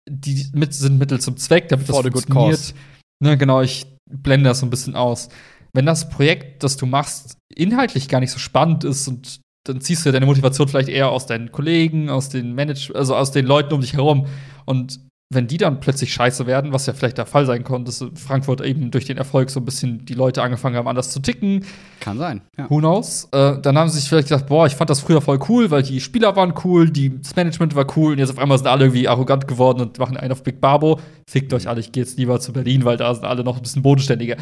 Die 0.09 0.47
mit, 0.53 0.75
sind 0.75 0.99
Mittel 0.99 1.21
zum 1.21 1.37
Zweck, 1.37 1.69
damit 1.69 1.89
das 1.89 1.95
For 1.95 2.03
good 2.05 2.25
funktioniert. 2.25 2.75
Ne, 3.23 3.39
genau, 3.39 3.63
ich 3.63 3.87
blende 4.11 4.51
das 4.51 4.59
so 4.61 4.67
ein 4.67 4.71
bisschen 4.71 4.97
aus. 4.97 5.29
Wenn 5.73 5.87
das 5.87 6.09
Projekt, 6.09 6.65
das 6.65 6.77
du 6.77 6.87
machst, 6.87 7.39
inhaltlich 7.55 8.09
gar 8.09 8.19
nicht 8.19 8.33
so 8.33 8.41
spannend 8.41 8.83
ist 8.83 9.07
und 9.07 9.41
dann 9.65 9.81
ziehst 9.81 10.05
du 10.05 10.09
ja 10.09 10.13
deine 10.13 10.27
Motivation 10.27 10.67
vielleicht 10.67 10.89
eher 10.89 11.09
aus 11.09 11.27
deinen 11.27 11.53
Kollegen, 11.53 12.11
aus 12.11 12.31
den 12.31 12.53
Manage 12.53 12.93
also 12.97 13.15
aus 13.15 13.31
den 13.31 13.47
Leuten 13.47 13.73
um 13.75 13.81
dich 13.81 13.93
herum. 13.95 14.27
Und 14.65 15.01
wenn 15.35 15.47
die 15.47 15.57
dann 15.57 15.81
plötzlich 15.81 16.13
scheiße 16.13 16.47
werden, 16.47 16.73
was 16.73 16.87
ja 16.87 16.93
vielleicht 16.93 17.19
der 17.19 17.27
Fall 17.27 17.47
sein 17.47 17.65
konnte, 17.65 17.87
dass 17.87 18.05
Frankfurt 18.15 18.61
eben 18.61 18.91
durch 18.91 19.05
den 19.05 19.17
Erfolg 19.17 19.51
so 19.51 19.61
ein 19.61 19.65
bisschen 19.65 20.05
die 20.05 20.15
Leute 20.15 20.43
angefangen 20.43 20.77
haben, 20.77 20.89
anders 20.89 21.11
zu 21.11 21.21
ticken, 21.21 21.65
Kann 22.01 22.19
sein. 22.19 22.43
Ja. 22.59 22.69
who 22.69 22.79
knows? 22.79 23.29
Äh, 23.33 23.59
dann 23.61 23.79
haben 23.79 23.89
sie 23.89 23.99
sich 23.99 24.09
vielleicht 24.09 24.29
gedacht, 24.29 24.47
boah, 24.47 24.67
ich 24.67 24.75
fand 24.75 24.91
das 24.91 25.01
früher 25.01 25.21
voll 25.21 25.39
cool, 25.49 25.71
weil 25.71 25.83
die 25.83 26.01
Spieler 26.01 26.37
waren 26.37 26.55
cool, 26.65 26.91
die, 26.91 27.19
das 27.19 27.35
Management 27.37 27.75
war 27.75 27.87
cool 27.97 28.13
und 28.13 28.19
jetzt 28.19 28.31
auf 28.31 28.39
einmal 28.39 28.59
sind 28.59 28.67
alle 28.67 28.85
irgendwie 28.85 29.09
arrogant 29.09 29.49
geworden 29.49 29.81
und 29.81 29.99
machen 29.99 30.17
einen 30.17 30.33
auf 30.33 30.43
Big 30.43 30.61
Babo. 30.61 31.01
Fickt 31.27 31.53
euch 31.55 31.69
alle, 31.69 31.81
ich 31.81 31.93
gehe 31.93 32.03
jetzt 32.03 32.19
lieber 32.19 32.41
zu 32.41 32.53
Berlin, 32.53 32.85
weil 32.85 32.97
da 32.97 33.15
sind 33.15 33.25
alle 33.25 33.45
noch 33.45 33.57
ein 33.57 33.63
bisschen 33.63 33.83
bodenständiger. 33.83 34.37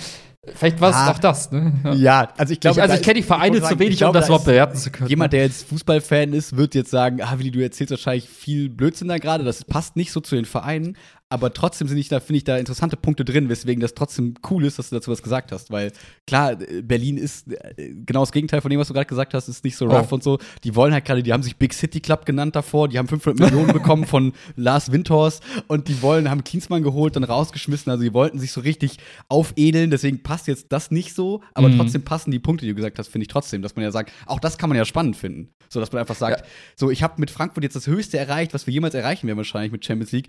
Vielleicht 0.55 0.81
war 0.81 0.89
es 0.91 0.97
Ah. 0.97 1.11
auch 1.11 1.19
das, 1.19 1.53
ne? 1.53 1.73
Ja. 1.85 1.93
Ja, 1.93 2.29
also 2.39 2.53
ich 2.55 2.61
glaube, 2.61 2.79
ich, 2.79 2.83
also 2.83 2.95
ich 2.95 3.03
kenne 3.03 3.15
die 3.21 3.23
Vereine 3.23 3.61
zu 3.63 3.79
wenig, 3.79 3.99
glaube, 3.99 4.11
um 4.11 4.15
das 4.15 4.25
da 4.25 4.29
überhaupt 4.29 4.47
bewerten 4.47 4.77
zu 4.77 4.91
können. 4.91 5.11
Jemand, 5.11 5.35
der 5.35 5.43
jetzt 5.43 5.69
Fußballfan 5.69 6.33
ist, 6.33 6.57
wird 6.57 6.75
jetzt 6.75 6.91
sagen, 6.91 7.21
ah, 7.23 7.39
Willi, 7.39 7.51
du 7.51 7.61
erzählst 7.63 7.91
wahrscheinlich 7.91 8.27
viel 8.29 8.71
Blödsinn 8.71 9.09
da 9.09 9.19
gerade, 9.19 9.45
das 9.45 9.65
passt 9.65 9.97
nicht 9.97 10.13
so 10.13 10.21
zu 10.21 10.37
den 10.37 10.47
Vereinen. 10.47 10.97
Aber 11.31 11.53
trotzdem 11.55 11.89
sind 11.89 11.97
ich 11.97 12.09
da, 12.09 12.21
finde 12.21 12.39
ich, 12.39 12.45
da 12.45 12.59
interessante 12.59 12.97
Punkte 12.97 13.25
drin, 13.25 13.49
weswegen 13.49 13.81
das 13.81 13.95
trotzdem 13.95 14.35
cool 14.51 14.65
ist, 14.65 14.79
dass 14.79 14.91
du 14.91 14.97
dazu 14.97 15.11
was 15.11 15.23
gesagt 15.23 15.53
hast. 15.53 15.71
Weil 15.71 15.93
klar, 16.27 16.57
Berlin 16.83 17.17
ist 17.17 17.51
äh, 17.53 17.95
genau 18.05 18.21
das 18.21 18.33
Gegenteil 18.33 18.61
von 18.61 18.71
dem, 18.71 18.79
was 18.81 18.89
du 18.89 18.95
gerade 18.95 19.07
gesagt 19.07 19.33
hast, 19.33 19.49
ist 19.49 19.65
nicht 19.65 19.77
so 19.77 19.87
rough 19.87 20.11
Oh. 20.11 20.17
und 20.17 20.23
so. 20.23 20.39
Die 20.65 20.75
wollen 20.75 20.93
halt 20.93 21.05
gerade, 21.05 21.23
die 21.23 21.33
haben 21.33 21.43
sich 21.43 21.57
Big 21.57 21.73
City 21.73 22.01
Club 22.01 22.27
genannt 22.27 22.57
davor, 22.57 22.89
die 22.89 22.99
haben 22.99 23.09
500 23.09 23.39
Millionen 23.41 23.73
bekommen 23.73 24.07
von 24.07 24.33
Lars 24.57 24.93
Windhorst 24.93 25.43
und 25.69 25.89
die 25.89 26.03
wollen, 26.03 26.29
haben 26.29 26.45
Klinsmann 26.45 26.83
geholt, 26.83 27.17
dann 27.17 27.25
rausgeschmissen. 27.25 27.91
Also 27.91 28.03
die 28.03 28.13
wollten 28.13 28.39
sich 28.39 28.53
so 28.53 28.61
richtig 28.61 28.99
aufedeln, 29.29 29.91
deswegen 29.91 30.23
passt 30.23 30.49
jetzt 30.49 30.67
das 30.73 30.91
nicht 30.91 31.15
so, 31.15 31.43
aber 31.55 31.69
Mhm. 31.69 31.77
trotzdem 31.79 32.03
passen 32.03 32.31
die 32.33 32.39
Punkte, 32.41 32.65
die 32.65 32.71
du 32.73 32.77
gesagt 32.77 32.99
hast, 32.99 33.09
finde 33.09 33.23
ich 33.23 33.29
trotzdem, 33.29 33.63
dass 33.63 33.77
man 33.77 33.85
ja 33.85 33.93
sagt, 33.93 34.13
auch 34.27 34.41
das 34.41 34.59
kann 34.59 34.69
man 34.69 34.77
ja 34.77 34.85
spannend 34.85 35.17
finden. 35.17 35.51
So, 35.69 35.79
dass 35.79 35.93
man 35.93 36.01
einfach 36.01 36.17
sagt, 36.17 36.41
Ja. 36.41 36.47
so, 36.75 36.91
ich 36.91 37.05
habe 37.05 37.15
mit 37.19 37.31
Frankfurt 37.31 37.63
jetzt 37.63 37.77
das 37.77 37.87
Höchste 37.87 38.19
erreicht, 38.19 38.53
was 38.55 38.67
wir 38.67 38.75
jemals 38.75 38.95
erreichen 38.95 39.29
werden, 39.29 39.37
wahrscheinlich 39.37 39.71
mit 39.71 39.85
Champions 39.85 40.11
League. 40.11 40.29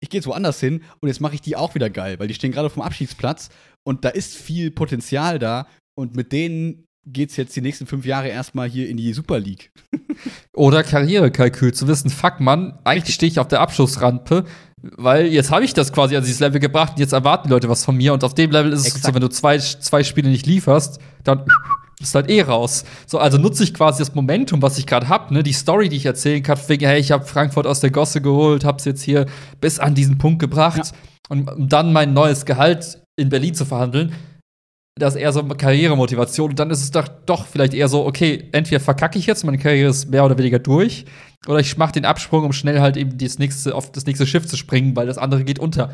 Ich 0.00 0.08
gehe 0.08 0.18
jetzt 0.18 0.26
woanders 0.26 0.60
hin 0.60 0.82
und 1.00 1.08
jetzt 1.08 1.20
mache 1.20 1.34
ich 1.34 1.42
die 1.42 1.56
auch 1.56 1.74
wieder 1.74 1.90
geil, 1.90 2.18
weil 2.18 2.28
die 2.28 2.34
stehen 2.34 2.52
gerade 2.52 2.70
vom 2.70 2.82
Abschiedsplatz 2.82 3.50
und 3.84 4.04
da 4.04 4.08
ist 4.08 4.34
viel 4.34 4.70
Potenzial 4.70 5.38
da 5.38 5.66
und 5.94 6.16
mit 6.16 6.32
denen 6.32 6.86
geht's 7.06 7.36
jetzt 7.36 7.54
die 7.56 7.60
nächsten 7.60 7.86
fünf 7.86 8.06
Jahre 8.06 8.28
erstmal 8.28 8.68
hier 8.68 8.88
in 8.88 8.96
die 8.96 9.12
Super 9.12 9.38
League. 9.38 9.72
Oder 10.54 10.82
Karrierekalkül, 10.82 11.74
zu 11.74 11.88
wissen, 11.88 12.10
fuck 12.10 12.40
Mann, 12.40 12.78
eigentlich 12.84 13.14
stehe 13.14 13.30
ich 13.30 13.38
auf 13.38 13.48
der 13.48 13.60
Abschussrampe, 13.60 14.44
weil 14.82 15.26
jetzt 15.26 15.50
habe 15.50 15.64
ich 15.64 15.74
das 15.74 15.92
quasi 15.92 16.16
an 16.16 16.24
dieses 16.24 16.40
Level 16.40 16.60
gebracht 16.60 16.92
und 16.92 17.00
jetzt 17.00 17.12
erwarten 17.12 17.48
die 17.48 17.52
Leute 17.52 17.68
was 17.68 17.84
von 17.84 17.96
mir 17.96 18.14
und 18.14 18.24
auf 18.24 18.34
dem 18.34 18.50
Level 18.50 18.72
ist 18.72 18.80
es 18.80 18.86
Exakt. 18.86 19.06
so, 19.06 19.14
wenn 19.14 19.20
du 19.20 19.28
zwei, 19.28 19.58
zwei 19.58 20.02
Spiele 20.02 20.30
nicht 20.30 20.46
lieferst, 20.46 20.98
dann 21.24 21.44
bist 22.00 22.14
du 22.14 22.16
halt 22.16 22.30
eh 22.30 22.42
raus. 22.42 22.84
So, 23.06 23.18
also 23.18 23.38
nutze 23.38 23.62
ich 23.62 23.74
quasi 23.74 24.00
das 24.00 24.14
Momentum, 24.14 24.62
was 24.62 24.78
ich 24.78 24.86
gerade 24.86 25.08
hab, 25.08 25.30
ne, 25.30 25.42
die 25.42 25.52
Story, 25.52 25.88
die 25.88 25.96
ich 25.96 26.06
erzählen 26.06 26.42
kann, 26.42 26.58
wegen, 26.66 26.86
hey, 26.86 26.98
ich 26.98 27.12
habe 27.12 27.24
Frankfurt 27.24 27.66
aus 27.66 27.80
der 27.80 27.90
Gosse 27.90 28.20
geholt, 28.20 28.64
hab's 28.64 28.86
jetzt 28.86 29.02
hier 29.02 29.26
bis 29.60 29.78
an 29.78 29.94
diesen 29.94 30.18
Punkt 30.18 30.40
gebracht 30.40 30.78
Ja. 30.78 30.92
und 31.28 31.48
um 31.48 31.68
dann 31.68 31.92
mein 31.92 32.12
neues 32.14 32.46
Gehalt 32.46 33.02
in 33.16 33.28
Berlin 33.28 33.54
zu 33.54 33.64
verhandeln. 33.64 34.14
Das 34.98 35.14
ist 35.14 35.20
eher 35.20 35.32
so 35.32 35.40
eine 35.40 35.54
Karrieremotivation. 35.54 36.50
Und 36.50 36.58
dann 36.58 36.70
ist 36.70 36.82
es 36.82 36.90
doch, 36.90 37.08
doch 37.08 37.46
vielleicht 37.46 37.74
eher 37.74 37.88
so, 37.88 38.04
okay, 38.06 38.48
entweder 38.52 38.80
verkacke 38.80 39.18
ich 39.18 39.26
jetzt, 39.26 39.44
meine 39.44 39.58
Karriere 39.58 39.90
ist 39.90 40.10
mehr 40.10 40.24
oder 40.24 40.36
weniger 40.36 40.58
durch, 40.58 41.04
oder 41.46 41.60
ich 41.60 41.76
mache 41.78 41.92
den 41.92 42.04
Absprung, 42.04 42.44
um 42.44 42.52
schnell 42.52 42.80
halt 42.80 42.96
eben 42.96 43.16
das 43.16 43.38
nächste, 43.38 43.74
auf 43.74 43.92
das 43.92 44.04
nächste 44.06 44.26
Schiff 44.26 44.46
zu 44.46 44.56
springen, 44.56 44.96
weil 44.96 45.06
das 45.06 45.16
andere 45.16 45.44
geht 45.44 45.58
unter. 45.58 45.90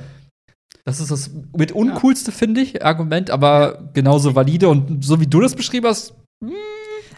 Das 0.86 1.00
ist 1.00 1.10
das 1.10 1.30
mit 1.56 1.72
uncoolste, 1.72 2.30
finde 2.30 2.60
ich, 2.60 2.84
Argument, 2.84 3.30
aber 3.30 3.90
genauso 3.92 4.36
valide 4.36 4.68
und 4.68 5.04
so 5.04 5.20
wie 5.20 5.26
du 5.26 5.40
das 5.40 5.56
beschrieben 5.56 5.88
hast, 5.88 6.14
hm, 6.40 6.52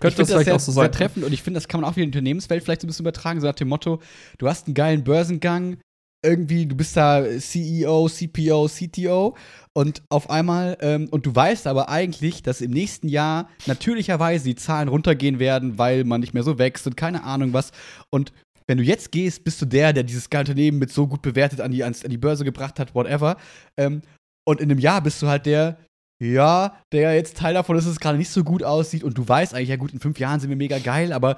könnte 0.00 0.16
find 0.16 0.20
das 0.20 0.28
vielleicht 0.28 0.44
sehr, 0.46 0.54
auch 0.54 0.60
so 0.60 0.72
sehr 0.72 0.84
sein. 0.84 0.92
treffend 0.92 1.26
und 1.26 1.34
ich 1.34 1.42
finde, 1.42 1.58
das 1.58 1.68
kann 1.68 1.82
man 1.82 1.90
auch 1.90 1.94
in 1.98 2.02
die 2.02 2.06
Unternehmenswelt 2.06 2.64
vielleicht 2.64 2.80
so 2.80 2.86
ein 2.86 2.88
bisschen 2.88 3.04
übertragen, 3.04 3.40
so 3.40 3.46
nach 3.46 3.54
dem 3.54 3.68
Motto, 3.68 4.00
du 4.38 4.48
hast 4.48 4.68
einen 4.68 4.74
geilen 4.74 5.04
Börsengang, 5.04 5.76
irgendwie, 6.24 6.64
du 6.64 6.76
bist 6.76 6.96
da 6.96 7.22
CEO, 7.38 8.08
CPO, 8.08 8.68
CTO 8.68 9.36
und 9.74 10.02
auf 10.08 10.30
einmal, 10.30 10.78
ähm, 10.80 11.08
und 11.10 11.26
du 11.26 11.34
weißt 11.36 11.66
aber 11.66 11.90
eigentlich, 11.90 12.42
dass 12.42 12.62
im 12.62 12.70
nächsten 12.70 13.08
Jahr 13.08 13.50
natürlicherweise 13.66 14.44
die 14.44 14.56
Zahlen 14.56 14.88
runtergehen 14.88 15.38
werden, 15.38 15.76
weil 15.76 16.04
man 16.04 16.22
nicht 16.22 16.32
mehr 16.32 16.42
so 16.42 16.58
wächst 16.58 16.86
und 16.86 16.96
keine 16.96 17.22
Ahnung 17.22 17.52
was. 17.52 17.72
Und 18.10 18.32
wenn 18.68 18.78
du 18.78 18.84
jetzt 18.84 19.10
gehst, 19.10 19.44
bist 19.44 19.60
du 19.62 19.66
der, 19.66 19.92
der 19.92 20.04
dieses 20.04 20.26
Unternehmen 20.26 20.78
mit 20.78 20.92
so 20.92 21.06
gut 21.06 21.22
bewertet 21.22 21.60
an 21.60 21.72
die, 21.72 21.82
an 21.82 21.94
die 21.94 22.18
Börse 22.18 22.44
gebracht 22.44 22.78
hat, 22.78 22.94
whatever. 22.94 23.36
Ähm, 23.76 24.02
und 24.46 24.60
in 24.60 24.70
einem 24.70 24.78
Jahr 24.78 25.02
bist 25.02 25.20
du 25.22 25.26
halt 25.26 25.46
der, 25.46 25.78
ja, 26.22 26.78
der 26.92 27.14
jetzt 27.14 27.38
Teil 27.38 27.54
davon 27.54 27.76
ist, 27.76 27.84
dass 27.84 27.92
es 27.92 28.00
gerade 28.00 28.18
nicht 28.18 28.30
so 28.30 28.44
gut 28.44 28.62
aussieht 28.62 29.04
und 29.04 29.16
du 29.16 29.26
weißt 29.26 29.54
eigentlich, 29.54 29.70
ja 29.70 29.76
gut, 29.76 29.92
in 29.92 30.00
fünf 30.00 30.18
Jahren 30.18 30.40
sind 30.40 30.50
wir 30.50 30.56
mega 30.56 30.78
geil, 30.78 31.12
aber 31.12 31.36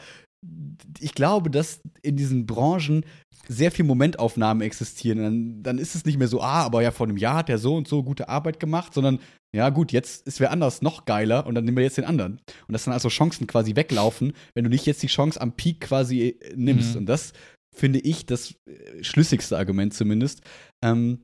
ich 0.99 1.14
glaube, 1.14 1.51
dass 1.51 1.81
in 2.03 2.16
diesen 2.16 2.47
Branchen 2.47 3.05
sehr 3.49 3.70
viel 3.70 3.84
Momentaufnahmen 3.84 4.62
existieren. 4.62 5.18
Dann, 5.18 5.62
dann 5.62 5.78
ist 5.78 5.95
es 5.95 6.05
nicht 6.05 6.18
mehr 6.18 6.28
so, 6.28 6.41
ah, 6.41 6.62
aber 6.62 6.82
ja, 6.82 6.91
vor 6.91 7.07
einem 7.07 7.16
Jahr 7.16 7.36
hat 7.36 7.49
der 7.49 7.59
so 7.59 7.76
und 7.76 7.88
so 7.88 8.03
gute 8.03 8.28
Arbeit 8.28 8.61
gemacht, 8.61 8.95
sondern 8.95 9.18
ja, 9.53 9.68
gut, 9.70 9.91
jetzt 9.91 10.26
ist 10.26 10.38
wer 10.38 10.53
anders 10.53 10.82
noch 10.82 11.05
geiler 11.07 11.47
und 11.47 11.55
dann 11.55 11.64
nehmen 11.64 11.76
wir 11.76 11.84
jetzt 11.84 11.99
den 11.99 12.05
anderen. 12.05 12.41
Und 12.68 12.72
dass 12.72 12.84
dann 12.84 12.95
also 12.95 13.09
Chancen 13.09 13.47
quasi 13.47 13.74
weglaufen, 13.74 14.32
wenn 14.55 14.64
du 14.64 14.70
nicht 14.70 14.86
jetzt 14.86 15.03
die 15.03 15.09
Chance 15.09 15.41
am 15.41 15.53
Peak 15.53 15.80
quasi 15.80 16.38
äh, 16.41 16.55
nimmst. 16.55 16.93
Mhm. 16.95 17.01
Und 17.01 17.07
das 17.07 17.32
finde 17.74 17.99
ich 17.99 18.26
das 18.26 18.55
äh, 18.66 19.03
schlüssigste 19.03 19.59
Argument 19.59 19.93
zumindest. 19.93 20.43
Ähm, 20.84 21.20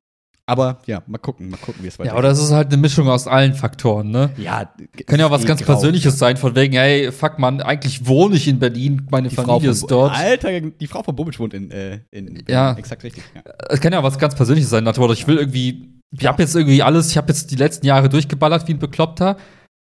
aber 0.48 0.78
ja, 0.86 1.02
mal 1.06 1.18
gucken, 1.18 1.50
mal 1.50 1.56
gucken, 1.56 1.82
wie 1.82 1.88
es 1.88 1.94
Ja, 1.94 2.00
weitergeht. 2.04 2.18
oder 2.18 2.30
es 2.30 2.38
ist 2.40 2.52
halt 2.52 2.68
eine 2.68 2.76
Mischung 2.76 3.08
aus 3.08 3.26
allen 3.26 3.52
Faktoren, 3.54 4.10
ne? 4.10 4.30
ja, 4.36 4.70
Kann 5.06 5.18
ja 5.18 5.26
auch 5.26 5.30
was 5.32 5.42
eh 5.44 5.46
ganz 5.46 5.60
grau. 5.62 5.72
Persönliches 5.72 6.18
sein, 6.18 6.36
von 6.36 6.54
wegen, 6.54 6.74
hey, 6.74 7.10
fuck 7.10 7.38
man, 7.38 7.60
eigentlich 7.60 8.06
wohne 8.06 8.36
ich 8.36 8.46
in 8.46 8.58
Berlin, 8.60 9.06
meine 9.10 9.28
Die 9.28 9.34
Familie 9.34 9.60
Frau 9.60 9.70
ist 9.72 9.90
dort. 9.90 10.14
Alter, 10.16 10.60
die 10.60 10.86
Frau 10.86 11.02
von 11.02 11.16
Bobic 11.16 11.38
wohnt 11.40 11.52
in, 11.52 11.70
äh, 11.72 12.00
in 12.12 12.26
Berlin. 12.26 12.44
Ja. 12.48 12.72
Exakt 12.74 13.02
richtig. 13.02 13.24
Ja. 13.34 13.42
Es 13.68 13.80
kann 13.80 13.92
ja 13.92 13.98
auch 13.98 14.04
was 14.04 14.18
ganz 14.18 14.34
Persönliches 14.36 14.70
sein, 14.70 14.84
nach 14.84 14.92
dem 14.92 15.00
Motto, 15.00 15.12
ich 15.14 15.26
will 15.26 15.36
irgendwie, 15.38 16.00
ich 16.16 16.26
habe 16.26 16.40
jetzt 16.42 16.54
irgendwie 16.54 16.82
alles, 16.82 17.10
ich 17.10 17.16
habe 17.16 17.28
jetzt 17.28 17.50
die 17.50 17.56
letzten 17.56 17.84
Jahre 17.86 18.08
durchgeballert 18.08 18.68
wie 18.68 18.74
ein 18.74 18.78
Bekloppter, 18.78 19.36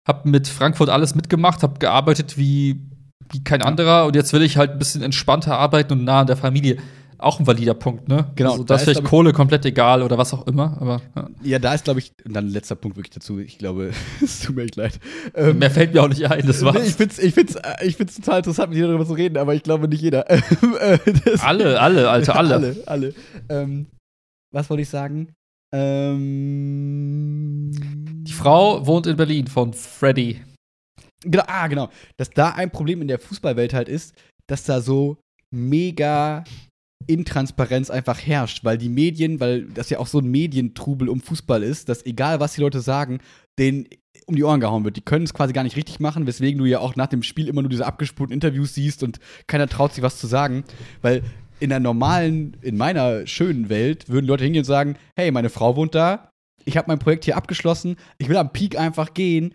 hab 0.07 0.25
mit 0.25 0.47
Frankfurt 0.47 0.89
alles 0.89 1.13
mitgemacht, 1.13 1.61
hab 1.61 1.79
gearbeitet 1.79 2.37
wie, 2.39 2.89
wie 3.31 3.43
kein 3.43 3.61
anderer 3.61 4.05
und 4.07 4.15
jetzt 4.15 4.33
will 4.33 4.41
ich 4.41 4.57
halt 4.57 4.71
ein 4.71 4.79
bisschen 4.79 5.03
entspannter 5.03 5.57
arbeiten 5.57 5.93
und 5.93 6.03
nah 6.03 6.21
an 6.21 6.27
der 6.27 6.37
Familie. 6.37 6.77
Auch 7.17 7.39
ein 7.39 7.47
valider 7.47 7.73
Punkt, 7.73 8.07
ne? 8.07 8.31
Genau, 8.35 8.51
Also, 8.51 8.63
da 8.63 8.73
das 8.73 8.81
ist 8.81 8.89
vielleicht 8.89 9.03
Kohle 9.05 9.33
komplett 9.33 9.65
egal 9.65 10.01
oder 10.03 10.17
was 10.17 10.33
auch 10.33 10.47
immer, 10.47 10.77
aber 10.79 11.01
ja. 11.15 11.29
Ja, 11.43 11.59
da 11.59 11.73
ist, 11.73 11.85
glaube 11.85 11.99
ich, 11.99 12.11
und 12.25 12.33
dann 12.33 12.47
letzter 12.49 12.75
Punkt 12.75 12.97
wirklich 12.97 13.13
dazu. 13.13 13.39
Ich 13.39 13.57
glaube, 13.57 13.91
es 14.23 14.41
tut 14.41 14.55
mir 14.55 14.63
echt 14.63 14.75
leid. 14.75 14.99
Ähm, 15.33 15.59
mehr 15.59 15.71
fällt 15.71 15.93
mir 15.93 16.03
auch 16.03 16.07
nicht 16.09 16.29
ein, 16.29 16.45
das 16.45 16.63
war's. 16.63 16.75
nee, 16.75 16.83
ich 16.87 16.93
finde 16.95 17.13
es 17.13 17.19
ich 17.19 17.33
find's, 17.33 17.55
äh, 17.55 17.85
ich 17.85 17.95
find's 17.95 18.15
total 18.15 18.39
interessant, 18.39 18.69
mit 18.69 18.77
dir 18.77 18.87
darüber 18.87 19.05
zu 19.05 19.13
reden, 19.13 19.37
aber 19.37 19.53
ich 19.55 19.63
glaube 19.63 19.87
nicht 19.87 20.01
jeder. 20.01 20.25
Äh, 20.79 20.99
alle, 21.39 21.79
alle, 21.79 22.09
Alter, 22.09 22.35
alle. 22.35 22.55
alle, 22.55 22.75
alle. 22.85 23.13
Ähm, 23.49 23.87
was 24.53 24.69
wollte 24.69 24.81
ich 24.83 24.89
sagen? 24.89 25.29
Ähm, 25.73 27.71
Die 28.23 28.31
Frau 28.33 28.85
wohnt 28.85 29.07
in 29.07 29.15
Berlin 29.17 29.47
von 29.47 29.73
Freddy. 29.73 30.41
Genau, 31.23 31.43
ah, 31.47 31.67
genau. 31.67 31.89
Dass 32.17 32.29
da 32.29 32.51
ein 32.51 32.71
Problem 32.71 33.01
in 33.01 33.07
der 33.07 33.19
Fußballwelt 33.19 33.73
halt 33.73 33.89
ist, 33.89 34.13
dass 34.47 34.63
da 34.63 34.81
so 34.81 35.17
mega 35.51 36.43
Intransparenz 37.07 37.89
einfach 37.89 38.19
herrscht, 38.19 38.63
weil 38.63 38.77
die 38.77 38.89
Medien, 38.89 39.39
weil 39.39 39.65
das 39.65 39.89
ja 39.89 39.99
auch 39.99 40.07
so 40.07 40.19
ein 40.19 40.27
Medientrubel 40.27 41.09
um 41.09 41.21
Fußball 41.21 41.63
ist, 41.63 41.89
dass 41.89 42.05
egal 42.05 42.39
was 42.39 42.53
die 42.53 42.61
Leute 42.61 42.81
sagen, 42.81 43.19
denen 43.57 43.87
um 44.27 44.35
die 44.35 44.43
Ohren 44.43 44.59
gehauen 44.59 44.83
wird. 44.83 44.97
Die 44.97 45.01
können 45.01 45.25
es 45.25 45.33
quasi 45.33 45.53
gar 45.53 45.63
nicht 45.63 45.75
richtig 45.75 45.99
machen, 45.99 46.25
weswegen 46.25 46.57
du 46.57 46.65
ja 46.65 46.79
auch 46.79 46.95
nach 46.95 47.07
dem 47.07 47.23
Spiel 47.23 47.47
immer 47.47 47.61
nur 47.61 47.69
diese 47.69 47.85
abgespulten 47.85 48.33
Interviews 48.33 48.73
siehst 48.73 49.03
und 49.03 49.19
keiner 49.47 49.67
traut 49.67 49.93
sich 49.93 50.03
was 50.03 50.17
zu 50.17 50.27
sagen, 50.27 50.63
weil 51.01 51.21
in 51.59 51.69
der 51.69 51.79
normalen, 51.79 52.57
in 52.61 52.77
meiner 52.77 53.27
schönen 53.27 53.69
Welt 53.69 54.09
würden 54.09 54.25
Leute 54.25 54.43
hingehen 54.43 54.61
und 54.61 54.65
sagen, 54.65 54.97
hey, 55.15 55.31
meine 55.31 55.49
Frau 55.49 55.75
wohnt 55.75 55.95
da, 55.95 56.29
ich 56.65 56.77
habe 56.77 56.87
mein 56.87 56.99
Projekt 56.99 57.25
hier 57.25 57.37
abgeschlossen, 57.37 57.95
ich 58.17 58.27
will 58.27 58.37
am 58.37 58.51
Peak 58.51 58.77
einfach 58.77 59.13
gehen, 59.13 59.53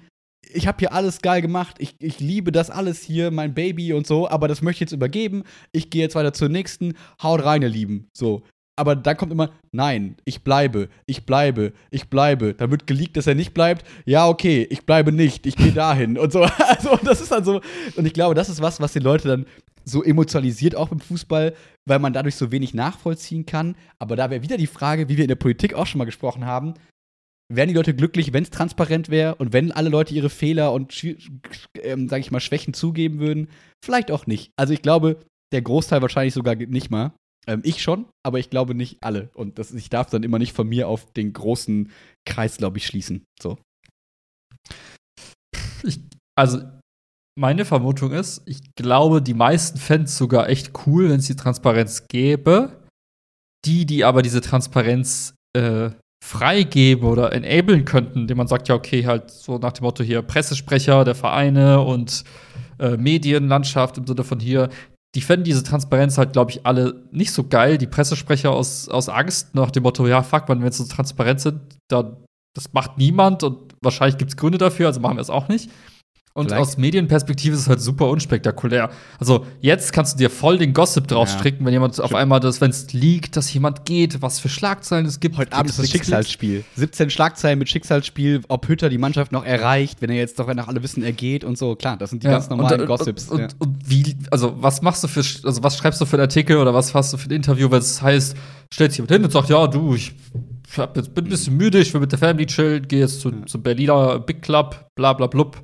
ich 0.53 0.67
habe 0.67 0.79
hier 0.79 0.93
alles 0.93 1.21
geil 1.21 1.43
gemacht, 1.43 1.77
ich, 1.79 1.95
ich 2.01 2.21
liebe 2.21 2.53
das 2.53 2.71
alles 2.71 3.03
hier, 3.03 3.31
mein 3.31 3.55
Baby 3.55 3.93
und 3.93 4.07
so, 4.07 4.29
aber 4.29 4.49
das 4.49 4.63
möchte 4.63 4.79
ich 4.79 4.91
jetzt 4.91 4.93
übergeben, 4.93 5.45
ich 5.73 5.91
gehe 5.91 6.03
jetzt 6.03 6.15
weiter 6.15 6.33
zur 6.33 6.49
nächsten, 6.49 6.95
haut 7.23 7.45
rein, 7.45 7.63
ihr 7.63 7.69
Lieben, 7.69 8.09
so. 8.17 8.43
Aber 8.77 8.97
dann 8.97 9.17
kommt 9.19 9.31
immer, 9.31 9.51
nein, 9.73 10.17
ich 10.25 10.43
bleibe, 10.43 10.89
ich 11.05 11.27
bleibe, 11.27 11.75
ich 11.91 12.09
bleibe. 12.09 12.55
Dann 12.55 12.71
wird 12.71 12.87
geleakt, 12.87 13.15
dass 13.19 13.27
er 13.27 13.35
nicht 13.35 13.53
bleibt. 13.53 13.87
Ja, 14.07 14.27
okay, 14.27 14.67
ich 14.71 14.87
bleibe 14.87 15.13
nicht, 15.13 15.45
ich 15.45 15.57
gehe 15.57 15.73
dahin 15.73 16.17
und 16.17 16.33
so. 16.33 16.49
Also, 16.59 16.99
das 17.05 17.21
ist 17.21 17.31
dann 17.31 17.45
so. 17.45 17.61
Und 17.97 18.07
ich 18.07 18.15
glaube, 18.15 18.35
das 18.35 18.49
ist 18.49 18.63
was, 18.63 18.81
was 18.81 18.95
die 18.95 19.01
Leute 19.01 19.29
dann 19.29 19.47
so 19.85 20.03
emotionalisiert, 20.03 20.77
auch 20.77 20.93
im 20.93 21.01
Fußball, 21.01 21.55
weil 21.87 21.99
man 21.99 22.15
dadurch 22.15 22.37
so 22.37 22.53
wenig 22.53 22.73
nachvollziehen 22.73 23.45
kann. 23.45 23.77
Aber 23.99 24.17
da 24.17 24.31
wäre 24.31 24.43
wieder 24.43 24.57
die 24.57 24.67
Frage, 24.67 25.11
wie 25.11 25.19
wir 25.19 25.25
in 25.25 25.29
der 25.29 25.35
Politik 25.35 25.75
auch 25.75 25.87
schon 25.87 25.99
mal 25.99 26.07
gesprochen 26.07 26.47
haben, 26.47 26.73
wären 27.51 27.69
die 27.69 27.75
Leute 27.75 27.95
glücklich, 27.95 28.33
wenn 28.33 28.45
es 28.45 28.51
transparent 28.51 29.09
wäre 29.09 29.35
und 29.37 29.53
wenn 29.53 29.73
alle 29.73 29.91
Leute 29.91 30.15
ihre 30.15 30.31
Fehler 30.31 30.73
und, 30.73 31.05
ähm, 31.75 32.09
sag 32.09 32.21
ich 32.21 32.31
mal, 32.31 32.41
Schwächen 32.41 32.75
zugeben 32.75 33.19
würden? 33.19 33.49
Vielleicht 33.85 34.11
auch 34.11 34.27
nicht. 34.27 34.53
Also 34.57 34.73
ich 34.73 34.83
glaube, 34.83 35.21
der 35.53 35.63
Großteil 35.63 36.01
wahrscheinlich 36.01 36.35
sogar 36.35 36.55
nicht 36.55 36.91
mal. 36.91 37.13
Ähm, 37.47 37.63
ich 37.65 37.83
schon, 37.83 38.07
aber 38.25 38.39
ich 38.39 38.51
glaube 38.51 38.75
nicht 38.75 38.99
alle. 39.03 39.31
Und 39.35 39.59
das, 39.59 39.73
ich 39.73 39.91
darf 39.91 40.11
dann 40.11 40.23
immer 40.23 40.39
nicht 40.39 40.55
von 40.55 40.69
mir 40.69 40.89
auf 40.89 41.13
den 41.13 41.33
großen 41.33 41.91
Kreis, 42.25 42.57
glaube 42.57 42.79
ich, 42.79 42.87
schließen. 42.87 43.25
So. 43.41 43.59
Ich, 45.83 45.99
also, 46.39 46.61
meine 47.39 47.65
Vermutung 47.65 48.13
ist, 48.13 48.43
ich 48.47 48.75
glaube, 48.75 49.23
die 49.23 49.35
meisten 49.35 49.79
Fans 49.79 50.17
sogar 50.17 50.49
echt 50.49 50.87
cool, 50.87 51.09
wenn 51.09 51.21
es 51.21 51.27
die 51.27 51.37
Transparenz 51.37 52.07
gäbe. 52.07 52.87
Die, 53.65 53.87
die 53.87 54.05
aber 54.05 54.23
diese 54.23 54.41
Transparenz 54.41 55.35
äh, 55.57 55.91
freigeben 56.23 57.09
oder 57.09 57.33
enablen 57.33 57.85
könnten, 57.85 58.21
indem 58.21 58.39
man 58.39 58.47
sagt, 58.47 58.69
ja, 58.69 58.75
okay, 58.75 59.07
halt 59.07 59.31
so 59.31 59.59
nach 59.59 59.73
dem 59.73 59.85
Motto 59.85 60.05
hier 60.05 60.23
Pressesprecher 60.23 61.05
der 61.05 61.15
Vereine 61.15 61.81
und 61.81 62.25
äh, 62.79 62.97
Medienlandschaft 62.97 63.99
im 63.99 64.07
Sinne 64.07 64.25
von 64.25 64.39
hier, 64.39 64.69
die 65.15 65.23
fänden 65.23 65.45
diese 65.45 65.63
Transparenz 65.63 66.19
halt, 66.19 66.33
glaube 66.33 66.53
ich, 66.53 66.65
alle 66.65 67.03
nicht 67.11 67.33
so 67.33 67.45
geil. 67.45 67.79
Die 67.79 67.87
Pressesprecher 67.87 68.53
aus, 68.53 68.89
aus 68.89 69.09
Angst 69.09 69.55
nach 69.55 69.71
dem 69.71 69.83
Motto, 69.83 70.07
ja, 70.07 70.23
fuck, 70.23 70.49
wenn 70.49 70.61
wir 70.61 70.67
jetzt 70.67 70.79
so 70.79 70.85
transparent 70.85 71.41
sind, 71.41 71.61
dann 71.89 72.17
das 72.55 72.73
macht 72.73 72.99
niemand 72.99 73.43
und 73.45 73.75
wahrscheinlich 73.81 74.19
gibt 74.19 74.31
es 74.31 74.37
Gründe 74.37 74.59
dafür, 74.59 74.89
also 74.89 75.01
machen 75.01 75.17
wir 75.17 75.23
es 75.23 75.31
auch 75.31 75.49
nicht. 75.49 75.71
Und 76.33 76.47
Vielleicht- 76.47 76.61
aus 76.63 76.77
Medienperspektive 76.77 77.55
ist 77.57 77.63
es 77.63 77.69
halt 77.69 77.81
super 77.81 78.09
unspektakulär. 78.09 78.91
Also 79.19 79.47
jetzt 79.61 79.93
kannst 79.93 80.15
du 80.15 80.19
dir 80.19 80.31
voll 80.31 80.59
den 80.59 80.73
Gossip 80.73 81.09
draus 81.09 81.33
Ja. 81.33 81.39
stricken, 81.39 81.65
wenn 81.67 81.73
jemand 81.73 81.99
auf 82.01 82.07
Stimmt. 82.07 82.21
einmal 82.21 82.39
das, 82.39 82.61
wenn 82.61 82.71
es 82.71 82.93
liegt, 82.93 83.37
dass 83.37 83.53
jemand 83.53 83.85
geht, 83.85 84.23
was 84.23 84.39
für 84.39 84.49
Schlagzeilen 84.49 85.07
es 85.07 85.19
gibt. 85.19 85.37
Heute 85.39 85.53
Abend 85.53 85.71
ist 85.71 85.81
das 85.81 85.91
Schicksalsspiel. 85.91 86.63
17 86.77 87.11
Schlagzeilen 87.11 87.59
mit 87.59 87.69
Schicksalsspiel, 87.69 88.43
ob 88.47 88.69
Hütter 88.69 88.89
die 88.89 88.99
Mannschaft 88.99 89.33
noch 89.33 89.45
erreicht, 89.45 90.01
wenn 90.03 90.11
er 90.11 90.17
jetzt 90.17 90.39
doch 90.39 90.47
nach 90.55 90.69
alle 90.69 90.83
wissen, 90.85 91.03
er 91.03 91.13
geht 91.13 91.43
und 91.43 91.59
so. 91.59 91.75
Klar, 91.75 91.97
das 91.97 92.11
sind 92.11 92.23
die 92.23 92.27
Ja, 92.29 92.35
ganz 92.35 92.49
normalen 92.49 92.81
und, 92.83 92.87
Gossips. 92.87 93.29
Und, 93.29 93.39
ja. 93.41 93.45
und, 93.59 93.61
und 93.61 93.91
wie, 93.91 94.17
also 94.31 94.55
was 94.61 94.83
machst 94.83 95.03
du 95.03 95.09
für, 95.09 95.21
also 95.47 95.63
was 95.65 95.77
schreibst 95.79 96.01
du 96.01 96.07
für 96.07 96.15
einen 96.17 96.23
Artikel 96.23 96.59
oder 96.59 96.73
was 96.73 96.95
hast 96.95 97.13
du 97.13 97.17
für 97.17 97.29
ein 97.29 97.33
Interview, 97.33 97.69
wenn 97.73 97.81
es 97.81 98.01
heißt, 98.01 98.37
stellt 98.73 98.93
sich 98.93 98.99
jemand 98.99 99.11
hin 99.13 99.25
und 99.25 99.33
sagt, 99.33 99.49
ja, 99.49 99.67
du, 99.67 99.97
ich 99.97 100.13
hab 100.77 100.97
jetzt, 100.97 101.13
bin 101.13 101.25
ein 101.25 101.31
bisschen 101.31 101.57
müde, 101.57 101.81
ich 101.81 101.93
will 101.93 102.01
mit 102.01 102.13
der 102.13 102.21
Family 102.21 102.47
chillen, 102.47 102.87
gehe 102.87 103.01
jetzt 103.01 103.21
zu, 103.21 103.31
Ja. 103.31 103.47
zum 103.47 103.63
Berliner 103.65 104.21
Big 104.21 104.43
Club, 104.43 104.87
bla 104.95 105.13
bla 105.13 105.27
blub. 105.27 105.61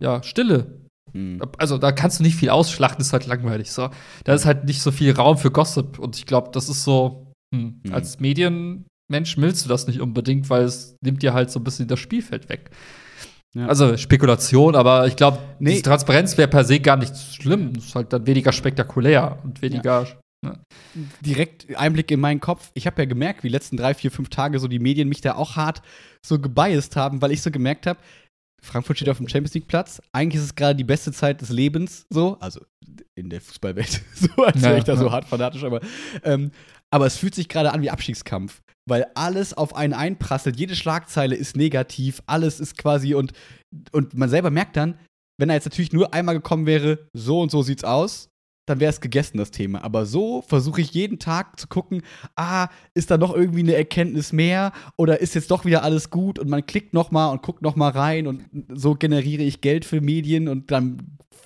Ja, 0.00 0.22
Stille. 0.22 0.78
Hm. 1.12 1.40
Also 1.58 1.76
da 1.78 1.90
kannst 1.92 2.20
du 2.20 2.22
nicht 2.22 2.36
viel 2.36 2.50
ausschlachten, 2.50 3.00
ist 3.00 3.12
halt 3.12 3.26
langweilig. 3.26 3.72
So. 3.72 3.90
Da 4.24 4.34
ist 4.34 4.46
halt 4.46 4.64
nicht 4.64 4.80
so 4.80 4.92
viel 4.92 5.12
Raum 5.12 5.38
für 5.38 5.50
Gossip. 5.50 5.98
Und 5.98 6.16
ich 6.16 6.26
glaube, 6.26 6.50
das 6.52 6.68
ist 6.68 6.84
so, 6.84 7.32
hm, 7.54 7.80
Mhm. 7.84 7.92
als 7.94 8.20
Medienmensch 8.20 9.36
willst 9.36 9.64
du 9.64 9.68
das 9.68 9.86
nicht 9.88 10.00
unbedingt, 10.00 10.48
weil 10.50 10.62
es 10.64 10.96
nimmt 11.02 11.22
dir 11.22 11.34
halt 11.34 11.50
so 11.50 11.58
ein 11.60 11.64
bisschen 11.64 11.88
das 11.88 11.98
Spielfeld 11.98 12.48
weg. 12.48 12.70
Ja. 13.56 13.66
Also 13.66 13.96
Spekulation, 13.96 14.76
aber 14.76 15.08
ich 15.08 15.16
glaube, 15.16 15.38
Nee. 15.58 15.70
diese 15.70 15.82
Transparenz 15.82 16.38
wäre 16.38 16.46
per 16.46 16.62
se 16.62 16.78
gar 16.78 16.96
nicht 16.96 17.16
schlimm. 17.16 17.72
Es 17.76 17.86
ist 17.86 17.94
halt 17.96 18.12
dann 18.12 18.24
weniger 18.26 18.52
spektakulär 18.52 19.40
und 19.42 19.60
weniger. 19.62 20.06
direkt 21.20 21.76
Einblick 21.76 22.10
in 22.10 22.20
meinen 22.20 22.40
Kopf. 22.40 22.70
Ich 22.74 22.86
habe 22.86 23.02
ja 23.02 23.06
gemerkt, 23.06 23.42
wie 23.42 23.48
die 23.48 23.52
letzten 23.52 23.76
drei, 23.76 23.92
vier, 23.92 24.10
fünf 24.10 24.30
Tage 24.30 24.58
so 24.58 24.68
die 24.68 24.78
Medien 24.78 25.08
mich 25.08 25.20
da 25.20 25.34
auch 25.34 25.56
hart 25.56 25.82
so 26.24 26.38
gebiased 26.38 26.96
haben, 26.96 27.20
weil 27.20 27.32
ich 27.32 27.42
so 27.42 27.50
gemerkt 27.50 27.86
habe, 27.86 27.98
Frankfurt 28.60 28.98
steht 28.98 29.08
auf 29.08 29.18
dem 29.18 29.28
Champions 29.28 29.54
League 29.54 29.66
Platz. 29.66 30.00
Eigentlich 30.12 30.40
ist 30.40 30.46
es 30.46 30.54
gerade 30.54 30.76
die 30.76 30.84
beste 30.84 31.12
Zeit 31.12 31.40
des 31.40 31.50
Lebens, 31.50 32.06
so, 32.10 32.38
also 32.40 32.60
in 33.14 33.30
der 33.30 33.40
Fußballwelt, 33.40 34.02
so 34.14 34.44
als 34.44 34.62
wäre 34.62 34.78
ich 34.78 34.84
da 34.84 34.96
so 34.96 35.10
hart 35.10 35.26
fanatisch, 35.26 35.64
aber 35.64 35.80
ähm, 36.24 36.50
aber 36.90 37.06
es 37.06 37.16
fühlt 37.16 37.34
sich 37.34 37.48
gerade 37.48 37.72
an 37.72 37.82
wie 37.82 37.90
Abstiegskampf, 37.90 38.62
weil 38.88 39.06
alles 39.14 39.54
auf 39.54 39.76
einen 39.76 39.92
einprasselt. 39.92 40.58
Jede 40.58 40.74
Schlagzeile 40.74 41.36
ist 41.36 41.56
negativ, 41.56 42.22
alles 42.26 42.60
ist 42.60 42.76
quasi 42.76 43.14
und 43.14 43.32
und 43.92 44.14
man 44.14 44.28
selber 44.28 44.50
merkt 44.50 44.76
dann, 44.76 44.98
wenn 45.38 45.48
er 45.48 45.54
jetzt 45.54 45.66
natürlich 45.66 45.92
nur 45.92 46.12
einmal 46.12 46.34
gekommen 46.34 46.66
wäre, 46.66 47.06
so 47.12 47.40
und 47.40 47.50
so 47.50 47.62
sieht's 47.62 47.84
aus, 47.84 48.29
dann 48.70 48.80
wäre 48.80 48.90
es 48.90 49.00
gegessen, 49.00 49.36
das 49.38 49.50
Thema. 49.50 49.84
Aber 49.84 50.06
so 50.06 50.42
versuche 50.42 50.80
ich 50.80 50.92
jeden 50.92 51.18
Tag 51.18 51.60
zu 51.60 51.66
gucken, 51.68 52.02
ah, 52.36 52.68
ist 52.94 53.10
da 53.10 53.18
noch 53.18 53.34
irgendwie 53.34 53.60
eine 53.60 53.74
Erkenntnis 53.74 54.32
mehr 54.32 54.72
oder 54.96 55.20
ist 55.20 55.34
jetzt 55.34 55.50
doch 55.50 55.64
wieder 55.64 55.82
alles 55.82 56.10
gut 56.10 56.38
und 56.38 56.48
man 56.48 56.64
klickt 56.64 56.94
noch 56.94 57.10
mal 57.10 57.28
und 57.28 57.42
guckt 57.42 57.62
noch 57.62 57.76
mal 57.76 57.90
rein 57.90 58.26
und 58.26 58.44
so 58.72 58.94
generiere 58.94 59.42
ich 59.42 59.60
Geld 59.60 59.84
für 59.84 60.00
Medien 60.00 60.48
und 60.48 60.70
dann 60.70 60.98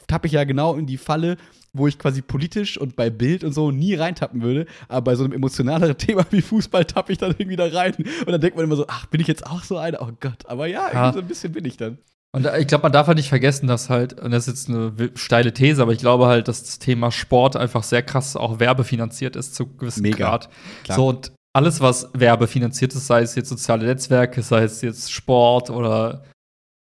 tappe 0.07 0.27
ich 0.27 0.35
ja 0.35 0.45
genau 0.45 0.75
in 0.75 0.87
die 0.87 0.99
Falle, 0.99 1.37
wo 1.73 1.89
ich 1.89 1.99
quasi 1.99 2.23
politisch 2.23 2.79
und 2.79 2.95
bei 2.95 3.11
Bild 3.11 3.43
und 3.43 3.53
so 3.53 3.71
nie 3.71 3.95
reintappen 3.95 4.43
würde, 4.43 4.67
aber 4.89 5.01
bei 5.03 5.15
so 5.17 5.25
einem 5.25 5.33
emotionaleren 5.33 5.97
Thema 5.99 6.25
wie 6.31 6.43
Fußball 6.43 6.85
tappe 6.85 7.13
ich 7.13 7.19
dann 7.19 7.33
irgendwie 7.33 7.57
da 7.57 7.67
rein 7.67 7.95
und 7.97 8.29
dann 8.31 8.41
denkt 8.41 8.57
man 8.57 8.65
immer 8.65 8.77
so, 8.77 8.85
ach, 8.87 9.07
bin 9.07 9.21
ich 9.21 9.27
jetzt 9.27 9.47
auch 9.47 9.65
so 9.65 9.79
einer? 9.79 10.01
Oh 10.03 10.11
Gott, 10.21 10.47
aber 10.47 10.67
ja, 10.67 10.93
Ja. 10.93 11.13
so 11.13 11.21
ein 11.21 11.27
bisschen 11.27 11.53
bin 11.53 11.65
ich 11.65 11.77
dann. 11.77 11.99
Und 12.35 12.49
ich 12.59 12.67
glaube, 12.67 12.83
man 12.83 12.91
darf 12.91 13.07
halt 13.07 13.17
nicht 13.17 13.29
vergessen, 13.29 13.69
dass 13.69 13.91
halt, 13.91 14.21
und 14.21 14.33
das 14.33 14.49
ist 14.49 14.67
jetzt 14.67 14.69
eine 14.69 15.13
steile 15.15 15.53
These, 15.55 15.81
aber 15.81 15.93
ich 15.93 16.01
glaube 16.01 16.27
halt, 16.27 16.49
dass 16.49 16.65
das 16.65 16.81
Thema 16.81 17.13
Sport 17.13 17.55
einfach 17.55 17.85
sehr 17.85 18.03
krass 18.03 18.35
auch 18.35 18.59
werbefinanziert 18.59 19.37
ist 19.37 19.55
zu 19.55 19.69
gewissen 19.77 20.03
Mega, 20.03 20.31
Grad. 20.31 20.49
klar. 20.83 20.97
So 20.97 21.07
und 21.07 21.33
alles, 21.55 21.81
was 21.81 22.11
werbefinanziert 22.13 22.93
ist, 22.93 23.07
sei 23.07 23.23
es 23.23 23.37
jetzt 23.37 23.51
soziale 23.51 23.87
Netzwerke, 23.87 24.43
sei 24.43 24.65
es 24.65 24.83
jetzt 24.83 25.13
Sport 25.13 25.71
oder 25.71 26.25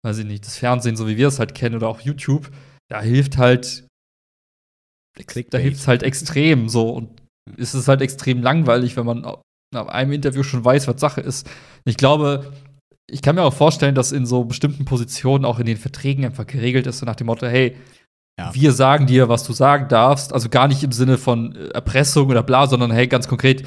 weiß 0.04 0.18
ich 0.18 0.26
nicht, 0.26 0.44
das 0.44 0.58
Fernsehen, 0.58 0.96
so 0.96 1.08
wie 1.08 1.18
wir 1.18 1.28
es 1.28 1.38
halt 1.38 1.54
kennen, 1.54 1.76
oder 1.76 1.88
auch 1.88 2.02
YouTube, 2.02 2.50
da 2.90 3.00
hilft 3.00 3.38
halt, 3.38 3.86
da 5.16 5.24
Clickbait. 5.24 5.62
hilft 5.62 5.82
es 5.82 5.88
halt 5.88 6.02
extrem 6.02 6.68
so 6.68 6.90
und 6.90 7.22
es 7.58 7.76
ist 7.76 7.88
halt 7.88 8.02
extrem 8.02 8.42
langweilig, 8.42 8.98
wenn 8.98 9.06
man 9.06 9.22
nach 9.72 9.88
einem 9.88 10.14
Interview 10.14 10.42
schon 10.42 10.66
weiß, 10.66 10.88
was 10.88 11.00
Sache 11.00 11.22
ist. 11.22 11.48
Ich 11.86 11.98
glaube, 11.98 12.52
ich 13.10 13.22
kann 13.22 13.36
mir 13.36 13.44
auch 13.44 13.54
vorstellen, 13.54 13.96
dass 13.96 14.12
in 14.12 14.26
so 14.26 14.46
bestimmten 14.46 14.86
Positionen 14.86 15.46
auch 15.46 15.60
in 15.60 15.66
den 15.66 15.78
Verträgen 15.78 16.26
einfach 16.26 16.48
geregelt 16.48 16.88
ist, 16.88 17.00
so 17.00 17.06
nach 17.06 17.16
dem 17.16 17.28
Motto, 17.28 17.46
hey, 17.48 17.76
Ja. 18.40 18.54
wir 18.54 18.72
sagen 18.72 19.06
dir, 19.08 19.30
was 19.30 19.44
du 19.44 19.54
sagen 19.54 19.88
darfst. 19.90 20.34
Also 20.34 20.50
gar 20.50 20.68
nicht 20.68 20.84
im 20.84 20.92
Sinne 20.92 21.18
von 21.18 21.56
äh, 21.56 21.68
Erpressung 21.70 22.30
oder 22.30 22.44
bla, 22.44 22.68
sondern 22.68 22.92
hey, 22.92 23.08
ganz 23.08 23.28
konkret, 23.28 23.64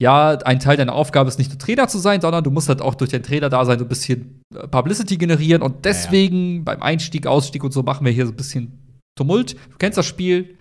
ja, 0.00 0.30
ein 0.30 0.58
Teil 0.58 0.76
deiner 0.76 0.94
Aufgabe 0.94 1.28
ist 1.28 1.38
nicht 1.38 1.50
nur 1.50 1.58
Trainer 1.58 1.86
zu 1.86 1.98
sein, 1.98 2.20
sondern 2.20 2.42
du 2.42 2.50
musst 2.50 2.68
halt 2.68 2.82
auch 2.82 2.94
durch 2.96 3.10
dein 3.10 3.22
Trainer 3.22 3.48
da 3.48 3.64
sein, 3.64 3.78
so 3.78 3.84
ein 3.84 3.88
bisschen 3.88 4.42
äh, 4.54 4.66
Publicity 4.66 5.16
generieren. 5.16 5.62
Und 5.62 5.84
deswegen 5.84 6.64
beim 6.64 6.82
Einstieg, 6.82 7.26
Ausstieg 7.26 7.62
und 7.62 7.72
so 7.72 7.82
machen 7.82 8.04
wir 8.04 8.12
hier 8.12 8.26
so 8.26 8.32
ein 8.32 8.36
bisschen 8.36 8.98
Tumult. 9.16 9.52
Du 9.54 9.76
kennst 9.78 9.96
das 9.98 10.06
Spiel, 10.06 10.56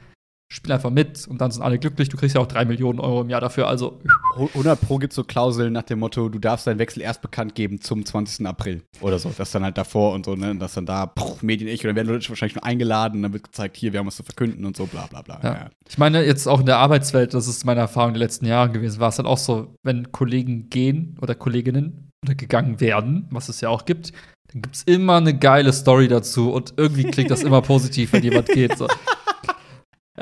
spiel 0.51 0.73
einfach 0.73 0.89
mit 0.89 1.25
und 1.29 1.39
dann 1.39 1.49
sind 1.49 1.61
alle 1.61 1.79
glücklich. 1.79 2.09
Du 2.09 2.17
kriegst 2.17 2.35
ja 2.35 2.41
auch 2.41 2.47
drei 2.47 2.65
Millionen 2.65 2.99
Euro 2.99 3.21
im 3.21 3.29
Jahr 3.29 3.39
dafür. 3.39 3.67
Also 3.67 4.01
100 4.35 4.81
Pro 4.81 4.97
gibt 4.97 5.13
so 5.13 5.23
Klauseln 5.23 5.71
nach 5.71 5.83
dem 5.83 5.99
Motto, 5.99 6.27
du 6.27 6.39
darfst 6.39 6.67
deinen 6.67 6.77
Wechsel 6.77 7.01
erst 7.01 7.21
bekannt 7.21 7.55
geben 7.55 7.79
zum 7.79 8.05
20. 8.05 8.45
April 8.45 8.83
oder 8.99 9.17
so. 9.17 9.31
Das 9.37 9.51
dann 9.51 9.63
halt 9.63 9.77
davor 9.77 10.13
und 10.13 10.25
so, 10.25 10.35
ne? 10.35 10.53
Das 10.57 10.73
dann 10.73 10.85
da, 10.85 11.07
pff, 11.07 11.41
Medien 11.41 11.69
ich, 11.69 11.81
und 11.83 11.87
dann 11.87 11.95
werden 11.95 12.09
Leute 12.09 12.27
wahrscheinlich 12.27 12.55
nur 12.55 12.65
eingeladen 12.65 13.17
und 13.17 13.23
dann 13.23 13.33
wird 13.33 13.45
gezeigt, 13.45 13.77
hier, 13.77 13.93
wir 13.93 13.99
haben 13.99 14.07
was 14.07 14.17
zu 14.17 14.23
verkünden 14.23 14.65
und 14.65 14.75
so, 14.75 14.87
bla 14.87 15.07
bla 15.07 15.21
bla. 15.21 15.39
Ja. 15.41 15.69
Ich 15.87 15.97
meine, 15.97 16.25
jetzt 16.25 16.47
auch 16.47 16.59
in 16.59 16.65
der 16.65 16.79
Arbeitswelt, 16.79 17.33
das 17.33 17.47
ist 17.47 17.65
meine 17.65 17.79
Erfahrung 17.79 18.13
der 18.13 18.19
letzten 18.19 18.45
Jahre 18.45 18.71
gewesen, 18.71 18.99
war 18.99 19.09
es 19.09 19.15
dann 19.15 19.27
auch 19.27 19.37
so, 19.37 19.73
wenn 19.83 20.11
Kollegen 20.11 20.69
gehen 20.69 21.17
oder 21.21 21.33
Kolleginnen 21.33 22.11
oder 22.25 22.35
gegangen 22.35 22.81
werden, 22.81 23.25
was 23.31 23.47
es 23.47 23.61
ja 23.61 23.69
auch 23.69 23.85
gibt, 23.85 24.11
dann 24.51 24.63
gibt 24.63 24.75
es 24.75 24.83
immer 24.83 25.15
eine 25.15 25.37
geile 25.37 25.71
Story 25.71 26.09
dazu 26.09 26.51
und 26.51 26.73
irgendwie 26.75 27.05
klingt 27.05 27.31
das 27.31 27.41
immer 27.41 27.61
positiv, 27.61 28.11
wenn 28.11 28.23
jemand 28.23 28.47
geht. 28.47 28.77
So. 28.77 28.87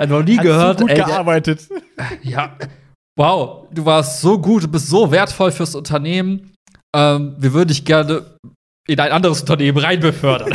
Noch 0.07 0.23
nie 0.23 0.37
Hast 0.37 0.43
gehört, 0.43 0.79
du 0.79 0.83
gut 0.83 0.91
ey, 0.91 0.97
gearbeitet. 0.97 1.67
ja, 2.23 2.57
wow, 3.17 3.67
du 3.71 3.85
warst 3.85 4.21
so 4.21 4.39
gut, 4.39 4.63
du 4.63 4.67
bist 4.67 4.87
so 4.87 5.11
wertvoll 5.11 5.51
fürs 5.51 5.75
Unternehmen. 5.75 6.53
Ähm, 6.95 7.35
wir 7.37 7.53
würden 7.53 7.67
dich 7.69 7.85
gerne 7.85 8.25
in 8.87 8.99
ein 8.99 9.11
anderes 9.11 9.41
Unternehmen 9.41 9.77
reinbefördern. 9.77 10.51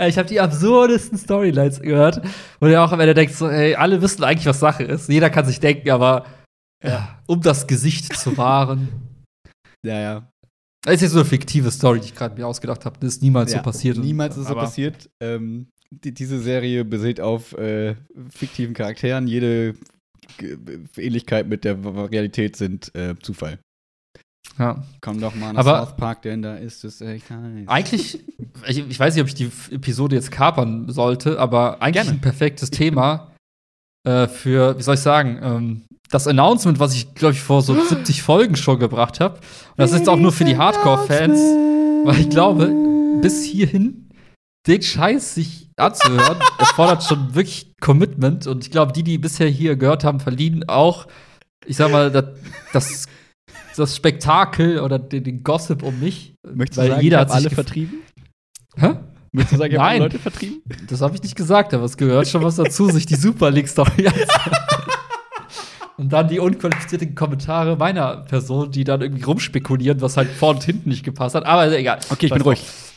ich 0.00 0.18
habe 0.18 0.28
die 0.28 0.40
absurdesten 0.40 1.16
Storylines 1.18 1.80
gehört, 1.80 2.20
wo 2.60 2.66
du 2.66 2.80
auch 2.80 2.92
am 2.92 3.00
Ende 3.00 3.14
denkst, 3.14 3.34
so, 3.34 3.48
ey, 3.48 3.74
alle 3.74 4.02
wissen 4.02 4.24
eigentlich, 4.24 4.46
was 4.46 4.60
Sache 4.60 4.82
ist. 4.82 5.08
Jeder 5.08 5.30
kann 5.30 5.46
sich 5.46 5.60
denken, 5.60 5.90
aber 5.90 6.26
ja, 6.84 7.20
um 7.26 7.40
das 7.40 7.66
Gesicht 7.66 8.14
zu 8.16 8.36
wahren. 8.36 8.88
Ja, 9.84 9.98
ja. 9.98 10.32
Das 10.82 10.96
ist 10.96 11.00
jetzt 11.02 11.12
so 11.12 11.20
eine 11.20 11.28
fiktive 11.28 11.70
Story, 11.70 12.00
die 12.00 12.06
ich 12.06 12.14
gerade 12.14 12.36
mir 12.38 12.46
ausgedacht 12.46 12.84
habe. 12.84 12.98
Das 13.00 13.14
ist 13.14 13.22
niemals 13.22 13.52
ja. 13.52 13.58
so 13.58 13.64
passiert. 13.64 13.98
Niemals 13.98 14.36
ist 14.36 14.42
es 14.42 14.48
so 14.48 14.54
passiert. 14.54 15.10
Ähm, 15.20 15.68
die, 15.90 16.12
diese 16.12 16.40
Serie 16.40 16.84
basiert 16.84 17.20
auf 17.20 17.52
äh, 17.56 17.94
fiktiven 18.30 18.74
Charakteren. 18.74 19.26
Jede 19.26 19.74
G- 20.38 20.56
Ähnlichkeit 20.96 21.48
mit 21.48 21.64
der 21.64 21.76
Realität 22.10 22.56
sind 22.56 22.94
äh, 22.94 23.14
Zufall. 23.22 23.58
Ja. 24.58 24.82
Komm 25.00 25.20
doch 25.20 25.34
mal 25.34 25.52
nach 25.52 25.60
Aber- 25.66 25.84
South 25.86 25.96
Park, 25.96 26.22
denn 26.22 26.42
da 26.42 26.56
ist 26.56 26.84
es 26.84 27.00
echt 27.00 27.30
heiß. 27.30 27.66
Eigentlich, 27.66 28.20
ich, 28.68 28.78
ich 28.88 28.98
weiß 28.98 29.14
nicht, 29.14 29.22
ob 29.22 29.28
ich 29.28 29.34
die 29.34 29.50
Episode 29.70 30.16
jetzt 30.16 30.30
kapern 30.30 30.88
sollte, 30.90 31.38
aber 31.38 31.82
eigentlich 31.82 32.04
Gerne. 32.04 32.18
ein 32.18 32.20
perfektes 32.20 32.70
Thema 32.70 33.32
äh, 34.04 34.28
für, 34.28 34.78
wie 34.78 34.82
soll 34.82 34.94
ich 34.94 35.00
sagen, 35.00 35.38
ähm, 35.42 35.82
das 36.10 36.26
Announcement, 36.28 36.78
was 36.78 36.94
ich, 36.94 37.14
glaube 37.14 37.34
ich, 37.34 37.40
vor 37.40 37.60
so 37.62 37.74
70 37.88 38.22
Folgen 38.22 38.56
schon 38.56 38.78
gebracht 38.78 39.20
habe. 39.20 39.34
Und 39.36 39.42
das 39.78 39.90
ist 39.92 39.98
jetzt 39.98 40.08
auch 40.08 40.16
nur 40.18 40.32
für 40.32 40.44
die 40.44 40.56
Hardcore-Fans, 40.56 41.38
weil 42.06 42.20
ich 42.20 42.30
glaube, 42.30 42.72
bis 43.20 43.44
hierhin 43.44 44.05
den 44.66 44.82
Scheiß 44.82 45.34
sich 45.34 45.70
anzuhören, 45.76 46.38
erfordert 46.58 47.04
schon 47.04 47.34
wirklich 47.34 47.72
Commitment. 47.80 48.46
Und 48.46 48.64
ich 48.64 48.70
glaube, 48.70 48.92
die, 48.92 49.02
die 49.02 49.18
bisher 49.18 49.48
hier 49.48 49.76
gehört 49.76 50.04
haben, 50.04 50.20
verdienen 50.20 50.68
auch, 50.68 51.06
ich 51.66 51.76
sag 51.76 51.90
mal, 51.90 52.10
das, 52.10 52.24
das, 52.72 53.06
das 53.76 53.96
Spektakel 53.96 54.80
oder 54.80 54.98
den, 54.98 55.24
den 55.24 55.42
Gossip 55.42 55.82
um 55.82 56.00
mich. 56.00 56.34
Möchtest 56.46 56.78
du 56.78 56.82
weil 56.82 56.90
sagen, 56.90 57.02
jeder 57.02 57.20
hat 57.20 57.30
alle 57.30 57.50
vertrieben? 57.50 58.00
Hä? 58.76 58.94
Möchtest 59.32 59.54
du 59.54 59.58
sagen, 59.58 59.72
ich 59.72 59.78
Nein. 59.78 60.00
Leute 60.00 60.18
vertrieben? 60.18 60.62
Das 60.88 61.02
habe 61.02 61.14
ich 61.14 61.22
nicht 61.22 61.36
gesagt, 61.36 61.74
aber 61.74 61.84
es 61.84 61.96
gehört 61.96 62.26
schon 62.26 62.42
was 62.42 62.56
dazu, 62.56 62.88
sich 62.90 63.06
die 63.06 63.16
Super 63.16 63.50
League-Story 63.50 64.06
anzuhören. 64.06 64.66
Und 65.98 66.12
dann 66.12 66.28
die 66.28 66.38
unqualifizierten 66.38 67.14
Kommentare 67.14 67.76
meiner 67.76 68.18
Person, 68.18 68.70
die 68.70 68.84
dann 68.84 69.00
irgendwie 69.00 69.22
rumspekulieren, 69.22 70.00
was 70.02 70.18
halt 70.18 70.28
vorne 70.28 70.58
und 70.58 70.64
hinten 70.64 70.90
nicht 70.90 71.04
gepasst 71.04 71.34
hat. 71.34 71.46
Aber 71.46 71.70
egal. 71.72 72.00
Okay, 72.10 72.26
ich 72.26 72.32
bin 72.32 72.40
Scheiß 72.40 72.46
ruhig. 72.46 72.58
drauf. 72.60 72.95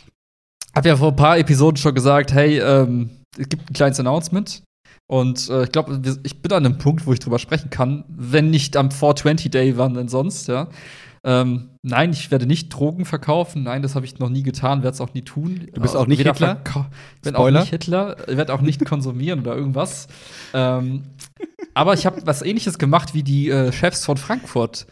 Hab 0.76 0.86
ja 0.86 0.96
vor 0.96 1.10
ein 1.10 1.16
paar 1.16 1.38
Episoden 1.38 1.78
schon 1.78 1.96
gesagt, 1.96 2.34
hey, 2.34 2.60
ähm, 2.60 3.10
es 3.38 3.50
gibt 3.50 3.70
ein 3.70 3.74
kleines 3.74 4.00
Announcement. 4.00 4.64
Und 5.08 5.50
äh, 5.50 5.64
ich 5.64 5.72
glaube, 5.72 6.00
ich 6.24 6.42
bin 6.42 6.52
an 6.52 6.66
einem 6.66 6.78
Punkt, 6.78 7.08
wo 7.08 7.14
ich 7.14 7.20
drüber 7.20 7.40
sprechen 7.40 7.72
kann. 7.72 8.04
Wenn 8.08 8.52
nicht 8.52 8.78
am 8.78 8.92
420 8.92 9.50
Day, 9.50 9.78
wann 9.78 9.96
denn 9.96 10.08
sonst, 10.08 10.48
ja. 10.48 10.68
Ähm, 11.24 11.72
nein, 11.82 12.12
ich 12.12 12.32
werde 12.32 12.46
nicht 12.46 12.70
Drogen 12.70 13.06
verkaufen. 13.06 13.64
Nein, 13.64 13.82
das 13.82 13.96
habe 13.96 14.06
ich 14.06 14.20
noch 14.20 14.30
nie 14.30 14.44
getan, 14.44 14.84
werde 14.84 14.96
es 14.96 15.02
auch 15.02 15.14
nie 15.14 15.24
tun. 15.24 15.68
Du 15.74 15.82
bist 15.82 15.96
auch 15.96 16.08
nicht 16.08 16.20
Weder 16.20 16.32
Hitler? 16.32 16.62
Ich 17.16 17.22
bin 17.22 17.36
auch 17.36 17.50
nicht 17.50 17.70
Hitler, 17.70 18.16
ich 18.28 18.38
werde 18.38 18.54
auch 18.54 18.62
nicht 18.62 18.86
konsumieren 18.86 19.42
oder 19.42 19.56
irgendwas. 19.56 20.08
Ähm, 20.54 21.04
aber 21.74 21.94
ich 21.94 22.06
habe 22.06 22.22
was 22.26 22.42
ähnliches 22.42 22.78
gemacht 22.78 23.14
wie 23.14 23.24
die 23.24 23.50
äh, 23.50 23.72
Chefs 23.72 24.06
von 24.06 24.18
Frankfurt. 24.18 24.86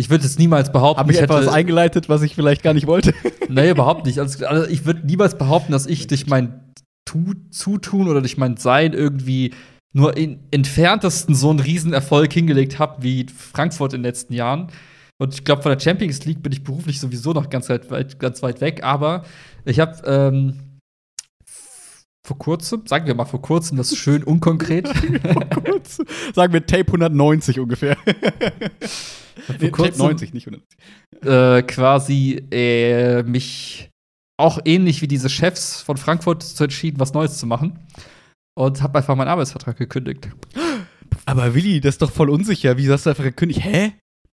Ich 0.00 0.08
würde 0.08 0.24
jetzt 0.24 0.38
niemals 0.38 0.72
behaupten, 0.72 0.98
Habe 1.00 1.12
ich 1.12 1.18
ich 1.18 1.22
etwas 1.22 1.42
hätte, 1.42 1.52
eingeleitet, 1.52 2.08
was 2.08 2.22
ich 2.22 2.34
vielleicht 2.34 2.62
gar 2.62 2.72
nicht 2.72 2.86
wollte? 2.86 3.12
nee, 3.48 3.70
überhaupt 3.70 4.06
nicht. 4.06 4.18
Also, 4.18 4.46
also 4.46 4.66
ich 4.66 4.86
würde 4.86 5.06
niemals 5.06 5.36
behaupten, 5.36 5.72
dass 5.72 5.86
ich 5.86 6.06
durch 6.06 6.26
mein 6.26 6.72
tu 7.04 7.34
Zutun 7.50 8.08
oder 8.08 8.20
durch 8.20 8.38
mein 8.38 8.56
Sein 8.56 8.94
irgendwie 8.94 9.52
nur 9.92 10.16
in 10.16 10.40
entferntesten 10.50 11.34
so 11.34 11.50
einen 11.50 11.60
Riesenerfolg 11.60 12.32
hingelegt 12.32 12.78
habe 12.78 13.02
wie 13.02 13.26
Frankfurt 13.26 13.92
in 13.92 14.00
den 14.00 14.08
letzten 14.08 14.32
Jahren. 14.32 14.68
Und 15.18 15.34
ich 15.34 15.44
glaube, 15.44 15.60
von 15.60 15.70
der 15.70 15.80
Champions 15.80 16.24
League 16.24 16.42
bin 16.42 16.52
ich 16.52 16.64
beruflich 16.64 16.98
sowieso 16.98 17.32
noch 17.34 17.50
ganz 17.50 17.68
weit, 17.68 18.18
ganz 18.18 18.42
weit 18.42 18.62
weg. 18.62 18.82
Aber 18.82 19.24
ich 19.66 19.80
habe 19.80 20.00
ähm, 20.06 20.80
vor 22.26 22.38
kurzem, 22.38 22.86
sagen 22.86 23.06
wir 23.06 23.14
mal 23.14 23.26
vor 23.26 23.42
kurzem, 23.42 23.76
das 23.76 23.92
ist 23.92 23.98
schön 23.98 24.24
unkonkret. 24.24 24.88
Kurz. 25.64 26.00
Sagen 26.34 26.54
wir 26.54 26.64
Tape 26.64 26.86
190 26.86 27.60
ungefähr. 27.60 27.98
Nee, 29.60 29.70
kurzem 29.70 29.98
90, 30.06 30.34
nicht 30.34 30.46
190. 30.46 30.78
äh, 31.24 31.62
quasi 31.62 32.42
äh, 32.50 33.22
mich 33.22 33.90
auch 34.38 34.58
ähnlich 34.64 35.02
wie 35.02 35.08
diese 35.08 35.28
Chefs 35.28 35.82
von 35.82 35.96
Frankfurt 35.96 36.42
zu 36.42 36.64
entschieden, 36.64 36.98
was 36.98 37.12
Neues 37.12 37.38
zu 37.38 37.46
machen. 37.46 37.78
Und 38.58 38.82
habe 38.82 38.98
einfach 38.98 39.14
meinen 39.16 39.28
Arbeitsvertrag 39.28 39.76
gekündigt. 39.76 40.28
Aber 41.26 41.54
Willi, 41.54 41.80
das 41.80 41.94
ist 41.94 42.02
doch 42.02 42.10
voll 42.10 42.30
unsicher. 42.30 42.76
Wie 42.76 42.90
hast 42.90 43.06
du 43.06 43.10
einfach 43.10 43.24
gekündigt? 43.24 43.62
Hä? 43.62 43.92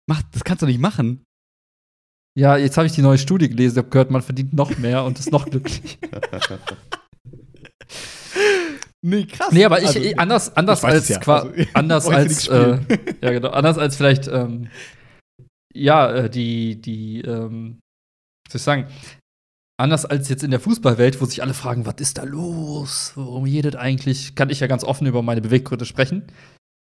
Mach, 0.07 0.21
das 0.31 0.43
kannst 0.43 0.61
du 0.61 0.67
nicht 0.67 0.79
machen. 0.79 1.23
Ja, 2.37 2.57
jetzt 2.57 2.77
habe 2.77 2.87
ich 2.87 2.93
die 2.93 3.01
neue 3.01 3.17
Studie 3.17 3.49
gelesen, 3.49 3.77
habe 3.77 3.89
gehört, 3.89 4.11
man 4.11 4.21
verdient 4.21 4.53
noch 4.53 4.77
mehr 4.77 5.03
und 5.03 5.19
ist 5.19 5.31
noch 5.31 5.45
glücklich. 5.49 5.97
Nee, 9.07 9.25
krass. 9.25 9.51
nee, 9.51 9.63
aber 9.63 9.79
ich, 9.83 9.87
Also, 9.87 10.15
anders, 10.17 10.57
anders 10.57 10.79
ich 10.79 10.85
als 10.85 11.07
ja. 11.09 11.19
Also, 11.19 11.51
anders 11.73 12.07
als 12.07 12.47
äh, 12.47 12.79
ja 13.21 13.31
genau, 13.31 13.49
anders 13.49 13.77
als 13.77 13.95
vielleicht 13.97 14.27
ähm, 14.27 14.69
ja 15.75 16.11
äh, 16.11 16.29
die 16.29 16.81
die 16.81 17.21
ähm, 17.21 17.79
soll 18.49 18.59
ich 18.59 18.63
sagen? 18.63 18.87
Anders 19.77 20.05
als 20.05 20.29
jetzt 20.29 20.43
in 20.43 20.51
der 20.51 20.61
Fußballwelt, 20.61 21.19
wo 21.19 21.25
sich 21.25 21.41
alle 21.41 21.53
fragen, 21.53 21.85
was 21.85 21.95
ist 21.99 22.17
da 22.17 22.23
los, 22.23 23.11
warum 23.15 23.45
jedet 23.45 23.75
eigentlich, 23.75 24.35
kann 24.35 24.49
ich 24.49 24.61
ja 24.61 24.67
ganz 24.67 24.85
offen 24.85 25.05
über 25.05 25.21
meine 25.21 25.41
Beweggründe 25.41 25.85
sprechen, 25.85 26.23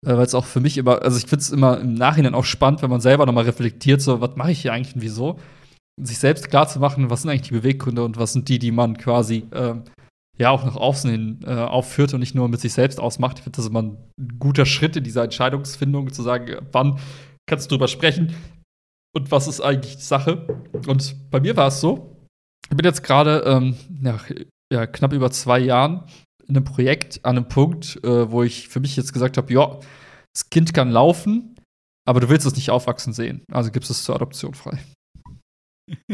äh, 0.05 0.13
weil 0.15 0.25
es 0.25 0.33
auch 0.33 0.45
für 0.45 0.61
mich 0.61 0.77
immer, 0.77 1.01
also 1.01 1.17
ich 1.17 1.25
finde 1.25 1.41
es 1.41 1.49
immer 1.49 1.79
im 1.79 1.93
Nachhinein 1.93 2.35
auch 2.35 2.45
spannend, 2.45 2.81
wenn 2.81 2.89
man 2.89 3.01
selber 3.01 3.25
nochmal 3.25 3.43
reflektiert, 3.43 4.01
so 4.01 4.21
was 4.21 4.37
mache 4.37 4.51
ich 4.51 4.61
hier 4.61 4.71
eigentlich 4.71 4.95
und 4.95 5.01
wieso, 5.01 5.39
sich 6.01 6.19
selbst 6.19 6.49
klar 6.49 6.69
zu 6.69 6.79
machen, 6.79 7.09
was 7.09 7.23
sind 7.23 7.31
eigentlich 7.31 7.49
die 7.49 7.55
Beweggründe 7.55 8.03
und 8.05 8.17
was 8.17 8.31
sind 8.31 8.47
die, 8.47 8.59
die 8.59 8.71
man 8.71 8.97
quasi 8.97 9.45
ähm, 9.51 9.83
ja 10.37 10.51
auch 10.51 10.63
nach 10.63 10.77
außen 10.77 11.11
hin 11.11 11.39
äh, 11.45 11.55
aufführt 11.55 12.13
und 12.13 12.21
nicht 12.21 12.33
nur 12.33 12.47
mit 12.47 12.61
sich 12.61 12.71
selbst 12.71 13.01
ausmacht. 13.01 13.39
Ich 13.39 13.43
finde 13.43 13.57
das 13.57 13.67
immer 13.67 13.81
ein 13.81 13.97
guter 14.39 14.65
Schritt 14.65 14.95
in 14.95 15.03
dieser 15.03 15.25
Entscheidungsfindung, 15.25 16.13
zu 16.13 16.23
sagen, 16.23 16.65
wann 16.71 16.97
kannst 17.45 17.69
du 17.69 17.75
drüber 17.75 17.89
sprechen 17.89 18.33
und 19.15 19.31
was 19.31 19.47
ist 19.47 19.61
eigentlich 19.61 19.97
die 19.97 20.03
Sache. 20.03 20.47
Und 20.87 21.29
bei 21.31 21.39
mir 21.39 21.55
war 21.57 21.67
es 21.67 21.81
so, 21.81 22.15
ich 22.69 22.77
bin 22.77 22.85
jetzt 22.85 23.03
gerade 23.03 23.43
ähm, 23.45 23.75
nach 23.89 24.29
ja, 24.71 24.85
knapp 24.85 25.13
über 25.13 25.31
zwei 25.31 25.59
Jahren 25.59 26.03
in 26.47 26.55
einem 26.55 26.65
Projekt 26.65 27.23
an 27.25 27.37
einem 27.37 27.47
Punkt, 27.47 28.03
äh, 28.03 28.31
wo 28.31 28.43
ich 28.43 28.69
für 28.69 28.79
mich 28.79 28.95
jetzt 28.95 29.13
gesagt 29.13 29.37
habe, 29.37 29.53
ja, 29.53 29.79
das 30.33 30.49
Kind 30.49 30.73
kann 30.73 30.89
laufen, 30.89 31.55
aber 32.07 32.19
du 32.19 32.29
willst 32.29 32.45
es 32.45 32.55
nicht 32.55 32.69
aufwachsen 32.71 33.13
sehen. 33.13 33.43
Also 33.51 33.71
gibst 33.71 33.89
es 33.89 34.03
zur 34.03 34.15
Adoption 34.15 34.53
frei. 34.53 34.79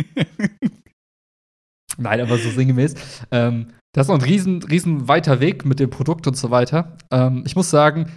Nein, 1.98 2.22
aber 2.22 2.38
so 2.38 2.50
sinngemäß. 2.50 2.96
Ähm, 3.32 3.74
das 3.94 4.08
ist 4.08 4.10
noch 4.10 4.20
ein 4.20 4.26
riesen, 4.26 4.62
riesen 4.64 5.08
weiter 5.08 5.40
Weg 5.40 5.64
mit 5.66 5.80
dem 5.80 5.90
Produkt 5.90 6.28
und 6.28 6.36
so 6.36 6.52
weiter. 6.52 6.98
Ähm, 7.12 7.44
ich 7.46 7.56
muss 7.56 7.70
sagen, 7.70 8.12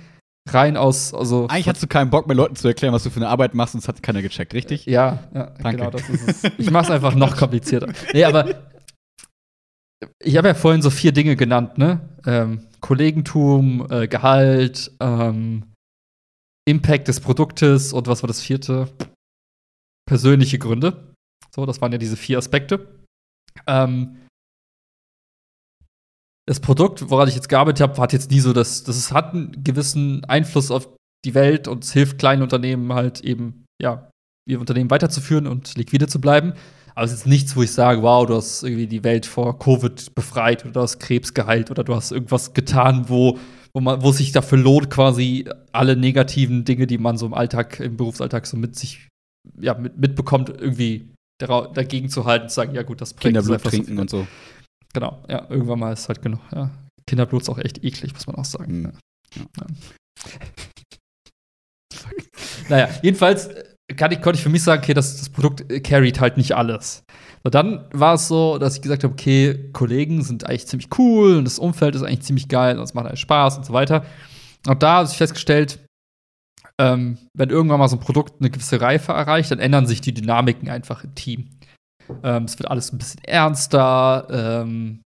rein 0.55 0.77
aus, 0.77 1.15
also 1.15 1.47
Eigentlich 1.49 1.69
hast 1.69 1.83
du 1.83 1.87
keinen 1.87 2.11
Bock 2.11 2.27
mehr 2.27 2.37
Leuten 2.37 2.57
zu 2.57 2.69
erklären, 2.69 2.95
was 2.95 3.03
du 3.03 3.11
für 3.11 3.21
eine 3.21 3.29
Arbeit 3.29 3.55
machst, 3.55 3.75
und 3.75 3.81
es 3.81 3.89
hat 3.89 4.03
keiner 4.03 4.23
gecheckt, 4.23 4.55
richtig? 4.55 4.87
ja, 4.87 5.25
ja 5.35 5.47
Danke. 5.63 5.79
genau, 5.79 5.91
das 5.91 6.09
ist 6.09 6.45
es. 6.45 6.53
Ich 6.59 6.71
mach's 6.71 6.91
einfach 6.91 7.15
noch 7.15 7.37
komplizierter. 7.37 7.93
Nee, 8.13 8.25
aber 8.25 8.69
ich 10.23 10.37
habe 10.37 10.49
ja 10.49 10.55
vorhin 10.55 10.83
so 10.83 10.91
vier 10.91 11.13
Dinge 11.13 11.37
genannt, 11.37 11.79
ne? 11.79 12.01
Ähm, 12.25 12.67
Kollegentum, 12.81 13.87
äh, 13.91 14.07
Gehalt, 14.07 14.93
ähm, 15.01 15.65
Impact 16.69 17.09
des 17.09 17.21
Produktes 17.21 17.93
und 17.93 18.07
was 18.07 18.23
war 18.23 18.29
das 18.29 18.41
vierte? 18.41 18.89
Persönliche 20.07 20.59
Gründe. 20.59 21.15
So, 21.55 21.67
das 21.67 21.81
waren 21.81 21.93
ja 21.93 21.99
diese 21.99 22.17
vier 22.17 22.39
Aspekte. 22.39 22.87
Ähm, 23.67 24.19
das 26.49 26.61
Produkt, 26.61 27.11
woran 27.11 27.29
ich 27.29 27.35
jetzt 27.35 27.51
gearbeitet 27.51 27.83
habe, 27.83 28.01
hat 28.01 28.15
jetzt 28.15 28.31
nie 28.31 28.41
so 28.41 28.55
das, 28.55 28.83
das 28.83 28.97
ist- 28.97 29.13
hat 29.13 29.35
einen 29.35 29.63
gewissen 29.63 30.25
Einfluss 30.25 30.71
auf 30.71 30.89
die 31.25 31.35
Welt 31.35 31.69
und 31.69 31.85
es 31.85 31.93
hilft 31.93 32.19
kleinen 32.19 32.43
Unternehmen 32.43 32.91
halt 32.95 33.21
eben, 33.21 33.67
ja, 33.83 34.09
ihr 34.49 34.59
Unternehmen 34.59 34.91
weiterzuführen 34.91 35.47
und 35.47 35.77
liquide 35.77 36.07
zu 36.07 36.21
bleiben. 36.21 36.55
Aber 36.95 37.05
es 37.05 37.13
ist 37.13 37.27
nichts, 37.27 37.55
wo 37.55 37.63
ich 37.63 37.71
sage, 37.73 38.03
wow, 38.03 38.27
du 38.27 38.35
hast 38.35 38.63
irgendwie 38.63 38.87
die 38.87 39.05
Welt 39.05 39.27
vor 39.27 39.59
Covid 39.59 40.15
befreit 40.15 40.65
oder 40.65 40.73
du 40.73 40.81
hast 40.81 40.99
Krebs 40.99 41.35
geheilt 41.35 41.71
oder 41.71 41.85
du 41.85 41.95
hast 41.95 42.13
irgendwas 42.13 42.55
getan, 42.55 43.05
wo, 43.09 43.39
wo, 43.75 43.81
man, 43.81 44.03
wo 44.03 44.11
es 44.11 44.17
sich 44.17 44.33
dafür 44.33 44.59
lohnt, 44.59 44.89
quasi 44.89 45.45
alle 45.73 45.97
negativen 45.97 46.65
Dinge, 46.65 46.87
die 46.87 46.99
man 46.99 47.19
so 47.19 47.27
im 47.27 47.35
Alltag, 47.35 47.79
im 47.79 47.99
Berufsalltag 47.99 48.47
so 48.47 48.57
mit 48.57 48.75
sich, 48.75 49.07
ja, 49.61 49.75
mit, 49.75 49.99
mitbekommt, 49.99 50.49
irgendwie 50.49 51.11
dagegen 51.41 52.09
zu 52.09 52.25
halten, 52.25 52.49
zu 52.49 52.55
sagen, 52.57 52.75
ja 52.75 52.83
gut, 52.83 53.01
das 53.01 53.13
ist 53.13 53.21
Kinderblut 53.21 53.61
so 53.63 53.69
trinken 53.69 53.87
viel. 53.87 54.01
und 54.01 54.11
so. 54.11 54.27
Genau, 54.95 55.23
ja, 55.29 55.47
irgendwann 55.51 55.79
mal 55.79 55.93
ist 55.93 56.09
halt 56.09 56.23
genug. 56.23 56.41
Ja. 56.53 56.71
Kinderblut 57.07 57.43
ist 57.43 57.49
auch 57.49 57.59
echt 57.59 57.85
eklig, 57.85 58.13
muss 58.15 58.27
man 58.27 58.37
auch 58.37 58.45
sagen. 58.45 58.83
Mhm. 58.83 58.93
Ja. 59.57 59.67
naja, 62.69 62.89
jedenfalls 63.03 63.47
äh, 63.47 63.65
kann 63.97 64.13
ich, 64.13 64.21
konnte 64.21 64.39
ich 64.39 64.43
für 64.43 64.49
mich 64.49 64.63
sagen, 64.63 64.83
okay, 64.83 64.95
das, 64.95 65.19
das 65.19 65.29
Produkt 65.29 65.71
äh, 65.71 65.81
carried 65.81 66.21
halt 66.21 66.37
nicht 66.37 66.55
alles. 66.55 67.05
So, 67.45 67.51
dann 67.51 67.87
war 67.93 68.15
es 68.15 68.29
so, 68.29 68.59
dass 68.59 68.77
ich 68.77 68.83
gesagt 68.83 69.05
habe, 69.05 69.13
okay, 69.13 69.71
Kollegen 69.73 70.23
sind 70.23 70.45
eigentlich 70.45 70.67
ziemlich 70.67 70.89
cool 70.99 71.37
und 71.37 71.45
das 71.45 71.59
Umfeld 71.59 71.95
ist 71.95 72.03
eigentlich 72.03 72.23
ziemlich 72.23 72.49
geil 72.49 72.79
und 72.79 72.85
es 72.85 72.95
macht 72.95 73.07
halt 73.07 73.19
Spaß 73.19 73.59
und 73.59 73.67
so 73.67 73.73
weiter. 73.73 74.05
Und 74.67 74.83
da 74.83 74.97
habe 74.97 75.09
ich 75.09 75.17
festgestellt, 75.17 75.79
ähm, 76.81 77.19
wenn 77.35 77.51
irgendwann 77.51 77.79
mal 77.79 77.89
so 77.89 77.97
ein 77.97 78.01
Produkt 78.01 78.41
eine 78.41 78.51
gewisse 78.51 78.81
Reife 78.81 79.13
erreicht, 79.13 79.51
dann 79.51 79.59
ändern 79.59 79.87
sich 79.87 80.01
die 80.01 80.15
Dynamiken 80.15 80.69
einfach 80.69 81.05
im 81.05 81.15
Team. 81.15 81.51
Ähm, 82.23 82.45
es 82.45 82.59
wird 82.59 82.71
alles 82.71 82.93
ein 82.93 82.99
bisschen 82.99 83.23
ernster, 83.25 84.27
ähm, 84.31 85.03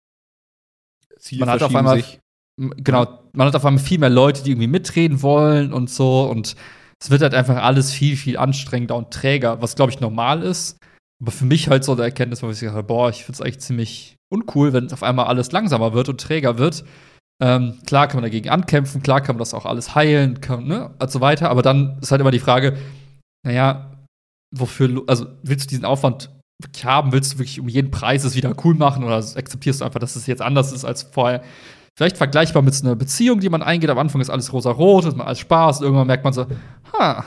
Man 1.32 1.50
hat 1.50 1.62
auf 1.62 1.74
einmal- 1.74 1.96
sich. 1.96 2.18
Genau, 2.58 3.20
man 3.32 3.46
hat 3.46 3.56
auf 3.56 3.64
einmal 3.64 3.82
viel 3.82 3.98
mehr 3.98 4.10
Leute, 4.10 4.42
die 4.42 4.50
irgendwie 4.50 4.66
mitreden 4.68 5.22
wollen 5.22 5.72
und 5.72 5.88
so. 5.88 6.24
Und 6.24 6.54
es 7.02 7.10
wird 7.10 7.22
halt 7.22 7.34
einfach 7.34 7.56
alles 7.56 7.92
viel, 7.92 8.16
viel 8.16 8.36
anstrengender 8.36 8.94
und 8.96 9.10
träger, 9.10 9.62
was, 9.62 9.74
glaube 9.74 9.90
ich, 9.90 10.00
normal 10.00 10.42
ist. 10.42 10.78
Aber 11.22 11.32
für 11.32 11.44
mich 11.46 11.68
halt 11.68 11.82
so 11.84 11.94
der 11.94 12.06
Erkenntnis, 12.06 12.42
wo 12.42 12.50
ich 12.50 12.60
gesagt 12.60 12.76
habe, 12.76 12.86
boah, 12.86 13.08
ich 13.08 13.24
finde 13.24 13.36
es 13.36 13.40
eigentlich 13.40 13.60
ziemlich 13.60 14.16
uncool, 14.32 14.72
wenn 14.72 14.92
auf 14.92 15.02
einmal 15.02 15.26
alles 15.26 15.50
langsamer 15.52 15.92
wird 15.94 16.08
und 16.08 16.20
träger 16.20 16.58
wird. 16.58 16.84
Ähm, 17.42 17.80
klar 17.86 18.06
kann 18.06 18.16
man 18.16 18.24
dagegen 18.24 18.50
ankämpfen, 18.50 19.02
klar 19.02 19.20
kann 19.20 19.36
man 19.36 19.40
das 19.40 19.54
auch 19.54 19.66
alles 19.66 19.94
heilen, 19.94 20.40
kann, 20.40 20.66
ne, 20.66 20.94
und 21.00 21.10
so 21.10 21.20
weiter. 21.20 21.50
Aber 21.50 21.62
dann 21.62 21.98
ist 22.00 22.10
halt 22.10 22.20
immer 22.20 22.30
die 22.30 22.38
Frage, 22.38 22.76
naja, 23.44 23.96
wofür, 24.54 25.02
also 25.06 25.26
willst 25.42 25.64
du 25.64 25.68
diesen 25.70 25.84
Aufwand 25.84 26.30
haben? 26.84 27.12
Willst 27.12 27.34
du 27.34 27.38
wirklich 27.38 27.60
um 27.60 27.68
jeden 27.68 27.90
Preis 27.90 28.24
es 28.24 28.34
wieder 28.34 28.54
cool 28.64 28.74
machen 28.74 29.04
oder 29.04 29.16
akzeptierst 29.16 29.80
du 29.80 29.84
einfach, 29.84 30.00
dass 30.00 30.16
es 30.16 30.26
jetzt 30.26 30.42
anders 30.42 30.72
ist 30.72 30.84
als 30.84 31.02
vorher? 31.02 31.42
Vielleicht 31.94 32.16
vergleichbar 32.16 32.62
mit 32.62 32.74
so 32.74 32.86
einer 32.86 32.96
Beziehung, 32.96 33.40
die 33.40 33.50
man 33.50 33.62
eingeht. 33.62 33.90
Am 33.90 33.98
Anfang 33.98 34.20
ist 34.20 34.30
alles 34.30 34.52
rosa-rot, 34.52 35.04
ist 35.04 35.16
mal 35.16 35.24
alles 35.24 35.40
Spaß. 35.40 35.78
Und 35.78 35.84
irgendwann 35.84 36.06
merkt 36.06 36.24
man 36.24 36.32
so, 36.32 36.46
ha, 36.92 37.24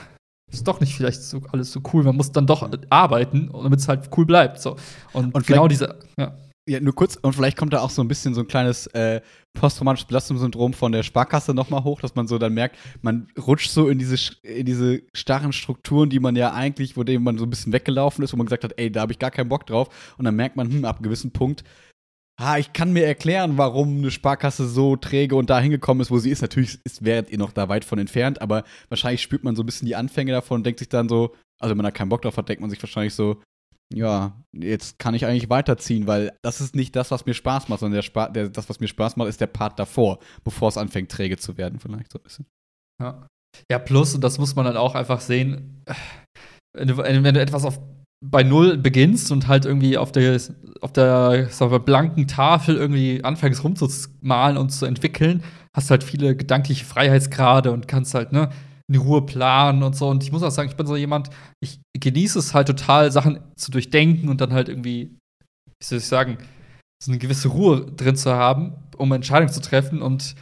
ist 0.50 0.66
doch 0.66 0.80
nicht 0.80 0.94
vielleicht 0.94 1.22
so 1.22 1.40
alles 1.52 1.72
so 1.72 1.80
cool. 1.92 2.02
Man 2.02 2.16
muss 2.16 2.32
dann 2.32 2.46
doch 2.46 2.68
arbeiten, 2.90 3.50
damit 3.52 3.80
es 3.80 3.88
halt 3.88 4.10
cool 4.16 4.26
bleibt. 4.26 4.60
So. 4.60 4.76
Und, 5.12 5.34
Und 5.34 5.46
genau 5.46 5.68
diese, 5.68 5.96
ja. 6.18 6.34
Ja, 6.68 6.80
nur 6.80 6.96
kurz, 6.96 7.14
und 7.14 7.32
vielleicht 7.32 7.56
kommt 7.56 7.72
da 7.72 7.80
auch 7.80 7.90
so 7.90 8.02
ein 8.02 8.08
bisschen 8.08 8.34
so 8.34 8.40
ein 8.40 8.48
kleines 8.48 8.88
äh, 8.88 9.20
posttraumatisches 9.52 10.08
Belastungssyndrom 10.08 10.72
von 10.72 10.90
der 10.90 11.04
Sparkasse 11.04 11.54
nochmal 11.54 11.84
hoch, 11.84 12.00
dass 12.00 12.16
man 12.16 12.26
so 12.26 12.38
dann 12.38 12.54
merkt, 12.54 12.76
man 13.02 13.28
rutscht 13.38 13.70
so 13.70 13.88
in 13.88 14.00
diese, 14.00 14.16
in 14.42 14.66
diese 14.66 15.02
starren 15.14 15.52
Strukturen, 15.52 16.10
die 16.10 16.18
man 16.18 16.34
ja 16.34 16.52
eigentlich, 16.52 16.94
vor 16.94 17.04
denen 17.04 17.22
man 17.22 17.38
so 17.38 17.46
ein 17.46 17.50
bisschen 17.50 17.72
weggelaufen 17.72 18.24
ist, 18.24 18.32
wo 18.32 18.36
man 18.36 18.46
gesagt 18.46 18.64
hat, 18.64 18.74
ey, 18.78 18.90
da 18.90 19.02
habe 19.02 19.12
ich 19.12 19.20
gar 19.20 19.30
keinen 19.30 19.48
Bock 19.48 19.64
drauf. 19.64 20.14
Und 20.18 20.24
dann 20.24 20.34
merkt 20.34 20.56
man, 20.56 20.68
hm, 20.68 20.84
ab 20.84 20.96
einem 20.96 21.04
gewissen 21.04 21.30
Punkt, 21.30 21.62
ah, 22.36 22.58
ich 22.58 22.72
kann 22.72 22.92
mir 22.92 23.06
erklären, 23.06 23.58
warum 23.58 23.98
eine 23.98 24.10
Sparkasse 24.10 24.66
so 24.66 24.96
träge 24.96 25.36
und 25.36 25.48
da 25.48 25.60
hingekommen 25.60 26.00
ist, 26.00 26.10
wo 26.10 26.18
sie 26.18 26.30
ist. 26.30 26.42
Natürlich 26.42 26.80
ist, 26.84 27.04
wäret 27.04 27.30
ihr 27.30 27.38
noch 27.38 27.52
da 27.52 27.68
weit 27.68 27.84
von 27.84 28.00
entfernt, 28.00 28.42
aber 28.42 28.64
wahrscheinlich 28.88 29.22
spürt 29.22 29.44
man 29.44 29.54
so 29.54 29.62
ein 29.62 29.66
bisschen 29.66 29.86
die 29.86 29.96
Anfänge 29.96 30.32
davon 30.32 30.56
und 30.56 30.66
denkt 30.66 30.80
sich 30.80 30.88
dann 30.88 31.08
so, 31.08 31.32
also 31.60 31.70
wenn 31.70 31.76
man 31.76 31.84
da 31.84 31.92
keinen 31.92 32.08
Bock 32.08 32.22
drauf 32.22 32.36
hat, 32.36 32.48
denkt 32.48 32.60
man 32.60 32.70
sich 32.70 32.82
wahrscheinlich 32.82 33.14
so, 33.14 33.40
ja, 33.94 34.32
jetzt 34.52 34.98
kann 34.98 35.14
ich 35.14 35.26
eigentlich 35.26 35.48
weiterziehen, 35.48 36.06
weil 36.06 36.36
das 36.42 36.60
ist 36.60 36.74
nicht 36.74 36.96
das, 36.96 37.10
was 37.10 37.26
mir 37.26 37.34
Spaß 37.34 37.68
macht, 37.68 37.80
sondern 37.80 37.96
der 37.96 38.02
Spa 38.02 38.28
der, 38.28 38.48
das, 38.48 38.68
was 38.68 38.80
mir 38.80 38.88
Spaß 38.88 39.16
macht, 39.16 39.28
ist 39.28 39.40
der 39.40 39.46
Part 39.46 39.78
davor, 39.78 40.18
bevor 40.44 40.68
es 40.68 40.76
anfängt, 40.76 41.10
träge 41.10 41.36
zu 41.36 41.56
werden, 41.56 41.78
vielleicht 41.78 42.10
so 42.12 42.18
ein 42.18 42.22
bisschen. 42.22 42.46
Ja. 43.00 43.26
ja, 43.70 43.78
plus, 43.78 44.14
und 44.14 44.24
das 44.24 44.38
muss 44.38 44.56
man 44.56 44.64
dann 44.64 44.76
auch 44.76 44.94
einfach 44.94 45.20
sehen, 45.20 45.84
wenn 46.76 46.88
du, 46.88 46.96
wenn 46.96 47.34
du 47.34 47.40
etwas 47.40 47.64
auf, 47.64 47.78
bei 48.24 48.42
Null 48.42 48.78
beginnst 48.78 49.30
und 49.30 49.46
halt 49.46 49.66
irgendwie 49.66 49.98
auf 49.98 50.10
der, 50.10 50.40
auf 50.80 50.92
der 50.92 51.48
wir, 51.58 51.78
blanken 51.78 52.26
Tafel 52.26 52.76
irgendwie 52.76 53.22
anfängst 53.22 53.62
rumzumalen 53.62 54.56
und 54.56 54.70
zu 54.70 54.86
entwickeln, 54.86 55.44
hast 55.74 55.90
halt 55.90 56.02
viele 56.02 56.34
gedankliche 56.34 56.84
Freiheitsgrade 56.84 57.72
und 57.72 57.86
kannst 57.86 58.14
halt, 58.14 58.32
ne, 58.32 58.48
in 58.92 59.00
Ruhe 59.00 59.22
planen 59.22 59.82
und 59.82 59.96
so. 59.96 60.08
Und 60.08 60.22
ich 60.22 60.32
muss 60.32 60.42
auch 60.42 60.50
sagen, 60.50 60.68
ich 60.68 60.76
bin 60.76 60.86
so 60.86 60.96
jemand, 60.96 61.30
ich 61.60 61.80
genieße 61.98 62.38
es 62.38 62.54
halt 62.54 62.68
total, 62.68 63.10
Sachen 63.10 63.40
zu 63.56 63.70
durchdenken 63.70 64.28
und 64.28 64.40
dann 64.40 64.52
halt 64.52 64.68
irgendwie, 64.68 65.16
wie 65.78 65.84
soll 65.84 65.98
ich 65.98 66.06
sagen, 66.06 66.38
so 67.02 67.10
eine 67.10 67.18
gewisse 67.18 67.48
Ruhe 67.48 67.92
drin 67.92 68.16
zu 68.16 68.32
haben, 68.32 68.74
um 68.96 69.12
Entscheidungen 69.12 69.52
zu 69.52 69.60
treffen. 69.60 70.02
Und 70.02 70.34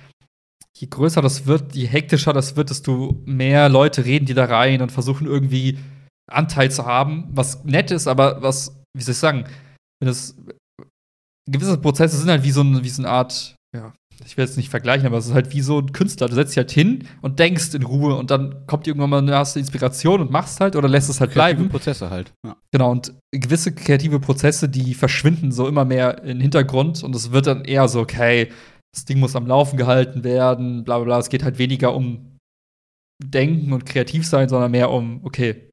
je 0.76 0.88
größer 0.88 1.22
das 1.22 1.46
wird, 1.46 1.74
je 1.74 1.86
hektischer 1.86 2.32
das 2.32 2.56
wird, 2.56 2.70
desto 2.70 3.22
mehr 3.24 3.68
Leute 3.68 4.04
reden 4.04 4.26
die 4.26 4.34
da 4.34 4.44
rein 4.44 4.82
und 4.82 4.92
versuchen 4.92 5.26
irgendwie 5.26 5.78
Anteil 6.30 6.70
zu 6.70 6.86
haben, 6.86 7.28
was 7.30 7.64
nett 7.64 7.90
ist, 7.90 8.06
aber 8.06 8.42
was, 8.42 8.80
wie 8.96 9.02
soll 9.02 9.12
ich 9.12 9.18
sagen, 9.18 9.44
wenn 10.00 10.08
es 10.08 10.36
gewisse 11.50 11.78
Prozesse 11.78 12.16
sind 12.16 12.30
halt 12.30 12.42
wie 12.42 12.50
so, 12.50 12.62
ein, 12.62 12.82
wie 12.82 12.88
so 12.88 13.02
eine 13.02 13.10
Art, 13.10 13.54
ja, 13.76 13.92
ich 14.24 14.36
will 14.36 14.44
jetzt 14.44 14.56
nicht 14.56 14.68
vergleichen, 14.68 15.06
aber 15.06 15.18
es 15.18 15.26
ist 15.26 15.34
halt 15.34 15.52
wie 15.52 15.60
so 15.60 15.78
ein 15.78 15.92
Künstler. 15.92 16.28
Du 16.28 16.34
setzt 16.34 16.52
dich 16.52 16.58
halt 16.58 16.70
hin 16.70 17.06
und 17.20 17.38
denkst 17.38 17.74
in 17.74 17.82
Ruhe 17.82 18.14
und 18.16 18.30
dann 18.30 18.66
kommt 18.66 18.86
irgendwann 18.86 19.10
mal 19.10 19.18
eine 19.18 19.32
erste 19.32 19.58
Inspiration 19.58 20.20
und 20.20 20.30
machst 20.30 20.60
halt 20.60 20.76
oder 20.76 20.88
lässt 20.88 21.10
es 21.10 21.20
halt 21.20 21.32
Kreative 21.32 21.56
bleiben. 21.56 21.70
Prozesse 21.70 22.10
halt. 22.10 22.32
Ja. 22.46 22.56
Genau, 22.72 22.90
und 22.90 23.14
gewisse 23.32 23.74
kreative 23.74 24.20
Prozesse, 24.20 24.68
die 24.68 24.94
verschwinden 24.94 25.52
so 25.52 25.68
immer 25.68 25.84
mehr 25.84 26.22
in 26.22 26.28
den 26.28 26.40
Hintergrund 26.40 27.02
und 27.02 27.14
es 27.14 27.32
wird 27.32 27.46
dann 27.46 27.64
eher 27.64 27.88
so, 27.88 28.00
okay, 28.00 28.50
das 28.94 29.04
Ding 29.04 29.18
muss 29.18 29.36
am 29.36 29.46
Laufen 29.46 29.76
gehalten 29.76 30.24
werden, 30.24 30.84
bla 30.84 30.98
bla 30.98 31.04
bla. 31.04 31.18
Es 31.18 31.28
geht 31.28 31.42
halt 31.42 31.58
weniger 31.58 31.94
um 31.94 32.38
Denken 33.22 33.72
und 33.72 33.86
kreativ 33.86 34.26
sein, 34.26 34.48
sondern 34.48 34.70
mehr 34.70 34.90
um, 34.90 35.20
okay. 35.24 35.70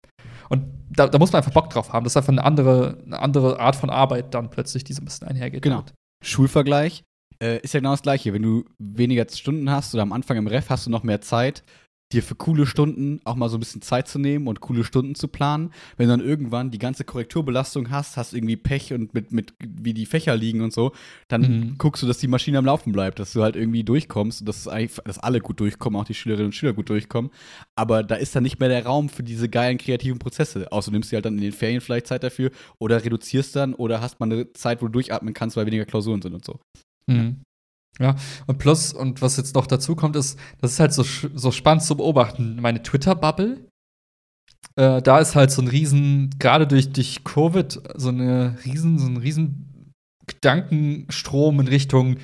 Und 0.49 0.65
da, 0.89 1.07
da 1.07 1.17
muss 1.17 1.31
man 1.31 1.39
einfach 1.39 1.53
Bock 1.53 1.69
drauf 1.69 1.93
haben. 1.93 2.03
Das 2.03 2.13
ist 2.13 2.17
einfach 2.17 2.33
eine 2.33 2.43
andere, 2.43 2.97
eine 3.05 3.19
andere 3.19 3.59
Art 3.59 3.75
von 3.75 3.89
Arbeit 3.89 4.33
dann 4.33 4.49
plötzlich, 4.49 4.83
die 4.83 4.93
so 4.93 5.01
ein 5.01 5.05
bisschen 5.05 5.27
einhergeht. 5.27 5.61
Genau. 5.61 5.83
Schulvergleich 6.23 7.03
äh, 7.41 7.59
ist 7.61 7.73
ja 7.73 7.79
genau 7.79 7.91
das 7.91 8.01
Gleiche. 8.03 8.33
Wenn 8.33 8.43
du 8.43 8.65
weniger 8.79 9.25
Stunden 9.29 9.69
hast 9.69 9.93
oder 9.93 10.03
am 10.03 10.13
Anfang 10.13 10.37
im 10.37 10.47
Ref 10.47 10.69
hast 10.69 10.85
du 10.85 10.89
noch 10.91 11.03
mehr 11.03 11.21
Zeit, 11.21 11.63
dir 12.13 12.21
für 12.21 12.35
coole 12.35 12.65
Stunden 12.65 13.21
auch 13.23 13.35
mal 13.35 13.47
so 13.47 13.55
ein 13.55 13.61
bisschen 13.61 13.81
Zeit 13.81 14.07
zu 14.09 14.19
nehmen 14.19 14.47
und 14.47 14.59
coole 14.59 14.83
Stunden 14.83 15.15
zu 15.15 15.29
planen. 15.29 15.71
Wenn 15.95 16.09
du 16.09 16.17
dann 16.17 16.25
irgendwann 16.25 16.69
die 16.69 16.77
ganze 16.77 17.05
Korrekturbelastung 17.05 17.89
hast, 17.89 18.17
hast 18.17 18.33
irgendwie 18.33 18.57
Pech 18.57 18.91
und 18.91 19.13
mit, 19.13 19.31
mit 19.31 19.53
wie 19.65 19.93
die 19.93 20.05
Fächer 20.05 20.35
liegen 20.35 20.59
und 20.61 20.73
so, 20.73 20.91
dann 21.29 21.41
Mhm. 21.41 21.77
guckst 21.77 22.03
du, 22.03 22.07
dass 22.07 22.17
die 22.17 22.27
Maschine 22.27 22.57
am 22.57 22.65
Laufen 22.65 22.91
bleibt, 22.91 23.19
dass 23.19 23.31
du 23.31 23.41
halt 23.43 23.55
irgendwie 23.55 23.85
durchkommst 23.85 24.41
und 24.41 24.49
dass, 24.49 24.63
dass 24.65 25.19
alle 25.19 25.39
gut 25.39 25.61
durchkommen, 25.61 25.97
auch 26.01 26.05
die 26.05 26.13
Schülerinnen 26.13 26.47
und 26.47 26.53
Schüler 26.53 26.73
gut 26.73 26.89
durchkommen. 26.89 27.31
Aber 27.77 28.03
da 28.03 28.15
ist 28.15 28.35
dann 28.35 28.43
nicht 28.43 28.59
mehr 28.59 28.67
der 28.67 28.85
Raum 28.85 29.07
für 29.07 29.23
diese 29.23 29.47
geilen 29.47 29.77
kreativen 29.77 30.19
Prozesse. 30.19 30.69
Außer 30.69 30.91
du 30.91 30.95
nimmst 30.95 31.13
dir 31.13 31.15
halt 31.15 31.25
dann 31.25 31.37
in 31.37 31.43
den 31.43 31.53
Ferien 31.53 31.79
vielleicht 31.79 32.07
Zeit 32.07 32.23
dafür 32.23 32.51
oder 32.77 33.05
reduzierst 33.05 33.55
dann 33.55 33.73
oder 33.73 34.01
hast 34.01 34.19
mal 34.19 34.25
eine 34.25 34.51
Zeit, 34.51 34.81
wo 34.81 34.87
du 34.87 34.91
durchatmen 34.91 35.33
kannst, 35.33 35.55
weil 35.55 35.65
weniger 35.65 35.85
Klausuren 35.85 36.21
sind 36.21 36.33
und 36.33 36.43
so. 36.43 36.59
Mhm. 37.11 37.43
Ja, 37.99 38.15
und 38.47 38.57
plus, 38.57 38.93
und 38.93 39.21
was 39.21 39.37
jetzt 39.37 39.53
noch 39.53 39.67
dazu 39.67 39.95
kommt, 39.95 40.15
ist, 40.15 40.39
das 40.59 40.73
ist 40.73 40.79
halt 40.79 40.93
so, 40.93 41.03
so 41.03 41.51
spannend 41.51 41.83
zu 41.83 41.95
beobachten. 41.95 42.57
Meine 42.61 42.81
Twitter-Bubble, 42.81 43.67
äh, 44.75 45.01
da 45.01 45.19
ist 45.19 45.35
halt 45.35 45.51
so 45.51 45.61
ein 45.61 45.67
riesen, 45.67 46.31
gerade 46.39 46.67
durch, 46.67 46.91
durch 46.91 47.23
Covid, 47.23 47.81
so 47.95 48.09
eine 48.09 48.57
riesen, 48.65 48.97
so 48.97 49.07
ein 49.07 49.17
riesen 49.17 49.93
Gedankenstrom 50.25 51.59
in 51.59 51.67
Richtung, 51.67 52.17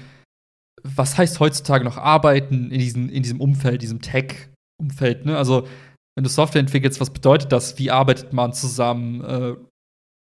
was 0.84 1.18
heißt 1.18 1.40
heutzutage 1.40 1.84
noch 1.84 1.98
arbeiten 1.98 2.72
in 2.72 2.80
diesem, 2.80 3.10
in 3.10 3.24
diesem 3.24 3.42
Umfeld, 3.42 3.82
diesem 3.82 4.02
Tech-Umfeld, 4.02 5.26
ne? 5.26 5.38
Also, 5.38 5.68
wenn 6.16 6.24
du 6.24 6.30
Software 6.30 6.62
entwickelst, 6.62 7.02
was 7.02 7.12
bedeutet 7.12 7.52
das? 7.52 7.78
Wie 7.78 7.92
arbeitet 7.92 8.34
man 8.34 8.54
zusammen? 8.54 9.22
Äh, 9.22 9.56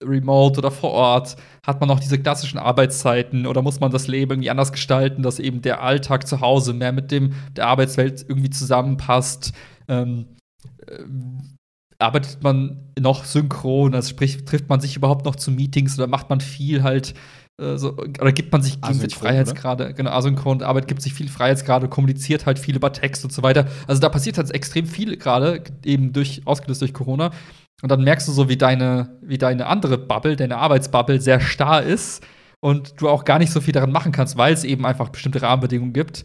remote 0.06 0.58
oder 0.60 0.72
vor 0.72 0.92
Ort? 0.92 1.36
Hat 1.66 1.80
man 1.80 1.90
noch 1.90 2.00
diese 2.00 2.20
klassischen 2.20 2.58
Arbeitszeiten 2.58 3.48
oder 3.48 3.62
muss 3.62 3.80
man 3.80 3.92
das 3.92 4.08
Leben 4.08 4.32
irgendwie 4.32 4.50
anders 4.50 4.72
gestalten, 4.72 5.24
dass 5.24 5.40
eben 5.40 5.62
der 5.62 5.82
Alltag 5.82 6.28
zu 6.28 6.42
Hause 6.42 6.74
mehr 6.74 6.92
mit 6.92 7.12
dem 7.12 7.34
der 7.56 7.68
Arbeitswelt 7.68 8.26
irgendwie 8.28 8.50
zusammenpasst? 8.50 9.54
Ähm, 9.88 10.26
äh, 10.88 11.04
arbeitet 12.00 12.44
man 12.44 12.92
noch 13.00 13.26
synchron? 13.26 13.96
Also 13.96 14.10
sprich, 14.10 14.46
trifft 14.46 14.70
man 14.70 14.82
sich 14.82 14.96
überhaupt 14.96 15.26
noch 15.26 15.36
zu 15.36 15.52
Meetings 15.52 15.98
oder 15.98 16.08
macht 16.08 16.30
man 16.30 16.42
viel 16.42 16.84
halt 16.84 17.14
äh, 17.62 17.78
so, 17.78 17.96
oder 17.96 18.32
gibt 18.32 18.52
man 18.52 18.62
sich 18.62 18.82
gegenseitig 18.82 19.16
Asynchron, 19.16 19.30
Freiheitsgrade, 19.30 19.94
genau, 19.94 20.12
asynchron, 20.12 20.64
Arbeit 20.64 20.88
gibt 20.88 21.02
sich 21.02 21.14
viel 21.14 21.30
Freiheitsgrade, 21.30 21.88
kommuniziert 21.88 22.46
halt 22.46 22.58
viel 22.58 22.76
über 22.76 22.92
Text 22.92 23.24
und 23.24 23.32
so 23.32 23.44
weiter. 23.44 23.68
Also 23.88 24.02
da 24.02 24.10
passiert 24.10 24.38
halt 24.38 24.52
extrem 24.52 24.88
viel 24.88 25.18
gerade, 25.18 25.64
eben 25.86 26.14
durch, 26.14 26.42
ausgelöst 26.46 26.82
durch 26.82 26.94
Corona. 26.94 27.32
Und 27.84 27.92
dann 27.92 28.04
merkst 28.04 28.30
du 28.30 28.32
so, 28.32 28.48
wie 28.48 28.56
deine, 28.56 29.18
wie 29.22 29.38
deine 29.38 29.68
andere 29.68 29.98
Bubble, 29.98 30.38
deine 30.38 30.58
Arbeitsbubble 30.58 31.20
sehr 31.20 31.42
starr 31.42 31.84
ist 31.84 32.24
und 32.62 33.02
du 33.02 33.10
auch 33.10 33.26
gar 33.26 33.40
nicht 33.40 33.52
so 33.52 33.60
viel 33.60 33.74
daran 33.74 33.92
machen 33.92 34.14
kannst, 34.14 34.38
weil 34.38 34.54
es 34.54 34.64
eben 34.64 34.86
einfach 34.86 35.10
bestimmte 35.10 35.42
Rahmenbedingungen 35.42 35.92
gibt. 35.92 36.24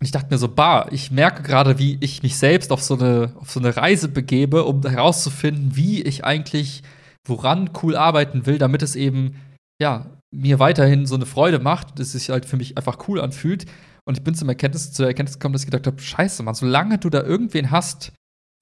Und 0.00 0.06
ich 0.06 0.12
dachte 0.12 0.28
mir 0.30 0.38
so, 0.38 0.48
bah, 0.48 0.88
ich 0.90 1.10
merke 1.10 1.42
gerade, 1.42 1.78
wie 1.78 1.98
ich 2.00 2.22
mich 2.22 2.38
selbst 2.38 2.72
auf 2.72 2.82
so 2.82 2.98
eine, 2.98 3.34
auf 3.36 3.50
so 3.50 3.60
eine 3.60 3.76
Reise 3.76 4.08
begebe, 4.08 4.64
um 4.64 4.82
herauszufinden, 4.82 5.76
wie 5.76 6.00
ich 6.00 6.24
eigentlich 6.24 6.82
woran 7.28 7.70
cool 7.82 7.94
arbeiten 7.94 8.46
will, 8.46 8.56
damit 8.56 8.82
es 8.82 8.96
eben, 8.96 9.36
ja, 9.80 10.06
mir 10.34 10.58
weiterhin 10.58 11.04
so 11.04 11.16
eine 11.16 11.26
Freude 11.26 11.58
macht, 11.58 11.98
dass 11.98 12.08
es 12.08 12.12
sich 12.12 12.30
halt 12.30 12.46
für 12.46 12.56
mich 12.56 12.78
einfach 12.78 13.06
cool 13.08 13.20
anfühlt. 13.20 13.66
Und 14.06 14.16
ich 14.16 14.24
bin 14.24 14.34
zum 14.34 14.48
Erkenntnis, 14.48 14.92
zur 14.92 15.06
Erkenntnis 15.06 15.38
gekommen, 15.38 15.52
dass 15.52 15.62
ich 15.62 15.70
gedacht 15.70 15.86
habe, 15.86 16.00
scheiße, 16.00 16.42
Mann, 16.42 16.54
solange 16.54 16.96
du 16.96 17.10
da 17.10 17.22
irgendwen 17.22 17.70
hast, 17.70 18.12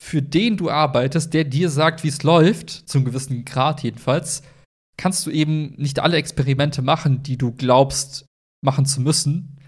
für 0.02 0.22
den 0.22 0.56
du 0.56 0.70
arbeitest, 0.70 1.34
der 1.34 1.44
dir 1.44 1.70
sagt, 1.70 2.04
wie 2.04 2.08
es 2.08 2.22
läuft, 2.22 2.70
zum 2.70 3.04
gewissen 3.04 3.44
Grad 3.44 3.82
jedenfalls, 3.82 4.42
kannst 4.96 5.26
du 5.26 5.30
eben 5.30 5.74
nicht 5.76 5.98
alle 6.00 6.16
Experimente 6.16 6.82
machen, 6.82 7.22
die 7.22 7.36
du 7.36 7.52
glaubst, 7.52 8.26
machen 8.64 8.86
zu 8.86 9.00
müssen. 9.00 9.58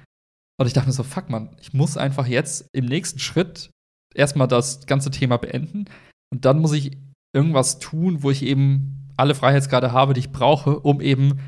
Und 0.58 0.66
ich 0.66 0.72
dachte 0.72 0.88
mir 0.88 0.94
so, 0.94 1.02
fuck 1.02 1.30
man, 1.30 1.56
ich 1.60 1.72
muss 1.72 1.96
einfach 1.96 2.26
jetzt 2.26 2.68
im 2.72 2.86
nächsten 2.86 3.18
Schritt 3.18 3.70
erstmal 4.14 4.48
das 4.48 4.86
ganze 4.86 5.10
Thema 5.10 5.36
beenden. 5.36 5.86
Und 6.32 6.44
dann 6.44 6.60
muss 6.60 6.72
ich 6.72 6.96
irgendwas 7.34 7.78
tun, 7.78 8.22
wo 8.22 8.30
ich 8.30 8.42
eben 8.42 9.10
alle 9.16 9.34
Freiheitsgrade 9.34 9.92
habe, 9.92 10.14
die 10.14 10.20
ich 10.20 10.32
brauche, 10.32 10.80
um 10.80 11.00
eben 11.00 11.40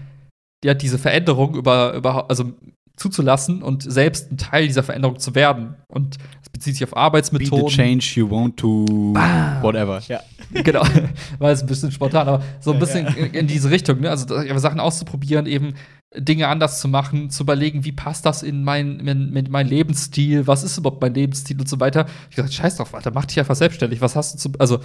ja, 0.65 0.75
diese 0.75 0.99
Veränderung 0.99 1.55
über, 1.55 1.95
über, 1.95 2.29
also 2.29 2.53
zuzulassen 2.99 3.63
und 3.63 3.83
selbst 3.91 4.31
ein 4.33 4.37
Teil 4.37 4.67
dieser 4.67 4.83
Veränderung 4.83 5.19
zu 5.19 5.35
werden. 5.35 5.77
Und 5.89 6.17
es 6.43 6.49
bezieht 6.51 6.75
sich 6.75 6.85
auf 6.85 6.91
Be 6.91 6.97
the 6.97 7.01
Arbeitsmethoden. 7.01 7.69
change 7.69 8.13
you 8.17 8.29
want 8.31 8.57
to 8.59 9.15
Ah. 9.17 9.63
whatever. 9.63 10.01
Ja. 10.09 10.21
genau, 10.53 10.83
war 11.39 11.51
jetzt 11.51 11.63
ein 11.63 11.67
bisschen 11.69 11.93
spontan, 11.93 12.27
aber 12.29 12.43
so 12.61 12.71
ein 12.73 12.75
Ja, 12.75 12.81
bisschen 12.81 13.07
ja. 13.07 13.13
in, 13.13 13.35
in 13.35 13.47
diese 13.47 13.71
Richtung, 13.71 14.01
ne? 14.01 14.11
Also 14.11 14.27
Sachen 14.59 14.81
auszuprobieren, 14.81 15.47
eben 15.47 15.75
Dinge 16.17 16.49
anders 16.49 16.81
zu 16.81 16.89
machen, 16.89 17.29
zu 17.31 17.43
überlegen, 17.43 17.85
wie 17.85 17.93
passt 17.93 18.25
das 18.25 18.43
in 18.43 18.65
mein, 18.65 18.99
in, 19.01 19.37
in 19.37 19.51
mein 19.51 19.69
Lebensstil, 19.69 20.47
was 20.47 20.65
ist 20.65 20.79
überhaupt 20.79 21.03
mein 21.03 21.13
Lebensstil 21.15 21.61
und 21.61 21.69
so 21.69 21.79
weiter. 21.81 22.07
Ich 22.31 22.37
gesagt, 22.37 22.55
scheiß 22.55 22.77
drauf, 22.77 22.95
Alter, 22.95 23.11
mach 23.15 23.27
dich 23.27 23.39
einfach 23.39 23.55
selbstständig. 23.57 24.01
Was 24.01 24.17
hast 24.17 24.35
du 24.35 24.39
zu. 24.39 24.59
Also, 24.59 24.81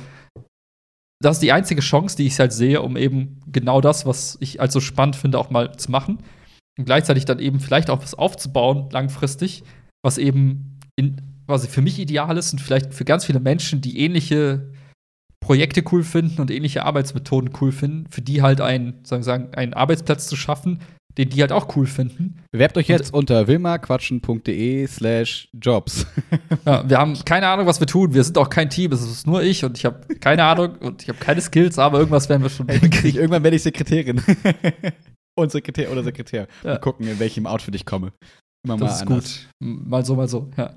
das 1.21 1.37
ist 1.37 1.41
die 1.41 1.53
einzige 1.53 1.79
Chance, 1.81 2.17
die 2.17 2.27
ich 2.27 2.37
halt 2.39 2.51
sehe, 2.51 2.81
um 2.81 2.97
eben 2.97 3.39
genau 3.47 3.79
das, 3.79 4.05
was 4.05 4.37
ich 4.41 4.59
als 4.59 4.73
so 4.73 4.81
spannend 4.81 5.15
finde, 5.15 5.39
auch 5.39 5.49
mal 5.49 5.75
zu 5.77 5.89
machen. 5.89 6.19
Und 6.77 6.85
gleichzeitig 6.85 7.25
dann 7.25 7.39
eben 7.39 7.59
vielleicht 7.59 7.89
auch 7.89 8.01
was 8.01 8.15
aufzubauen, 8.15 8.89
langfristig, 8.91 9.63
was 10.03 10.17
eben 10.17 10.79
in, 10.95 11.21
quasi 11.47 11.67
für 11.67 11.81
mich 11.81 11.99
ideal 11.99 12.37
ist 12.37 12.51
und 12.53 12.59
vielleicht 12.59 12.93
für 12.93 13.05
ganz 13.05 13.25
viele 13.25 13.39
Menschen, 13.39 13.81
die 13.81 13.99
ähnliche 13.99 14.71
Projekte 15.39 15.83
cool 15.91 16.03
finden 16.03 16.41
und 16.41 16.49
ähnliche 16.49 16.85
Arbeitsmethoden 16.85 17.51
cool 17.61 17.71
finden, 17.71 18.09
für 18.09 18.21
die 18.21 18.41
halt 18.41 18.61
einen, 18.61 19.01
sagen 19.03 19.53
einen 19.53 19.73
Arbeitsplatz 19.73 20.27
zu 20.27 20.35
schaffen, 20.35 20.79
den 21.17 21.29
die 21.29 21.41
halt 21.41 21.51
auch 21.51 21.75
cool 21.75 21.85
finden. 21.85 22.39
Bewerbt 22.51 22.77
euch 22.77 22.87
jetzt 22.87 23.13
unter 23.13 23.47
wilmaquatschen.de 23.47 24.87
slash 24.87 25.49
jobs. 25.53 26.07
Ja, 26.65 26.87
wir 26.89 26.97
haben 26.97 27.17
keine 27.25 27.47
Ahnung, 27.47 27.65
was 27.65 27.81
wir 27.81 27.87
tun. 27.87 28.13
Wir 28.13 28.23
sind 28.23 28.37
auch 28.37 28.49
kein 28.49 28.69
Team. 28.69 28.93
Es 28.93 29.01
ist 29.01 29.27
nur 29.27 29.43
ich 29.43 29.65
und 29.65 29.77
ich 29.77 29.83
habe 29.83 29.99
keine 30.15 30.45
Ahnung 30.45 30.77
und 30.77 31.03
ich 31.03 31.09
habe 31.09 31.19
keine 31.19 31.41
Skills, 31.41 31.77
aber 31.77 31.99
irgendwas 31.99 32.29
werden 32.29 32.41
wir 32.41 32.49
schon 32.49 32.69
hinkriegen. 32.69 33.19
irgendwann 33.19 33.43
werde 33.43 33.57
ich 33.57 33.63
Sekretärin. 33.63 34.21
Und 35.35 35.51
Sekretär 35.51 35.91
oder 35.91 36.03
Sekretär. 36.03 36.47
Ja. 36.63 36.71
Mal 36.71 36.79
gucken, 36.79 37.07
in 37.07 37.19
welchem 37.19 37.47
Outfit 37.47 37.75
ich 37.75 37.85
komme. 37.85 38.13
Immer 38.65 38.77
mal 38.77 38.85
Das 38.85 38.97
ist 38.97 39.07
anders. 39.07 39.25
gut. 39.25 39.49
Mal 39.59 40.05
so, 40.05 40.15
mal 40.15 40.27
so, 40.27 40.49
ja. 40.57 40.75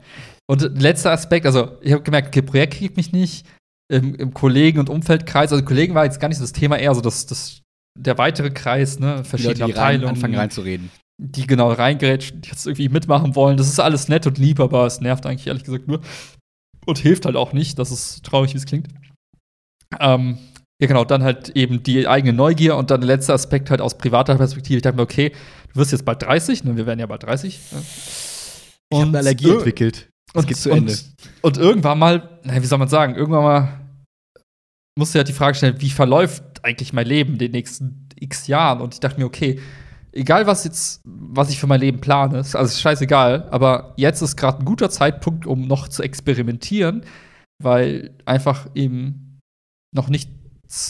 Und 0.48 0.62
letzter 0.80 1.12
Aspekt, 1.12 1.46
also 1.46 1.78
ich 1.82 1.92
habe 1.92 2.02
gemerkt, 2.02 2.28
okay, 2.28 2.42
Projekt 2.42 2.74
kriegt 2.74 2.96
mich 2.96 3.12
nicht. 3.12 3.46
Im, 3.92 4.14
Im 4.16 4.34
Kollegen- 4.34 4.80
und 4.80 4.88
Umfeldkreis, 4.90 5.52
also 5.52 5.64
Kollegen 5.64 5.94
war 5.94 6.04
jetzt 6.04 6.18
gar 6.18 6.28
nicht 6.28 6.38
so 6.38 6.42
das 6.44 6.52
Thema, 6.52 6.76
eher 6.78 6.92
so 6.94 7.00
das, 7.00 7.26
das 7.26 7.61
der 7.98 8.18
weitere 8.18 8.50
Kreis, 8.50 8.98
ne, 8.98 9.18
Die 9.22 9.28
verschiedene 9.28 9.54
Leute, 9.61 9.72
die 9.72 9.78
rein, 9.78 9.78
Abteilungen, 9.80 10.09
anfangen 10.09 10.34
reinzureden. 10.34 10.90
die 11.22 11.46
genau 11.46 11.70
reingerätschen, 11.70 12.40
die 12.40 12.48
jetzt 12.50 12.66
irgendwie 12.66 12.88
mitmachen 12.88 13.36
wollen. 13.36 13.57
Das 13.57 13.68
ist 13.68 13.78
alles 13.78 14.09
nett 14.09 14.26
und 14.26 14.38
lieb, 14.38 14.59
aber 14.61 14.84
es 14.86 15.00
nervt 15.00 15.24
eigentlich 15.24 15.46
ehrlich 15.46 15.64
gesagt 15.64 15.86
nur. 15.86 16.00
Und 16.84 16.98
hilft 16.98 17.24
halt 17.26 17.36
auch 17.36 17.52
nicht. 17.52 17.78
Das 17.78 17.90
ist 17.92 18.24
traurig, 18.24 18.52
wie 18.54 18.59
es 18.59 18.66
klingt. 18.66 18.88
Ähm, 20.00 20.38
ja, 20.80 20.88
genau, 20.88 21.04
dann 21.04 21.22
halt 21.22 21.50
eben 21.50 21.82
die 21.82 22.06
eigene 22.06 22.32
Neugier 22.32 22.76
und 22.76 22.90
dann 22.90 23.00
der 23.00 23.08
letzte 23.08 23.32
Aspekt 23.32 23.70
halt 23.70 23.80
aus 23.80 23.96
privater 23.96 24.36
Perspektive. 24.36 24.76
Ich 24.76 24.82
dachte 24.82 24.96
mir, 24.96 25.02
okay, 25.02 25.32
du 25.72 25.80
wirst 25.80 25.92
jetzt 25.92 26.04
bald 26.04 26.22
30, 26.22 26.64
ne, 26.64 26.76
wir 26.76 26.86
werden 26.86 27.00
ja 27.00 27.06
bald 27.06 27.22
30. 27.22 27.58
Ne? 27.72 27.82
Ich 28.90 28.98
habe 28.98 29.08
eine 29.08 29.18
Allergie 29.18 29.46
ir- 29.46 29.54
entwickelt. 29.56 30.08
Das 30.32 30.44
und, 30.44 30.48
geht 30.48 30.56
zu 30.58 30.70
Ende. 30.70 30.94
Und 31.40 31.56
irgendwann 31.56 31.98
mal, 31.98 32.40
na, 32.44 32.60
wie 32.60 32.66
soll 32.66 32.78
man 32.78 32.88
sagen, 32.88 33.14
irgendwann 33.14 33.42
mal 33.42 33.80
musst 34.98 35.14
du 35.14 35.18
ja 35.18 35.24
die 35.24 35.32
Frage 35.32 35.56
stellen, 35.56 35.80
wie 35.80 35.90
verläuft 35.90 36.42
eigentlich 36.62 36.92
mein 36.92 37.06
Leben 37.06 37.34
in 37.34 37.38
den 37.38 37.52
nächsten 37.52 38.08
x 38.18 38.46
Jahren? 38.46 38.80
Und 38.80 38.94
ich 38.94 39.00
dachte 39.00 39.20
mir, 39.20 39.26
okay, 39.26 39.60
egal 40.12 40.46
was 40.46 40.64
jetzt, 40.64 41.00
was 41.04 41.50
ich 41.50 41.58
für 41.58 41.66
mein 41.66 41.80
Leben 41.80 42.00
plane, 42.00 42.38
ist 42.38 42.56
alles 42.56 42.80
scheißegal, 42.80 43.48
aber 43.50 43.94
jetzt 43.96 44.22
ist 44.22 44.36
gerade 44.36 44.58
ein 44.58 44.64
guter 44.64 44.90
Zeitpunkt, 44.90 45.46
um 45.46 45.66
noch 45.66 45.88
zu 45.88 46.02
experimentieren, 46.02 47.04
weil 47.62 48.14
einfach 48.24 48.68
eben 48.74 49.38
noch 49.94 50.08
nicht 50.08 50.30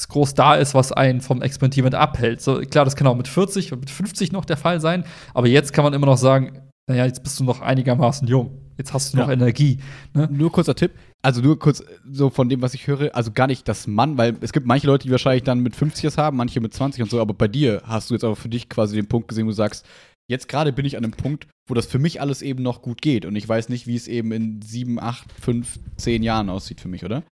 groß 0.09 0.35
da 0.35 0.55
ist, 0.55 0.74
was 0.74 0.93
einen 0.93 1.20
vom 1.20 1.43
Experimentieren 1.43 1.95
abhält. 1.95 2.41
So, 2.41 2.61
klar, 2.61 2.85
das 2.85 2.97
kann 2.97 3.07
auch 3.07 3.16
mit 3.16 3.29
40 3.29 3.72
und 3.72 3.81
mit 3.81 3.91
50 3.91 4.33
noch 4.33 4.45
der 4.45 4.57
Fall 4.57 4.81
sein, 4.81 5.05
aber 5.35 5.49
jetzt 5.49 5.72
kann 5.72 5.85
man 5.85 5.93
immer 5.93 6.07
noch 6.07 6.18
sagen, 6.18 6.62
naja, 6.89 7.05
jetzt 7.05 7.22
bist 7.22 7.41
du 7.41 7.45
noch 7.45 7.61
einigermaßen 7.61 8.29
jung. 8.29 8.62
Jetzt 8.79 8.93
hast 8.93 9.12
du 9.12 9.18
noch 9.18 9.29
ja. 9.29 9.33
Energie. 9.33 9.79
Ne? 10.14 10.29
Nur 10.31 10.53
kurzer 10.53 10.74
Tipp, 10.74 10.93
also 11.22 11.41
nur 11.41 11.59
kurz 11.59 11.83
so 12.11 12.31
von 12.31 12.49
dem, 12.49 12.62
was 12.62 12.74
ich 12.74 12.87
höre, 12.87 13.14
also 13.14 13.33
gar 13.33 13.47
nicht 13.47 13.66
das 13.68 13.87
Mann, 13.87 14.18
weil 14.18 14.37
es 14.41 14.53
gibt 14.53 14.66
manche 14.66 14.87
Leute, 14.87 15.07
die 15.07 15.11
wahrscheinlich 15.11 15.45
dann 15.45 15.61
mit 15.61 15.74
50 15.74 16.05
es 16.05 16.18
haben, 16.18 16.37
manche 16.37 16.61
mit 16.61 16.74
20 16.74 17.03
und 17.03 17.11
so, 17.11 17.20
aber 17.20 17.35
bei 17.35 17.49
dir 17.49 17.83
hast 17.85 18.11
du 18.11 18.14
jetzt 18.14 18.24
aber 18.24 18.37
für 18.37 18.49
dich 18.49 18.68
quasi 18.68 18.95
den 18.95 19.09
Punkt 19.09 19.29
gesehen, 19.29 19.47
wo 19.47 19.51
du 19.51 19.57
sagst, 19.57 19.87
jetzt 20.29 20.49
gerade 20.49 20.72
bin 20.72 20.85
ich 20.85 20.97
an 20.97 21.05
einem 21.05 21.14
Punkt, 21.14 21.49
wo 21.68 21.74
das 21.74 21.87
für 21.87 21.99
mich 21.99 22.20
alles 22.20 22.43
eben 22.43 22.62
noch 22.62 22.83
gut 22.83 23.01
geht 23.01 23.24
und 23.24 23.35
ich 23.35 23.49
weiß 23.49 23.70
nicht, 23.70 23.87
wie 23.87 23.97
es 23.97 24.09
eben 24.09 24.31
in 24.33 24.61
sieben, 24.62 25.01
acht, 25.01 25.33
fünf, 25.33 25.79
zehn 25.97 26.22
Jahren 26.22 26.51
aussieht 26.51 26.81
für 26.81 26.89
mich, 26.89 27.05
oder? 27.05 27.24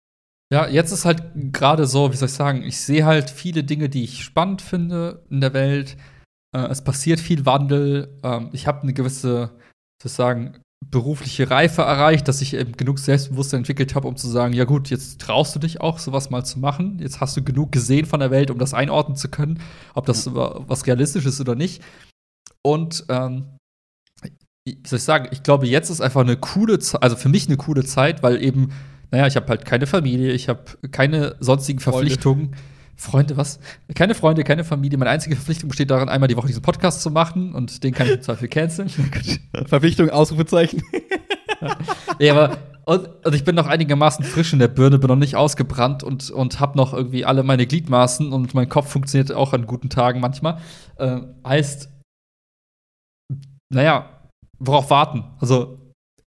Ja, 0.52 0.68
jetzt 0.68 0.92
ist 0.92 1.04
halt 1.04 1.22
gerade 1.52 1.86
so, 1.86 2.12
wie 2.12 2.16
soll 2.16 2.28
ich 2.28 2.34
sagen, 2.34 2.62
ich 2.62 2.78
sehe 2.78 3.04
halt 3.04 3.30
viele 3.30 3.64
Dinge, 3.64 3.88
die 3.88 4.04
ich 4.04 4.22
spannend 4.22 4.62
finde 4.62 5.24
in 5.30 5.40
der 5.40 5.54
Welt. 5.54 5.96
Äh, 6.54 6.66
es 6.66 6.84
passiert 6.84 7.20
viel 7.20 7.46
Wandel. 7.46 8.18
Ähm, 8.22 8.50
ich 8.52 8.66
habe 8.66 8.82
eine 8.82 8.92
gewisse, 8.92 9.50
soll 10.02 10.06
ich 10.06 10.12
sagen, 10.12 10.60
berufliche 10.90 11.50
Reife 11.50 11.82
erreicht, 11.82 12.28
dass 12.28 12.40
ich 12.40 12.54
eben 12.54 12.72
genug 12.72 12.98
Selbstbewusstsein 12.98 13.58
entwickelt 13.58 13.94
habe, 13.94 14.06
um 14.06 14.16
zu 14.16 14.28
sagen, 14.28 14.52
ja 14.52 14.64
gut, 14.64 14.90
jetzt 14.90 15.20
traust 15.20 15.54
du 15.54 15.58
dich 15.58 15.80
auch, 15.80 15.98
sowas 15.98 16.30
mal 16.30 16.44
zu 16.44 16.58
machen. 16.58 16.98
Jetzt 17.00 17.20
hast 17.20 17.36
du 17.36 17.42
genug 17.42 17.72
gesehen 17.72 18.06
von 18.06 18.20
der 18.20 18.30
Welt, 18.30 18.50
um 18.50 18.58
das 18.58 18.74
einordnen 18.74 19.16
zu 19.16 19.28
können, 19.28 19.60
ob 19.94 20.06
das 20.06 20.26
ja. 20.26 20.32
was 20.34 20.86
realistisch 20.86 21.26
ist 21.26 21.40
oder 21.40 21.54
nicht. 21.54 21.82
Und 22.62 23.04
ähm, 23.08 23.56
wie 24.66 24.78
soll 24.86 24.98
ich 24.98 25.04
sagen, 25.04 25.28
ich 25.30 25.42
glaube, 25.42 25.66
jetzt 25.66 25.90
ist 25.90 26.00
einfach 26.00 26.22
eine 26.22 26.36
coole 26.36 26.78
Zeit, 26.78 27.02
also 27.02 27.16
für 27.16 27.28
mich 27.28 27.48
eine 27.48 27.56
coole 27.56 27.84
Zeit, 27.84 28.22
weil 28.22 28.42
eben, 28.42 28.72
naja, 29.10 29.26
ich 29.26 29.36
habe 29.36 29.46
halt 29.48 29.64
keine 29.64 29.86
Familie, 29.86 30.32
ich 30.32 30.48
habe 30.48 30.64
keine 30.90 31.36
sonstigen 31.40 31.80
Verpflichtungen. 31.80 32.46
Freunde. 32.46 32.58
Freunde, 32.96 33.36
was? 33.36 33.58
Keine 33.94 34.14
Freunde, 34.14 34.44
keine 34.44 34.64
Familie. 34.64 34.98
Meine 34.98 35.10
einzige 35.10 35.34
Verpflichtung 35.34 35.68
besteht 35.68 35.90
darin, 35.90 36.08
einmal 36.08 36.28
die 36.28 36.36
Woche 36.36 36.46
diesen 36.46 36.62
Podcast 36.62 37.02
zu 37.02 37.10
machen 37.10 37.52
und 37.54 37.82
den 37.82 37.92
kann 37.92 38.06
ich 38.06 38.14
im 38.14 38.22
Zweifel 38.22 38.48
canceln. 38.48 38.88
Verpflichtung, 39.66 40.10
Ausrufezeichen. 40.10 40.82
ja, 42.20 42.34
aber 42.34 42.58
und, 42.86 43.08
und, 43.24 43.34
ich 43.34 43.44
bin 43.44 43.54
noch 43.54 43.66
einigermaßen 43.66 44.24
frisch 44.24 44.52
in 44.52 44.58
der 44.58 44.68
Birne, 44.68 44.98
bin 44.98 45.08
noch 45.08 45.16
nicht 45.16 45.36
ausgebrannt 45.36 46.02
und, 46.02 46.30
und 46.30 46.60
habe 46.60 46.76
noch 46.76 46.92
irgendwie 46.92 47.24
alle 47.24 47.42
meine 47.42 47.66
Gliedmaßen 47.66 48.30
und 48.30 48.54
mein 48.54 48.68
Kopf 48.68 48.90
funktioniert 48.90 49.32
auch 49.32 49.54
an 49.54 49.66
guten 49.66 49.88
Tagen 49.88 50.20
manchmal. 50.20 50.58
Äh, 50.98 51.20
heißt, 51.46 51.88
naja, 53.70 54.28
worauf 54.58 54.90
warten? 54.90 55.24
Also 55.40 55.80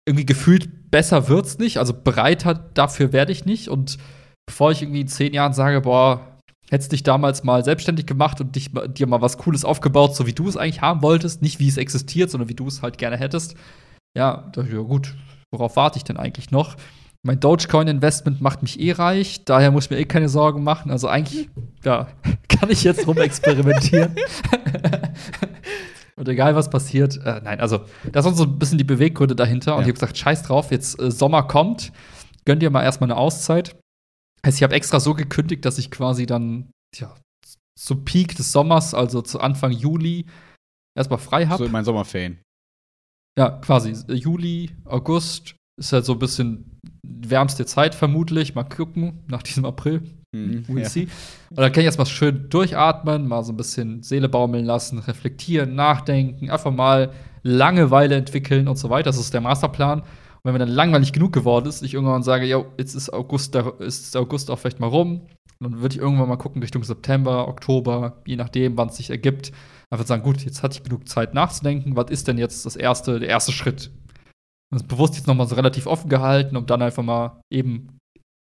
irgendwie 0.05 0.25
gefühlt 0.25 0.76
besser 0.91 1.27
wird's 1.27 1.57
nicht, 1.57 1.77
also 1.77 1.93
breiter 1.93 2.53
dafür 2.53 3.13
werde 3.13 3.31
ich 3.31 3.45
nicht. 3.45 3.69
Und 3.69 3.97
bevor 4.45 4.71
ich 4.71 4.81
irgendwie 4.81 5.01
in 5.01 5.07
zehn 5.07 5.33
Jahren 5.33 5.53
sage, 5.53 5.81
boah, 5.81 6.37
hättest 6.69 6.91
dich 6.91 7.03
damals 7.03 7.43
mal 7.43 7.63
selbstständig 7.63 8.05
gemacht 8.05 8.41
und 8.41 8.55
dich, 8.55 8.71
dir 8.89 9.07
mal 9.07 9.21
was 9.21 9.37
Cooles 9.37 9.65
aufgebaut, 9.65 10.15
so 10.15 10.25
wie 10.25 10.33
du 10.33 10.47
es 10.47 10.57
eigentlich 10.57 10.81
haben 10.81 11.01
wolltest, 11.01 11.41
nicht 11.41 11.59
wie 11.59 11.67
es 11.67 11.77
existiert, 11.77 12.29
sondern 12.29 12.49
wie 12.49 12.55
du 12.55 12.67
es 12.67 12.81
halt 12.81 12.97
gerne 12.97 13.17
hättest. 13.17 13.55
Ja, 14.17 14.49
dachte 14.51 14.67
ich, 14.67 14.73
ja 14.73 14.81
gut, 14.81 15.15
worauf 15.51 15.75
warte 15.75 15.97
ich 15.97 16.03
denn 16.03 16.17
eigentlich 16.17 16.51
noch? 16.51 16.75
Mein 17.23 17.39
Dogecoin-Investment 17.39 18.41
macht 18.41 18.61
mich 18.61 18.79
eh 18.79 18.91
reich, 18.93 19.43
daher 19.43 19.71
muss 19.71 19.85
ich 19.85 19.91
mir 19.91 19.97
eh 19.97 20.05
keine 20.05 20.29
Sorgen 20.29 20.63
machen. 20.63 20.91
Also 20.91 21.07
eigentlich, 21.07 21.49
ja, 21.83 22.07
kann 22.47 22.69
ich 22.69 22.83
jetzt 22.83 23.07
rumexperimentieren. 23.07 24.15
Und 26.17 26.27
egal, 26.27 26.55
was 26.55 26.69
passiert, 26.69 27.17
äh, 27.17 27.41
nein, 27.43 27.59
also 27.59 27.85
das 28.11 28.25
sind 28.25 28.35
so 28.35 28.43
ein 28.43 28.57
bisschen 28.57 28.79
die 28.79 28.83
Beweggründe 28.83 29.35
dahinter. 29.35 29.75
Und 29.75 29.81
ja. 29.81 29.83
ich 29.83 29.89
habe 29.89 29.93
gesagt, 29.93 30.17
scheiß 30.17 30.43
drauf, 30.43 30.71
jetzt 30.71 30.99
äh, 30.99 31.11
Sommer 31.11 31.43
kommt, 31.43 31.91
gönn 32.45 32.59
dir 32.59 32.71
mal 32.71 32.83
erstmal 32.83 33.11
eine 33.11 33.19
Auszeit. 33.19 33.79
Heißt, 34.45 34.57
ich 34.57 34.63
habe 34.63 34.73
extra 34.73 34.99
so 34.99 35.13
gekündigt, 35.13 35.63
dass 35.63 35.77
ich 35.77 35.91
quasi 35.91 36.25
dann, 36.25 36.71
ja, 36.95 37.15
zu 37.77 37.97
Peak 37.97 38.35
des 38.35 38.51
Sommers, 38.51 38.95
also 38.95 39.21
zu 39.21 39.39
Anfang 39.39 39.71
Juli, 39.71 40.25
erstmal 40.97 41.19
frei 41.19 41.45
habe. 41.45 41.59
So 41.59 41.65
in 41.65 41.71
meinen 41.71 41.85
Sommerferien. 41.85 42.41
Ja, 43.37 43.51
quasi. 43.51 43.91
Juli, 44.11 44.75
August 44.85 45.55
ist 45.79 45.93
halt 45.93 46.05
so 46.05 46.13
ein 46.13 46.19
bisschen 46.19 46.79
wärmste 47.05 47.67
Zeit 47.67 47.93
vermutlich. 47.93 48.55
Mal 48.55 48.63
gucken 48.63 49.23
nach 49.27 49.43
diesem 49.43 49.65
April. 49.65 50.01
Mhm, 50.45 50.65
we'll 50.67 50.83
ja. 50.83 50.89
see. 50.89 51.07
Und 51.49 51.59
dann 51.59 51.71
kann 51.71 51.81
ich 51.81 51.85
erstmal 51.85 52.07
schön 52.07 52.49
durchatmen, 52.49 53.27
mal 53.27 53.43
so 53.43 53.53
ein 53.53 53.57
bisschen 53.57 54.03
Seele 54.03 54.29
baumeln 54.29 54.65
lassen, 54.65 54.99
reflektieren, 54.99 55.75
nachdenken, 55.75 56.49
einfach 56.49 56.71
mal 56.71 57.11
Langeweile 57.43 58.15
entwickeln 58.15 58.67
und 58.67 58.77
so 58.77 58.89
weiter. 58.89 59.09
Das 59.09 59.17
ist 59.17 59.33
der 59.33 59.41
Masterplan 59.41 60.03
wenn 60.47 60.53
mir 60.53 60.59
dann 60.59 60.69
langweilig 60.69 61.11
genug 61.11 61.33
geworden 61.33 61.67
ist, 61.67 61.83
ich 61.83 61.93
irgendwann 61.93 62.23
sage, 62.23 62.45
ja, 62.45 62.63
jetzt 62.77 62.95
ist 62.95 63.11
August, 63.11 63.53
ist 63.79 64.15
August 64.15 64.49
auch 64.49 64.57
vielleicht 64.57 64.79
mal 64.79 64.87
rum, 64.87 65.27
dann 65.59 65.81
würde 65.81 65.95
ich 65.95 66.01
irgendwann 66.01 66.29
mal 66.29 66.37
gucken 66.37 66.61
Richtung 66.61 66.85
September, 66.85 67.49
Oktober, 67.49 68.21
je 68.25 68.37
nachdem, 68.37 68.77
wann 68.77 68.87
es 68.87 68.95
sich 68.95 69.09
ergibt. 69.09 69.51
Einfach 69.89 70.05
sagen, 70.05 70.23
gut, 70.23 70.45
jetzt 70.45 70.63
hatte 70.63 70.77
ich 70.77 70.83
genug 70.83 71.09
Zeit 71.09 71.33
nachzudenken, 71.33 71.97
was 71.97 72.09
ist 72.11 72.29
denn 72.29 72.37
jetzt 72.37 72.65
das 72.65 72.77
erste, 72.77 73.19
der 73.19 73.27
erste 73.27 73.51
Schritt? 73.51 73.91
Das 74.71 74.83
ist 74.83 74.87
bewusst 74.87 75.15
jetzt 75.15 75.27
nochmal 75.27 75.47
so 75.47 75.55
relativ 75.55 75.85
offen 75.85 76.09
gehalten, 76.09 76.55
um 76.55 76.65
dann 76.65 76.81
einfach 76.81 77.03
mal 77.03 77.41
eben 77.51 77.97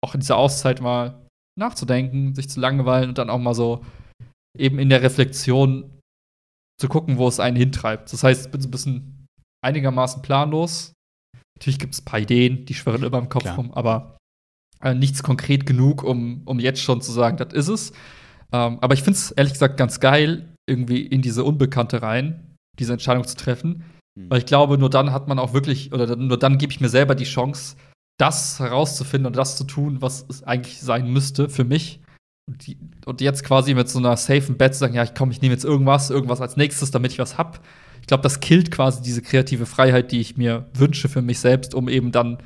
auch 0.02 0.14
in 0.14 0.22
dieser 0.22 0.38
Auszeit 0.38 0.82
mal 0.82 1.28
nachzudenken, 1.58 2.36
sich 2.36 2.50
zu 2.50 2.60
langweilen 2.60 3.10
und 3.10 3.18
dann 3.18 3.30
auch 3.30 3.39
mal 3.39 3.54
so 3.54 3.86
eben 4.58 4.80
in 4.80 4.89
der 4.89 5.02
Reflexion 5.02 6.00
zu 6.80 6.88
gucken, 6.88 7.18
wo 7.18 7.28
es 7.28 7.39
einen 7.39 7.58
hintreibt. 7.58 8.12
Das 8.12 8.24
heißt, 8.24 8.45
ich 8.45 8.52
bin 8.52 8.62
so 8.62 8.68
ein 8.68 8.72
bisschen 8.72 9.28
einigermaßen 9.64 10.22
planlos, 10.22 10.93
Natürlich 11.60 11.80
gibt 11.80 11.93
es 11.93 12.02
ein 12.02 12.06
paar 12.06 12.22
Ideen, 12.22 12.66
die 12.66 12.74
schwirren 12.74 13.04
immer 13.04 13.18
im 13.18 13.28
Kopf 13.28 13.43
Klar. 13.43 13.58
rum, 13.58 13.74
aber 13.74 14.18
äh, 14.82 14.93
nichts 14.93 15.24
konkret 15.24 15.66
genug, 15.66 16.04
um, 16.04 16.41
um 16.45 16.58
jetzt 16.58 16.82
schon 16.82 17.02
zu 17.02 17.12
sagen, 17.12 17.36
das 17.36 17.52
ist 17.52 17.68
es. 17.68 17.91
Ähm, 18.54 18.78
aber 18.80 18.93
ich 18.93 19.04
finde 19.04 19.18
es 19.18 19.32
ehrlich 19.32 19.54
gesagt 19.54 19.76
ganz 19.76 20.00
geil, 20.00 20.54
irgendwie 20.70 21.02
in 21.02 21.22
diese 21.22 21.43
Unbekannte 21.43 22.02
rein, 22.02 22.56
diese 22.80 22.93
Entscheidung 22.93 23.26
zu 23.28 23.36
treffen. 23.36 23.84
Mhm. 24.18 24.30
Weil 24.30 24.38
ich 24.39 24.45
glaube, 24.45 24.78
nur 24.78 24.89
dann 24.89 25.12
hat 25.12 25.28
man 25.28 25.38
auch 25.38 25.52
wirklich, 25.52 25.91
oder 25.91 26.16
nur 26.16 26.39
dann 26.39 26.58
gebe 26.58 26.72
ich 26.72 26.80
mir 26.80 26.88
selber 26.88 27.14
die 27.14 27.26
Chance, 27.26 27.76
das 28.20 28.59
herauszufinden 28.59 29.26
und 29.28 29.36
das 29.36 29.57
zu 29.57 29.63
tun, 29.63 30.01
was 30.01 30.26
es 30.30 30.43
eigentlich 30.43 30.80
sein 30.82 31.11
müsste 31.11 31.49
für 31.49 31.63
mich. 31.63 32.01
Und, 32.47 32.67
die, 32.67 32.78
und 33.05 33.22
jetzt 33.22 33.43
quasi 33.43 33.74
mit 33.74 33.89
so 33.89 33.99
einer 33.99 34.17
safen 34.17 34.57
Bet 34.57 34.74
zu 34.74 34.80
sagen, 34.80 34.95
ja, 34.95 35.03
ich 35.03 35.13
komme, 35.13 35.32
ich 35.32 35.41
nehme 35.41 35.53
jetzt 35.53 35.65
irgendwas, 35.65 36.09
irgendwas 36.09 36.41
als 36.41 36.57
nächstes, 36.57 36.91
damit 36.91 37.11
ich 37.11 37.20
was 37.20 37.38
hab 37.38 37.61
glaube, 38.09 38.24
das 38.24 38.39
killt 38.41 38.72
quasi 38.72 39.01
diese 39.01 39.22
kreative 39.22 39.65
Freiheit, 39.65 40.11
die 40.11 40.20
ich 40.20 40.36
mir 40.36 40.67
wünsche 40.74 41.07
für 41.07 41.22
mich 41.22 41.39
selbst, 41.39 41.74
um 41.74 41.88
eben 41.88 42.11
dann 42.11 42.39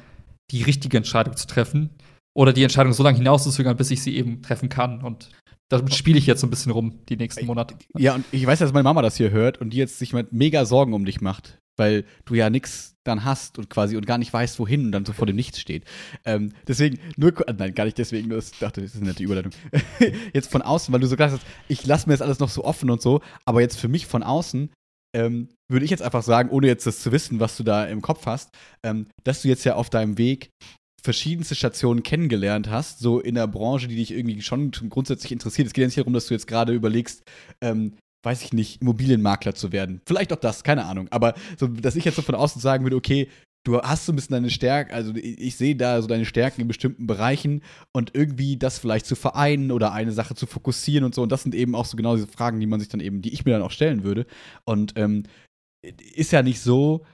die 0.51 0.61
richtige 0.61 0.97
Entscheidung 0.97 1.35
zu 1.35 1.47
treffen. 1.47 1.89
Oder 2.35 2.51
die 2.51 2.63
Entscheidung 2.63 2.93
so 2.93 3.03
lange 3.03 3.17
hinauszuzögern, 3.17 3.77
bis 3.77 3.91
ich 3.91 4.01
sie 4.01 4.15
eben 4.17 4.41
treffen 4.41 4.67
kann. 4.67 5.01
Und 5.03 5.29
damit 5.69 5.93
spiele 5.93 6.17
ich 6.17 6.25
jetzt 6.25 6.41
so 6.41 6.47
ein 6.47 6.49
bisschen 6.49 6.71
rum, 6.71 6.99
die 7.07 7.15
nächsten 7.15 7.45
Monate. 7.45 7.75
Ja, 7.97 8.15
und 8.15 8.25
ich 8.31 8.45
weiß, 8.45 8.59
dass 8.59 8.73
meine 8.73 8.83
Mama 8.83 9.01
das 9.01 9.15
hier 9.15 9.31
hört 9.31 9.61
und 9.61 9.69
die 9.69 9.77
jetzt 9.77 9.99
sich 9.99 10.13
mit 10.13 10.33
mega 10.33 10.65
Sorgen 10.65 10.93
um 10.93 11.05
dich 11.05 11.21
macht, 11.21 11.59
weil 11.77 12.05
du 12.25 12.35
ja 12.35 12.49
nichts 12.49 12.95
dann 13.03 13.25
hast 13.25 13.57
und 13.57 13.69
quasi 13.69 13.97
und 13.97 14.05
gar 14.05 14.17
nicht 14.17 14.31
weißt, 14.31 14.59
wohin 14.59 14.85
und 14.85 14.91
dann 14.91 15.05
so 15.05 15.13
vor 15.13 15.27
dem 15.27 15.35
Nichts 15.35 15.59
steht. 15.59 15.85
Ähm, 16.25 16.53
deswegen, 16.67 16.99
nur, 17.17 17.33
nein, 17.57 17.73
gar 17.73 17.85
nicht 17.85 17.97
deswegen, 17.97 18.29
nur, 18.29 18.37
ich 18.37 18.57
dachte, 18.59 18.81
das 18.81 18.91
ist 18.91 19.01
eine 19.01 19.09
nette 19.09 19.23
Überleitung. 19.23 19.51
jetzt 20.33 20.51
von 20.51 20.61
außen, 20.61 20.93
weil 20.93 21.01
du 21.01 21.07
so 21.07 21.15
gesagt 21.15 21.33
hast, 21.33 21.45
ich 21.67 21.85
lasse 21.85 22.07
mir 22.07 22.13
das 22.13 22.21
alles 22.21 22.39
noch 22.39 22.49
so 22.49 22.63
offen 22.63 22.89
und 22.89 23.01
so, 23.01 23.21
aber 23.45 23.61
jetzt 23.61 23.79
für 23.79 23.87
mich 23.89 24.05
von 24.05 24.23
außen 24.23 24.69
ähm, 25.15 25.49
würde 25.69 25.85
ich 25.85 25.91
jetzt 25.91 26.01
einfach 26.01 26.23
sagen, 26.23 26.49
ohne 26.49 26.67
jetzt 26.67 26.87
das 26.87 26.99
zu 26.99 27.11
wissen, 27.11 27.39
was 27.39 27.57
du 27.57 27.63
da 27.63 27.85
im 27.85 28.01
Kopf 28.01 28.25
hast, 28.25 28.49
ähm, 28.83 29.07
dass 29.23 29.41
du 29.41 29.47
jetzt 29.47 29.63
ja 29.63 29.75
auf 29.75 29.89
deinem 29.89 30.17
Weg 30.17 30.49
verschiedenste 31.03 31.55
Stationen 31.55 32.01
kennengelernt 32.01 32.69
hast, 32.69 32.99
so 32.99 33.19
in 33.19 33.35
der 33.35 33.47
Branche, 33.47 33.87
die 33.87 33.97
dich 33.97 34.11
irgendwie 34.11 34.41
schon 34.41 34.71
grundsätzlich 34.71 35.33
interessiert. 35.33 35.67
Es 35.67 35.73
geht 35.73 35.81
ja 35.81 35.87
nicht 35.87 35.97
darum, 35.97 36.13
dass 36.13 36.27
du 36.27 36.33
jetzt 36.33 36.47
gerade 36.47 36.73
überlegst, 36.73 37.23
ähm, 37.61 37.95
weiß 38.23 38.41
ich 38.41 38.53
nicht, 38.53 38.81
Immobilienmakler 38.81 39.53
zu 39.53 39.71
werden. 39.71 40.01
Vielleicht 40.05 40.33
auch 40.33 40.37
das, 40.37 40.63
keine 40.63 40.85
Ahnung. 40.85 41.07
Aber 41.11 41.33
so, 41.57 41.67
dass 41.67 41.95
ich 41.95 42.05
jetzt 42.05 42.15
so 42.15 42.21
von 42.21 42.35
außen 42.35 42.61
sagen 42.61 42.83
würde, 42.83 42.95
okay, 42.95 43.29
du 43.65 43.81
hast 43.81 44.05
so 44.05 44.11
ein 44.11 44.15
bisschen 44.15 44.33
deine 44.33 44.49
Stärken, 44.49 44.93
also 44.93 45.13
ich 45.15 45.55
sehe 45.55 45.75
da 45.75 46.01
so 46.01 46.07
deine 46.07 46.25
Stärken 46.25 46.61
in 46.61 46.67
bestimmten 46.67 47.07
Bereichen 47.07 47.61
und 47.93 48.11
irgendwie 48.13 48.57
das 48.57 48.79
vielleicht 48.79 49.05
zu 49.05 49.15
vereinen 49.15 49.71
oder 49.71 49.93
eine 49.93 50.11
Sache 50.11 50.35
zu 50.35 50.45
fokussieren 50.45 51.05
und 51.05 51.15
so. 51.15 51.21
Und 51.21 51.31
das 51.31 51.43
sind 51.43 51.55
eben 51.55 51.75
auch 51.75 51.85
so 51.85 51.95
genau 51.97 52.15
diese 52.15 52.27
Fragen, 52.27 52.59
die 52.59 52.65
man 52.65 52.79
sich 52.79 52.89
dann 52.89 52.99
eben, 52.99 53.21
die 53.21 53.33
ich 53.33 53.45
mir 53.45 53.51
dann 53.51 53.61
auch 53.61 53.71
stellen 53.71 54.03
würde. 54.03 54.25
Und 54.65 54.93
ähm, 54.97 55.23
ist 55.81 56.31
ja 56.31 56.43
nicht 56.43 56.61
so, 56.61 57.05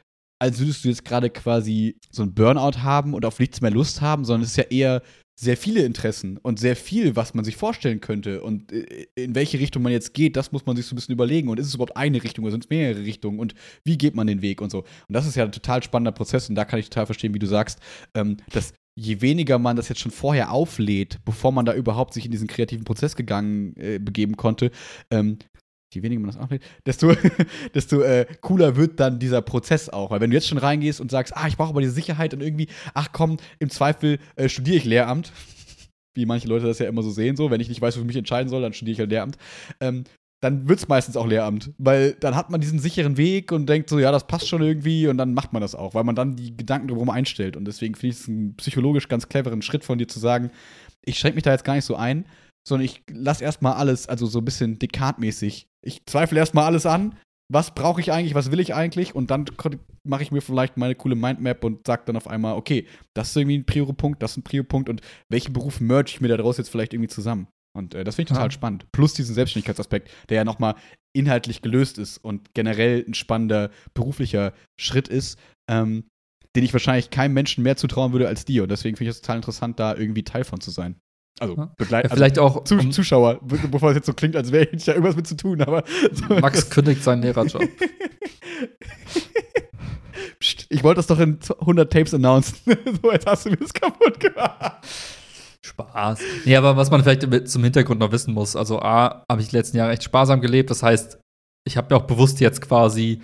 als 0.41 0.59
würdest 0.59 0.83
du 0.83 0.89
jetzt 0.89 1.05
gerade 1.05 1.29
quasi 1.29 1.97
so 2.11 2.23
ein 2.23 2.33
Burnout 2.33 2.79
haben 2.79 3.13
und 3.13 3.25
auf 3.25 3.39
nichts 3.39 3.61
mehr 3.61 3.71
Lust 3.71 4.01
haben, 4.01 4.25
sondern 4.25 4.43
es 4.43 4.51
ist 4.51 4.57
ja 4.57 4.63
eher 4.63 5.01
sehr 5.39 5.55
viele 5.55 5.83
Interessen 5.83 6.37
und 6.37 6.59
sehr 6.59 6.75
viel, 6.75 7.15
was 7.15 7.33
man 7.33 7.45
sich 7.45 7.55
vorstellen 7.55 8.01
könnte. 8.01 8.41
Und 8.41 8.73
äh, 8.73 9.07
in 9.15 9.35
welche 9.35 9.57
Richtung 9.57 9.83
man 9.83 9.93
jetzt 9.93 10.13
geht, 10.13 10.35
das 10.35 10.51
muss 10.51 10.65
man 10.65 10.75
sich 10.75 10.85
so 10.85 10.93
ein 10.93 10.97
bisschen 10.97 11.13
überlegen. 11.13 11.47
Und 11.47 11.59
ist 11.59 11.67
es 11.67 11.75
überhaupt 11.75 11.95
eine 11.95 12.21
Richtung 12.21 12.43
oder 12.43 12.51
sind 12.51 12.65
es 12.65 12.69
mehrere 12.69 13.03
Richtungen? 13.03 13.39
Und 13.39 13.55
wie 13.85 13.97
geht 13.97 14.15
man 14.15 14.27
den 14.27 14.41
Weg 14.41 14.59
und 14.59 14.69
so? 14.69 14.79
Und 14.79 15.13
das 15.13 15.25
ist 15.25 15.35
ja 15.35 15.45
ein 15.45 15.53
total 15.53 15.81
spannender 15.81 16.11
Prozess. 16.11 16.49
Und 16.49 16.55
da 16.55 16.65
kann 16.65 16.79
ich 16.79 16.89
total 16.89 17.05
verstehen, 17.05 17.33
wie 17.33 17.39
du 17.39 17.47
sagst, 17.47 17.79
ähm, 18.15 18.35
dass 18.51 18.73
je 18.95 19.21
weniger 19.21 19.59
man 19.59 19.77
das 19.77 19.87
jetzt 19.87 20.01
schon 20.01 20.11
vorher 20.11 20.51
auflädt, 20.51 21.19
bevor 21.23 21.53
man 21.53 21.65
da 21.65 21.73
überhaupt 21.73 22.13
sich 22.13 22.25
in 22.25 22.31
diesen 22.31 22.47
kreativen 22.47 22.83
Prozess 22.83 23.15
gegangen 23.15 23.77
äh, 23.77 23.97
begeben 23.97 24.35
konnte, 24.35 24.71
ähm, 25.09 25.37
je 25.93 26.03
weniger 26.03 26.21
man 26.21 26.29
das 26.29 26.37
ablehnt, 26.37 26.63
desto, 26.85 27.13
desto 27.73 28.01
äh, 28.01 28.25
cooler 28.41 28.75
wird 28.75 28.99
dann 28.99 29.19
dieser 29.19 29.41
Prozess 29.41 29.89
auch. 29.89 30.11
Weil 30.11 30.21
wenn 30.21 30.29
du 30.29 30.35
jetzt 30.35 30.47
schon 30.47 30.57
reingehst 30.57 31.01
und 31.01 31.11
sagst, 31.11 31.35
ah, 31.35 31.47
ich 31.47 31.57
brauche 31.57 31.69
aber 31.69 31.81
diese 31.81 31.93
Sicherheit 31.93 32.33
und 32.33 32.41
irgendwie, 32.41 32.67
ach 32.93 33.09
komm, 33.11 33.37
im 33.59 33.69
Zweifel 33.69 34.19
äh, 34.35 34.49
studiere 34.49 34.77
ich 34.77 34.85
Lehramt, 34.85 35.31
wie 36.15 36.25
manche 36.25 36.47
Leute 36.47 36.67
das 36.67 36.79
ja 36.79 36.87
immer 36.87 37.03
so 37.03 37.11
sehen, 37.11 37.35
so, 37.35 37.51
wenn 37.51 37.61
ich 37.61 37.69
nicht 37.69 37.81
weiß, 37.81 37.97
wo 37.97 38.01
ich 38.01 38.07
mich 38.07 38.15
entscheiden 38.15 38.49
soll, 38.49 38.61
dann 38.61 38.73
studiere 38.73 38.93
ich 38.93 38.99
halt 38.99 39.09
Lehramt. 39.09 39.37
Ähm, 39.79 40.03
dann 40.41 40.69
wird 40.69 40.79
es 40.79 40.87
meistens 40.87 41.17
auch 41.17 41.27
Lehramt, 41.27 41.73
weil 41.77 42.13
dann 42.13 42.35
hat 42.35 42.49
man 42.49 42.61
diesen 42.61 42.79
sicheren 42.79 43.17
Weg 43.17 43.51
und 43.51 43.67
denkt 43.67 43.89
so, 43.89 43.99
ja, 43.99 44.11
das 44.11 44.25
passt 44.25 44.47
schon 44.47 44.61
irgendwie 44.61 45.07
und 45.07 45.17
dann 45.17 45.33
macht 45.33 45.51
man 45.51 45.61
das 45.61 45.75
auch, 45.75 45.93
weil 45.95 46.05
man 46.05 46.15
dann 46.15 46.37
die 46.37 46.55
Gedanken 46.55 46.87
drumherum 46.87 47.09
einstellt. 47.09 47.57
Und 47.57 47.65
deswegen 47.65 47.95
finde 47.95 48.15
ich 48.15 48.21
es 48.21 48.29
einen 48.29 48.55
psychologisch 48.55 49.09
ganz 49.09 49.27
cleveren 49.27 49.61
Schritt 49.61 49.83
von 49.83 49.97
dir 49.97 50.07
zu 50.07 50.19
sagen, 50.19 50.51
ich 51.03 51.19
schränke 51.19 51.35
mich 51.35 51.43
da 51.43 51.51
jetzt 51.51 51.65
gar 51.65 51.75
nicht 51.75 51.83
so 51.83 51.95
ein, 51.95 52.25
sondern 52.65 52.85
ich 52.85 53.03
lasse 53.11 53.43
erstmal 53.43 53.73
alles, 53.73 54.07
also 54.07 54.27
so 54.27 54.39
ein 54.39 54.45
bisschen 54.45 54.79
dekatmäßig. 54.79 55.67
Ich 55.85 56.05
zweifle 56.05 56.39
erstmal 56.39 56.65
alles 56.65 56.85
an. 56.85 57.15
Was 57.51 57.73
brauche 57.73 57.99
ich 57.99 58.11
eigentlich, 58.11 58.35
was 58.35 58.51
will 58.51 58.59
ich 58.59 58.75
eigentlich? 58.75 59.15
Und 59.15 59.31
dann 59.31 59.45
mache 60.03 60.21
ich 60.21 60.31
mir 60.31 60.41
vielleicht 60.41 60.77
meine 60.77 60.93
coole 60.93 61.15
Mindmap 61.15 61.63
und 61.63 61.87
sage 61.87 62.03
dann 62.05 62.15
auf 62.15 62.27
einmal, 62.27 62.55
okay, 62.55 62.85
das 63.15 63.29
ist 63.29 63.37
irgendwie 63.37 63.57
ein 63.57 63.65
Priopunkt, 63.65 64.21
das 64.21 64.31
ist 64.31 64.37
ein 64.37 64.43
Priopunkt 64.43 64.87
und 64.87 65.01
welchen 65.29 65.53
Beruf 65.53 65.79
merge 65.79 66.09
ich 66.09 66.21
mir 66.21 66.27
daraus 66.27 66.57
jetzt 66.57 66.69
vielleicht 66.69 66.93
irgendwie 66.93 67.09
zusammen? 67.09 67.47
Und 67.75 67.95
äh, 67.95 68.03
das 68.03 68.15
finde 68.15 68.27
ich 68.27 68.33
total 68.33 68.47
ja. 68.47 68.51
spannend. 68.51 68.91
Plus 68.91 69.13
diesen 69.13 69.33
Selbstständigkeitsaspekt, 69.33 70.11
der 70.29 70.37
ja 70.37 70.43
nochmal 70.43 70.75
inhaltlich 71.15 71.61
gelöst 71.61 71.97
ist 71.97 72.17
und 72.17 72.53
generell 72.53 73.03
ein 73.07 73.13
spannender 73.15 73.71
beruflicher 73.93 74.53
Schritt 74.79 75.07
ist, 75.07 75.39
ähm, 75.69 76.05
den 76.55 76.63
ich 76.63 76.73
wahrscheinlich 76.73 77.09
keinem 77.09 77.33
Menschen 77.33 77.63
mehr 77.63 77.77
zutrauen 77.77 78.11
würde 78.11 78.27
als 78.27 78.45
dir. 78.45 78.63
Und 78.63 78.69
deswegen 78.69 78.95
finde 78.97 79.11
ich 79.11 79.15
es 79.15 79.21
total 79.21 79.37
interessant, 79.37 79.79
da 79.79 79.95
irgendwie 79.95 80.23
Teil 80.23 80.43
von 80.43 80.61
zu 80.61 80.71
sein. 80.71 80.99
Also, 81.39 81.69
begleit, 81.77 82.05
ja, 82.05 82.09
vielleicht 82.15 82.37
also, 82.37 82.59
auch 82.59 82.63
Zus 82.65 82.83
um, 82.83 82.91
Zuschauer, 82.91 83.39
bevor 83.41 83.91
es 83.91 83.95
jetzt 83.95 84.07
so 84.07 84.13
klingt, 84.13 84.35
als 84.35 84.51
wäre 84.51 84.67
ich 84.71 84.85
ja 84.85 84.93
irgendwas 84.93 85.15
mit 85.15 85.25
zu 85.25 85.37
tun, 85.37 85.61
aber. 85.61 85.83
So 86.11 86.25
Max 86.35 86.69
kündigt 86.69 87.01
seinen 87.03 87.21
Lehrerjob. 87.21 87.63
Psst, 90.39 90.67
ich 90.69 90.83
wollte 90.83 90.99
das 90.99 91.07
doch 91.07 91.19
in 91.19 91.39
100 91.59 91.91
Tapes 91.91 92.13
announcen. 92.13 92.57
so, 93.01 93.11
jetzt 93.11 93.25
hast 93.25 93.45
du 93.45 93.51
mir 93.51 93.57
das 93.57 93.73
kaputt 93.73 94.19
gemacht. 94.19 94.85
Spaß. 95.61 96.19
Nee, 96.45 96.55
aber 96.55 96.77
was 96.77 96.91
man 96.91 97.03
vielleicht 97.03 97.47
zum 97.47 97.63
Hintergrund 97.63 97.99
noch 97.99 98.11
wissen 98.11 98.33
muss, 98.33 98.55
also 98.55 98.81
A, 98.81 99.23
habe 99.29 99.41
ich 99.41 99.49
die 99.49 99.55
letzten 99.55 99.77
Jahre 99.77 99.91
echt 99.91 100.03
sparsam 100.03 100.41
gelebt, 100.41 100.69
das 100.69 100.83
heißt, 100.83 101.19
ich 101.65 101.77
habe 101.77 101.93
mir 101.93 101.99
auch 102.01 102.07
bewusst 102.07 102.39
jetzt 102.39 102.61
quasi, 102.61 103.21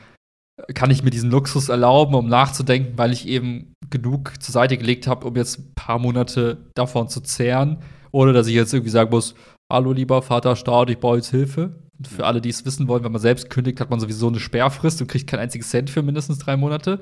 kann 0.73 0.91
ich 0.91 1.03
mir 1.03 1.09
diesen 1.09 1.31
Luxus 1.31 1.69
erlauben, 1.69 2.15
um 2.15 2.27
nachzudenken, 2.27 2.97
weil 2.97 3.11
ich 3.13 3.27
eben 3.27 3.73
genug 3.89 4.41
zur 4.41 4.53
Seite 4.53 4.77
gelegt 4.77 5.07
habe, 5.07 5.25
um 5.27 5.35
jetzt 5.35 5.59
ein 5.59 5.73
paar 5.75 5.99
Monate 5.99 6.57
davon 6.75 7.09
zu 7.09 7.21
zehren, 7.21 7.77
ohne 8.11 8.33
dass 8.33 8.47
ich 8.47 8.55
jetzt 8.55 8.73
irgendwie 8.73 8.91
sagen 8.91 9.09
muss, 9.09 9.35
hallo 9.71 9.91
lieber 9.91 10.21
Vater 10.21 10.55
Staat, 10.55 10.89
ich 10.89 10.99
brauche 10.99 11.17
jetzt 11.17 11.31
Hilfe. 11.31 11.81
Und 11.97 12.07
für 12.07 12.25
alle, 12.25 12.41
die 12.41 12.49
es 12.49 12.65
wissen 12.65 12.87
wollen, 12.87 13.03
wenn 13.03 13.11
man 13.11 13.21
selbst 13.21 13.49
kündigt, 13.49 13.79
hat 13.79 13.89
man 13.89 13.99
sowieso 13.99 14.27
eine 14.27 14.39
Sperrfrist 14.39 15.01
und 15.01 15.07
kriegt 15.07 15.27
keinen 15.27 15.39
einzigen 15.39 15.63
Cent 15.63 15.89
für 15.89 16.01
mindestens 16.01 16.39
drei 16.39 16.57
Monate. 16.57 16.99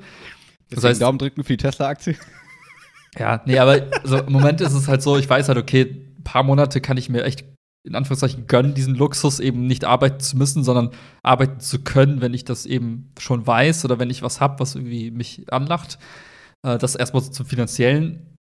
Das 0.70 0.84
heißt, 0.84 1.02
Daumen 1.02 1.18
drücken 1.18 1.42
für 1.42 1.56
die 1.56 1.62
Tesla-Aktie. 1.62 2.16
Ja, 3.18 3.42
nee, 3.44 3.58
aber 3.58 3.82
so, 4.02 4.18
im 4.18 4.32
Moment 4.32 4.60
ist 4.60 4.72
es 4.72 4.88
halt 4.88 5.02
so, 5.02 5.16
ich 5.16 5.28
weiß 5.28 5.48
halt, 5.48 5.58
okay, 5.58 5.82
ein 6.18 6.24
paar 6.24 6.42
Monate 6.42 6.80
kann 6.80 6.96
ich 6.96 7.08
mir 7.08 7.24
echt 7.24 7.44
in 7.84 7.94
Anführungszeichen 7.94 8.46
gönnen, 8.46 8.74
diesen 8.74 8.94
Luxus 8.94 9.40
eben 9.40 9.66
nicht 9.66 9.84
arbeiten 9.84 10.20
zu 10.20 10.38
müssen, 10.38 10.64
sondern 10.64 10.90
arbeiten 11.22 11.60
zu 11.60 11.80
können, 11.80 12.22
wenn 12.22 12.32
ich 12.32 12.44
das 12.44 12.64
eben 12.64 13.12
schon 13.18 13.46
weiß 13.46 13.84
oder 13.84 13.98
wenn 13.98 14.10
ich 14.10 14.22
was 14.22 14.40
habe, 14.40 14.58
was 14.58 14.74
irgendwie 14.74 15.10
mich 15.10 15.52
anlacht. 15.52 15.98
Äh, 16.64 16.78
das 16.78 16.96
erstmal 16.96 17.22
so 17.22 17.30
zum 17.30 17.46
finanziellen, 17.46 18.34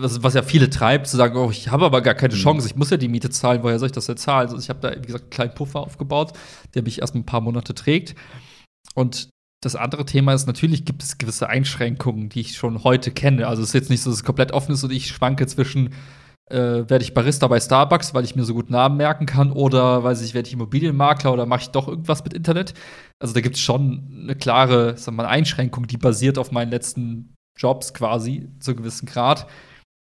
was, 0.00 0.22
was, 0.22 0.34
ja 0.34 0.42
viele 0.42 0.68
treibt, 0.68 1.06
zu 1.06 1.16
sagen, 1.16 1.36
oh, 1.36 1.50
ich 1.50 1.68
habe 1.68 1.84
aber 1.84 2.02
gar 2.02 2.14
keine 2.14 2.34
mhm. 2.34 2.38
Chance, 2.38 2.66
ich 2.66 2.76
muss 2.76 2.90
ja 2.90 2.96
die 2.96 3.08
Miete 3.08 3.30
zahlen, 3.30 3.62
woher 3.62 3.78
soll 3.78 3.86
ich 3.86 3.92
das 3.92 4.06
denn 4.06 4.16
zahlen? 4.16 4.48
Also 4.48 4.58
ich 4.58 4.68
habe 4.68 4.80
da, 4.80 4.94
wie 4.96 5.06
gesagt, 5.06 5.24
einen 5.24 5.30
kleinen 5.30 5.54
Puffer 5.54 5.80
aufgebaut, 5.80 6.32
der 6.74 6.82
mich 6.82 7.00
erst 7.00 7.14
ein 7.14 7.26
paar 7.26 7.40
Monate 7.40 7.74
trägt. 7.74 8.14
Und 8.94 9.30
das 9.62 9.74
andere 9.74 10.04
Thema 10.04 10.34
ist, 10.34 10.46
natürlich 10.46 10.84
gibt 10.84 11.02
es 11.02 11.18
gewisse 11.18 11.48
Einschränkungen, 11.48 12.28
die 12.28 12.40
ich 12.40 12.56
schon 12.56 12.84
heute 12.84 13.10
kenne. 13.10 13.46
Also 13.46 13.62
es 13.62 13.70
ist 13.70 13.74
jetzt 13.74 13.90
nicht 13.90 14.02
so, 14.02 14.10
dass 14.10 14.18
es 14.18 14.24
komplett 14.24 14.52
offen 14.52 14.72
ist 14.72 14.84
und 14.84 14.92
ich 14.92 15.08
schwanke 15.08 15.46
zwischen, 15.46 15.94
äh, 16.50 16.84
werde 16.88 17.02
ich 17.02 17.14
Barista 17.14 17.48
bei 17.48 17.58
Starbucks, 17.58 18.12
weil 18.12 18.24
ich 18.24 18.36
mir 18.36 18.44
so 18.44 18.52
gut 18.52 18.70
Namen 18.70 18.98
merken 18.98 19.24
kann, 19.24 19.50
oder 19.50 20.04
weiß 20.04 20.20
ich, 20.22 20.34
werde 20.34 20.46
ich 20.46 20.52
Immobilienmakler 20.52 21.32
oder 21.32 21.46
mache 21.46 21.62
ich 21.62 21.70
doch 21.70 21.88
irgendwas 21.88 22.22
mit 22.22 22.34
Internet. 22.34 22.74
Also 23.18 23.32
da 23.32 23.40
gibt 23.40 23.56
es 23.56 23.62
schon 23.62 24.20
eine 24.24 24.36
klare 24.36 24.94
wir 24.96 25.12
mal, 25.12 25.26
Einschränkung, 25.26 25.86
die 25.86 25.96
basiert 25.96 26.36
auf 26.36 26.52
meinen 26.52 26.70
letzten 26.70 27.35
Jobs 27.56 27.94
quasi 27.94 28.48
zu 28.60 28.70
einem 28.70 28.78
gewissen 28.78 29.06
Grad. 29.06 29.46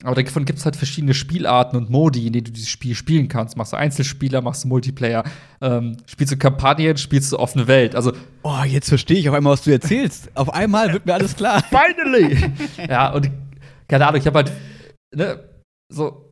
Aber 0.03 0.21
davon 0.21 0.45
gibt 0.45 0.57
es 0.57 0.65
halt 0.65 0.75
verschiedene 0.75 1.13
Spielarten 1.13 1.77
und 1.77 1.89
Modi, 1.89 2.25
in 2.25 2.33
denen 2.33 2.45
du 2.45 2.51
dieses 2.51 2.69
Spiel 2.69 2.95
spielen 2.95 3.27
kannst. 3.27 3.55
Machst 3.55 3.73
du 3.73 3.77
Einzelspieler, 3.77 4.41
machst 4.41 4.63
du 4.63 4.67
Multiplayer, 4.67 5.23
ähm, 5.61 5.97
spielst 6.07 6.33
du 6.33 6.37
Kampagnen, 6.37 6.97
spielst 6.97 7.31
du 7.31 7.37
offene 7.37 7.67
Welt. 7.67 7.95
Also 7.95 8.13
oh, 8.41 8.63
jetzt 8.65 8.89
verstehe 8.89 9.17
ich 9.17 9.29
auf 9.29 9.35
einmal, 9.35 9.53
was 9.53 9.63
du 9.63 9.71
erzählst. 9.71 10.35
auf 10.35 10.51
einmal 10.53 10.91
wird 10.91 11.05
mir 11.05 11.13
alles 11.13 11.35
klar. 11.35 11.63
Finally! 11.69 12.51
ja, 12.89 13.13
und 13.13 13.29
keine 13.87 14.07
Ahnung, 14.07 14.19
ich 14.19 14.25
habe 14.25 14.39
halt, 14.39 14.51
ne, 15.15 15.47
so 15.93 16.29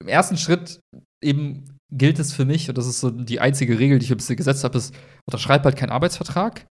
im 0.00 0.08
ersten 0.08 0.36
Schritt 0.36 0.80
eben 1.22 1.64
gilt 1.90 2.18
es 2.18 2.32
für 2.32 2.44
mich, 2.44 2.68
und 2.68 2.76
das 2.78 2.86
ist 2.86 3.00
so 3.00 3.10
die 3.10 3.40
einzige 3.40 3.78
Regel, 3.78 3.98
die 3.98 4.04
ich 4.04 4.10
ein 4.10 4.16
bisschen 4.16 4.36
gesetzt 4.36 4.64
habe, 4.64 4.78
ist, 4.78 4.94
unterschreib 5.26 5.64
halt 5.64 5.76
keinen 5.76 5.90
Arbeitsvertrag 5.90 6.66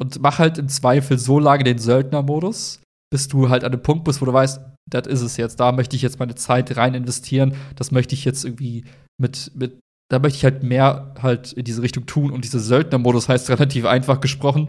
und 0.00 0.20
mach 0.20 0.38
halt 0.38 0.58
im 0.58 0.68
Zweifel 0.68 1.18
so 1.18 1.38
lange 1.38 1.64
den 1.64 1.78
Söldnermodus, 1.78 2.80
bis 3.10 3.28
du 3.28 3.48
halt 3.48 3.64
an 3.64 3.72
einem 3.72 3.82
Punkt 3.82 4.04
bist, 4.04 4.20
wo 4.20 4.26
du 4.26 4.32
weißt, 4.32 4.60
das 4.90 5.06
ist 5.06 5.22
es 5.22 5.36
jetzt, 5.36 5.60
da 5.60 5.72
möchte 5.72 5.96
ich 5.96 6.02
jetzt 6.02 6.18
meine 6.18 6.34
Zeit 6.34 6.76
rein 6.76 6.94
investieren, 6.94 7.54
das 7.76 7.90
möchte 7.90 8.14
ich 8.14 8.24
jetzt 8.24 8.44
irgendwie 8.44 8.84
mit, 9.20 9.52
mit, 9.54 9.78
da 10.10 10.18
möchte 10.18 10.38
ich 10.38 10.44
halt 10.44 10.62
mehr 10.62 11.14
halt 11.20 11.52
in 11.52 11.64
diese 11.64 11.82
Richtung 11.82 12.06
tun 12.06 12.30
und 12.30 12.44
dieser 12.44 12.60
Söldnermodus 12.60 13.28
heißt 13.28 13.48
relativ 13.50 13.84
einfach 13.84 14.20
gesprochen, 14.20 14.68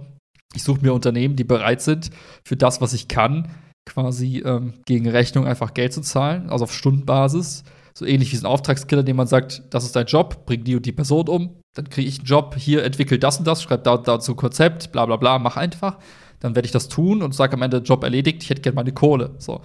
ich 0.56 0.64
suche 0.64 0.82
mir 0.82 0.94
Unternehmen, 0.94 1.36
die 1.36 1.44
bereit 1.44 1.82
sind, 1.82 2.10
für 2.44 2.58
das, 2.58 2.82
was 2.82 2.94
ich 2.94 3.08
kann, 3.08 3.50
quasi 3.86 4.40
ähm, 4.46 4.74
gegen 4.86 5.08
Rechnung 5.08 5.46
einfach 5.46 5.74
Geld 5.74 5.94
zu 5.94 6.02
zahlen, 6.02 6.50
also 6.50 6.64
auf 6.64 6.74
Stundenbasis. 6.74 7.64
So 7.94 8.06
ähnlich 8.06 8.32
wie 8.32 8.38
ein 8.38 8.46
Auftragskiller, 8.46 9.04
dem 9.04 9.18
man 9.18 9.28
sagt, 9.28 9.64
das 9.72 9.84
ist 9.84 9.96
dein 9.96 10.06
Job, 10.06 10.46
bring 10.46 10.64
die 10.64 10.76
und 10.76 10.86
die 10.86 10.92
Person 10.92 11.28
um, 11.28 11.60
dann 11.76 11.90
kriege 11.90 12.08
ich 12.08 12.20
einen 12.20 12.26
Job, 12.26 12.56
hier 12.56 12.84
entwickelt 12.84 13.24
das 13.24 13.40
und 13.40 13.48
das, 13.48 13.62
schreib 13.62 13.84
da, 13.84 13.98
dazu 13.98 14.34
ein 14.34 14.38
Konzept, 14.38 14.92
bla 14.92 15.06
bla 15.06 15.18
bla, 15.18 15.38
mach 15.40 15.58
einfach. 15.58 15.98
Dann 16.40 16.56
werde 16.56 16.66
ich 16.66 16.72
das 16.72 16.88
tun 16.88 17.22
und 17.22 17.36
sage 17.36 17.54
am 17.54 17.62
Ende, 17.62 17.78
Job 17.78 18.04
erledigt, 18.04 18.44
ich 18.44 18.50
hätte 18.50 18.62
gerne 18.62 18.76
meine 18.76 18.94
Kohle. 18.94 19.36
So 19.40 19.62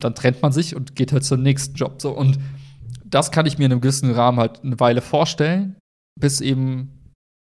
dann 0.00 0.14
trennt 0.14 0.42
man 0.42 0.52
sich 0.52 0.76
und 0.76 0.94
geht 0.96 1.12
halt 1.12 1.24
zum 1.24 1.42
nächsten 1.42 1.74
Job. 1.74 2.00
So. 2.00 2.10
Und 2.10 2.38
das 3.04 3.30
kann 3.30 3.46
ich 3.46 3.58
mir 3.58 3.66
in 3.66 3.72
einem 3.72 3.80
gewissen 3.80 4.12
Rahmen 4.12 4.38
halt 4.38 4.62
eine 4.62 4.78
Weile 4.80 5.00
vorstellen, 5.00 5.76
bis 6.18 6.40
eben 6.40 7.12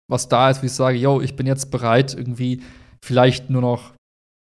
was 0.09 0.29
da 0.29 0.51
ist, 0.51 0.63
wie 0.63 0.67
ich 0.67 0.73
sage, 0.73 0.99
yo, 0.99 1.21
ich 1.21 1.37
bin 1.37 1.47
jetzt 1.47 1.71
bereit, 1.71 2.15
irgendwie 2.15 2.63
vielleicht 3.05 3.49
nur 3.49 3.63
noch, 3.63 3.93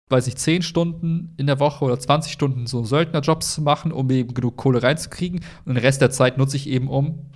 weiß 0.10 0.26
ich, 0.28 0.36
10 0.36 0.64
Stunden 0.64 1.36
in 1.38 1.46
der 1.46 1.60
Woche 1.60 1.86
oder 1.86 2.00
20 2.00 2.32
Stunden 2.32 2.66
so 2.66 2.84
Söldnerjobs 2.84 3.54
zu 3.54 3.62
machen, 3.62 3.92
um 3.92 4.10
eben 4.10 4.34
genug 4.34 4.58
Kohle 4.58 4.82
reinzukriegen. 4.82 5.42
Und 5.66 5.76
den 5.76 5.84
Rest 5.84 6.02
der 6.02 6.10
Zeit 6.10 6.38
nutze 6.38 6.58
ich 6.58 6.68
eben, 6.68 6.88
um 6.88 7.30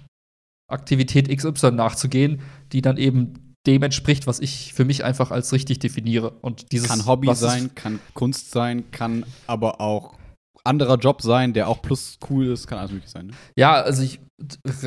Aktivität 0.67 1.29
XY 1.29 1.71
nachzugehen, 1.71 2.41
die 2.71 2.81
dann 2.81 2.97
eben 2.97 3.42
dem 3.65 3.83
entspricht, 3.83 4.27
was 4.27 4.39
ich 4.39 4.73
für 4.73 4.85
mich 4.85 5.03
einfach 5.03 5.31
als 5.31 5.53
richtig 5.53 5.79
definiere. 5.79 6.31
Und 6.41 6.71
dieses 6.71 6.89
kann 6.89 7.05
Hobby 7.05 7.33
sein, 7.35 7.73
kann 7.75 7.99
Kunst 8.13 8.51
sein, 8.51 8.91
kann 8.91 9.25
aber 9.47 9.79
auch 9.79 10.15
anderer 10.63 10.97
Job 10.97 11.21
sein, 11.21 11.53
der 11.53 11.67
auch 11.67 11.81
plus 11.81 12.17
cool 12.29 12.47
ist, 12.47 12.67
kann 12.67 12.77
alles 12.77 12.91
möglich 12.91 13.11
sein. 13.11 13.27
Ne? 13.27 13.33
Ja, 13.55 13.81
also 13.81 14.01
ich 14.01 14.19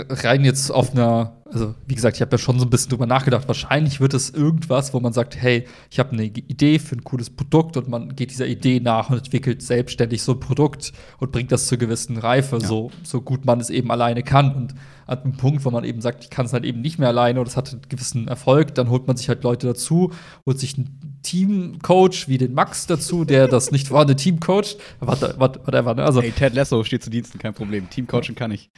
rein 0.08 0.44
jetzt 0.44 0.70
auf 0.70 0.92
einer, 0.92 1.42
also 1.50 1.74
wie 1.86 1.94
gesagt, 1.94 2.16
ich 2.16 2.20
habe 2.20 2.32
ja 2.32 2.38
schon 2.38 2.58
so 2.58 2.66
ein 2.66 2.70
bisschen 2.70 2.90
drüber 2.90 3.06
nachgedacht. 3.06 3.46
Wahrscheinlich 3.46 4.00
wird 4.00 4.14
es 4.14 4.30
irgendwas, 4.30 4.92
wo 4.92 5.00
man 5.00 5.12
sagt, 5.12 5.36
hey, 5.36 5.66
ich 5.90 5.98
habe 5.98 6.12
eine 6.12 6.24
Idee 6.24 6.78
für 6.78 6.96
ein 6.96 7.04
cooles 7.04 7.30
Produkt 7.30 7.76
und 7.76 7.88
man 7.88 8.16
geht 8.16 8.30
dieser 8.30 8.46
Idee 8.46 8.80
nach 8.80 9.10
und 9.10 9.18
entwickelt 9.18 9.62
selbstständig 9.62 10.22
so 10.22 10.32
ein 10.32 10.40
Produkt 10.40 10.92
und 11.18 11.32
bringt 11.32 11.52
das 11.52 11.66
zur 11.66 11.78
gewissen 11.78 12.18
Reife, 12.18 12.58
ja. 12.60 12.66
so, 12.66 12.90
so 13.02 13.20
gut 13.20 13.44
man 13.44 13.60
es 13.60 13.70
eben 13.70 13.90
alleine 13.90 14.22
kann. 14.22 14.54
Und 14.54 14.74
an 15.06 15.18
einem 15.22 15.32
Punkt, 15.36 15.64
wo 15.64 15.70
man 15.70 15.84
eben 15.84 16.00
sagt, 16.00 16.24
ich 16.24 16.30
kann 16.30 16.46
es 16.46 16.52
halt 16.52 16.64
eben 16.64 16.80
nicht 16.80 16.98
mehr 16.98 17.08
alleine 17.08 17.40
oder 17.40 17.48
es 17.48 17.56
hat 17.56 17.72
einen 17.72 17.82
gewissen 17.88 18.28
Erfolg, 18.28 18.74
dann 18.74 18.90
holt 18.90 19.06
man 19.06 19.16
sich 19.16 19.28
halt 19.28 19.44
Leute 19.44 19.68
dazu, 19.68 20.12
holt 20.44 20.58
sich 20.58 20.76
einen 20.76 21.20
Teamcoach 21.22 22.28
wie 22.28 22.38
den 22.38 22.54
Max 22.54 22.86
dazu, 22.86 23.24
der 23.24 23.48
das 23.48 23.70
nicht 23.70 23.88
vorhandene 23.88 24.16
Team 24.16 24.40
coacht. 24.40 24.76
Whatever, 25.00 25.94
ne? 25.94 26.04
Also, 26.04 26.22
hey, 26.22 26.32
Ted 26.32 26.54
Lasso 26.54 26.82
steht 26.84 27.02
zu 27.02 27.10
Diensten, 27.10 27.38
kein 27.38 27.54
Problem. 27.54 27.88
Teamcoaching 27.88 28.34
kann 28.34 28.50
ich. 28.50 28.70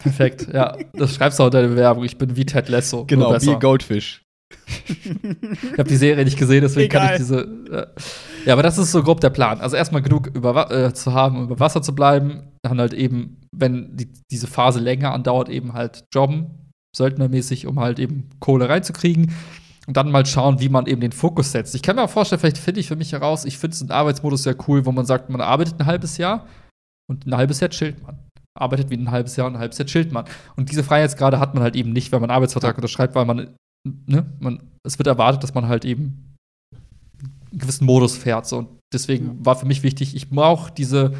Perfekt, 0.00 0.48
ja. 0.52 0.76
Das 0.92 1.14
schreibst 1.14 1.38
du 1.38 1.44
auch 1.44 1.46
in 1.48 1.52
deiner 1.52 1.68
Bewerbung. 1.68 2.04
Ich 2.04 2.18
bin 2.18 2.36
wie 2.36 2.46
Ted 2.46 2.68
Lasso. 2.68 3.04
Genau, 3.06 3.32
wie 3.40 3.58
Goldfish. 3.58 4.24
ich 4.66 5.78
habe 5.78 5.88
die 5.88 5.96
Serie 5.96 6.24
nicht 6.24 6.38
gesehen, 6.38 6.62
deswegen 6.62 6.86
Egal. 6.86 7.06
kann 7.06 7.12
ich 7.12 7.18
diese. 7.18 7.40
Äh, 7.70 7.86
ja, 8.46 8.52
aber 8.52 8.62
das 8.62 8.78
ist 8.78 8.92
so 8.92 9.02
grob 9.02 9.20
der 9.20 9.30
Plan. 9.30 9.60
Also 9.60 9.76
erstmal 9.76 10.02
genug 10.02 10.28
über, 10.34 10.70
äh, 10.70 10.94
zu 10.94 11.12
haben, 11.12 11.36
um 11.36 11.44
über 11.44 11.60
Wasser 11.60 11.82
zu 11.82 11.94
bleiben. 11.94 12.44
Dann 12.62 12.78
halt 12.78 12.94
eben, 12.94 13.40
wenn 13.58 13.96
die, 13.96 14.08
diese 14.30 14.46
Phase 14.46 14.80
länger 14.80 15.12
andauert, 15.12 15.48
eben 15.48 15.72
halt 15.72 16.04
jobben, 16.12 16.70
söldnermäßig, 16.96 17.66
um 17.66 17.80
halt 17.80 17.98
eben 17.98 18.30
Kohle 18.40 18.68
reinzukriegen. 18.68 19.32
Und 19.86 19.96
dann 19.96 20.10
mal 20.10 20.24
schauen, 20.24 20.60
wie 20.60 20.70
man 20.70 20.86
eben 20.86 21.02
den 21.02 21.12
Fokus 21.12 21.52
setzt. 21.52 21.74
Ich 21.74 21.82
kann 21.82 21.96
mir 21.96 22.02
auch 22.02 22.10
vorstellen, 22.10 22.40
vielleicht 22.40 22.58
finde 22.58 22.80
ich 22.80 22.88
für 22.88 22.96
mich 22.96 23.12
heraus, 23.12 23.44
ich 23.44 23.58
finde 23.58 23.74
es 23.74 23.82
einen 23.82 23.90
Arbeitsmodus 23.90 24.44
sehr 24.44 24.56
cool, 24.66 24.86
wo 24.86 24.92
man 24.92 25.04
sagt, 25.04 25.28
man 25.28 25.42
arbeitet 25.42 25.78
ein 25.78 25.84
halbes 25.84 26.16
Jahr 26.16 26.46
und 27.06 27.26
ein 27.26 27.36
halbes 27.36 27.60
Jahr 27.60 27.68
chillt 27.68 28.02
man. 28.02 28.18
arbeitet 28.58 28.88
wie 28.88 28.96
ein 28.96 29.10
halbes 29.10 29.36
Jahr 29.36 29.46
und 29.46 29.56
ein 29.56 29.60
halbes 29.60 29.76
Jahr 29.76 29.86
chillt 29.86 30.10
man. 30.10 30.24
Und 30.56 30.70
diese 30.70 30.84
Freiheitsgrade 30.84 31.38
hat 31.38 31.54
man 31.54 31.62
halt 31.62 31.76
eben 31.76 31.92
nicht, 31.92 32.12
wenn 32.12 32.20
man 32.20 32.30
einen 32.30 32.36
Arbeitsvertrag 32.36 32.76
unterschreibt, 32.76 33.14
weil 33.14 33.26
man, 33.26 33.54
ne, 34.06 34.24
man, 34.40 34.62
es 34.84 34.98
wird 34.98 35.06
erwartet, 35.06 35.42
dass 35.42 35.52
man 35.52 35.68
halt 35.68 35.84
eben 35.84 36.34
einen 37.52 37.58
gewissen 37.58 37.84
Modus 37.84 38.16
fährt. 38.16 38.46
So. 38.46 38.58
Und 38.58 38.68
deswegen 38.92 39.44
war 39.44 39.56
für 39.56 39.66
mich 39.66 39.82
wichtig, 39.82 40.16
ich 40.16 40.30
brauche 40.30 40.72
diese 40.72 41.12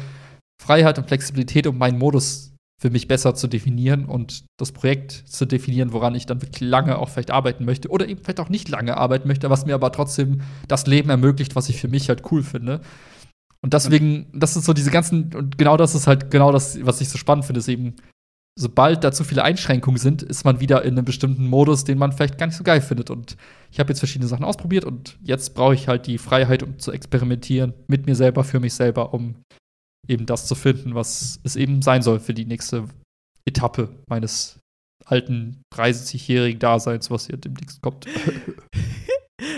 Freiheit 0.61 0.97
und 0.97 1.07
Flexibilität, 1.07 1.67
um 1.67 1.77
meinen 1.77 1.97
Modus 1.97 2.55
für 2.81 2.89
mich 2.89 3.07
besser 3.07 3.35
zu 3.35 3.47
definieren 3.47 4.05
und 4.05 4.45
das 4.59 4.71
Projekt 4.71 5.11
zu 5.11 5.45
definieren, 5.45 5.93
woran 5.93 6.13
ich 6.13 6.25
dann 6.25 6.41
wirklich 6.41 6.61
lange 6.61 6.97
auch 6.97 7.09
vielleicht 7.09 7.31
arbeiten 7.31 7.63
möchte 7.63 7.89
oder 7.89 8.07
eben 8.07 8.21
vielleicht 8.21 8.39
auch 8.39 8.49
nicht 8.49 8.67
lange 8.67 8.97
arbeiten 8.97 9.27
möchte, 9.27 9.49
was 9.49 9.65
mir 9.65 9.75
aber 9.75 9.91
trotzdem 9.91 10.41
das 10.67 10.85
Leben 10.85 11.09
ermöglicht, 11.09 11.55
was 11.55 11.69
ich 11.69 11.79
für 11.79 11.87
mich 11.87 12.09
halt 12.09 12.23
cool 12.31 12.43
finde. 12.43 12.81
Und 13.61 13.73
deswegen, 13.73 14.27
das 14.33 14.55
ist 14.55 14.65
so 14.65 14.73
diese 14.73 14.91
ganzen, 14.91 15.33
und 15.33 15.57
genau 15.57 15.77
das 15.77 15.95
ist 15.95 16.05
halt 16.05 16.29
genau 16.29 16.51
das, 16.51 16.77
was 16.85 17.01
ich 17.01 17.09
so 17.09 17.17
spannend 17.17 17.45
finde, 17.45 17.59
ist 17.59 17.69
eben, 17.69 17.95
sobald 18.59 19.03
da 19.03 19.11
zu 19.11 19.23
viele 19.23 19.43
Einschränkungen 19.43 19.97
sind, 19.97 20.21
ist 20.21 20.45
man 20.45 20.59
wieder 20.59 20.83
in 20.83 20.91
einem 20.91 21.05
bestimmten 21.05 21.47
Modus, 21.47 21.83
den 21.85 21.97
man 21.97 22.11
vielleicht 22.11 22.37
gar 22.37 22.45
nicht 22.45 22.57
so 22.57 22.63
geil 22.63 22.81
findet. 22.81 23.09
Und 23.09 23.37
ich 23.71 23.79
habe 23.79 23.89
jetzt 23.89 23.99
verschiedene 23.99 24.27
Sachen 24.27 24.45
ausprobiert 24.45 24.85
und 24.85 25.17
jetzt 25.21 25.55
brauche 25.55 25.73
ich 25.73 25.87
halt 25.87 26.07
die 26.07 26.17
Freiheit, 26.17 26.61
um 26.61 26.77
zu 26.77 26.91
experimentieren 26.91 27.73
mit 27.87 28.05
mir 28.05 28.15
selber, 28.15 28.43
für 28.43 28.59
mich 28.59 28.73
selber, 28.73 29.13
um 29.13 29.35
eben 30.07 30.25
das 30.25 30.47
zu 30.47 30.55
finden, 30.55 30.95
was 30.95 31.39
es 31.43 31.55
eben 31.55 31.81
sein 31.81 32.01
soll 32.01 32.19
für 32.19 32.33
die 32.33 32.45
nächste 32.45 32.87
Etappe 33.45 33.89
meines 34.07 34.59
alten 35.05 35.61
30-jährigen 35.73 36.59
Daseins, 36.59 37.11
was 37.11 37.27
hier 37.27 37.37
demnächst 37.37 37.81
kommt. 37.81 38.05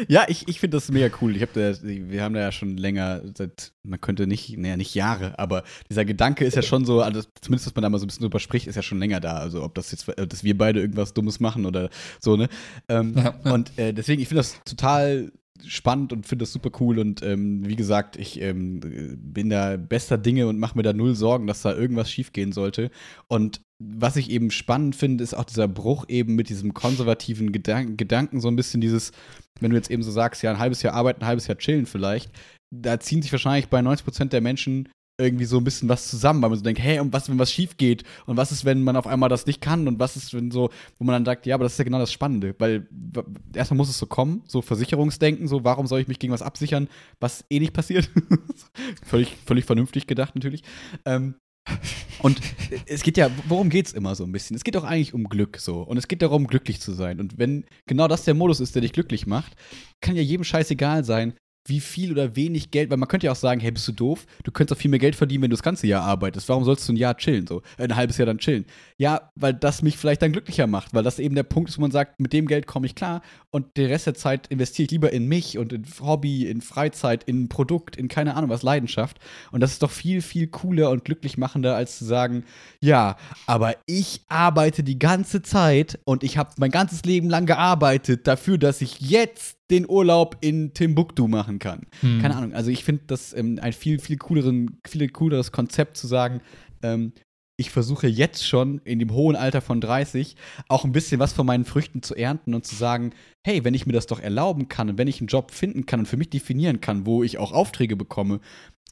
Ja, 0.07 0.25
ich, 0.27 0.47
ich 0.47 0.59
finde 0.59 0.77
das 0.77 0.89
mega 0.89 1.15
cool. 1.21 1.35
Ich 1.35 1.41
hab 1.41 1.53
da, 1.53 1.73
wir 1.81 2.23
haben 2.23 2.33
da 2.33 2.41
ja 2.41 2.51
schon 2.51 2.77
länger, 2.77 3.21
seit, 3.35 3.73
man 3.83 4.01
könnte 4.01 4.27
nicht, 4.27 4.57
naja, 4.57 4.77
nicht 4.77 4.95
Jahre, 4.95 5.37
aber 5.37 5.63
dieser 5.89 6.05
Gedanke 6.05 6.45
ist 6.45 6.55
ja 6.55 6.61
schon 6.61 6.85
so, 6.85 7.01
also 7.01 7.21
zumindest, 7.41 7.67
dass 7.67 7.75
man 7.75 7.83
da 7.83 7.89
mal 7.89 7.99
so 7.99 8.05
ein 8.05 8.07
bisschen 8.07 8.23
drüber 8.23 8.39
spricht, 8.39 8.67
ist 8.67 8.75
ja 8.75 8.81
schon 8.81 8.99
länger 8.99 9.19
da. 9.19 9.37
Also, 9.37 9.63
ob 9.63 9.75
das 9.75 9.91
jetzt, 9.91 10.07
dass 10.07 10.43
wir 10.43 10.57
beide 10.57 10.81
irgendwas 10.81 11.13
Dummes 11.13 11.39
machen 11.39 11.65
oder 11.65 11.89
so, 12.19 12.35
ne? 12.35 12.47
Ähm, 12.89 13.13
ja, 13.15 13.35
ja. 13.43 13.53
Und 13.53 13.77
äh, 13.77 13.93
deswegen, 13.93 14.21
ich 14.21 14.27
finde 14.27 14.39
das 14.39 14.61
total 14.63 15.31
spannend 15.65 16.13
und 16.13 16.25
finde 16.25 16.43
das 16.43 16.53
super 16.53 16.71
cool. 16.79 16.99
Und 16.99 17.23
ähm, 17.23 17.67
wie 17.67 17.75
gesagt, 17.75 18.15
ich 18.15 18.41
ähm, 18.41 18.79
bin 19.17 19.49
da 19.49 19.77
bester 19.77 20.17
Dinge 20.17 20.47
und 20.47 20.59
mache 20.59 20.77
mir 20.77 20.83
da 20.83 20.93
null 20.93 21.15
Sorgen, 21.15 21.47
dass 21.47 21.61
da 21.61 21.73
irgendwas 21.73 22.11
schiefgehen 22.11 22.51
sollte. 22.51 22.91
Und 23.27 23.61
was 23.79 24.15
ich 24.15 24.29
eben 24.29 24.51
spannend 24.51 24.95
finde, 24.95 25.23
ist 25.23 25.35
auch 25.35 25.43
dieser 25.43 25.67
Bruch 25.67 26.05
eben 26.07 26.35
mit 26.35 26.49
diesem 26.49 26.73
konservativen 26.73 27.51
Gedanken, 27.51 27.97
Gedanken, 27.97 28.41
so 28.41 28.47
ein 28.47 28.55
bisschen 28.55 28.81
dieses, 28.81 29.11
wenn 29.59 29.71
du 29.71 29.77
jetzt 29.77 29.91
eben 29.91 30.03
so 30.03 30.11
sagst, 30.11 30.41
ja, 30.43 30.51
ein 30.51 30.59
halbes 30.59 30.81
Jahr 30.81 30.93
arbeiten, 30.93 31.21
ein 31.21 31.27
halbes 31.27 31.47
Jahr 31.47 31.57
chillen 31.57 31.85
vielleicht, 31.85 32.31
da 32.71 32.99
ziehen 32.99 33.21
sich 33.21 33.31
wahrscheinlich 33.31 33.69
bei 33.69 33.81
90 33.81 34.03
Prozent 34.03 34.33
der 34.33 34.41
Menschen 34.41 34.89
irgendwie 35.19 35.45
so 35.45 35.57
ein 35.57 35.63
bisschen 35.63 35.89
was 35.89 36.07
zusammen, 36.07 36.41
weil 36.41 36.49
man 36.49 36.59
so 36.59 36.63
denkt, 36.63 36.81
hey, 36.81 36.99
und 36.99 37.11
was, 37.11 37.29
wenn 37.29 37.39
was 37.39 37.51
schief 37.51 37.77
geht? 37.77 38.03
Und 38.25 38.37
was 38.37 38.51
ist, 38.51 38.65
wenn 38.65 38.83
man 38.83 38.95
auf 38.95 39.07
einmal 39.07 39.29
das 39.29 39.45
nicht 39.45 39.61
kann? 39.61 39.87
Und 39.87 39.99
was 39.99 40.15
ist, 40.15 40.33
wenn 40.33 40.51
so, 40.51 40.69
wo 40.99 41.05
man 41.05 41.13
dann 41.13 41.25
sagt, 41.25 41.45
ja, 41.45 41.55
aber 41.55 41.63
das 41.63 41.73
ist 41.73 41.79
ja 41.79 41.85
genau 41.85 41.99
das 41.99 42.11
Spannende, 42.11 42.55
weil 42.59 42.87
erstmal 43.53 43.77
muss 43.77 43.89
es 43.89 43.97
so 43.97 44.05
kommen, 44.05 44.43
so 44.45 44.61
Versicherungsdenken, 44.61 45.47
so, 45.47 45.63
warum 45.63 45.87
soll 45.87 46.01
ich 46.01 46.07
mich 46.07 46.19
gegen 46.19 46.33
was 46.33 46.41
absichern, 46.41 46.87
was 47.19 47.45
eh 47.49 47.59
nicht 47.59 47.73
passiert? 47.73 48.09
völlig, 49.03 49.35
völlig 49.45 49.65
vernünftig 49.65 50.05
gedacht, 50.05 50.35
natürlich. 50.35 50.63
Ähm, 51.05 51.35
und 52.19 52.39
es 52.85 53.03
geht 53.03 53.17
ja, 53.17 53.29
worum 53.47 53.69
geht 53.69 53.87
es 53.87 53.93
immer 53.93 54.15
so 54.15 54.23
ein 54.23 54.31
bisschen? 54.31 54.55
Es 54.55 54.63
geht 54.63 54.75
doch 54.75 54.83
eigentlich 54.83 55.13
um 55.13 55.25
Glück 55.25 55.57
so. 55.57 55.81
Und 55.81 55.97
es 55.97 56.07
geht 56.07 56.21
darum, 56.21 56.47
glücklich 56.47 56.79
zu 56.79 56.93
sein. 56.93 57.19
Und 57.19 57.37
wenn 57.37 57.65
genau 57.87 58.07
das 58.07 58.23
der 58.23 58.33
Modus 58.33 58.59
ist, 58.59 58.75
der 58.75 58.81
dich 58.81 58.93
glücklich 58.93 59.27
macht, 59.27 59.53
kann 59.99 60.15
ja 60.15 60.21
jedem 60.21 60.43
Scheiß 60.43 60.71
egal 60.71 61.03
sein, 61.03 61.33
wie 61.67 61.79
viel 61.79 62.11
oder 62.11 62.35
wenig 62.35 62.71
Geld, 62.71 62.89
weil 62.89 62.97
man 62.97 63.07
könnte 63.07 63.27
ja 63.27 63.31
auch 63.31 63.37
sagen, 63.37 63.59
hey, 63.59 63.71
bist 63.71 63.87
du 63.87 63.91
doof? 63.91 64.25
Du 64.43 64.51
könntest 64.51 64.77
auch 64.77 64.81
viel 64.81 64.91
mehr 64.91 64.99
Geld 64.99 65.15
verdienen, 65.15 65.43
wenn 65.43 65.49
du 65.49 65.55
das 65.55 65.63
ganze 65.63 65.87
Jahr 65.87 66.03
arbeitest. 66.03 66.49
Warum 66.49 66.63
sollst 66.63 66.87
du 66.87 66.93
ein 66.93 66.97
Jahr 66.97 67.17
chillen, 67.17 67.47
so? 67.47 67.61
Ein 67.77 67.95
halbes 67.95 68.17
Jahr 68.17 68.25
dann 68.25 68.37
chillen? 68.37 68.65
Ja, 68.97 69.31
weil 69.35 69.53
das 69.53 69.81
mich 69.81 69.97
vielleicht 69.97 70.21
dann 70.21 70.31
glücklicher 70.31 70.67
macht, 70.67 70.93
weil 70.93 71.03
das 71.03 71.19
eben 71.19 71.35
der 71.35 71.43
Punkt 71.43 71.69
ist, 71.69 71.77
wo 71.77 71.81
man 71.81 71.91
sagt, 71.91 72.19
mit 72.19 72.33
dem 72.33 72.47
Geld 72.47 72.67
komme 72.67 72.85
ich 72.85 72.95
klar 72.95 73.21
und 73.51 73.77
den 73.77 73.87
Rest 73.87 74.07
der 74.07 74.15
Zeit 74.15 74.47
investiere 74.47 74.85
ich 74.85 74.91
lieber 74.91 75.11
in 75.11 75.27
mich 75.27 75.57
und 75.57 75.73
in 75.73 75.85
Hobby, 76.01 76.47
in 76.47 76.61
Freizeit, 76.61 77.23
in 77.23 77.49
Produkt, 77.49 77.95
in 77.95 78.07
keine 78.07 78.35
Ahnung 78.35 78.49
was, 78.49 78.63
Leidenschaft. 78.63 79.17
Und 79.51 79.61
das 79.61 79.71
ist 79.73 79.83
doch 79.83 79.91
viel, 79.91 80.21
viel 80.21 80.47
cooler 80.47 80.89
und 80.89 81.05
glücklich 81.05 81.37
machender, 81.37 81.75
als 81.75 81.97
zu 81.97 82.05
sagen, 82.05 82.43
ja, 82.79 83.17
aber 83.45 83.75
ich 83.85 84.21
arbeite 84.27 84.83
die 84.83 84.99
ganze 84.99 85.41
Zeit 85.41 85.99
und 86.05 86.23
ich 86.23 86.37
habe 86.37 86.51
mein 86.57 86.71
ganzes 86.71 87.03
Leben 87.03 87.29
lang 87.29 87.45
gearbeitet 87.45 88.27
dafür, 88.27 88.57
dass 88.57 88.81
ich 88.81 88.99
jetzt 88.99 89.56
den 89.69 89.89
Urlaub 89.89 90.37
in 90.41 90.73
Timbuktu 90.73 91.27
machen 91.27 91.59
kann. 91.59 91.87
Hm. 92.01 92.21
Keine 92.21 92.35
Ahnung. 92.35 92.53
Also 92.53 92.71
ich 92.71 92.83
finde 92.83 93.03
das 93.07 93.33
ähm, 93.33 93.59
ein 93.61 93.73
viel, 93.73 93.99
viel 93.99 94.17
cooleren, 94.17 94.79
viel 94.87 95.09
cooleres 95.09 95.51
Konzept 95.51 95.97
zu 95.97 96.07
sagen, 96.07 96.41
ähm, 96.81 97.11
ich 97.59 97.71
versuche 97.71 98.07
jetzt 98.07 98.47
schon 98.47 98.79
in 98.85 98.99
dem 98.99 99.11
hohen 99.11 99.35
Alter 99.35 99.61
von 99.61 99.81
30 99.81 100.35
auch 100.69 100.85
ein 100.85 100.91
bisschen 100.91 101.19
was 101.19 101.33
von 101.33 101.47
meinen 101.47 101.65
Früchten 101.65 102.03
zu 102.03 102.13
ernten 102.13 102.53
und 102.53 102.65
zu 102.65 102.75
sagen, 102.75 103.13
hey, 103.45 103.63
wenn 103.63 103.73
ich 103.73 103.87
mir 103.87 103.93
das 103.93 104.05
doch 104.05 104.19
erlauben 104.19 104.67
kann 104.67 104.89
und 104.89 104.97
wenn 104.99 105.07
ich 105.07 105.19
einen 105.19 105.27
Job 105.27 105.51
finden 105.51 105.87
kann 105.87 106.01
und 106.01 106.05
für 106.05 106.17
mich 106.17 106.29
definieren 106.29 106.81
kann, 106.81 107.07
wo 107.07 107.23
ich 107.23 107.39
auch 107.39 107.51
Aufträge 107.51 107.95
bekomme, 107.95 108.39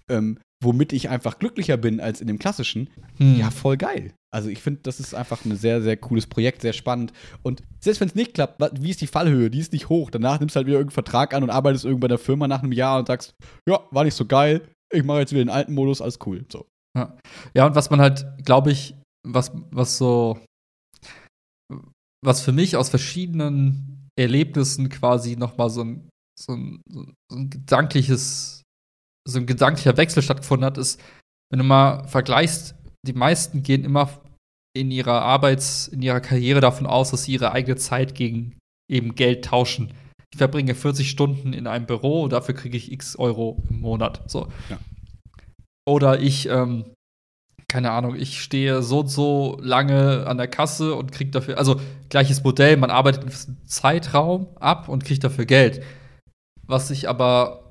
ähm, 0.09 0.39
womit 0.65 0.91
ich 0.91 1.09
einfach 1.09 1.39
glücklicher 1.39 1.77
bin 1.77 1.99
als 1.99 2.19
in 2.19 2.27
dem 2.27 2.39
klassischen, 2.39 2.89
hm. 3.17 3.37
ja, 3.37 3.51
voll 3.51 3.77
geil. 3.77 4.13
Also 4.33 4.49
ich 4.49 4.61
finde, 4.61 4.81
das 4.83 4.99
ist 4.99 5.15
einfach 5.15 5.45
ein 5.45 5.55
sehr, 5.55 5.81
sehr 5.81 5.95
cooles 5.95 6.27
Projekt, 6.27 6.61
sehr 6.61 6.73
spannend. 6.73 7.13
Und 7.41 7.63
selbst 7.79 8.01
wenn 8.01 8.09
es 8.09 8.15
nicht 8.15 8.33
klappt, 8.33 8.61
wie 8.81 8.89
ist 8.89 8.99
die 8.99 9.07
Fallhöhe? 9.07 9.49
Die 9.49 9.59
ist 9.59 9.71
nicht 9.71 9.87
hoch. 9.87 10.09
Danach 10.09 10.41
nimmst 10.41 10.55
du 10.55 10.57
halt 10.57 10.67
wieder 10.67 10.77
irgendeinen 10.77 11.05
Vertrag 11.05 11.33
an 11.33 11.43
und 11.43 11.49
arbeitest 11.49 11.85
irgendwo 11.85 12.01
bei 12.01 12.09
der 12.09 12.17
Firma 12.17 12.47
nach 12.47 12.61
einem 12.61 12.73
Jahr 12.73 12.99
und 12.99 13.07
sagst, 13.07 13.33
ja, 13.65 13.79
war 13.91 14.03
nicht 14.03 14.15
so 14.15 14.25
geil, 14.25 14.67
ich 14.93 15.03
mache 15.03 15.19
jetzt 15.19 15.31
wieder 15.31 15.43
den 15.43 15.49
alten 15.49 15.73
Modus, 15.73 16.01
alles 16.01 16.19
cool. 16.25 16.45
So. 16.51 16.65
Ja. 16.97 17.17
ja, 17.53 17.65
und 17.65 17.75
was 17.75 17.89
man 17.89 18.01
halt, 18.01 18.25
glaube 18.43 18.71
ich, 18.71 18.95
was, 19.27 19.51
was 19.71 19.97
so, 19.97 20.39
was 22.23 22.41
für 22.41 22.51
mich 22.51 22.77
aus 22.77 22.89
verschiedenen 22.89 24.09
Erlebnissen 24.17 24.89
quasi 24.89 25.35
nochmal 25.35 25.69
so 25.69 25.83
ein, 25.83 26.09
so 26.39 26.53
ein, 26.53 26.81
so 26.89 27.37
ein 27.37 27.49
gedankliches 27.49 28.63
so 29.27 29.39
ein 29.39 29.45
gedanklicher 29.45 29.97
Wechsel 29.97 30.21
stattgefunden 30.21 30.65
hat, 30.65 30.77
ist, 30.77 31.01
wenn 31.51 31.59
du 31.59 31.65
mal 31.65 32.07
vergleichst, 32.07 32.75
die 33.05 33.13
meisten 33.13 33.63
gehen 33.63 33.83
immer 33.83 34.09
in 34.75 34.91
ihrer 34.91 35.21
Arbeits-, 35.21 35.87
in 35.87 36.01
ihrer 36.01 36.19
Karriere 36.19 36.61
davon 36.61 36.85
aus, 36.85 37.11
dass 37.11 37.23
sie 37.23 37.33
ihre 37.33 37.51
eigene 37.51 37.77
Zeit 37.77 38.15
gegen 38.15 38.57
eben 38.91 39.15
Geld 39.15 39.45
tauschen. 39.45 39.93
Ich 40.31 40.37
verbringe 40.37 40.75
40 40.75 41.09
Stunden 41.09 41.53
in 41.53 41.65
einem 41.65 41.85
Büro 41.85 42.23
und 42.23 42.33
dafür 42.33 42.55
kriege 42.55 42.75
ich 42.75 42.91
x 42.91 43.15
Euro 43.15 43.63
im 43.69 43.79
Monat. 43.79 44.29
So. 44.29 44.47
Ja. 44.69 44.77
Oder 45.87 46.19
ich, 46.19 46.49
ähm, 46.49 46.85
keine 47.67 47.91
Ahnung, 47.91 48.15
ich 48.15 48.41
stehe 48.41 48.81
so 48.81 48.99
und 48.99 49.07
so 49.07 49.57
lange 49.61 50.27
an 50.27 50.37
der 50.37 50.47
Kasse 50.47 50.95
und 50.95 51.11
kriege 51.11 51.31
dafür, 51.31 51.57
also 51.57 51.79
gleiches 52.09 52.43
Modell, 52.43 52.77
man 52.77 52.89
arbeitet 52.89 53.23
einen 53.23 53.65
Zeitraum 53.65 54.47
ab 54.59 54.89
und 54.89 55.05
kriegt 55.05 55.23
dafür 55.23 55.45
Geld. 55.45 55.83
Was 56.67 56.91
ich 56.91 57.07
aber 57.07 57.64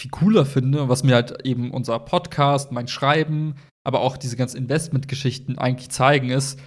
viel 0.00 0.10
cooler 0.10 0.46
finde, 0.46 0.88
was 0.88 1.02
mir 1.02 1.14
halt 1.14 1.44
eben 1.44 1.70
unser 1.70 1.98
Podcast, 1.98 2.72
mein 2.72 2.88
Schreiben, 2.88 3.56
aber 3.84 4.00
auch 4.00 4.16
diese 4.16 4.36
ganzen 4.36 4.58
Investmentgeschichten 4.58 5.58
eigentlich 5.58 5.90
zeigen, 5.90 6.30
ist, 6.30 6.58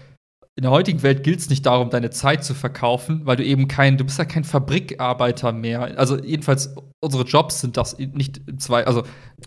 in 0.58 0.64
der 0.64 0.72
heutigen 0.72 1.02
Welt 1.02 1.24
gilt 1.24 1.40
es 1.40 1.50
nicht 1.50 1.66
darum, 1.66 1.90
deine 1.90 2.10
Zeit 2.10 2.44
zu 2.44 2.54
verkaufen, 2.54 3.22
weil 3.26 3.38
du 3.38 3.46
eben 3.46 3.70
kein, 3.70 3.98
du 3.98 4.04
bist 4.04 4.20
ja 4.20 4.26
kein 4.26 4.44
Fabrikarbeiter 4.44 5.54
mehr. 5.54 5.98
Also 5.98 6.22
jedenfalls 6.22 6.76
unsere 7.00 7.24
Jobs 7.24 7.62
sind 7.62 7.78
das 7.78 7.98
nicht 7.98 8.42
zwei, 8.58 8.86
also 8.86 9.04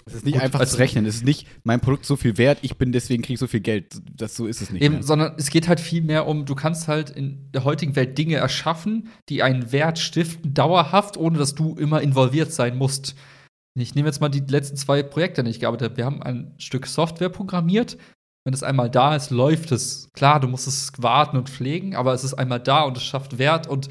es 0.06 0.14
ist 0.14 0.24
nicht 0.24 0.34
gut, 0.34 0.42
einfach 0.42 0.60
also, 0.60 0.72
zu 0.72 0.78
rechnen. 0.78 1.04
Es 1.04 1.16
ist 1.16 1.24
nicht 1.24 1.46
mein 1.62 1.80
Produkt 1.80 2.06
so 2.06 2.16
viel 2.16 2.38
wert, 2.38 2.58
ich 2.62 2.78
bin 2.78 2.90
deswegen 2.90 3.22
kriege 3.22 3.34
ich 3.34 3.40
so 3.40 3.46
viel 3.46 3.60
Geld. 3.60 4.00
Das 4.16 4.34
so 4.34 4.46
ist 4.46 4.62
es 4.62 4.70
nicht. 4.70 4.82
Eben, 4.82 4.94
mehr. 4.94 5.02
sondern 5.02 5.34
es 5.36 5.50
geht 5.50 5.68
halt 5.68 5.78
viel 5.78 6.02
mehr 6.02 6.26
um, 6.26 6.46
du 6.46 6.54
kannst 6.54 6.88
halt 6.88 7.10
in 7.10 7.50
der 7.52 7.64
heutigen 7.64 7.94
Welt 7.96 8.16
Dinge 8.16 8.36
erschaffen, 8.36 9.08
die 9.28 9.42
einen 9.42 9.72
Wert 9.72 9.98
stiften, 9.98 10.54
dauerhaft, 10.54 11.18
ohne 11.18 11.36
dass 11.36 11.54
du 11.54 11.74
immer 11.74 12.00
involviert 12.00 12.50
sein 12.50 12.78
musst. 12.78 13.14
Ich 13.76 13.94
nehme 13.94 14.08
jetzt 14.08 14.20
mal 14.20 14.28
die 14.28 14.40
letzten 14.40 14.76
zwei 14.76 15.02
Projekte, 15.02 15.40
an 15.40 15.46
denen 15.46 15.54
ich 15.54 15.60
gearbeitet 15.60 15.90
habe. 15.90 15.96
Wir 15.96 16.04
haben 16.04 16.22
ein 16.22 16.54
Stück 16.58 16.86
Software 16.86 17.28
programmiert. 17.28 17.98
Wenn 18.44 18.54
es 18.54 18.62
einmal 18.62 18.88
da 18.88 19.16
ist, 19.16 19.30
läuft 19.30 19.72
es. 19.72 20.10
Klar, 20.12 20.38
du 20.38 20.48
musst 20.48 20.68
es 20.68 20.92
warten 20.98 21.36
und 21.36 21.48
pflegen, 21.48 21.96
aber 21.96 22.12
es 22.12 22.24
ist 22.24 22.34
einmal 22.34 22.60
da 22.60 22.82
und 22.82 22.96
es 22.96 23.02
schafft 23.02 23.38
Wert. 23.38 23.66
Und 23.66 23.88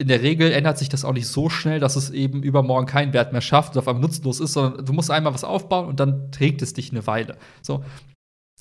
in 0.00 0.08
der 0.08 0.22
Regel 0.22 0.50
ändert 0.50 0.78
sich 0.78 0.88
das 0.88 1.04
auch 1.04 1.12
nicht 1.12 1.28
so 1.28 1.50
schnell, 1.50 1.78
dass 1.78 1.94
es 1.94 2.10
eben 2.10 2.42
übermorgen 2.42 2.86
keinen 2.86 3.12
Wert 3.12 3.32
mehr 3.32 3.42
schafft 3.42 3.74
und 3.74 3.78
auf 3.78 3.86
einmal 3.86 4.02
nutzlos 4.02 4.40
ist, 4.40 4.54
sondern 4.54 4.84
du 4.84 4.92
musst 4.92 5.10
einmal 5.10 5.34
was 5.34 5.44
aufbauen 5.44 5.86
und 5.86 6.00
dann 6.00 6.32
trägt 6.32 6.62
es 6.62 6.72
dich 6.72 6.90
eine 6.90 7.06
Weile. 7.06 7.36
So, 7.62 7.84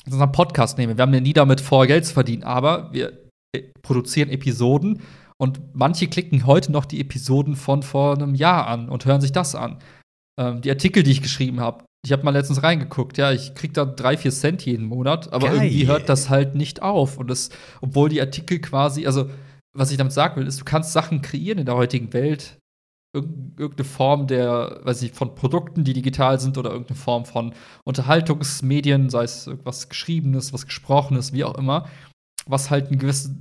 wenn 0.04 0.14
unseren 0.14 0.34
Podcast 0.34 0.78
nehmen, 0.78 0.98
wir 0.98 1.02
haben 1.02 1.14
ja 1.14 1.22
nie 1.22 1.34
damit 1.34 1.62
vor, 1.62 1.88
Geld 1.88 2.06
zu 2.06 2.14
verdienen, 2.14 2.44
aber 2.44 2.92
wir 2.92 3.14
äh, 3.56 3.64
produzieren 3.82 4.30
Episoden 4.30 5.02
und 5.38 5.62
manche 5.74 6.08
klicken 6.08 6.46
heute 6.46 6.74
noch 6.74 6.84
die 6.84 7.00
Episoden 7.00 7.56
von 7.56 7.84
vor 7.84 8.16
einem 8.16 8.36
Jahr 8.36 8.68
an 8.68 8.90
und 8.90 9.06
hören 9.06 9.22
sich 9.22 9.32
das 9.32 9.56
an 9.56 9.80
ähm, 10.40 10.62
die 10.62 10.70
Artikel, 10.70 11.04
die 11.04 11.12
ich 11.12 11.22
geschrieben 11.22 11.60
habe. 11.60 11.84
Ich 12.06 12.14
habe 12.14 12.24
mal 12.24 12.32
letztens 12.32 12.64
reingeguckt, 12.64 13.18
ja, 13.18 13.32
ich 13.32 13.54
krieg 13.56 13.74
da 13.74 13.84
drei, 13.84 14.16
vier 14.16 14.32
Cent 14.32 14.66
jeden 14.66 14.86
Monat, 14.86 15.34
aber 15.34 15.48
Geil. 15.48 15.58
irgendwie 15.58 15.88
hört 15.88 16.08
das 16.08 16.30
halt 16.30 16.56
nicht 16.56 16.82
auf. 16.82 17.18
Und 17.18 17.30
das, 17.30 17.50
obwohl 17.82 18.08
die 18.08 18.22
Artikel 18.22 18.60
quasi, 18.60 19.06
also 19.06 19.30
was 19.78 19.92
ich 19.92 19.98
damit 19.98 20.14
sagen 20.14 20.38
will, 20.38 20.48
ist, 20.48 20.62
du 20.62 20.66
kannst 20.66 20.94
Sachen 20.94 21.22
kreieren 21.22 21.60
in 21.60 21.66
der 21.66 21.76
heutigen 21.76 22.14
Welt, 22.14 22.58
irgendeine 23.14 23.84
Form 23.84 24.28
der, 24.28 24.80
weiß 24.84 25.02
ich, 25.02 25.12
von 25.12 25.36
Produkten, 25.36 25.84
die 25.84 25.94
digital 25.94 26.40
sind 26.40 26.58
oder 26.58 26.72
irgendeine 26.72 27.00
Form 27.00 27.26
von 27.26 27.54
Unterhaltungsmedien, 27.84 29.10
sei 29.10 29.24
es 29.24 29.50
was 29.64 29.90
Geschriebenes, 29.90 30.54
was 30.54 30.68
Gesprochenes, 30.68 31.34
wie 31.34 31.44
auch 31.44 31.58
immer, 31.58 31.90
was 32.46 32.70
halt 32.70 32.92
ein 32.92 33.00
gewisses, 33.00 33.32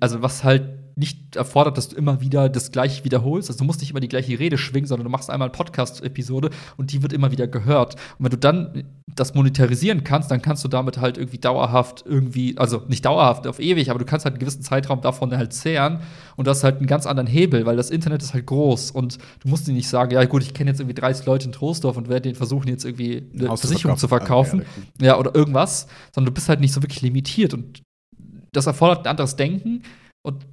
also 0.00 0.22
was 0.22 0.44
halt 0.44 0.85
nicht 0.98 1.36
erfordert, 1.36 1.76
dass 1.76 1.90
du 1.90 1.96
immer 1.96 2.22
wieder 2.22 2.48
das 2.48 2.72
Gleiche 2.72 3.04
wiederholst. 3.04 3.50
Also 3.50 3.58
du 3.58 3.64
musst 3.64 3.80
nicht 3.80 3.90
immer 3.90 4.00
die 4.00 4.08
gleiche 4.08 4.38
Rede 4.38 4.56
schwingen, 4.56 4.86
sondern 4.86 5.04
du 5.04 5.10
machst 5.10 5.28
einmal 5.28 5.48
eine 5.48 5.52
Podcast-Episode 5.52 6.50
und 6.78 6.90
die 6.92 7.02
wird 7.02 7.12
immer 7.12 7.30
wieder 7.30 7.46
gehört. 7.46 7.96
Und 8.18 8.24
wenn 8.24 8.30
du 8.30 8.38
dann 8.38 8.84
das 9.14 9.34
monetarisieren 9.34 10.04
kannst, 10.04 10.30
dann 10.30 10.40
kannst 10.40 10.64
du 10.64 10.68
damit 10.68 10.96
halt 10.96 11.18
irgendwie 11.18 11.36
dauerhaft 11.36 12.04
irgendwie, 12.06 12.56
also 12.56 12.82
nicht 12.88 13.04
dauerhaft 13.04 13.46
auf 13.46 13.60
ewig, 13.60 13.90
aber 13.90 13.98
du 13.98 14.06
kannst 14.06 14.24
halt 14.24 14.34
einen 14.34 14.40
gewissen 14.40 14.62
Zeitraum 14.62 15.02
davon 15.02 15.36
halt 15.36 15.52
zehren 15.52 16.00
und 16.36 16.46
das 16.46 16.58
ist 16.58 16.64
halt 16.64 16.78
einen 16.78 16.86
ganz 16.86 17.04
anderen 17.06 17.26
Hebel, 17.26 17.66
weil 17.66 17.76
das 17.76 17.90
Internet 17.90 18.22
ist 18.22 18.32
halt 18.32 18.46
groß 18.46 18.90
und 18.90 19.18
du 19.40 19.48
musst 19.48 19.68
dir 19.68 19.72
nicht 19.72 19.88
sagen, 19.88 20.12
ja 20.12 20.24
gut, 20.24 20.42
ich 20.42 20.54
kenne 20.54 20.70
jetzt 20.70 20.80
irgendwie 20.80 20.94
30 20.94 21.26
Leute 21.26 21.46
in 21.46 21.52
Trostorf 21.52 21.98
und 21.98 22.08
werde 22.08 22.22
denen 22.22 22.36
versuchen 22.36 22.68
jetzt 22.68 22.86
irgendwie 22.86 23.22
eine 23.34 23.48
Versicherung 23.56 23.98
zu 23.98 24.08
verkaufen. 24.08 24.64
Ja, 25.00 25.18
oder 25.18 25.34
irgendwas, 25.34 25.88
sondern 26.14 26.32
du 26.32 26.34
bist 26.34 26.48
halt 26.48 26.60
nicht 26.60 26.72
so 26.72 26.82
wirklich 26.82 27.02
limitiert 27.02 27.52
und 27.52 27.82
das 28.52 28.66
erfordert 28.66 29.00
ein 29.00 29.10
anderes 29.10 29.36
Denken 29.36 29.82
und, 30.26 30.46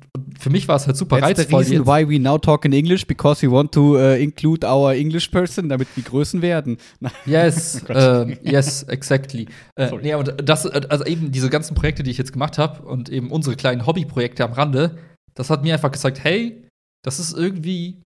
für 0.44 0.49
mich 0.49 0.68
war 0.68 0.76
es 0.76 0.86
halt 0.86 0.98
super 0.98 1.22
That's 1.22 1.40
reizvoll. 1.40 1.64
The 1.64 1.78
reason 1.78 1.88
why 1.88 2.07
we 2.07 2.20
now 2.20 2.38
talk 2.38 2.65
in 2.65 2.74
English 2.74 3.07
because 3.07 3.41
we 3.41 3.49
want 3.49 3.72
to 3.72 3.95
uh, 3.95 4.15
include 4.15 4.68
our 4.68 4.94
English 4.94 5.30
person, 5.30 5.70
damit 5.70 5.88
wir 5.95 6.03
Größen 6.03 6.41
werden. 6.41 6.78
yes, 7.26 7.82
uh, 7.90 8.26
yes, 8.44 8.84
exactly. 8.84 9.48
Uh, 9.80 9.98
nee, 10.02 10.14
das, 10.44 10.68
also 10.68 11.06
eben 11.06 11.32
diese 11.32 11.49
ganzen 11.49 11.76
Projekte, 11.76 12.03
die 12.03 12.11
ich 12.11 12.18
jetzt 12.18 12.34
gemacht 12.34 12.57
habe 12.57 12.86
und 12.86 13.07
eben 13.07 13.32
unsere 13.32 13.56
kleinen 13.56 13.86
Hobbyprojekte 13.86 14.44
am 14.44 14.52
Rande, 14.52 14.98
das 15.34 15.49
hat 15.49 15.64
mir 15.64 15.76
einfach 15.76 15.94
gesagt, 15.94 16.22
hey, 16.22 16.68
das 17.06 17.20
ist 17.20 17.34
irgendwie 17.34 18.02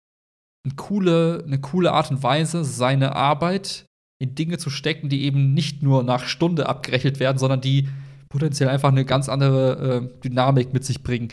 eine 0.63 0.75
coole, 0.75 1.43
eine 1.43 1.59
coole 1.59 1.91
Art 1.91 2.11
und 2.11 2.21
Weise, 2.21 2.63
seine 2.63 3.15
Arbeit 3.15 3.85
in 4.19 4.35
Dinge 4.35 4.59
zu 4.59 4.69
stecken, 4.69 5.09
die 5.09 5.23
eben 5.23 5.55
nicht 5.55 5.81
nur 5.81 6.03
nach 6.03 6.25
Stunde 6.25 6.69
abgerechnet 6.69 7.19
werden, 7.19 7.39
sondern 7.39 7.61
die 7.61 7.87
potenziell 8.29 8.69
einfach 8.69 8.89
eine 8.89 9.05
ganz 9.05 9.27
andere 9.27 10.11
äh, 10.13 10.21
Dynamik 10.23 10.73
mit 10.73 10.85
sich 10.85 11.01
bringen. 11.01 11.29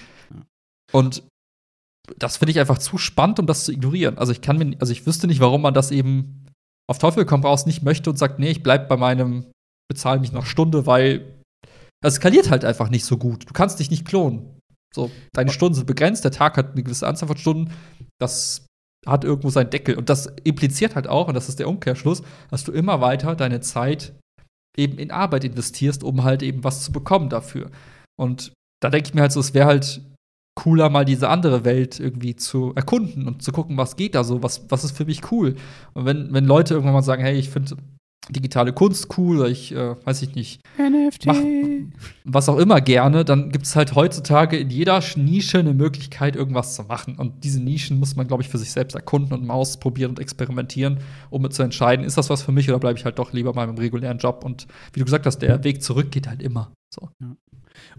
Und 0.94 1.24
das 2.18 2.36
finde 2.36 2.52
ich 2.52 2.60
einfach 2.60 2.78
zu 2.78 2.98
spannend, 2.98 3.40
um 3.40 3.46
das 3.46 3.64
zu 3.64 3.72
ignorieren. 3.72 4.18
Also 4.18 4.32
ich 4.32 4.40
kann 4.40 4.58
mir, 4.58 4.76
also 4.80 4.92
ich 4.92 5.06
wüsste 5.06 5.26
nicht, 5.26 5.40
warum 5.40 5.62
man 5.62 5.74
das 5.74 5.90
eben 5.90 6.46
auf 6.88 6.98
Teufel 6.98 7.24
komm 7.24 7.42
raus 7.42 7.66
nicht 7.66 7.82
möchte 7.82 8.10
und 8.10 8.16
sagt, 8.16 8.38
nee, 8.38 8.50
ich 8.50 8.62
bleib 8.62 8.88
bei 8.88 8.96
meinem, 8.96 9.46
bezahle 9.90 10.20
mich 10.20 10.32
noch 10.32 10.46
Stunde, 10.46 10.86
weil 10.86 11.40
das 12.02 12.16
skaliert 12.16 12.50
halt 12.50 12.64
einfach 12.64 12.90
nicht 12.90 13.06
so 13.06 13.16
gut. 13.16 13.48
Du 13.48 13.52
kannst 13.54 13.80
dich 13.80 13.90
nicht 13.90 14.06
klonen. 14.06 14.60
So, 14.94 15.10
deine 15.32 15.50
Stunden 15.50 15.74
sind 15.74 15.86
begrenzt, 15.86 16.24
der 16.24 16.30
Tag 16.30 16.56
hat 16.56 16.72
eine 16.72 16.82
gewisse 16.82 17.08
Anzahl 17.08 17.26
von 17.26 17.38
Stunden. 17.38 17.72
Das 18.20 18.66
hat 19.06 19.24
irgendwo 19.24 19.48
seinen 19.48 19.70
Deckel. 19.70 19.96
Und 19.96 20.10
das 20.10 20.26
impliziert 20.44 20.94
halt 20.94 21.08
auch, 21.08 21.28
und 21.28 21.34
das 21.34 21.48
ist 21.48 21.58
der 21.58 21.68
Umkehrschluss, 21.68 22.22
dass 22.50 22.64
du 22.64 22.72
immer 22.72 23.00
weiter 23.00 23.34
deine 23.34 23.60
Zeit 23.60 24.12
eben 24.76 24.98
in 24.98 25.10
Arbeit 25.10 25.44
investierst, 25.44 26.04
um 26.04 26.22
halt 26.22 26.42
eben 26.42 26.62
was 26.62 26.84
zu 26.84 26.92
bekommen 26.92 27.30
dafür. 27.30 27.70
Und 28.20 28.52
da 28.80 28.90
denke 28.90 29.08
ich 29.08 29.14
mir 29.14 29.22
halt 29.22 29.32
so, 29.32 29.40
es 29.40 29.54
wäre 29.54 29.66
halt 29.66 30.02
cooler, 30.54 30.88
mal 30.88 31.04
diese 31.04 31.28
andere 31.28 31.64
Welt 31.64 31.98
irgendwie 31.98 32.36
zu 32.36 32.72
erkunden 32.74 33.26
und 33.26 33.42
zu 33.42 33.52
gucken, 33.52 33.76
was 33.76 33.96
geht 33.96 34.14
da 34.14 34.24
so, 34.24 34.42
was, 34.42 34.64
was 34.68 34.84
ist 34.84 34.96
für 34.96 35.04
mich 35.04 35.32
cool. 35.32 35.56
Und 35.94 36.04
wenn, 36.04 36.32
wenn 36.32 36.44
Leute 36.44 36.74
irgendwann 36.74 36.94
mal 36.94 37.02
sagen, 37.02 37.22
hey, 37.22 37.36
ich 37.36 37.50
finde 37.50 37.76
digitale 38.30 38.72
Kunst 38.72 39.18
cool 39.18 39.38
oder 39.38 39.48
ich, 39.48 39.72
äh, 39.72 39.96
weiß 40.04 40.22
ich 40.22 40.34
nicht, 40.34 40.62
NFT. 40.78 41.26
Mach 41.26 41.36
was 42.24 42.48
auch 42.48 42.58
immer 42.58 42.80
gerne, 42.80 43.24
dann 43.24 43.50
gibt 43.50 43.66
es 43.66 43.76
halt 43.76 43.94
heutzutage 43.94 44.56
in 44.56 44.70
jeder 44.70 45.02
Nische 45.16 45.58
eine 45.58 45.74
Möglichkeit, 45.74 46.36
irgendwas 46.36 46.74
zu 46.74 46.84
machen. 46.84 47.16
Und 47.16 47.44
diese 47.44 47.62
Nischen 47.62 47.98
muss 47.98 48.16
man, 48.16 48.26
glaube 48.26 48.42
ich, 48.42 48.48
für 48.48 48.58
sich 48.58 48.72
selbst 48.72 48.94
erkunden 48.94 49.34
und 49.34 49.46
mal 49.46 49.54
ausprobieren 49.54 50.10
und 50.10 50.20
experimentieren, 50.20 50.98
um 51.30 51.48
zu 51.50 51.62
entscheiden, 51.62 52.04
ist 52.04 52.16
das 52.16 52.30
was 52.30 52.42
für 52.42 52.52
mich 52.52 52.68
oder 52.68 52.78
bleibe 52.78 52.98
ich 52.98 53.04
halt 53.04 53.18
doch 53.18 53.32
lieber 53.32 53.52
mal 53.52 53.68
im 53.68 53.76
regulären 53.76 54.18
Job. 54.18 54.42
Und 54.44 54.66
wie 54.92 55.00
du 55.00 55.04
gesagt 55.04 55.26
hast, 55.26 55.38
der 55.38 55.62
Weg 55.64 55.82
zurück 55.82 56.10
geht 56.10 56.26
halt 56.26 56.42
immer. 56.42 56.72
So. 56.94 57.10
Ja. 57.20 57.36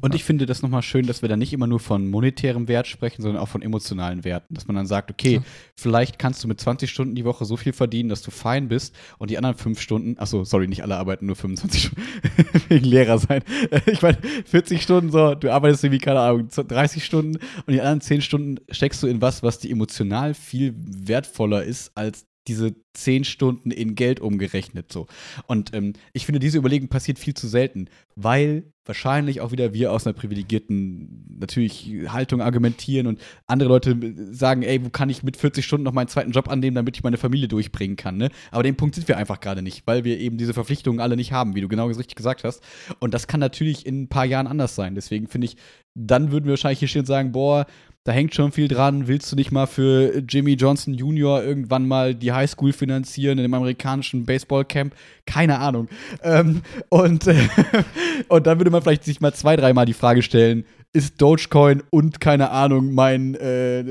Und 0.01 0.15
ich 0.15 0.23
finde 0.23 0.45
das 0.45 0.61
nochmal 0.61 0.81
schön, 0.81 1.05
dass 1.05 1.21
wir 1.21 1.29
da 1.29 1.37
nicht 1.37 1.53
immer 1.53 1.67
nur 1.67 1.79
von 1.79 2.07
monetärem 2.09 2.67
Wert 2.67 2.87
sprechen, 2.87 3.21
sondern 3.21 3.41
auch 3.41 3.47
von 3.47 3.61
emotionalen 3.61 4.23
Werten. 4.23 4.53
Dass 4.53 4.67
man 4.67 4.75
dann 4.75 4.87
sagt, 4.87 5.11
okay, 5.11 5.35
ja. 5.35 5.43
vielleicht 5.75 6.19
kannst 6.19 6.43
du 6.43 6.47
mit 6.47 6.59
20 6.59 6.89
Stunden 6.89 7.15
die 7.15 7.25
Woche 7.25 7.45
so 7.45 7.57
viel 7.57 7.73
verdienen, 7.73 8.09
dass 8.09 8.21
du 8.21 8.31
fein 8.31 8.67
bist 8.67 8.95
und 9.17 9.29
die 9.29 9.37
anderen 9.37 9.57
fünf 9.57 9.79
Stunden, 9.79 10.17
achso, 10.17 10.43
sorry, 10.43 10.67
nicht 10.67 10.83
alle 10.83 10.97
arbeiten 10.97 11.25
nur 11.25 11.35
25 11.35 11.83
Stunden, 11.83 12.01
wegen 12.69 12.85
Lehrer 12.85 13.19
sein. 13.19 13.41
Ich 13.87 14.01
meine, 14.01 14.17
40 14.45 14.81
Stunden, 14.81 15.11
so, 15.11 15.35
du 15.35 15.51
arbeitest 15.51 15.83
irgendwie, 15.83 15.99
keine 15.99 16.19
Ahnung, 16.19 16.49
30 16.49 17.03
Stunden 17.03 17.37
und 17.65 17.73
die 17.73 17.81
anderen 17.81 18.01
10 18.01 18.21
Stunden 18.21 18.59
steckst 18.69 19.03
du 19.03 19.07
in 19.07 19.21
was, 19.21 19.43
was 19.43 19.59
dir 19.59 19.71
emotional 19.71 20.33
viel 20.33 20.73
wertvoller 20.77 21.63
ist 21.63 21.91
als 21.95 22.25
diese 22.47 22.75
zehn 22.93 23.23
Stunden 23.23 23.71
in 23.71 23.95
Geld 23.95 24.19
umgerechnet 24.19 24.91
so. 24.91 25.07
Und 25.47 25.73
ähm, 25.73 25.93
ich 26.13 26.25
finde, 26.25 26.39
diese 26.39 26.57
Überlegung 26.57 26.87
passiert 26.87 27.19
viel 27.19 27.33
zu 27.33 27.47
selten, 27.47 27.89
weil 28.15 28.71
wahrscheinlich 28.85 29.41
auch 29.41 29.51
wieder 29.51 29.73
wir 29.73 29.91
aus 29.91 30.05
einer 30.05 30.13
privilegierten 30.13 31.37
natürlich 31.39 31.91
Haltung 32.07 32.41
argumentieren 32.41 33.07
und 33.07 33.19
andere 33.47 33.69
Leute 33.69 33.97
sagen, 34.31 34.61
ey, 34.61 34.83
wo 34.85 34.89
kann 34.89 35.09
ich 35.09 35.23
mit 35.23 35.37
40 35.37 35.65
Stunden 35.65 35.83
noch 35.83 35.91
meinen 35.91 36.07
zweiten 36.07 36.31
Job 36.31 36.47
annehmen, 36.47 36.75
damit 36.75 36.95
ich 36.95 37.03
meine 37.03 37.17
Familie 37.17 37.47
durchbringen 37.47 37.97
kann, 37.97 38.17
ne? 38.17 38.29
Aber 38.51 38.63
den 38.63 38.77
Punkt 38.77 38.95
sind 38.95 39.07
wir 39.07 39.17
einfach 39.17 39.39
gerade 39.39 39.61
nicht, 39.61 39.87
weil 39.87 40.03
wir 40.03 40.19
eben 40.19 40.37
diese 40.37 40.53
Verpflichtungen 40.53 40.99
alle 40.99 41.15
nicht 41.15 41.31
haben, 41.31 41.55
wie 41.55 41.61
du 41.61 41.67
genau 41.67 41.87
richtig 41.87 42.15
gesagt 42.15 42.43
hast. 42.43 42.63
Und 42.99 43.13
das 43.13 43.27
kann 43.27 43.39
natürlich 43.39 43.85
in 43.85 44.03
ein 44.03 44.07
paar 44.07 44.25
Jahren 44.25 44.47
anders 44.47 44.75
sein. 44.75 44.93
Deswegen 44.95 45.27
finde 45.27 45.45
ich, 45.45 45.57
dann 45.95 46.31
würden 46.31 46.45
wir 46.45 46.51
wahrscheinlich 46.51 46.79
hier 46.79 46.87
stehen 46.87 47.01
und 47.01 47.07
sagen, 47.07 47.31
boah, 47.31 47.65
da 48.05 48.11
hängt 48.11 48.35
schon 48.35 48.51
viel 48.51 48.67
dran. 48.67 49.07
Willst 49.07 49.31
du 49.31 49.35
nicht 49.35 49.51
mal 49.51 49.65
für 49.65 50.19
Jimmy 50.29 50.53
Johnson 50.53 50.93
Jr. 50.93 51.43
irgendwann 51.43 51.87
mal 51.87 52.13
die 52.13 52.31
Highschool 52.31 52.71
finanzieren 52.71 53.39
in 53.39 53.43
dem 53.43 53.53
amerikanischen 53.53 54.25
Baseballcamp? 54.25 54.95
Keine 55.25 55.57
Ahnung. 55.57 55.89
Ähm, 56.21 56.61
und, 56.89 57.25
äh, 57.25 57.35
und 58.27 58.45
dann 58.45 58.59
würde 58.59 58.69
man 58.69 58.83
vielleicht 58.83 59.03
sich 59.03 59.21
mal 59.21 59.33
zwei, 59.33 59.55
dreimal 59.55 59.87
die 59.87 59.93
Frage 59.93 60.21
stellen, 60.21 60.65
ist 60.93 61.19
Dogecoin 61.19 61.81
und 61.89 62.21
keine 62.21 62.51
Ahnung, 62.51 62.93
mein 62.93 63.33
äh, 63.35 63.83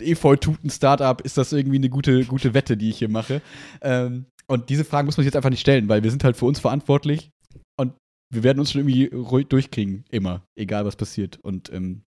Efeu-Tuten-Startup, 0.00 1.20
ist 1.20 1.38
das 1.38 1.52
irgendwie 1.52 1.78
eine 1.78 1.88
gute, 1.88 2.24
gute 2.24 2.52
Wette, 2.52 2.76
die 2.76 2.90
ich 2.90 2.98
hier 2.98 3.08
mache? 3.08 3.40
Ähm, 3.80 4.26
und 4.48 4.70
diese 4.70 4.84
Fragen 4.84 5.06
muss 5.06 5.16
man 5.16 5.22
sich 5.22 5.28
jetzt 5.28 5.36
einfach 5.36 5.50
nicht 5.50 5.60
stellen, 5.60 5.88
weil 5.88 6.02
wir 6.02 6.10
sind 6.10 6.24
halt 6.24 6.36
für 6.36 6.46
uns 6.46 6.58
verantwortlich 6.58 7.30
und 7.76 7.92
wir 8.28 8.42
werden 8.42 8.58
uns 8.58 8.72
schon 8.72 8.80
irgendwie 8.80 9.06
ruhig 9.06 9.46
durchkriegen, 9.46 10.04
immer, 10.10 10.42
egal 10.56 10.84
was 10.84 10.96
passiert. 10.96 11.38
Und 11.42 11.72
ähm, 11.72 12.02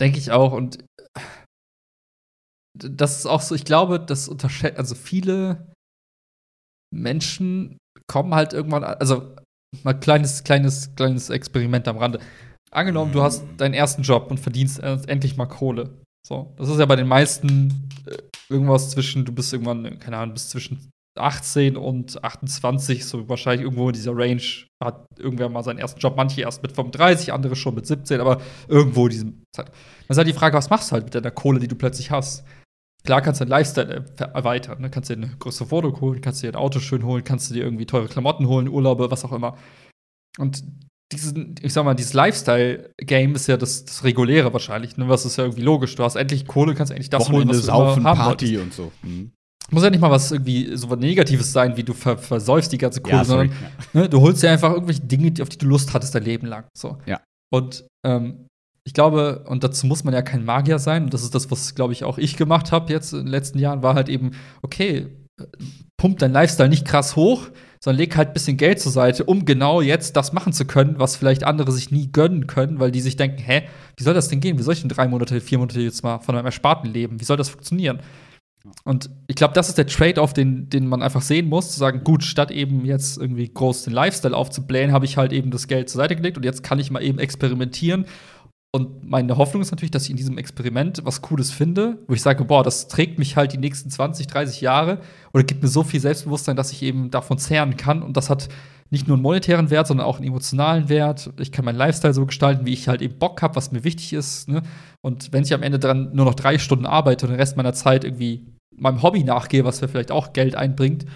Denke 0.00 0.18
ich 0.18 0.30
auch. 0.30 0.52
Und 0.52 0.84
das 2.74 3.18
ist 3.18 3.26
auch 3.26 3.40
so, 3.40 3.54
ich 3.54 3.64
glaube, 3.64 4.00
das 4.00 4.28
unterschätzt, 4.28 4.78
also 4.78 4.94
viele 4.94 5.72
Menschen 6.92 7.78
kommen 8.06 8.34
halt 8.34 8.52
irgendwann, 8.52 8.84
also 8.84 9.36
mal 9.82 9.94
kleines, 9.94 10.44
kleines, 10.44 10.94
kleines 10.94 11.30
Experiment 11.30 11.88
am 11.88 11.98
Rande. 11.98 12.20
Angenommen, 12.70 13.12
du 13.12 13.22
hast 13.22 13.44
deinen 13.58 13.74
ersten 13.74 14.02
Job 14.02 14.30
und 14.30 14.40
verdienst 14.40 14.80
endlich 14.80 15.36
mal 15.36 15.46
Kohle. 15.46 16.00
So, 16.26 16.54
das 16.56 16.68
ist 16.68 16.78
ja 16.78 16.86
bei 16.86 16.96
den 16.96 17.08
meisten 17.08 17.90
äh, 18.06 18.16
irgendwas 18.48 18.90
zwischen, 18.90 19.24
du 19.24 19.32
bist 19.32 19.52
irgendwann, 19.52 19.98
keine 19.98 20.18
Ahnung, 20.18 20.34
bist 20.34 20.50
zwischen 20.50 20.90
18 21.18 21.76
und 21.76 22.22
28, 22.24 23.04
so 23.04 23.28
wahrscheinlich 23.28 23.64
irgendwo 23.64 23.88
in 23.88 23.94
dieser 23.94 24.16
Range, 24.16 24.42
hat 24.82 25.06
irgendwer 25.18 25.48
mal 25.48 25.62
seinen 25.62 25.78
ersten 25.78 26.00
Job, 26.00 26.14
manche 26.16 26.40
erst 26.40 26.62
mit 26.62 26.72
35, 26.72 27.32
andere 27.32 27.56
schon 27.56 27.74
mit 27.74 27.86
17, 27.86 28.20
aber 28.20 28.40
irgendwo 28.68 29.04
in 29.06 29.10
diesem 29.10 29.44
Zeit. 29.54 29.68
Dann 29.68 29.74
ist 30.08 30.16
halt 30.16 30.28
die 30.28 30.32
Frage, 30.32 30.56
was 30.56 30.70
machst 30.70 30.90
du 30.90 30.92
halt 30.94 31.04
mit 31.04 31.14
deiner 31.14 31.30
Kohle, 31.30 31.60
die 31.60 31.68
du 31.68 31.76
plötzlich 31.76 32.10
hast? 32.10 32.44
Klar 33.04 33.20
kannst 33.20 33.40
du 33.40 33.44
deinen 33.44 33.50
Lifestyle 33.50 34.04
erweitern, 34.16 34.80
ne? 34.80 34.88
kannst 34.88 35.10
dir 35.10 35.14
eine 35.14 35.28
größere 35.38 35.70
Wohnung 35.70 36.00
holen, 36.00 36.20
kannst 36.20 36.42
dir 36.42 36.48
ein 36.48 36.56
Auto 36.56 36.78
schön 36.78 37.04
holen, 37.04 37.24
kannst 37.24 37.50
du 37.50 37.54
dir 37.54 37.64
irgendwie 37.64 37.86
teure 37.86 38.08
Klamotten 38.08 38.46
holen, 38.46 38.68
Urlaube, 38.68 39.10
was 39.10 39.24
auch 39.24 39.32
immer. 39.32 39.58
Und 40.38 40.62
diesen, 41.12 41.56
ich 41.60 41.74
sag 41.74 41.84
mal, 41.84 41.94
dieses 41.94 42.14
Lifestyle-Game 42.14 43.34
ist 43.34 43.48
ja 43.48 43.58
das, 43.58 43.84
das 43.84 44.04
reguläre 44.04 44.52
wahrscheinlich, 44.52 44.96
ne? 44.96 45.08
was 45.08 45.26
ist 45.26 45.36
ja 45.36 45.44
irgendwie 45.44 45.62
logisch. 45.62 45.94
Du 45.96 46.04
hast 46.04 46.14
endlich 46.14 46.46
Kohle, 46.46 46.74
kannst 46.74 46.92
endlich 46.92 47.10
das 47.10 47.24
Wochenende 47.24 47.48
holen, 47.48 47.58
was 47.58 47.60
du 47.60 47.66
Saufen, 47.66 48.04
haben 48.04 48.18
Party 48.18 48.56
wolltest. 48.56 48.62
und 48.62 48.72
so. 48.72 48.92
Mhm 49.02 49.32
muss 49.72 49.82
ja 49.82 49.90
nicht 49.90 50.00
mal 50.00 50.10
was 50.10 50.30
irgendwie 50.30 50.76
so 50.76 50.90
was 50.90 50.98
Negatives 50.98 51.52
sein, 51.52 51.76
wie 51.76 51.82
du 51.82 51.94
ver 51.94 52.18
versäufst 52.18 52.72
die 52.72 52.78
ganze 52.78 53.00
Kohle, 53.00 53.16
ja, 53.16 53.24
sondern 53.24 53.52
ne, 53.92 54.08
du 54.08 54.20
holst 54.20 54.42
dir 54.42 54.50
einfach 54.50 54.72
irgendwelche 54.72 55.02
Dinge, 55.02 55.32
auf 55.42 55.48
die 55.48 55.58
du 55.58 55.66
Lust 55.66 55.92
hattest 55.94 56.14
dein 56.14 56.24
Leben 56.24 56.46
lang. 56.46 56.64
So. 56.76 56.98
Ja. 57.06 57.20
Und 57.52 57.84
ähm, 58.06 58.46
ich 58.84 58.94
glaube, 58.94 59.44
und 59.48 59.62
dazu 59.62 59.86
muss 59.86 60.04
man 60.04 60.12
ja 60.14 60.22
kein 60.22 60.44
Magier 60.44 60.78
sein, 60.78 61.04
und 61.04 61.14
das 61.14 61.22
ist 61.22 61.34
das, 61.34 61.50
was, 61.50 61.74
glaube 61.74 61.92
ich, 61.92 62.04
auch 62.04 62.18
ich 62.18 62.36
gemacht 62.36 62.72
habe 62.72 62.92
jetzt 62.92 63.12
in 63.12 63.20
den 63.20 63.28
letzten 63.28 63.58
Jahren, 63.58 63.82
war 63.82 63.94
halt 63.94 64.08
eben, 64.08 64.32
okay, 64.62 65.08
pump 65.96 66.18
dein 66.18 66.32
Lifestyle 66.32 66.68
nicht 66.68 66.84
krass 66.84 67.14
hoch, 67.14 67.48
sondern 67.82 67.98
leg 67.98 68.16
halt 68.16 68.28
ein 68.28 68.34
bisschen 68.34 68.56
Geld 68.56 68.80
zur 68.80 68.92
Seite, 68.92 69.24
um 69.24 69.44
genau 69.44 69.80
jetzt 69.80 70.16
das 70.16 70.32
machen 70.32 70.52
zu 70.52 70.64
können, 70.66 70.98
was 70.98 71.16
vielleicht 71.16 71.44
andere 71.44 71.72
sich 71.72 71.90
nie 71.90 72.10
gönnen 72.10 72.46
können, 72.46 72.80
weil 72.80 72.90
die 72.90 73.00
sich 73.00 73.16
denken, 73.16 73.38
hä, 73.38 73.62
wie 73.96 74.04
soll 74.04 74.14
das 74.14 74.28
denn 74.28 74.40
gehen? 74.40 74.58
Wie 74.58 74.62
soll 74.62 74.74
ich 74.74 74.80
denn 74.80 74.88
drei 74.88 75.08
Monate, 75.08 75.40
vier 75.40 75.58
Monate 75.58 75.80
jetzt 75.80 76.02
mal 76.02 76.18
von 76.18 76.34
meinem 76.34 76.46
Ersparten 76.46 76.92
leben? 76.92 77.20
Wie 77.20 77.24
soll 77.24 77.36
das 77.36 77.48
funktionieren? 77.48 78.00
Und 78.84 79.10
ich 79.26 79.36
glaube, 79.36 79.54
das 79.54 79.68
ist 79.68 79.78
der 79.78 79.86
Trade-off, 79.86 80.32
den, 80.32 80.68
den 80.70 80.86
man 80.86 81.02
einfach 81.02 81.22
sehen 81.22 81.48
muss, 81.48 81.72
zu 81.72 81.78
sagen, 81.78 82.04
gut, 82.04 82.22
statt 82.24 82.50
eben 82.50 82.84
jetzt 82.84 83.18
irgendwie 83.18 83.48
groß 83.48 83.84
den 83.84 83.92
Lifestyle 83.92 84.36
aufzublähen, 84.36 84.92
habe 84.92 85.04
ich 85.04 85.16
halt 85.16 85.32
eben 85.32 85.50
das 85.50 85.66
Geld 85.66 85.88
zur 85.88 86.00
Seite 86.00 86.16
gelegt 86.16 86.36
und 86.36 86.44
jetzt 86.44 86.62
kann 86.62 86.78
ich 86.78 86.90
mal 86.90 87.02
eben 87.02 87.18
experimentieren 87.18 88.06
Und 88.74 89.04
meine 89.04 89.36
Hoffnung 89.36 89.60
ist 89.60 89.70
natürlich, 89.70 89.90
dass 89.90 90.04
ich 90.04 90.10
in 90.10 90.16
diesem 90.16 90.38
Experiment 90.38 91.02
was 91.04 91.20
Cooles 91.20 91.50
finde, 91.50 91.98
wo 92.08 92.14
ich 92.14 92.22
sage, 92.22 92.44
boah, 92.44 92.62
das 92.62 92.88
trägt 92.88 93.18
mich 93.18 93.36
halt 93.36 93.52
die 93.52 93.58
nächsten 93.58 93.90
20, 93.90 94.26
30 94.28 94.62
Jahre 94.62 94.98
oder 95.34 95.44
gibt 95.44 95.62
mir 95.62 95.68
so 95.68 95.82
viel 95.82 96.00
Selbstbewusstsein, 96.00 96.56
dass 96.56 96.72
ich 96.72 96.82
eben 96.82 97.10
davon 97.10 97.36
zehren 97.36 97.76
kann. 97.76 98.02
Und 98.02 98.16
das 98.16 98.30
hat 98.30 98.48
nicht 98.88 99.08
nur 99.08 99.16
einen 99.16 99.22
monetären 99.22 99.70
Wert, 99.70 99.86
sondern 99.86 100.06
auch 100.06 100.16
einen 100.16 100.26
emotionalen 100.26 100.88
Wert. 100.88 101.32
Ich 101.38 101.52
kann 101.52 101.66
meinen 101.66 101.76
Lifestyle 101.76 102.14
so 102.14 102.24
gestalten, 102.24 102.64
wie 102.64 102.72
ich 102.72 102.88
halt 102.88 103.02
eben 103.02 103.18
Bock 103.18 103.42
habe, 103.42 103.56
was 103.56 103.72
mir 103.72 103.84
wichtig 103.84 104.14
ist. 104.14 104.48
Ne? 104.48 104.62
Und 105.02 105.32
wenn 105.32 105.44
ich 105.44 105.52
am 105.52 105.62
Ende 105.62 105.78
dran 105.78 106.10
nur 106.14 106.24
noch 106.24 106.34
drei 106.34 106.58
Stunden 106.58 106.86
arbeite 106.86 107.26
und 107.26 107.32
den 107.32 107.40
Rest 107.40 107.58
meiner 107.58 107.74
Zeit 107.74 108.04
irgendwie 108.04 108.51
meinem 108.76 109.02
Hobby 109.02 109.24
nachgehe, 109.24 109.64
was 109.64 109.80
mir 109.80 109.88
vielleicht 109.88 110.12
auch 110.12 110.32
Geld 110.32 110.54
einbringt, 110.54 111.06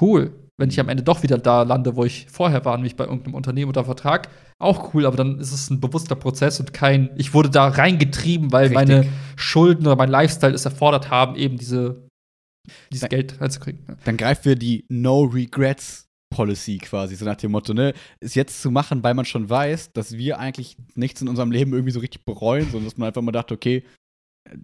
cool 0.00 0.32
wenn 0.58 0.70
ich 0.70 0.80
am 0.80 0.88
Ende 0.88 1.02
doch 1.02 1.22
wieder 1.22 1.38
da 1.38 1.62
lande, 1.62 1.96
wo 1.96 2.04
ich 2.04 2.26
vorher 2.30 2.64
war, 2.64 2.76
nämlich 2.76 2.96
bei 2.96 3.04
irgendeinem 3.04 3.34
Unternehmen 3.34 3.68
unter 3.68 3.84
Vertrag, 3.84 4.28
auch 4.58 4.94
cool, 4.94 5.04
aber 5.04 5.16
dann 5.16 5.38
ist 5.38 5.52
es 5.52 5.68
ein 5.70 5.80
bewusster 5.80 6.14
Prozess 6.14 6.60
und 6.60 6.72
kein, 6.72 7.10
ich 7.16 7.34
wurde 7.34 7.50
da 7.50 7.68
reingetrieben, 7.68 8.52
weil 8.52 8.68
Richtig. 8.68 8.74
meine 8.74 9.08
Schulden 9.36 9.86
oder 9.86 9.96
mein 9.96 10.08
Lifestyle 10.08 10.54
es 10.54 10.64
erfordert 10.64 11.10
haben, 11.10 11.36
eben 11.36 11.58
diese, 11.58 12.08
dieses 12.90 13.02
dann, 13.02 13.10
Geld 13.10 13.40
reinzukriegen. 13.40 13.84
Ja. 13.86 13.96
Dann 14.04 14.16
greifen 14.16 14.44
wir 14.46 14.56
die 14.56 14.86
No 14.88 15.22
Regrets 15.22 16.06
Policy 16.34 16.78
quasi, 16.78 17.14
so 17.14 17.24
nach 17.24 17.36
dem 17.36 17.52
Motto, 17.52 17.72
ne, 17.72 17.92
ist 18.20 18.34
jetzt 18.34 18.60
zu 18.60 18.70
machen, 18.70 19.04
weil 19.04 19.14
man 19.14 19.24
schon 19.24 19.48
weiß, 19.48 19.92
dass 19.92 20.12
wir 20.12 20.38
eigentlich 20.38 20.76
nichts 20.94 21.20
in 21.20 21.28
unserem 21.28 21.50
Leben 21.50 21.72
irgendwie 21.72 21.92
so 21.92 22.00
richtig 22.00 22.24
bereuen, 22.24 22.64
sondern 22.64 22.84
dass 22.84 22.96
man 22.96 23.08
einfach 23.08 23.22
mal 23.22 23.32
dachte, 23.32 23.54
okay, 23.54 23.84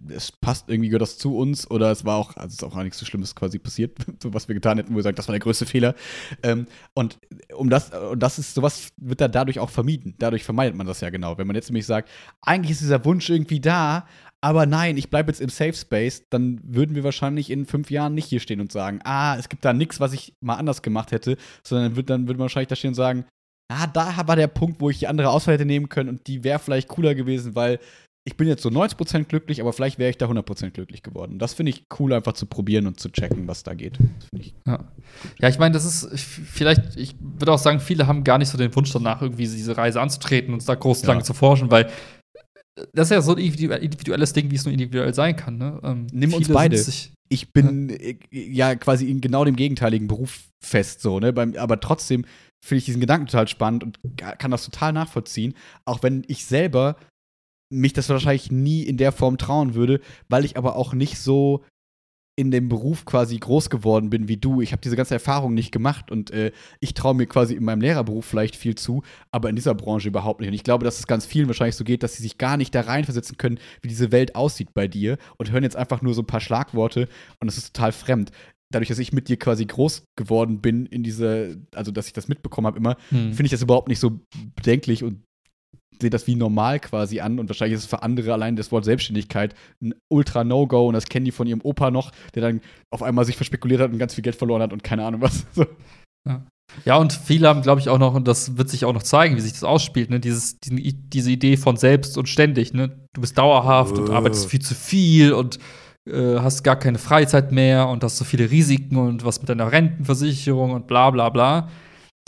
es 0.09 0.31
passt 0.31 0.69
irgendwie 0.69 0.89
gehört 0.89 1.01
das 1.01 1.17
zu 1.17 1.37
uns 1.37 1.69
oder 1.69 1.91
es 1.91 2.05
war 2.05 2.17
auch, 2.17 2.35
also 2.35 2.47
es 2.47 2.53
ist 2.53 2.63
auch 2.63 2.75
nichts 2.81 2.99
so 2.99 3.05
Schlimmes 3.05 3.35
quasi 3.35 3.59
passiert, 3.59 3.97
so 4.21 4.33
was 4.33 4.47
wir 4.47 4.55
getan 4.55 4.77
hätten, 4.77 4.93
wo 4.93 4.97
wir 4.97 5.03
sagen, 5.03 5.15
das 5.15 5.27
war 5.27 5.33
der 5.33 5.39
größte 5.39 5.65
Fehler. 5.65 5.95
Ähm, 6.41 6.67
und 6.93 7.19
um 7.55 7.69
das, 7.69 7.91
und 7.91 8.19
das 8.21 8.39
ist, 8.39 8.53
sowas 8.55 8.89
wird 8.97 9.21
dann 9.21 9.31
dadurch 9.31 9.59
auch 9.59 9.69
vermieden. 9.69 10.15
Dadurch 10.19 10.43
vermeidet 10.43 10.75
man 10.75 10.87
das 10.87 11.01
ja 11.01 11.09
genau. 11.09 11.37
Wenn 11.37 11.47
man 11.47 11.55
jetzt 11.55 11.69
nämlich 11.69 11.85
sagt, 11.85 12.09
eigentlich 12.41 12.71
ist 12.71 12.81
dieser 12.81 13.03
Wunsch 13.05 13.29
irgendwie 13.29 13.59
da, 13.59 14.07
aber 14.41 14.65
nein, 14.65 14.97
ich 14.97 15.09
bleibe 15.09 15.31
jetzt 15.31 15.39
im 15.39 15.49
Safe 15.49 15.73
Space, 15.73 16.25
dann 16.29 16.59
würden 16.63 16.95
wir 16.95 17.05
wahrscheinlich 17.05 17.49
in 17.49 17.65
fünf 17.65 17.89
Jahren 17.89 18.13
nicht 18.13 18.27
hier 18.27 18.41
stehen 18.41 18.59
und 18.59 18.73
sagen, 18.73 18.99
ah, 19.05 19.37
es 19.37 19.47
gibt 19.47 19.63
da 19.63 19.71
nichts, 19.71 19.99
was 19.99 20.11
ich 20.11 20.35
mal 20.41 20.55
anders 20.55 20.81
gemacht 20.81 21.13
hätte, 21.13 21.37
sondern 21.63 21.95
wird, 21.95 22.09
dann 22.09 22.27
würde 22.27 22.39
man 22.39 22.45
wahrscheinlich 22.45 22.67
da 22.67 22.75
stehen 22.75 22.89
und 22.89 22.95
sagen, 22.95 23.25
ah, 23.71 23.87
da 23.87 24.27
war 24.27 24.35
der 24.35 24.47
Punkt, 24.47 24.81
wo 24.81 24.89
ich 24.89 24.99
die 24.99 25.07
andere 25.07 25.29
Auswahl 25.29 25.55
hätte 25.55 25.65
nehmen 25.65 25.87
können 25.87 26.09
und 26.09 26.27
die 26.27 26.43
wäre 26.43 26.59
vielleicht 26.59 26.89
cooler 26.89 27.15
gewesen, 27.15 27.55
weil 27.55 27.79
ich 28.25 28.37
bin 28.37 28.47
jetzt 28.47 28.63
so 28.63 28.69
90% 28.69 29.25
glücklich, 29.25 29.59
aber 29.59 29.73
vielleicht 29.73 29.99
wäre 29.99 30.09
ich 30.09 30.17
da 30.17 30.27
100% 30.27 30.69
glücklich 30.71 31.03
geworden. 31.03 31.39
Das 31.39 31.53
finde 31.53 31.71
ich 31.71 31.85
cool, 31.99 32.13
einfach 32.13 32.33
zu 32.33 32.45
probieren 32.45 32.87
und 32.87 32.99
zu 32.99 33.09
checken, 33.09 33.47
was 33.47 33.63
da 33.63 33.73
geht. 33.73 33.97
Ich 34.31 34.55
ja. 34.65 34.79
ja, 35.39 35.49
ich 35.49 35.59
meine, 35.59 35.73
das 35.73 35.83
ist 35.83 36.09
vielleicht, 36.17 36.95
ich 36.95 37.15
würde 37.19 37.51
auch 37.51 37.57
sagen, 37.57 37.81
viele 37.81 38.07
haben 38.07 38.23
gar 38.23 38.37
nicht 38.37 38.49
so 38.49 38.57
den 38.57 38.73
Wunsch 38.75 38.91
danach, 38.93 39.21
irgendwie 39.21 39.43
diese 39.43 39.75
Reise 39.75 39.99
anzutreten 39.99 40.53
und 40.53 40.67
da 40.67 40.75
groß 40.75 41.01
ja. 41.01 41.09
lang 41.09 41.23
zu 41.23 41.33
forschen, 41.33 41.69
weil 41.69 41.89
das 42.93 43.07
ist 43.07 43.11
ja 43.11 43.21
so 43.21 43.35
ein 43.35 43.39
individuelles 43.39 44.33
Ding, 44.33 44.49
wie 44.49 44.55
es 44.55 44.65
nur 44.65 44.71
individuell 44.71 45.13
sein 45.13 45.35
kann. 45.35 45.57
Ne? 45.57 45.79
Ähm, 45.83 46.07
Nimm 46.11 46.33
uns 46.33 46.47
beide. 46.47 46.81
ich 47.29 47.51
bin 47.51 47.89
ja. 47.89 47.95
Äh, 47.95 48.17
ja. 48.31 48.75
quasi 48.75 49.09
in 49.09 49.19
genau 49.19 49.43
dem 49.43 49.55
gegenteiligen 49.55 50.07
Beruf 50.07 50.39
fest, 50.63 51.01
so, 51.01 51.19
ne? 51.19 51.33
Aber 51.57 51.79
trotzdem 51.79 52.25
finde 52.63 52.79
ich 52.79 52.85
diesen 52.85 53.01
Gedanken 53.01 53.27
total 53.27 53.49
spannend 53.49 53.83
und 53.83 54.17
kann 54.17 54.49
das 54.49 54.63
total 54.63 54.93
nachvollziehen. 54.93 55.53
Auch 55.85 56.01
wenn 56.01 56.23
ich 56.27 56.45
selber 56.45 56.95
mich 57.73 57.93
das 57.93 58.09
wahrscheinlich 58.09 58.51
nie 58.51 58.83
in 58.83 58.97
der 58.97 59.11
Form 59.11 59.37
trauen 59.37 59.73
würde, 59.75 59.99
weil 60.29 60.45
ich 60.45 60.57
aber 60.57 60.75
auch 60.75 60.93
nicht 60.93 61.17
so 61.17 61.63
in 62.35 62.49
dem 62.49 62.67
Beruf 62.67 63.05
quasi 63.05 63.37
groß 63.37 63.69
geworden 63.69 64.09
bin 64.09 64.27
wie 64.27 64.37
du. 64.37 64.61
Ich 64.61 64.71
habe 64.71 64.81
diese 64.81 64.95
ganze 64.95 65.13
Erfahrung 65.13 65.53
nicht 65.53 65.71
gemacht 65.71 66.09
und 66.09 66.31
äh, 66.31 66.51
ich 66.79 66.95
traue 66.95 67.13
mir 67.13 67.27
quasi 67.27 67.53
in 67.53 67.63
meinem 67.63 67.81
Lehrerberuf 67.81 68.25
vielleicht 68.25 68.55
viel 68.55 68.73
zu, 68.73 69.03
aber 69.31 69.49
in 69.49 69.55
dieser 69.55 69.75
Branche 69.75 70.07
überhaupt 70.07 70.39
nicht. 70.39 70.49
Und 70.49 70.55
ich 70.55 70.63
glaube, 70.63 70.83
dass 70.83 70.97
es 70.97 71.05
ganz 71.05 71.27
vielen 71.27 71.47
wahrscheinlich 71.47 71.75
so 71.75 71.83
geht, 71.83 72.01
dass 72.01 72.15
sie 72.15 72.23
sich 72.23 72.39
gar 72.39 72.57
nicht 72.57 72.73
da 72.73 72.81
reinversetzen 72.81 73.37
können, 73.37 73.59
wie 73.81 73.87
diese 73.87 74.11
Welt 74.11 74.35
aussieht 74.35 74.73
bei 74.73 74.87
dir 74.87 75.17
und 75.37 75.51
hören 75.51 75.63
jetzt 75.63 75.75
einfach 75.75 76.01
nur 76.01 76.15
so 76.15 76.23
ein 76.23 76.27
paar 76.27 76.41
Schlagworte 76.41 77.07
und 77.39 77.47
es 77.47 77.57
ist 77.57 77.75
total 77.75 77.91
fremd. 77.91 78.31
Dadurch, 78.71 78.89
dass 78.89 78.97
ich 78.97 79.13
mit 79.13 79.29
dir 79.29 79.37
quasi 79.37 79.65
groß 79.67 80.05
geworden 80.15 80.59
bin 80.59 80.87
in 80.87 81.03
diese, 81.03 81.61
also 81.75 81.91
dass 81.91 82.07
ich 82.07 82.13
das 82.13 82.27
mitbekommen 82.27 82.65
habe 82.65 82.79
immer, 82.79 82.97
hm. 83.09 83.33
finde 83.33 83.45
ich 83.45 83.51
das 83.51 83.61
überhaupt 83.61 83.89
nicht 83.89 83.99
so 83.99 84.19
bedenklich 84.55 85.03
und 85.03 85.21
sehe 85.99 86.09
das 86.09 86.27
wie 86.27 86.35
normal 86.35 86.79
quasi 86.79 87.19
an 87.19 87.39
und 87.39 87.49
wahrscheinlich 87.49 87.75
ist 87.75 87.83
es 87.83 87.89
für 87.89 88.03
andere 88.03 88.33
allein 88.33 88.55
das 88.55 88.71
Wort 88.71 88.85
Selbstständigkeit 88.85 89.55
ein 89.81 89.93
ultra 90.09 90.43
No-Go 90.43 90.87
und 90.87 90.93
das 90.93 91.05
kennen 91.05 91.25
die 91.25 91.31
von 91.31 91.47
ihrem 91.47 91.61
Opa 91.61 91.91
noch, 91.91 92.11
der 92.35 92.41
dann 92.41 92.61
auf 92.91 93.03
einmal 93.03 93.25
sich 93.25 93.35
verspekuliert 93.35 93.81
hat 93.81 93.91
und 93.91 93.99
ganz 93.99 94.13
viel 94.13 94.23
Geld 94.23 94.35
verloren 94.35 94.61
hat 94.61 94.73
und 94.73 94.83
keine 94.83 95.05
Ahnung 95.05 95.21
was. 95.21 95.45
So. 95.53 95.65
Ja. 96.27 96.45
ja. 96.85 96.97
und 96.97 97.11
viele 97.11 97.49
haben, 97.49 97.61
glaube 97.61 97.81
ich, 97.81 97.89
auch 97.89 97.99
noch, 97.99 98.13
und 98.13 98.27
das 98.27 98.57
wird 98.57 98.69
sich 98.69 98.85
auch 98.85 98.93
noch 98.93 99.03
zeigen, 99.03 99.35
wie 99.35 99.41
sich 99.41 99.51
das 99.51 99.65
ausspielt, 99.65 100.09
ne? 100.09 100.21
Dieses, 100.21 100.57
diese 100.61 101.31
Idee 101.31 101.57
von 101.57 101.75
selbst 101.75 102.17
und 102.17 102.29
ständig, 102.29 102.73
ne? 102.73 103.07
Du 103.13 103.21
bist 103.21 103.37
dauerhaft 103.37 103.97
uh. 103.97 104.01
und 104.01 104.09
arbeitest 104.09 104.47
viel 104.47 104.61
zu 104.61 104.73
viel 104.73 105.33
und 105.33 105.59
äh, 106.09 106.39
hast 106.39 106.63
gar 106.63 106.77
keine 106.77 106.97
Freizeit 106.97 107.51
mehr 107.51 107.87
und 107.87 108.03
hast 108.03 108.17
so 108.17 108.25
viele 108.25 108.49
Risiken 108.49 108.97
und 108.97 109.25
was 109.25 109.39
mit 109.39 109.49
deiner 109.49 109.71
Rentenversicherung 109.71 110.71
und 110.71 110.87
bla 110.87 111.11
bla 111.11 111.29
bla. 111.29 111.69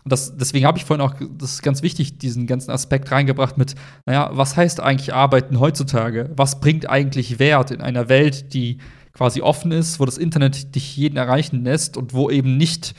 Und 0.06 0.11
das, 0.11 0.38
deswegen 0.38 0.68
habe 0.68 0.77
ich 0.77 0.86
vorhin 0.86 1.03
auch, 1.03 1.15
das 1.36 1.53
ist 1.53 1.61
ganz 1.64 1.82
wichtig, 1.82 2.19
diesen 2.19 2.45
ganzen 2.45 2.69
Aspekt 2.69 3.11
reingebracht 3.11 3.57
mit, 3.57 3.73
naja, 4.06 4.30
was 4.34 4.56
heißt 4.56 4.80
eigentlich 4.80 5.15
Arbeiten 5.15 5.60
heutzutage? 5.60 6.30
Was 6.36 6.60
bringt 6.60 6.88
eigentlich 6.88 7.40
Wert 7.40 7.72
in 7.72 7.82
einer 7.82 8.07
Welt, 8.07 8.53
die 8.53 8.77
quasi 9.14 9.41
offen 9.41 9.72
ist, 9.72 9.99
wo 9.99 10.06
das 10.06 10.19
Internet 10.19 10.76
dich 10.76 10.95
jeden 10.95 11.18
erreichen 11.18 11.64
lässt 11.64 11.98
und 11.98 12.14
wo 12.14 12.30
eben 12.30 12.56
nicht 12.56 12.94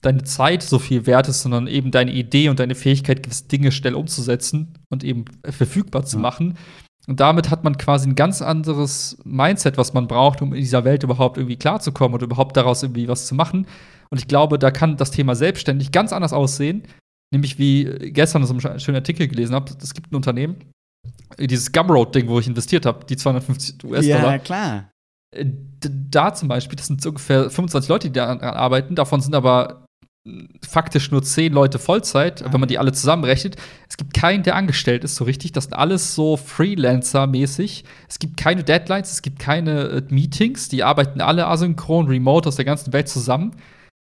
deine 0.00 0.22
Zeit 0.22 0.62
so 0.62 0.78
viel 0.78 1.04
wert 1.06 1.28
ist, 1.28 1.42
sondern 1.42 1.66
eben 1.66 1.90
deine 1.90 2.12
Idee 2.12 2.48
und 2.48 2.58
deine 2.58 2.74
Fähigkeit, 2.74 3.22
gewisse 3.22 3.48
Dinge 3.48 3.70
schnell 3.70 3.94
umzusetzen 3.94 4.78
und 4.88 5.04
eben 5.04 5.26
verfügbar 5.44 6.06
zu 6.06 6.18
machen. 6.18 6.56
Und 7.06 7.20
damit 7.20 7.50
hat 7.50 7.64
man 7.64 7.76
quasi 7.76 8.08
ein 8.08 8.14
ganz 8.14 8.40
anderes 8.40 9.18
Mindset, 9.24 9.76
was 9.76 9.92
man 9.92 10.08
braucht, 10.08 10.40
um 10.42 10.54
in 10.54 10.60
dieser 10.60 10.84
Welt 10.84 11.02
überhaupt 11.02 11.36
irgendwie 11.36 11.56
klarzukommen 11.56 12.14
und 12.14 12.22
überhaupt 12.22 12.56
daraus 12.56 12.82
irgendwie 12.82 13.08
was 13.08 13.26
zu 13.26 13.34
machen. 13.34 13.66
Und 14.10 14.18
ich 14.18 14.28
glaube, 14.28 14.58
da 14.58 14.70
kann 14.70 14.96
das 14.96 15.10
Thema 15.10 15.34
selbstständig 15.34 15.92
ganz 15.92 16.12
anders 16.12 16.32
aussehen. 16.32 16.82
Nämlich 17.32 17.58
wie 17.58 17.84
gestern 18.12 18.44
so 18.46 18.54
einen 18.54 18.80
schönen 18.80 18.96
Artikel 18.96 19.26
gelesen 19.26 19.54
habe. 19.54 19.72
Es 19.82 19.94
gibt 19.94 20.12
ein 20.12 20.16
Unternehmen, 20.16 20.56
dieses 21.38 21.72
Gumroad-Ding, 21.72 22.28
wo 22.28 22.38
ich 22.38 22.46
investiert 22.46 22.86
habe, 22.86 23.04
die 23.04 23.16
250 23.16 23.84
US-Dollar. 23.84 24.32
Ja, 24.32 24.38
klar. 24.38 24.90
Äh, 25.34 25.46
da 25.80 26.34
zum 26.34 26.48
Beispiel, 26.48 26.76
das 26.76 26.86
sind 26.86 27.04
ungefähr 27.04 27.50
25 27.50 27.88
Leute, 27.88 28.08
die 28.08 28.12
daran 28.12 28.40
arbeiten. 28.40 28.94
Davon 28.94 29.20
sind 29.20 29.34
aber 29.34 29.86
faktisch 30.66 31.10
nur 31.10 31.22
10 31.22 31.52
Leute 31.52 31.78
Vollzeit, 31.78 32.44
wenn 32.52 32.60
man 32.60 32.68
die 32.68 32.78
alle 32.78 32.92
zusammenrechnet. 32.92 33.56
Es 33.88 33.96
gibt 33.96 34.14
keinen, 34.14 34.42
der 34.42 34.56
angestellt 34.56 35.04
ist, 35.04 35.16
so 35.16 35.24
richtig. 35.24 35.52
Das 35.52 35.64
sind 35.64 35.74
alles 35.74 36.14
so 36.14 36.36
Freelancer-mäßig. 36.36 37.84
Es 38.08 38.18
gibt 38.18 38.36
keine 38.36 38.64
Deadlines, 38.64 39.12
es 39.12 39.22
gibt 39.22 39.38
keine 39.38 39.82
äh, 39.82 40.02
Meetings. 40.08 40.68
Die 40.68 40.82
arbeiten 40.82 41.20
alle 41.20 41.46
asynchron, 41.46 42.08
remote 42.08 42.48
aus 42.48 42.56
der 42.56 42.64
ganzen 42.64 42.92
Welt 42.92 43.08
zusammen 43.08 43.52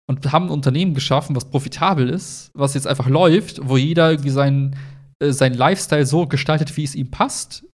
und 0.08 0.32
haben 0.32 0.46
ein 0.46 0.52
Unternehmen 0.52 0.94
geschaffen, 0.94 1.36
was 1.36 1.50
profitabel 1.50 2.10
ist, 2.10 2.52
was 2.54 2.74
jetzt 2.74 2.88
einfach 2.88 3.08
läuft, 3.08 3.68
wo 3.68 3.78
jeder 3.78 4.12
irgendwie 4.12 4.30
seinen 4.30 4.76
äh, 5.20 5.32
sein 5.32 5.54
Lifestyle 5.54 6.06
so 6.06 6.28
gestaltet, 6.28 6.76
wie 6.78 6.84
es 6.84 6.96
ihm 6.96 7.12
passt 7.12 7.66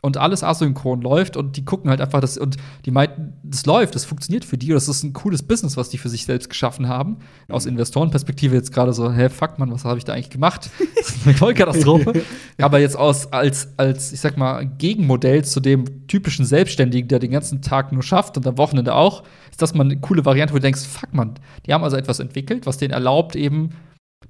und 0.00 0.16
alles 0.16 0.44
asynchron 0.44 1.00
läuft 1.00 1.36
und 1.36 1.56
die 1.56 1.64
gucken 1.64 1.90
halt 1.90 2.00
einfach 2.00 2.20
das 2.20 2.38
und 2.38 2.56
die 2.84 2.92
meinten, 2.92 3.32
das 3.42 3.66
läuft, 3.66 3.96
das 3.96 4.04
funktioniert 4.04 4.44
für 4.44 4.56
die, 4.56 4.68
das 4.68 4.88
ist 4.88 5.02
ein 5.02 5.12
cooles 5.12 5.42
Business, 5.42 5.76
was 5.76 5.88
die 5.88 5.98
für 5.98 6.08
sich 6.08 6.24
selbst 6.24 6.48
geschaffen 6.48 6.86
haben. 6.86 7.16
Aus 7.48 7.64
mhm. 7.64 7.72
Investorenperspektive 7.72 8.54
jetzt 8.54 8.72
gerade 8.72 8.92
so, 8.92 9.12
hä, 9.12 9.28
fuck 9.28 9.58
man, 9.58 9.72
was 9.72 9.84
habe 9.84 9.98
ich 9.98 10.04
da 10.04 10.12
eigentlich 10.12 10.30
gemacht? 10.30 10.70
Das 10.94 11.08
ist 11.08 11.26
eine 11.26 11.34
Vollkatastrophe. 11.34 12.22
Aber 12.60 12.78
jetzt 12.78 12.96
aus 12.96 13.32
als 13.32 13.68
als 13.76 14.12
ich 14.12 14.20
sag 14.20 14.36
mal 14.36 14.66
Gegenmodell 14.66 15.44
zu 15.44 15.58
dem 15.58 16.06
typischen 16.06 16.44
Selbstständigen, 16.44 17.08
der 17.08 17.18
den 17.18 17.32
ganzen 17.32 17.60
Tag 17.62 17.92
nur 17.92 18.02
schafft 18.02 18.36
und 18.36 18.46
am 18.46 18.56
Wochenende 18.56 18.94
auch, 18.94 19.24
ist 19.50 19.60
das 19.62 19.74
mal 19.74 19.84
eine 19.84 19.98
coole 19.98 20.24
Variante, 20.24 20.54
wo 20.54 20.58
du 20.58 20.62
denkst, 20.62 20.86
fuck 20.86 21.12
man, 21.12 21.34
die 21.66 21.74
haben 21.74 21.82
also 21.82 21.96
etwas 21.96 22.20
entwickelt, 22.20 22.66
was 22.66 22.78
denen 22.78 22.92
erlaubt 22.92 23.34
eben 23.34 23.70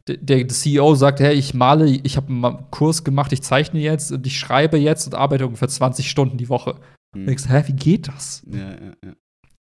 der 0.07 0.49
CEO 0.49 0.95
sagt, 0.95 1.21
hey, 1.21 1.35
ich 1.35 1.55
male, 1.55 1.87
ich 1.87 2.17
habe 2.17 2.29
einen 2.29 2.71
Kurs 2.71 3.05
gemacht, 3.05 3.33
ich 3.33 3.43
zeichne 3.43 3.81
jetzt 3.81 4.13
und 4.13 4.27
ich 4.27 4.39
schreibe 4.39 4.79
jetzt 4.79 5.07
und 5.07 5.15
arbeite 5.15 5.47
ungefähr 5.47 5.69
20 5.69 6.09
Stunden 6.09 6.39
die 6.39 6.49
Woche. 6.49 6.77
Hm. 7.15 7.23
Und 7.23 7.27
denkst, 7.27 7.49
hä, 7.49 7.63
wie 7.67 7.73
geht 7.73 8.09
das? 8.09 8.43
Ja, 8.51 8.59
ja, 8.59 8.93
ja. 9.05 9.13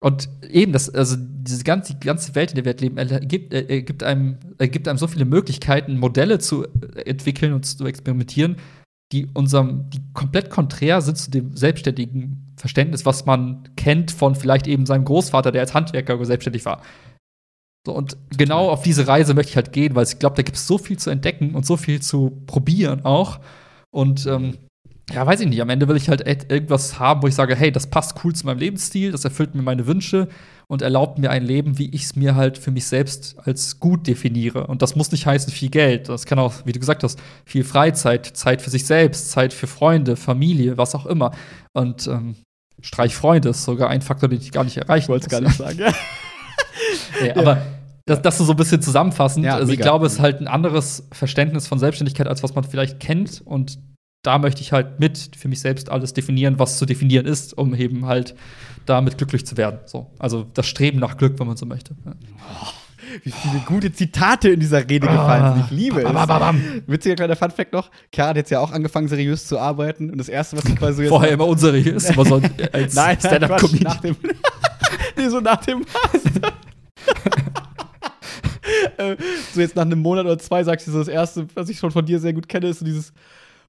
Und 0.06 0.30
eben, 0.52 0.72
das, 0.72 0.90
also 0.90 1.16
diese 1.18 1.64
ganze, 1.64 1.96
die 1.96 2.06
ganze 2.06 2.36
Welt, 2.36 2.52
in 2.52 2.56
der 2.56 2.66
wir 2.66 2.76
leben, 2.76 2.98
ergibt, 2.98 3.54
ergibt, 3.54 4.04
einem, 4.04 4.38
ergibt 4.60 4.88
einem 4.88 5.00
so 5.00 5.08
viele 5.08 5.26
Möglichkeiten, 5.26 5.98
Modelle 5.98 6.38
zu 6.38 6.68
entwickeln 7.06 7.54
und 7.54 7.66
zu 7.66 7.86
experimentieren, 7.88 8.58
die 9.12 9.28
unserem, 9.34 9.90
die 9.90 10.02
komplett 10.14 10.52
konträr 10.52 11.02
sind 11.02 11.18
zu 11.18 11.32
dem 11.32 11.56
selbstständigen 11.56 12.54
Verständnis, 12.56 13.06
was 13.06 13.26
man 13.26 13.70
kennt 13.78 14.12
von 14.12 14.36
vielleicht 14.36 14.68
eben 14.68 14.86
seinem 14.86 15.06
Großvater, 15.06 15.52
der 15.52 15.62
als 15.62 15.74
Handwerker 15.74 16.24
selbstständig 16.24 16.66
war. 16.66 16.82
So, 17.86 17.94
und 17.94 18.18
genau 18.36 18.70
auf 18.70 18.82
diese 18.82 19.08
Reise 19.08 19.34
möchte 19.36 19.52
ich 19.52 19.56
halt 19.56 19.72
gehen, 19.72 19.94
weil 19.96 20.06
ich 20.06 20.18
glaube, 20.18 20.36
da 20.36 20.42
gibt 20.42 20.58
es 20.58 20.66
so 20.66 20.78
viel 20.78 20.98
zu 20.98 21.12
entdecken 21.12 21.54
und 21.54 21.66
so 21.66 21.78
viel 21.78 22.02
zu 22.02 22.42
probieren 22.48 23.06
auch. 23.06 23.40
Und 23.92 24.26
ähm, 24.26 24.58
ja, 25.14 25.26
weiß 25.26 25.42
ich 25.42 25.48
nicht. 25.48 25.62
Am 25.62 25.70
Ende 25.70 25.88
will 25.88 25.96
ich 25.96 26.10
halt 26.10 26.28
irgendwas 26.52 26.98
haben, 26.98 27.22
wo 27.22 27.28
ich 27.28 27.36
sage, 27.36 27.56
hey, 27.56 27.72
das 27.72 27.88
passt 27.88 28.16
cool 28.24 28.34
zu 28.34 28.48
meinem 28.48 28.58
Lebensstil, 28.58 29.12
das 29.12 29.24
erfüllt 29.24 29.54
mir 29.54 29.62
meine 29.62 29.86
Wünsche 29.86 30.28
und 30.68 30.82
erlaubt 30.82 31.20
mir 31.20 31.30
ein 31.30 31.46
Leben, 31.46 31.78
wie 31.78 31.94
ich 31.94 32.06
es 32.06 32.16
mir 32.16 32.36
halt 32.36 32.58
für 32.58 32.72
mich 32.72 32.88
selbst 32.88 33.38
als 33.38 33.80
gut 33.80 34.08
definiere. 34.08 34.66
Und 34.66 34.82
das 34.82 34.96
muss 34.96 35.12
nicht 35.12 35.28
heißen 35.28 35.54
viel 35.54 35.70
Geld. 35.70 36.10
Das 36.10 36.26
kann 36.26 36.40
auch, 36.40 36.54
wie 36.66 36.72
du 36.72 36.80
gesagt 36.80 37.04
hast, 37.04 37.20
viel 37.46 37.64
Freizeit, 37.64 38.26
Zeit 38.26 38.64
für 38.64 38.72
sich 38.72 38.88
selbst, 38.88 39.30
Zeit 39.30 39.54
für 39.54 39.68
Freunde, 39.68 40.16
Familie, 40.16 40.80
was 40.80 40.96
auch 40.96 41.06
immer. 41.06 41.32
Und 41.74 42.08
ähm, 42.08 42.36
Streich 42.82 43.16
Freunde 43.16 43.50
ist 43.50 43.64
sogar 43.64 43.90
ein 43.90 44.02
Faktor, 44.02 44.28
den 44.28 44.42
ich 44.42 44.52
gar 44.52 44.64
nicht 44.64 44.78
erreichen 44.78 45.10
wollte. 45.10 45.28
Ich 45.28 45.32
wollte 45.32 45.46
es 45.46 45.58
gar 45.58 45.68
nicht 45.68 45.80
sagen. 45.80 45.96
nee, 47.22 47.32
aber 47.32 47.62
das, 48.06 48.22
das 48.22 48.38
so 48.38 48.52
ein 48.52 48.56
bisschen 48.56 48.82
zusammenfassend. 48.82 49.46
Ja, 49.46 49.56
also 49.56 49.72
ich 49.72 49.80
glaube, 49.80 50.06
es 50.06 50.14
ist 50.14 50.20
halt 50.20 50.40
ein 50.40 50.48
anderes 50.48 51.08
Verständnis 51.12 51.68
von 51.68 51.80
Selbstständigkeit, 51.80 52.28
als 52.28 52.44
was 52.44 52.54
man 52.54 52.64
vielleicht 52.64 53.00
kennt. 53.00 53.42
Und 53.44 53.80
da 54.22 54.38
möchte 54.38 54.62
ich 54.62 54.72
halt 54.72 55.00
mit 55.00 55.32
für 55.36 55.48
mich 55.48 55.60
selbst 55.60 55.90
alles 55.90 56.14
definieren, 56.14 56.60
was 56.60 56.78
zu 56.78 56.86
definieren 56.86 57.26
ist, 57.26 57.58
um 57.58 57.74
eben 57.74 58.06
halt 58.06 58.36
damit 58.86 59.18
glücklich 59.18 59.46
zu 59.46 59.58
werden. 59.58 59.80
So. 59.86 60.12
Also 60.20 60.46
das 60.54 60.68
Streben 60.68 61.00
nach 61.00 61.18
Glück, 61.18 61.40
wenn 61.40 61.48
man 61.48 61.58
so 61.58 61.66
möchte. 61.66 61.96
Ja. 62.06 62.14
Oh, 62.62 62.68
wie 63.24 63.32
viele 63.32 63.60
gute 63.66 63.92
Zitate 63.92 64.50
in 64.50 64.60
dieser 64.60 64.80
Rede 64.80 65.08
gefallen 65.08 65.56
sind. 65.56 65.66
Ich 65.66 65.72
liebe 65.72 66.02
es. 66.02 66.12
Bam, 66.12 66.62
Witziger 66.88 67.16
kleiner 67.16 67.36
Funfact 67.36 67.74
noch: 67.74 67.90
Chiara 68.14 68.30
hat 68.30 68.38
jetzt 68.38 68.52
ja 68.52 68.60
auch 68.60 68.72
angefangen, 68.72 69.08
seriös 69.08 69.48
zu 69.48 69.60
arbeiten. 69.60 70.10
Und 70.10 70.18
das 70.18 70.30
Erste, 70.30 70.58
was 70.58 70.66
sie 70.66 70.76
quasi 70.76 71.04
jetzt. 71.04 71.10
Vorher 71.10 71.32
immer 71.32 71.48
unseriös, 71.48 72.10
immer 72.10 72.26
so 72.26 72.42
als 72.72 72.94
Stand-up-Comedian. 72.94 74.16
nee, 75.18 75.30
so 75.30 75.40
nach 75.40 75.64
dem 75.66 75.80
Master. 75.80 76.54
Äh, 78.98 79.16
so 79.54 79.62
jetzt 79.62 79.76
nach 79.76 79.84
einem 79.84 80.00
Monat 80.00 80.26
oder 80.26 80.40
zwei 80.40 80.64
sagst 80.64 80.88
du 80.88 80.92
so, 80.92 80.98
das 80.98 81.08
Erste, 81.08 81.48
was 81.54 81.70
ich 81.70 81.78
schon 81.78 81.92
von 81.92 82.04
dir 82.04 82.20
sehr 82.20 82.34
gut 82.34 82.50
kenne, 82.50 82.68
ist 82.68 82.80
so 82.80 82.86
dieses 82.86 83.14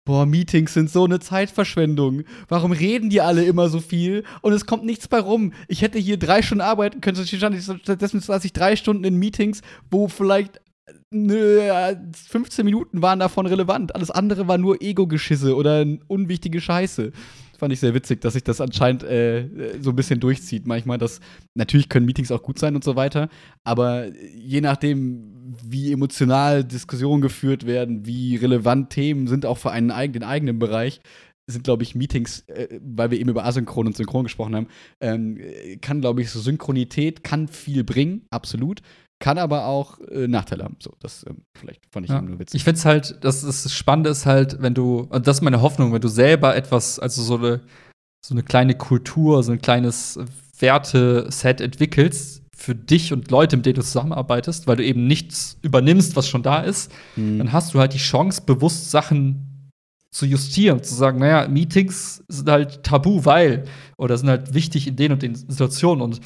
boah, 0.07 0.25
Meetings 0.25 0.73
sind 0.73 0.89
so 0.89 1.05
eine 1.05 1.21
Zeitverschwendung. 1.21 2.23
Warum 2.49 2.73
reden 2.73 3.11
die 3.11 3.21
alle 3.21 3.45
immer 3.45 3.69
so 3.69 3.81
viel 3.81 4.25
und 4.41 4.55
es 4.55 4.65
kommt 4.65 4.85
nichts 4.85 5.07
bei 5.09 5.19
rum? 5.19 5.53
Ich 5.69 5.83
hätte 5.83 5.99
hier 5.99 6.19
drei 6.19 6.41
Stunden 6.41 6.63
arbeiten 6.63 7.03
können, 7.03 7.27
stattdessen 7.27 8.21
saß 8.21 8.45
ich 8.45 8.55
drei 8.55 8.77
Stunden 8.77 9.05
in 9.05 9.17
Meetings, 9.17 9.61
wo 9.91 10.09
vielleicht 10.09 10.61
nö, 11.11 11.61
15 12.29 12.65
Minuten 12.65 13.03
waren 13.03 13.19
davon 13.19 13.47
relevant. 13.47 13.95
Alles 13.95 14.11
andere 14.11 14.49
war 14.49 14.59
nur 14.59 14.81
Ego-Geschisse 14.81 15.57
oder 15.57 15.85
unwichtige 16.07 16.61
Scheiße 16.61 17.13
fand 17.57 17.73
ich 17.73 17.81
sehr 17.81 17.95
witzig, 17.95 18.21
dass 18.21 18.35
sich 18.35 18.45
das 18.45 18.61
anscheinend 18.61 19.03
äh, 19.03 19.49
so 19.81 19.91
ein 19.91 19.97
bisschen 19.97 20.21
durchzieht. 20.21 20.67
Manchmal, 20.67 20.99
dass 20.99 21.21
natürlich 21.55 21.89
können 21.89 22.07
Meetings 22.07 22.31
auch 22.31 22.43
gut 22.43 22.59
sein 22.59 22.75
und 22.75 22.85
so 22.85 22.97
weiter, 22.97 23.29
aber 23.65 24.07
je 24.35 24.61
nachdem, 24.61 25.55
wie 25.65 25.93
emotional 25.93 26.65
Diskussionen 26.65 27.23
geführt 27.23 27.67
werden, 27.67 28.07
wie 28.07 28.37
relevant 28.37 28.91
Themen 28.91 29.27
sind 29.27 29.47
auch 29.47 29.59
für 29.59 29.71
einen 29.71 29.89
den 30.13 30.23
eigenen 30.23 30.59
Bereich, 30.59 31.01
sind, 31.49 31.65
glaube 31.65 31.85
ich, 31.85 31.95
Meetings, 31.95 32.41
äh, 32.49 32.81
weil 32.83 33.11
wir 33.11 33.21
eben 33.21 33.31
über 33.31 33.45
Asynchron 33.45 33.87
und 33.87 33.97
Synchron 33.97 34.25
gesprochen 34.25 34.57
haben, 34.57 34.67
ähm, 35.01 35.39
kann, 35.81 36.01
glaube 36.01 36.21
ich, 36.21 36.31
so 36.31 36.41
Synchronität 36.41 37.23
kann 37.23 37.49
viel 37.49 37.85
bringen, 37.85 38.27
absolut. 38.31 38.83
Kann 39.19 39.39
aber 39.39 39.67
auch 39.67 39.99
äh, 40.01 40.29
Nachteile 40.29 40.65
haben. 40.65 40.77
So, 40.79 40.93
das 41.01 41.25
ähm, 41.29 41.43
vielleicht 41.55 41.81
fand 41.91 42.05
ich 42.05 42.11
ja. 42.11 42.21
nur 42.21 42.39
witzig. 42.39 42.59
Ich 42.59 42.65
finde 42.65 42.79
es 42.79 42.85
halt, 42.85 43.19
das, 43.23 43.41
das 43.41 43.73
Spannende 43.73 44.11
ist 44.11 44.27
halt, 44.27 44.61
wenn 44.61 44.75
du, 44.75 45.07
und 45.09 45.27
das 45.27 45.39
ist 45.39 45.43
meine 45.43 45.63
Hoffnung, 45.63 45.93
wenn 45.93 46.03
du 46.03 46.09
selber 46.09 46.55
etwas, 46.55 46.99
also 46.99 47.23
so 47.23 47.37
eine, 47.39 47.61
so 48.25 48.35
eine 48.35 48.43
kleine 48.43 48.75
Kultur, 48.75 49.43
so 49.43 49.53
ein 49.53 49.61
kleines 49.61 50.19
Werteset 50.59 51.61
entwickelst 51.61 52.43
für 52.55 52.75
dich 52.75 53.13
und 53.13 53.31
Leute, 53.31 53.57
mit 53.57 53.67
denen 53.67 53.77
du 53.77 53.83
zusammenarbeitest, 53.83 54.67
weil 54.67 54.77
du 54.77 54.85
eben 54.85 55.07
nichts 55.07 55.59
übernimmst, 55.63 56.17
was 56.17 56.29
schon 56.29 56.43
da 56.43 56.61
ist, 56.61 56.91
mhm. 57.15 57.39
dann 57.39 57.53
hast 57.53 57.75
du 57.75 57.79
halt 57.79 57.95
die 57.95 57.99
Chance, 57.99 58.43
bewusst 58.45 58.91
Sachen 58.91 59.71
zu 60.11 60.25
justieren, 60.25 60.83
zu 60.83 60.95
sagen, 60.95 61.19
naja, 61.19 61.47
Meetings 61.49 62.25
sind 62.29 62.49
halt 62.49 62.83
tabu, 62.83 63.25
weil, 63.27 63.65
oder 63.99 64.17
sind 64.17 64.31
halt 64.31 64.55
wichtig 64.55 64.89
in 64.89 64.97
den 64.97 65.13
und 65.13 65.23
den 65.23 65.35
Situationen 65.35 66.03
und 66.03 66.21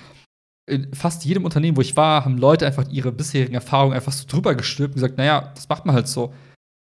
in 0.70 0.94
fast 0.94 1.24
jedem 1.24 1.44
Unternehmen, 1.44 1.76
wo 1.76 1.80
ich 1.80 1.96
war, 1.96 2.24
haben 2.24 2.38
Leute 2.38 2.66
einfach 2.66 2.88
ihre 2.88 3.12
bisherigen 3.12 3.54
Erfahrungen 3.54 3.94
einfach 3.94 4.12
so 4.12 4.26
drüber 4.26 4.54
gestülpt 4.54 4.94
und 4.94 5.02
gesagt, 5.02 5.18
naja, 5.18 5.52
das 5.54 5.68
macht 5.68 5.86
man 5.86 5.94
halt 5.94 6.08
so. 6.08 6.32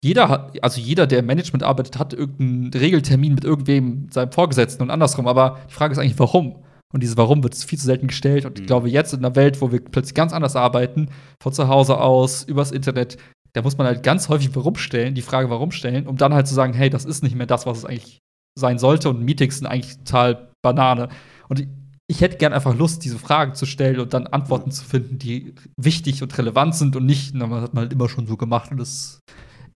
Jeder 0.02 0.28
hat, 0.28 0.62
also 0.62 0.80
jeder, 0.80 1.06
der 1.06 1.18
im 1.18 1.26
Management 1.26 1.62
arbeitet, 1.62 1.98
hat 1.98 2.12
irgendeinen 2.12 2.72
Regeltermin 2.72 3.34
mit 3.34 3.44
irgendwem, 3.44 4.08
seinem 4.10 4.32
Vorgesetzten 4.32 4.82
und 4.82 4.90
andersrum. 4.90 5.26
Aber 5.26 5.58
die 5.68 5.74
Frage 5.74 5.92
ist 5.92 5.98
eigentlich, 5.98 6.18
warum? 6.18 6.62
Und 6.92 7.02
dieses 7.02 7.16
Warum 7.16 7.42
wird 7.42 7.54
viel 7.54 7.78
zu 7.78 7.86
selten 7.86 8.08
gestellt. 8.08 8.46
Und 8.46 8.58
ich 8.58 8.64
mhm. 8.64 8.66
glaube, 8.66 8.88
jetzt 8.88 9.12
in 9.12 9.20
einer 9.20 9.36
Welt, 9.36 9.60
wo 9.60 9.70
wir 9.70 9.80
plötzlich 9.80 10.14
ganz 10.14 10.32
anders 10.32 10.56
arbeiten, 10.56 11.08
von 11.40 11.52
zu 11.52 11.68
Hause 11.68 11.98
aus, 11.98 12.42
übers 12.44 12.72
Internet, 12.72 13.18
da 13.52 13.62
muss 13.62 13.78
man 13.78 13.86
halt 13.86 14.02
ganz 14.02 14.28
häufig 14.28 14.54
Warum 14.54 14.76
stellen, 14.76 15.14
die 15.14 15.22
Frage 15.22 15.50
Warum 15.50 15.70
stellen, 15.70 16.06
um 16.06 16.16
dann 16.16 16.34
halt 16.34 16.46
zu 16.46 16.54
sagen, 16.54 16.72
hey, 16.72 16.90
das 16.90 17.04
ist 17.04 17.22
nicht 17.22 17.36
mehr 17.36 17.46
das, 17.46 17.66
was 17.66 17.78
es 17.78 17.84
eigentlich 17.84 18.18
sein 18.58 18.78
sollte. 18.78 19.10
Und 19.10 19.22
Meetings 19.22 19.58
sind 19.58 19.66
eigentlich 19.66 19.98
total 19.98 20.50
Banane. 20.62 21.08
Und 21.48 21.66
ich 22.10 22.22
hätte 22.22 22.38
gern 22.38 22.52
einfach 22.52 22.74
Lust, 22.74 23.04
diese 23.04 23.20
Fragen 23.20 23.54
zu 23.54 23.66
stellen 23.66 24.00
und 24.00 24.12
dann 24.12 24.26
Antworten 24.26 24.72
zu 24.72 24.84
finden, 24.84 25.18
die 25.18 25.54
wichtig 25.76 26.24
und 26.24 26.36
relevant 26.36 26.74
sind 26.74 26.96
und 26.96 27.06
nicht, 27.06 27.34
na, 27.36 27.46
man 27.46 27.62
hat 27.62 27.72
man 27.72 27.82
halt 27.82 27.92
immer 27.92 28.08
schon 28.08 28.26
so 28.26 28.36
gemacht 28.36 28.72
und 28.72 28.78
das 28.78 29.20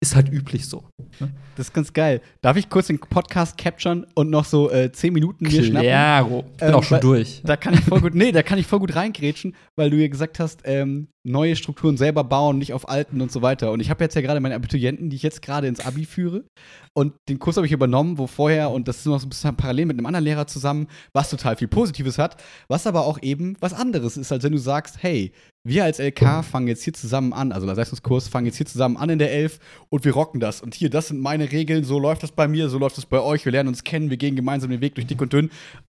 ist 0.05 0.15
halt 0.15 0.31
üblich 0.31 0.69
so. 0.69 0.85
Ne? 1.19 1.33
Das 1.57 1.69
ist 1.69 1.73
ganz 1.73 1.93
geil. 1.93 2.21
Darf 2.43 2.57
ich 2.57 2.69
kurz 2.69 2.89
den 2.89 2.99
Podcast 2.99 3.57
capturen 3.57 4.07
und 4.15 4.29
noch 4.29 4.45
so 4.45 4.71
äh, 4.71 4.93
zehn 4.93 5.15
Minuten 5.15 5.45
mir 5.45 5.65
schnappen? 5.65 5.89
Ja, 5.89 6.21
ich 6.21 6.29
bin 6.29 6.69
ähm, 6.69 6.75
auch 6.75 6.83
schon 6.83 7.01
durch. 7.01 7.41
Da 7.45 7.57
kann 7.57 7.73
ich 7.73 7.81
voll 7.81 8.01
gut, 8.01 8.15
nee, 8.15 8.31
da 8.31 8.43
kann 8.43 8.59
ich 8.59 8.67
voll 8.67 8.81
gut 8.81 8.95
reingrätschen, 8.95 9.57
weil 9.77 9.89
du 9.89 9.97
ja 9.97 10.09
gesagt 10.09 10.41
hast, 10.41 10.61
ähm, 10.65 11.09
neue 11.27 11.57
Strukturen 11.57 11.97
selber 11.97 12.23
bauen, 12.23 12.59
nicht 12.59 12.75
auf 12.75 12.89
alten 12.89 13.23
und 13.23 13.33
so 13.33 13.41
weiter. 13.41 13.73
Und 13.73 13.81
ich 13.81 13.89
habe 13.89 14.05
jetzt 14.05 14.15
ja 14.15 14.21
gerade 14.21 14.41
meine 14.41 14.55
Abiturienten, 14.55 15.09
die 15.09 15.17
ich 15.17 15.23
jetzt 15.23 15.41
gerade 15.41 15.67
ins 15.69 15.81
Abi 15.81 16.05
führe. 16.05 16.45
Und 16.93 17.15
den 17.29 17.39
Kurs 17.39 17.57
habe 17.57 17.67
ich 17.67 17.73
übernommen, 17.73 18.19
wo 18.19 18.27
vorher, 18.27 18.71
und 18.71 18.87
das 18.87 18.99
ist 18.99 19.07
noch 19.07 19.19
so 19.19 19.27
ein 19.27 19.31
bisschen 19.31 19.57
parallel 19.57 19.87
mit 19.87 19.99
einem 19.99 20.07
anderen 20.07 20.25
Lehrer 20.25 20.47
zusammen, 20.47 20.87
was 21.15 21.31
total 21.31 21.57
viel 21.57 21.69
Positives 21.69 22.19
hat, 22.19 22.43
was 22.69 22.87
aber 22.87 23.07
auch 23.07 23.23
eben 23.23 23.57
was 23.61 23.73
anderes 23.73 24.19
ist, 24.19 24.31
als 24.33 24.45
wenn 24.45 24.53
du 24.53 24.59
sagst, 24.59 25.03
hey, 25.03 25.33
wir 25.67 25.85
als 25.85 25.99
LK 25.99 26.45
fangen 26.45 26.69
jetzt 26.69 26.83
hier 26.85 26.93
zusammen 26.93 27.33
an, 27.33 27.51
also 27.51 27.67
Leistungskurs 27.67 28.29
fangen 28.29 28.47
jetzt 28.47 28.57
hier 28.57 28.67
zusammen 28.67 28.99
an 28.99 29.09
in 29.09 29.19
der 29.19 29.33
Elf 29.33 29.59
und 29.89 30.05
wir 30.05 30.13
rocken 30.13 30.39
das. 30.39 30.61
Und 30.61 30.75
hier, 30.75 30.91
das 30.91 31.09
sind 31.09 31.21
meine 31.21 31.51
Regeln, 31.51 31.85
so 31.85 31.99
läuft 31.99 32.23
das 32.23 32.33
bei 32.33 32.47
mir, 32.47 32.69
so 32.69 32.79
läuft 32.79 32.99
das 32.99 33.07
bei 33.07 33.21
euch, 33.21 33.47
wir 33.47 33.53
lernen 33.53 33.71
uns 33.71 33.83
kennen, 33.83 34.11
wir 34.11 34.19
gehen 34.19 34.37
gemeinsam 34.37 34.71
den 34.71 34.83
Weg 34.83 34.95
durch 34.95 35.07
dick 35.07 35.21
und 35.23 35.33
dünn 35.33 35.51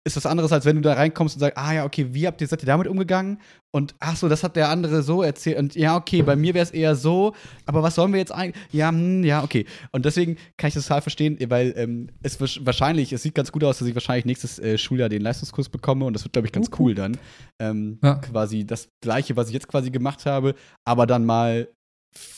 ist 0.09 0.17
was 0.17 0.25
anderes, 0.25 0.51
als 0.51 0.65
wenn 0.65 0.75
du 0.75 0.81
da 0.81 0.93
reinkommst 0.93 1.35
und 1.35 1.39
sagst, 1.39 1.57
ah 1.57 1.73
ja, 1.73 1.85
okay, 1.85 2.07
wie 2.11 2.27
habt 2.27 2.41
ihr, 2.41 2.47
seid 2.47 2.61
ihr 2.63 2.67
damit 2.67 2.87
umgegangen? 2.87 3.39
Und 3.71 3.95
ach 3.99 4.15
so, 4.15 4.27
das 4.27 4.43
hat 4.43 4.55
der 4.55 4.69
andere 4.69 5.03
so 5.03 5.21
erzählt. 5.21 5.57
Und 5.59 5.75
ja, 5.75 5.95
okay, 5.95 6.23
bei 6.23 6.35
mir 6.35 6.53
wäre 6.53 6.63
es 6.63 6.71
eher 6.71 6.95
so, 6.95 7.33
aber 7.65 7.83
was 7.83 7.95
sollen 7.95 8.11
wir 8.11 8.19
jetzt 8.19 8.31
eigentlich? 8.31 8.55
Ja, 8.71 8.89
hm, 8.89 9.23
ja, 9.23 9.43
okay. 9.43 9.65
Und 9.91 10.05
deswegen 10.05 10.37
kann 10.57 10.69
ich 10.69 10.73
das 10.73 10.87
total 10.87 11.01
verstehen, 11.01 11.37
weil 11.49 11.73
ähm, 11.77 12.09
es 12.23 12.39
wahrscheinlich, 12.65 13.13
es 13.13 13.21
sieht 13.21 13.35
ganz 13.35 13.51
gut 13.51 13.63
aus, 13.63 13.79
dass 13.79 13.87
ich 13.87 13.95
wahrscheinlich 13.95 14.25
nächstes 14.25 14.59
äh, 14.59 14.77
Schuljahr 14.77 15.09
den 15.09 15.21
Leistungskurs 15.21 15.69
bekomme 15.69 16.05
und 16.05 16.13
das 16.13 16.23
wird, 16.23 16.33
glaube 16.33 16.47
ich, 16.47 16.51
ganz 16.51 16.69
cool 16.79 16.95
dann. 16.95 17.17
Ähm, 17.59 17.99
ja. 18.03 18.15
Quasi 18.15 18.65
das 18.65 18.89
Gleiche, 19.01 19.35
was 19.35 19.47
ich 19.47 19.53
jetzt 19.53 19.67
quasi 19.67 19.91
gemacht 19.91 20.25
habe, 20.25 20.55
aber 20.83 21.05
dann 21.05 21.25
mal 21.25 21.67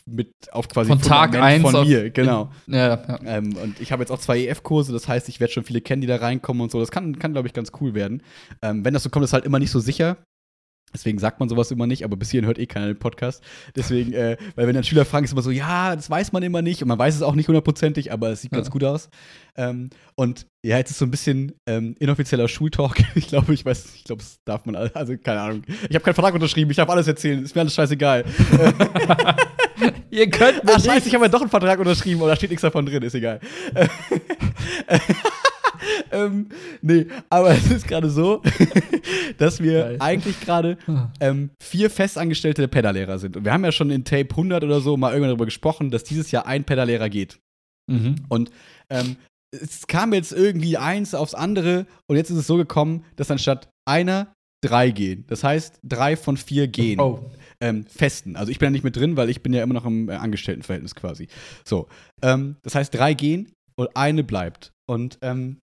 mit 0.06 0.32
auf 0.52 0.68
quasi 0.68 0.90
von 0.90 1.02
Tag 1.02 1.36
1 1.36 1.62
von 1.62 1.88
mir, 1.88 2.10
genau. 2.10 2.52
Ja, 2.68 2.88
ja. 2.88 3.20
Ähm, 3.26 3.56
und 3.56 3.80
ich 3.80 3.92
habe 3.92 4.02
jetzt 4.02 4.12
auch 4.12 4.20
zwei 4.20 4.40
EF-Kurse, 4.40 4.92
das 4.92 5.08
heißt, 5.08 5.30
ich 5.30 5.40
werde 5.40 5.54
schon 5.54 5.64
viele 5.64 5.82
kennen, 5.82 6.02
die 6.02 6.08
da 6.08 6.18
reinkommen 6.18 6.62
und 6.62 6.72
so. 6.72 6.80
Das 6.80 6.92
kann, 6.92 7.18
kann 7.20 7.34
glaube 7.34 7.48
ich, 7.48 7.54
ganz 7.54 7.72
cool 7.80 7.94
werden. 7.94 8.22
Ähm, 8.62 8.84
wenn 8.84 8.94
das 8.94 9.04
so 9.04 9.10
kommt, 9.10 9.26
ist 9.26 9.34
halt 9.34 9.46
immer 9.46 9.60
nicht 9.60 9.72
so 9.72 9.80
sicher. 9.80 10.18
Deswegen 10.94 11.20
sagt 11.20 11.40
man 11.40 11.48
sowas 11.48 11.72
immer 11.72 11.88
nicht, 11.88 12.04
aber 12.04 12.18
bis 12.18 12.32
hierhin 12.32 12.46
hört 12.46 12.60
eh 12.60 12.66
keiner 12.66 12.88
den 12.88 13.00
Podcast. 13.00 13.42
Deswegen, 13.76 14.14
äh, 14.14 14.38
weil 14.56 14.68
wenn 14.68 14.76
dann 14.76 14.84
Schüler 14.84 15.06
fragen, 15.06 15.24
ist 15.24 15.32
immer 15.32 15.42
so, 15.42 15.52
ja, 15.52 15.96
das 15.96 16.10
weiß 16.10 16.32
man 16.32 16.44
immer 16.44 16.62
nicht 16.62 16.82
und 16.82 16.88
man 16.88 17.00
weiß 17.00 17.16
es 17.16 17.22
auch 17.22 17.36
nicht 17.36 17.48
hundertprozentig, 17.48 18.12
aber 18.12 18.32
es 18.32 18.42
sieht 18.42 18.52
ja. 18.52 18.58
ganz 18.58 18.70
gut 18.70 18.84
aus. 18.84 19.10
Ähm, 19.56 19.90
und 20.16 20.48
ja, 20.66 20.78
jetzt 20.78 20.92
ist 20.92 21.00
so 21.00 21.06
ein 21.06 21.12
bisschen 21.12 21.54
ähm, 21.68 21.96
inoffizieller 22.00 22.48
Schultalk. 22.48 22.98
ich 23.16 23.28
glaube, 23.28 23.54
ich 23.54 23.66
weiß, 23.66 23.96
ich 23.96 24.04
glaube, 24.04 24.22
das 24.22 24.40
darf 24.46 24.66
man, 24.66 24.76
also 24.76 25.18
keine 25.18 25.42
Ahnung. 25.42 25.64
Ich 25.90 25.96
habe 25.96 26.04
keinen 26.04 26.14
Vertrag 26.14 26.34
unterschrieben, 26.34 26.72
ich 26.72 26.78
darf 26.78 26.90
alles 26.90 27.08
erzählen, 27.08 27.44
ist 27.44 27.56
mir 27.56 27.62
alles 27.62 27.74
scheißegal. 27.74 28.26
Ihr 30.12 30.30
könnt 30.30 30.64
mir 30.64 30.74
Ach, 30.76 30.84
scheiße, 30.84 31.08
ich 31.08 31.16
habe 31.16 31.26
ja 31.26 31.30
doch 31.30 31.42
einen 31.42 31.50
Vertrag 31.50 31.80
unterschrieben, 31.80 32.22
da 32.22 32.36
steht 32.36 32.50
nichts 32.50 32.62
davon 32.62 32.86
drin, 32.86 33.02
ist 33.02 33.16
egal. 33.16 33.40
ähm, 36.12 36.50
nee, 36.82 37.08
aber 37.30 37.52
es 37.52 37.72
ist 37.72 37.88
gerade 37.88 38.10
so, 38.10 38.42
dass 39.38 39.62
wir 39.62 39.84
Geil. 39.84 39.98
eigentlich 40.00 40.40
gerade 40.42 40.78
ah. 40.88 41.12
ähm, 41.22 41.52
vier 41.64 41.90
festangestellte 41.90 42.68
Pedallehrer 42.68 43.20
sind. 43.20 43.38
Und 43.38 43.46
wir 43.46 43.54
haben 43.54 43.64
ja 43.64 43.72
schon 43.72 43.90
in 43.90 44.04
Tape 44.04 44.32
100 44.32 44.64
oder 44.64 44.82
so 44.82 44.98
mal 44.98 45.12
irgendwann 45.12 45.30
darüber 45.30 45.46
gesprochen, 45.46 45.92
dass 45.92 46.04
dieses 46.04 46.30
Jahr 46.32 46.46
ein 46.46 46.66
Pedallehrer 46.66 47.10
geht. 47.10 47.40
Mhm. 47.90 48.16
Und 48.28 48.52
ähm, 48.90 49.16
es 49.52 49.88
kam 49.88 50.14
jetzt 50.14 50.34
irgendwie 50.34 50.78
eins 50.78 51.16
aufs 51.16 51.34
andere 51.34 51.86
und 52.08 52.18
jetzt 52.18 52.30
ist 52.30 52.38
es 52.38 52.48
so 52.48 52.58
gekommen, 52.58 53.06
dass 53.16 53.32
anstatt 53.32 53.70
einer 53.86 54.34
drei 54.62 54.92
gehen. 54.92 55.26
Das 55.28 55.44
heißt, 55.44 55.80
drei 55.84 56.16
von 56.16 56.38
vier 56.38 56.68
gehen. 56.68 57.00
Oh. 57.00 57.32
Ähm, 57.62 57.86
festen. 57.86 58.36
Also 58.36 58.52
ich 58.52 58.60
bin 58.60 58.68
ja 58.68 58.72
nicht 58.72 58.84
mit 58.84 58.96
drin, 58.96 59.18
weil 59.18 59.30
ich 59.30 59.44
bin 59.44 59.54
ja 59.54 59.62
immer 59.62 59.76
noch 59.76 59.86
im 59.86 60.10
äh, 60.10 60.14
Angestelltenverhältnis 60.14 60.96
quasi. 60.96 61.28
So. 61.64 61.88
Ähm, 62.24 62.58
das 62.64 62.76
heißt, 62.76 62.94
drei 62.94 63.14
gehen 63.14 63.54
und 63.76 63.96
eine 63.96 64.24
bleibt. 64.24 64.72
Und 64.88 65.20
ähm, 65.22 65.60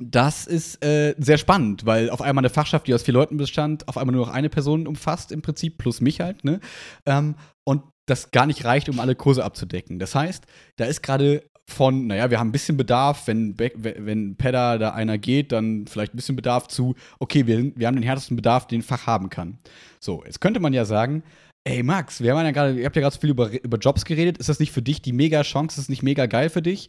das 0.00 0.46
ist 0.46 0.84
äh, 0.84 1.14
sehr 1.18 1.38
spannend, 1.38 1.86
weil 1.86 2.10
auf 2.10 2.22
einmal 2.22 2.42
eine 2.42 2.50
Fachschaft, 2.50 2.86
die 2.86 2.94
aus 2.94 3.02
vier 3.02 3.14
Leuten 3.14 3.36
bestand, 3.36 3.88
auf 3.88 3.98
einmal 3.98 4.14
nur 4.14 4.26
noch 4.26 4.32
eine 4.32 4.48
Person 4.48 4.86
umfasst 4.86 5.32
im 5.32 5.42
Prinzip, 5.42 5.78
plus 5.78 6.00
mich 6.00 6.20
halt, 6.20 6.44
ne? 6.44 6.60
Ähm, 7.04 7.34
und 7.64 7.82
das 8.06 8.30
gar 8.30 8.46
nicht 8.46 8.64
reicht, 8.64 8.88
um 8.88 9.00
alle 9.00 9.14
Kurse 9.14 9.44
abzudecken. 9.44 9.98
Das 9.98 10.14
heißt, 10.14 10.44
da 10.76 10.86
ist 10.86 11.02
gerade 11.02 11.42
von, 11.68 12.06
naja, 12.06 12.30
wir 12.30 12.40
haben 12.40 12.48
ein 12.48 12.52
bisschen 12.52 12.76
Bedarf, 12.76 13.26
wenn, 13.26 13.54
wenn 13.58 14.36
Pedda 14.36 14.78
da 14.78 14.90
einer 14.90 15.18
geht, 15.18 15.52
dann 15.52 15.86
vielleicht 15.86 16.14
ein 16.14 16.16
bisschen 16.16 16.34
Bedarf 16.34 16.66
zu, 16.68 16.94
okay, 17.18 17.46
wir, 17.46 17.72
wir 17.76 17.86
haben 17.86 17.94
den 17.94 18.02
härtesten 18.02 18.36
Bedarf, 18.36 18.66
den 18.66 18.82
Fach 18.82 19.06
haben 19.06 19.28
kann. 19.28 19.58
So, 20.00 20.24
jetzt 20.24 20.40
könnte 20.40 20.60
man 20.60 20.72
ja 20.72 20.86
sagen, 20.86 21.22
ey 21.64 21.82
Max, 21.82 22.22
wir 22.22 22.34
haben 22.34 22.44
ja 22.44 22.52
gerade, 22.52 22.78
ihr 22.78 22.86
habt 22.86 22.96
ja 22.96 23.02
gerade 23.02 23.14
so 23.14 23.20
viel 23.20 23.30
über, 23.30 23.50
über 23.62 23.76
Jobs 23.76 24.06
geredet, 24.06 24.38
ist 24.38 24.48
das 24.48 24.60
nicht 24.60 24.72
für 24.72 24.80
dich 24.80 25.02
die 25.02 25.12
mega 25.12 25.42
Chance, 25.42 25.74
ist 25.74 25.84
das 25.84 25.88
nicht 25.90 26.02
mega 26.02 26.24
geil 26.24 26.48
für 26.48 26.62
dich? 26.62 26.88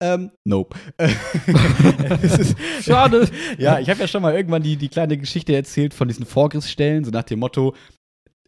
Ähm, 0.00 0.30
nope. 0.44 0.78
ist, 2.22 2.56
Schade. 2.82 3.28
ja, 3.58 3.80
ich 3.80 3.90
habe 3.90 4.00
ja 4.00 4.06
schon 4.06 4.22
mal 4.22 4.34
irgendwann 4.34 4.62
die, 4.62 4.76
die 4.76 4.88
kleine 4.88 5.18
Geschichte 5.18 5.54
erzählt 5.54 5.92
von 5.92 6.06
diesen 6.06 6.24
Vorgriffsstellen, 6.24 7.04
so 7.04 7.10
nach 7.10 7.24
dem 7.24 7.40
Motto, 7.40 7.74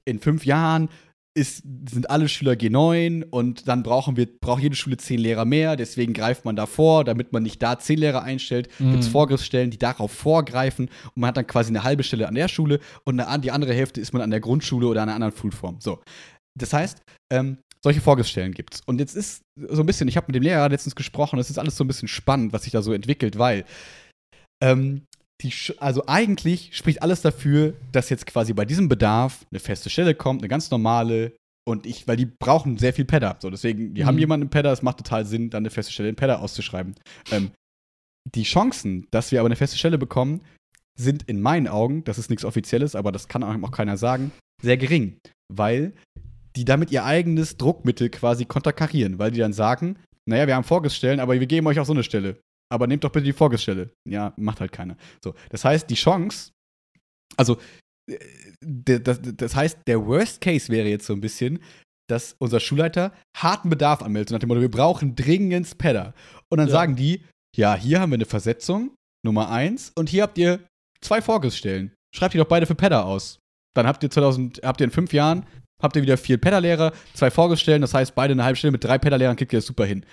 in 0.05 0.21
fünf 0.21 0.47
Jahren 0.47 0.89
ist, 1.35 1.63
sind 1.89 2.11
alle 2.11 2.29
Schüler 2.29 2.53
G9 2.53 3.25
und 3.31 3.67
dann 3.67 3.83
brauchen 3.83 4.17
wir, 4.17 4.27
braucht 4.27 4.63
jede 4.63 4.77
Schule 4.77 4.97
zehn 4.99 5.19
Lehrer 5.19 5.45
mehr, 5.45 5.77
deswegen 5.77 6.13
greift 6.13 6.45
man 6.45 6.57
davor, 6.57 7.05
damit 7.05 7.33
man 7.33 7.43
nicht 7.43 7.63
da 7.63 7.79
zehn 7.79 7.99
Lehrer 7.99 8.23
einstellt, 8.23 8.69
mhm. 8.79 8.93
gibt 8.93 9.05
es 9.05 9.09
Vorgriffsstellen, 9.09 9.71
die 9.71 9.79
darauf 9.79 10.13
vorgreifen 10.13 10.91
und 11.15 11.21
man 11.21 11.29
hat 11.29 11.37
dann 11.37 11.47
quasi 11.47 11.71
eine 11.71 11.85
halbe 11.85 12.03
Stelle 12.03 12.29
an 12.29 12.35
der 12.35 12.49
Schule 12.49 12.81
und 13.05 13.19
eine, 13.19 13.41
die 13.41 13.51
andere 13.51 13.73
Hälfte 13.73 14.01
ist 14.01 14.13
man 14.13 14.23
an 14.23 14.31
der 14.31 14.41
Grundschule 14.41 14.87
oder 14.87 15.03
an 15.03 15.09
einer 15.09 15.17
anderen 15.17 15.37
Schulform. 15.37 15.81
So. 15.81 16.01
Das 16.59 16.73
heißt, 16.73 17.03
ähm, 17.33 17.59
solche 17.83 18.01
Vorgriffsstellen 18.01 18.53
gibt 18.53 18.75
es. 18.75 18.81
Und 18.87 19.01
jetzt 19.01 19.17
ist 19.17 19.43
so 19.57 19.83
ein 19.83 19.87
bisschen, 19.87 20.09
ich 20.09 20.17
habe 20.17 20.27
mit 20.29 20.37
dem 20.37 20.43
Lehrer 20.43 20.69
letztens 20.69 20.95
gesprochen, 20.95 21.39
das 21.39 21.51
ist 21.51 21.59
alles 21.59 21.77
so 21.77 21.85
ein 21.85 21.89
bisschen 21.89 22.09
spannend, 22.09 22.53
was 22.53 22.65
sich 22.65 22.73
da 22.73 22.83
so 22.83 22.93
entwickelt, 22.93 23.39
weil 23.39 23.65
ähm, 24.63 25.07
die, 25.43 25.53
also 25.79 26.05
eigentlich 26.07 26.71
spricht 26.77 27.03
alles 27.03 27.23
dafür, 27.23 27.75
dass 27.91 28.11
jetzt 28.11 28.27
quasi 28.27 28.53
bei 28.53 28.65
diesem 28.65 28.89
Bedarf 28.89 29.45
eine 29.51 29.61
feste 29.61 29.91
Stelle 29.91 30.15
kommt, 30.15 30.43
eine 30.43 30.49
ganz 30.49 30.71
normale. 30.71 31.33
Und 31.65 31.87
ich, 31.87 32.09
weil 32.09 32.17
die 32.17 32.27
brauchen 32.27 32.79
sehr 32.79 32.93
viel 32.93 33.05
Pedder. 33.05 33.37
So, 33.41 33.51
deswegen, 33.51 33.95
die 33.95 34.03
mhm. 34.03 34.07
haben 34.07 34.19
jemanden 34.19 34.47
im 34.47 34.51
Pedder, 34.51 34.73
es 34.73 34.83
macht 34.83 34.99
total 34.99 35.25
Sinn, 35.27 35.51
dann 35.51 35.63
eine 35.63 35.71
feste 35.71 35.93
Stelle 35.93 36.09
in 36.09 36.17
Pedder 36.17 36.41
auszuschreiben. 36.41 36.95
Ähm, 37.31 37.51
die 38.35 38.43
Chancen, 38.45 39.07
dass 39.11 39.33
wir 39.33 39.41
aber 39.41 39.47
eine 39.47 39.57
feste 39.57 39.79
Stelle 39.79 39.99
bekommen, 39.99 40.43
sind 40.99 41.25
in 41.25 41.41
meinen 41.41 41.69
Augen, 41.69 42.05
das 42.05 42.19
ist 42.19 42.31
nichts 42.31 42.45
Offizielles, 42.45 42.95
aber 42.95 43.13
das 43.13 43.29
kann 43.29 43.43
auch 43.43 43.71
keiner 43.71 43.97
sagen, 43.97 44.33
sehr 44.61 44.77
gering. 44.77 45.19
Weil 45.53 45.93
die 46.57 46.65
damit 46.65 46.91
ihr 46.91 47.05
eigenes 47.05 47.57
Druckmittel 47.57 48.11
quasi 48.11 48.45
konterkarieren, 48.45 49.19
weil 49.19 49.31
die 49.31 49.41
dann 49.41 49.53
sagen, 49.55 49.97
naja, 50.27 50.47
wir 50.47 50.55
haben 50.55 50.65
Vorgestellen, 50.65 51.19
aber 51.19 51.39
wir 51.39 51.47
geben 51.47 51.67
euch 51.67 51.81
auch 51.81 51.87
so 51.87 51.95
eine 51.95 52.05
Stelle 52.05 52.37
aber 52.73 52.87
nehmt 52.87 53.05
doch 53.05 53.13
bitte 53.13 53.27
die 53.27 53.33
Vorgestelle. 53.33 53.91
Ja, 54.09 54.33
macht 54.37 54.61
halt 54.61 54.73
keiner. 54.73 54.97
So, 55.23 55.35
das 55.51 55.65
heißt, 55.65 55.89
die 55.91 55.95
Chance, 55.95 56.53
also 57.37 57.59
äh, 58.09 58.19
das, 58.61 59.21
das 59.23 59.55
heißt, 59.55 59.81
der 59.87 60.05
Worst 60.07 60.41
Case 60.41 60.71
wäre 60.71 60.89
jetzt 60.89 61.07
so 61.07 61.13
ein 61.13 61.21
bisschen, 61.21 61.61
dass 62.09 62.35
unser 62.39 62.61
Schulleiter 62.61 63.13
harten 63.37 63.71
Bedarf 63.71 64.03
anmeldet, 64.03 64.31
so 64.31 64.35
nach 64.35 64.41
dem 64.41 64.49
Motto, 64.49 64.61
wir 64.61 64.71
brauchen 64.71 65.15
dringend 65.15 65.67
Spadder. 65.67 66.15
Und 66.51 66.59
dann 66.59 66.69
ja. 66.69 66.73
sagen 66.73 66.97
die, 66.97 67.25
ja, 67.57 67.75
hier 67.75 68.01
haben 68.01 68.11
wir 68.11 68.17
eine 68.17 68.25
Versetzung, 68.25 68.95
Nummer 69.25 69.51
eins, 69.51 69.93
und 69.95 70.09
hier 70.09 70.23
habt 70.23 70.39
ihr 70.39 70.61
zwei 71.01 71.23
Vorgestellen. 71.23 71.93
Schreibt 72.15 72.35
die 72.35 72.39
doch 72.39 72.47
beide 72.47 72.67
für 72.67 72.75
Pedder 72.75 73.05
aus. 73.07 73.39
Dann 73.75 73.87
habt 73.87 74.03
ihr 74.03 74.11
2000, 74.11 74.61
habt 74.63 74.81
ihr 74.81 74.85
in 74.85 74.91
fünf 74.91 75.13
Jahren, 75.13 75.47
habt 75.83 75.97
ihr 75.97 76.03
wieder 76.03 76.19
vier 76.19 76.39
Pedderlehrer, 76.39 76.93
zwei 77.15 77.31
Vorgestellen, 77.31 77.81
das 77.81 77.95
heißt, 77.95 78.15
beide 78.15 78.33
eine 78.33 78.45
halbe 78.45 78.57
Stelle 78.57 78.73
mit 78.73 78.85
drei 78.85 78.99
Pedderlehrern 78.99 79.37
kriegt 79.37 79.53
ihr 79.53 79.59
das 79.59 79.67
super 79.67 79.85
hin. 79.85 80.05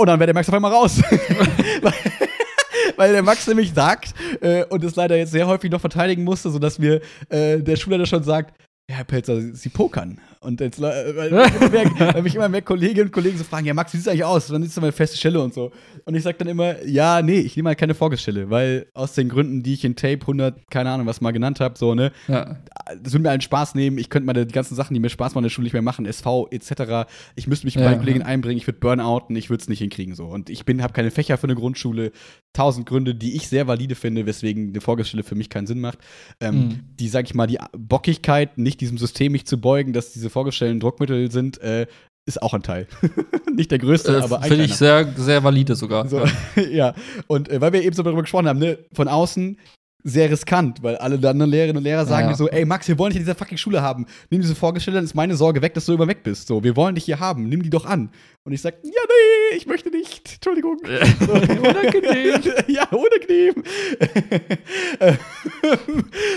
Und 0.00 0.06
dann 0.06 0.18
wäre 0.18 0.28
der 0.28 0.34
Max 0.34 0.48
auf 0.48 0.54
einmal 0.54 0.72
raus. 0.72 1.02
weil 2.96 3.12
der 3.12 3.22
Max 3.22 3.46
nämlich 3.46 3.74
sagt 3.74 4.14
äh, 4.40 4.64
und 4.64 4.82
es 4.82 4.96
leider 4.96 5.14
jetzt 5.14 5.32
sehr 5.32 5.46
häufig 5.46 5.70
noch 5.70 5.82
verteidigen 5.82 6.24
musste, 6.24 6.48
sodass 6.48 6.78
mir 6.78 7.02
äh, 7.28 7.58
der 7.58 7.76
Schulleiter 7.76 8.06
schon 8.06 8.22
sagt, 8.22 8.58
ja, 8.88 8.96
Herr 8.96 9.04
Pelzer, 9.04 9.38
Sie 9.52 9.68
pokern. 9.68 10.18
Und 10.42 10.58
jetzt, 10.60 10.78
äh, 10.78 10.82
weil, 10.82 11.32
weil 11.32 12.22
mich 12.22 12.34
immer 12.34 12.48
mehr 12.48 12.62
Kolleginnen 12.62 13.08
und 13.08 13.12
Kollegen 13.12 13.36
so 13.36 13.44
fragen, 13.44 13.66
ja, 13.66 13.74
Max, 13.74 13.92
wie 13.92 13.98
sieht 13.98 14.06
es 14.06 14.10
eigentlich 14.10 14.24
aus? 14.24 14.50
Wann 14.50 14.62
ist 14.62 14.74
denn 14.74 14.80
mal 14.80 14.86
eine 14.86 14.92
feste 14.92 15.18
Stelle 15.18 15.38
und 15.38 15.52
so? 15.52 15.70
Und 16.06 16.14
ich 16.14 16.22
sage 16.22 16.38
dann 16.38 16.48
immer, 16.48 16.82
ja, 16.86 17.20
nee, 17.20 17.40
ich 17.40 17.56
nehme 17.56 17.68
halt 17.68 17.78
keine 17.78 17.92
Vorgestelle, 17.92 18.48
weil 18.48 18.86
aus 18.94 19.12
den 19.12 19.28
Gründen, 19.28 19.62
die 19.62 19.74
ich 19.74 19.84
in 19.84 19.96
Tape 19.96 20.22
100, 20.22 20.70
keine 20.70 20.92
Ahnung, 20.92 21.06
was 21.06 21.20
mal 21.20 21.32
genannt 21.32 21.60
habe, 21.60 21.76
so, 21.76 21.94
ne, 21.94 22.10
ja. 22.26 22.56
das 23.02 23.12
würde 23.12 23.24
mir 23.24 23.30
allen 23.30 23.42
Spaß 23.42 23.74
nehmen. 23.74 23.98
Ich 23.98 24.08
könnte 24.08 24.24
meine 24.24 24.46
die 24.46 24.54
ganzen 24.54 24.74
Sachen, 24.76 24.94
die 24.94 25.00
mir 25.00 25.10
Spaß 25.10 25.34
machen 25.34 25.40
in 25.40 25.48
der 25.48 25.50
Schule 25.50 25.64
nicht 25.64 25.74
mehr 25.74 25.82
machen, 25.82 26.06
SV 26.06 26.48
etc. 26.50 27.10
Ich 27.36 27.46
müsste 27.46 27.66
mich 27.66 27.74
mit 27.76 27.84
ja, 27.84 27.90
meinen 27.90 28.00
Kollegen 28.00 28.20
ja. 28.20 28.26
einbringen, 28.26 28.56
ich 28.56 28.66
würde 28.66 28.80
burnouten, 28.80 29.36
ich 29.36 29.50
würde 29.50 29.60
es 29.60 29.68
nicht 29.68 29.80
hinkriegen, 29.80 30.14
so. 30.14 30.24
Und 30.24 30.48
ich 30.48 30.64
bin, 30.64 30.82
habe 30.82 30.94
keine 30.94 31.10
Fächer 31.10 31.36
für 31.36 31.48
eine 31.48 31.54
Grundschule. 31.54 32.12
Tausend 32.54 32.86
Gründe, 32.86 33.14
die 33.14 33.36
ich 33.36 33.46
sehr 33.46 33.66
valide 33.66 33.94
finde, 33.94 34.24
weswegen 34.24 34.70
eine 34.70 34.80
Vorgestelle 34.80 35.22
für 35.22 35.34
mich 35.34 35.50
keinen 35.50 35.66
Sinn 35.66 35.80
macht. 35.80 35.98
Ähm, 36.40 36.54
mhm. 36.54 36.80
Die, 36.98 37.08
sag 37.08 37.26
ich 37.26 37.34
mal, 37.34 37.46
die 37.46 37.58
Bockigkeit, 37.76 38.56
nicht 38.56 38.80
diesem 38.80 38.96
System 38.96 39.32
mich 39.32 39.46
zu 39.46 39.60
beugen, 39.60 39.92
dass 39.92 40.14
diese 40.14 40.29
Vorgestellen 40.30 40.80
Druckmittel 40.80 41.30
sind, 41.30 41.60
äh, 41.60 41.86
ist 42.26 42.42
auch 42.42 42.54
ein 42.54 42.62
Teil. 42.62 42.86
Nicht 43.54 43.70
der 43.70 43.78
größte, 43.78 44.16
äh, 44.16 44.20
aber 44.20 44.40
ein 44.40 44.48
Finde 44.48 44.64
ich 44.64 44.76
sehr, 44.76 45.12
sehr 45.16 45.42
valide 45.42 45.74
sogar. 45.74 46.08
So, 46.08 46.22
ja. 46.70 46.94
und 47.26 47.48
äh, 47.48 47.60
weil 47.60 47.72
wir 47.72 47.82
eben 47.82 47.94
so 47.94 48.02
darüber 48.02 48.22
gesprochen 48.22 48.48
haben, 48.48 48.58
ne, 48.58 48.78
von 48.92 49.08
außen 49.08 49.58
sehr 50.02 50.30
riskant, 50.30 50.82
weil 50.82 50.96
alle 50.96 51.16
anderen 51.28 51.50
Lehrerinnen 51.50 51.76
und 51.76 51.82
Lehrer 51.82 52.06
sagen 52.06 52.24
ja. 52.24 52.30
mir 52.30 52.36
so, 52.36 52.48
ey 52.48 52.64
Max, 52.64 52.88
wir 52.88 52.98
wollen 52.98 53.10
dich 53.10 53.18
in 53.18 53.24
dieser 53.24 53.34
fucking 53.34 53.58
Schule 53.58 53.82
haben. 53.82 54.06
Nimm 54.30 54.40
diese 54.40 54.54
Vorgestellte, 54.54 54.96
dann 54.96 55.04
ist 55.04 55.14
meine 55.14 55.36
Sorge 55.36 55.60
weg, 55.60 55.74
dass 55.74 55.84
du 55.84 55.92
immer 55.92 56.08
weg 56.08 56.22
bist. 56.22 56.48
So, 56.48 56.64
wir 56.64 56.74
wollen 56.76 56.94
dich 56.94 57.04
hier 57.04 57.20
haben, 57.20 57.48
nimm 57.48 57.62
die 57.62 57.70
doch 57.70 57.84
an. 57.84 58.10
Und 58.44 58.52
ich 58.52 58.62
sag, 58.62 58.76
ja, 58.82 58.90
nee, 58.90 59.56
ich 59.56 59.66
möchte 59.66 59.90
nicht. 59.90 60.34
Entschuldigung. 60.34 60.78
So, 61.20 61.32
unangenehm. 61.32 62.40
ja, 62.68 62.88
unangenehm. 62.88 63.62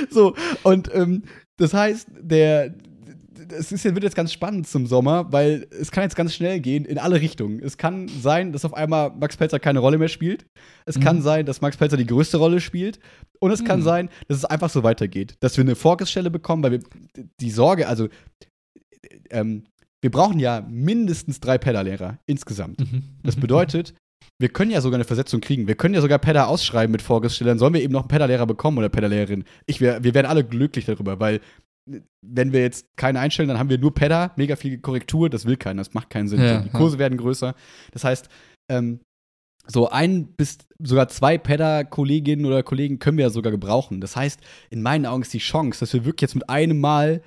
so, 0.09 0.35
und 0.63 0.93
ähm, 0.93 1.23
das 1.57 1.73
heißt, 1.73 2.07
der, 2.19 2.73
es 3.51 3.71
ist, 3.71 3.83
wird 3.83 4.03
jetzt 4.03 4.15
ganz 4.15 4.31
spannend 4.31 4.67
zum 4.67 4.87
Sommer, 4.87 5.31
weil 5.31 5.67
es 5.71 5.91
kann 5.91 6.03
jetzt 6.03 6.15
ganz 6.15 6.33
schnell 6.33 6.59
gehen 6.59 6.85
in 6.85 6.97
alle 6.97 7.19
Richtungen. 7.19 7.61
Es 7.61 7.77
kann 7.77 8.07
sein, 8.07 8.51
dass 8.51 8.65
auf 8.65 8.73
einmal 8.73 9.11
Max 9.11 9.37
Pelzer 9.37 9.59
keine 9.59 9.79
Rolle 9.79 9.97
mehr 9.97 10.07
spielt. 10.07 10.45
Es 10.85 10.97
mhm. 10.97 11.01
kann 11.01 11.21
sein, 11.21 11.45
dass 11.45 11.61
Max 11.61 11.77
Pelzer 11.77 11.97
die 11.97 12.05
größte 12.05 12.37
Rolle 12.37 12.61
spielt. 12.61 12.99
Und 13.39 13.51
es 13.51 13.61
mhm. 13.61 13.65
kann 13.65 13.81
sein, 13.81 14.09
dass 14.27 14.37
es 14.37 14.45
einfach 14.45 14.69
so 14.69 14.83
weitergeht. 14.83 15.35
Dass 15.39 15.57
wir 15.57 15.63
eine 15.63 15.75
Vorgestelle 15.75 16.31
bekommen, 16.31 16.63
weil 16.63 16.71
wir 16.71 16.79
die 17.39 17.51
Sorge, 17.51 17.87
also 17.87 18.07
ähm, 19.29 19.63
wir 20.01 20.11
brauchen 20.11 20.39
ja 20.39 20.65
mindestens 20.69 21.39
drei 21.39 21.57
Pedalehrer 21.57 22.19
insgesamt. 22.25 22.79
Mhm. 22.79 23.03
Das 23.23 23.35
bedeutet, 23.35 23.93
wir 24.39 24.49
können 24.49 24.71
ja 24.71 24.81
sogar 24.81 24.97
eine 24.97 25.05
Versetzung 25.05 25.41
kriegen. 25.41 25.67
Wir 25.67 25.75
können 25.75 25.93
ja 25.93 26.01
sogar 26.01 26.19
Pedder 26.19 26.47
ausschreiben 26.47 26.91
mit 26.91 27.01
Vorgestellen. 27.01 27.59
Sollen 27.59 27.73
wir 27.73 27.81
eben 27.81 27.93
noch 27.93 28.01
einen 28.01 28.09
Pedalehrer 28.09 28.45
bekommen 28.45 28.77
oder 28.77 28.89
Pedalehrerin? 28.89 29.45
Ich 29.65 29.79
wär, 29.79 30.03
wir 30.03 30.13
werden 30.13 30.27
alle 30.27 30.43
glücklich 30.43 30.85
darüber, 30.85 31.19
weil 31.19 31.39
wenn 31.85 32.53
wir 32.53 32.61
jetzt 32.61 32.87
keine 32.95 33.19
einstellen, 33.19 33.49
dann 33.49 33.59
haben 33.59 33.69
wir 33.69 33.77
nur 33.77 33.93
Pedder, 33.93 34.31
mega 34.35 34.55
viel 34.55 34.77
Korrektur, 34.79 35.29
das 35.29 35.45
will 35.45 35.57
keiner, 35.57 35.81
das 35.81 35.93
macht 35.93 36.09
keinen 36.09 36.27
Sinn. 36.27 36.41
Ja, 36.41 36.61
die 36.61 36.69
Kurse 36.69 36.95
ja. 36.95 36.99
werden 36.99 37.17
größer. 37.17 37.55
Das 37.91 38.03
heißt, 38.03 38.29
ähm, 38.71 38.99
so 39.67 39.89
ein 39.89 40.27
bis 40.33 40.59
sogar 40.79 41.07
zwei 41.07 41.37
Pedder-Kolleginnen 41.37 42.45
oder 42.45 42.63
Kollegen 42.63 42.99
können 42.99 43.17
wir 43.17 43.25
ja 43.25 43.29
sogar 43.29 43.51
gebrauchen. 43.51 44.01
Das 44.01 44.15
heißt, 44.15 44.41
in 44.69 44.81
meinen 44.81 45.05
Augen 45.05 45.21
ist 45.21 45.33
die 45.33 45.39
Chance, 45.39 45.79
dass 45.79 45.93
wir 45.93 46.05
wirklich 46.05 46.29
jetzt 46.29 46.35
mit 46.35 46.49
einem 46.49 46.79
Mal 46.79 47.21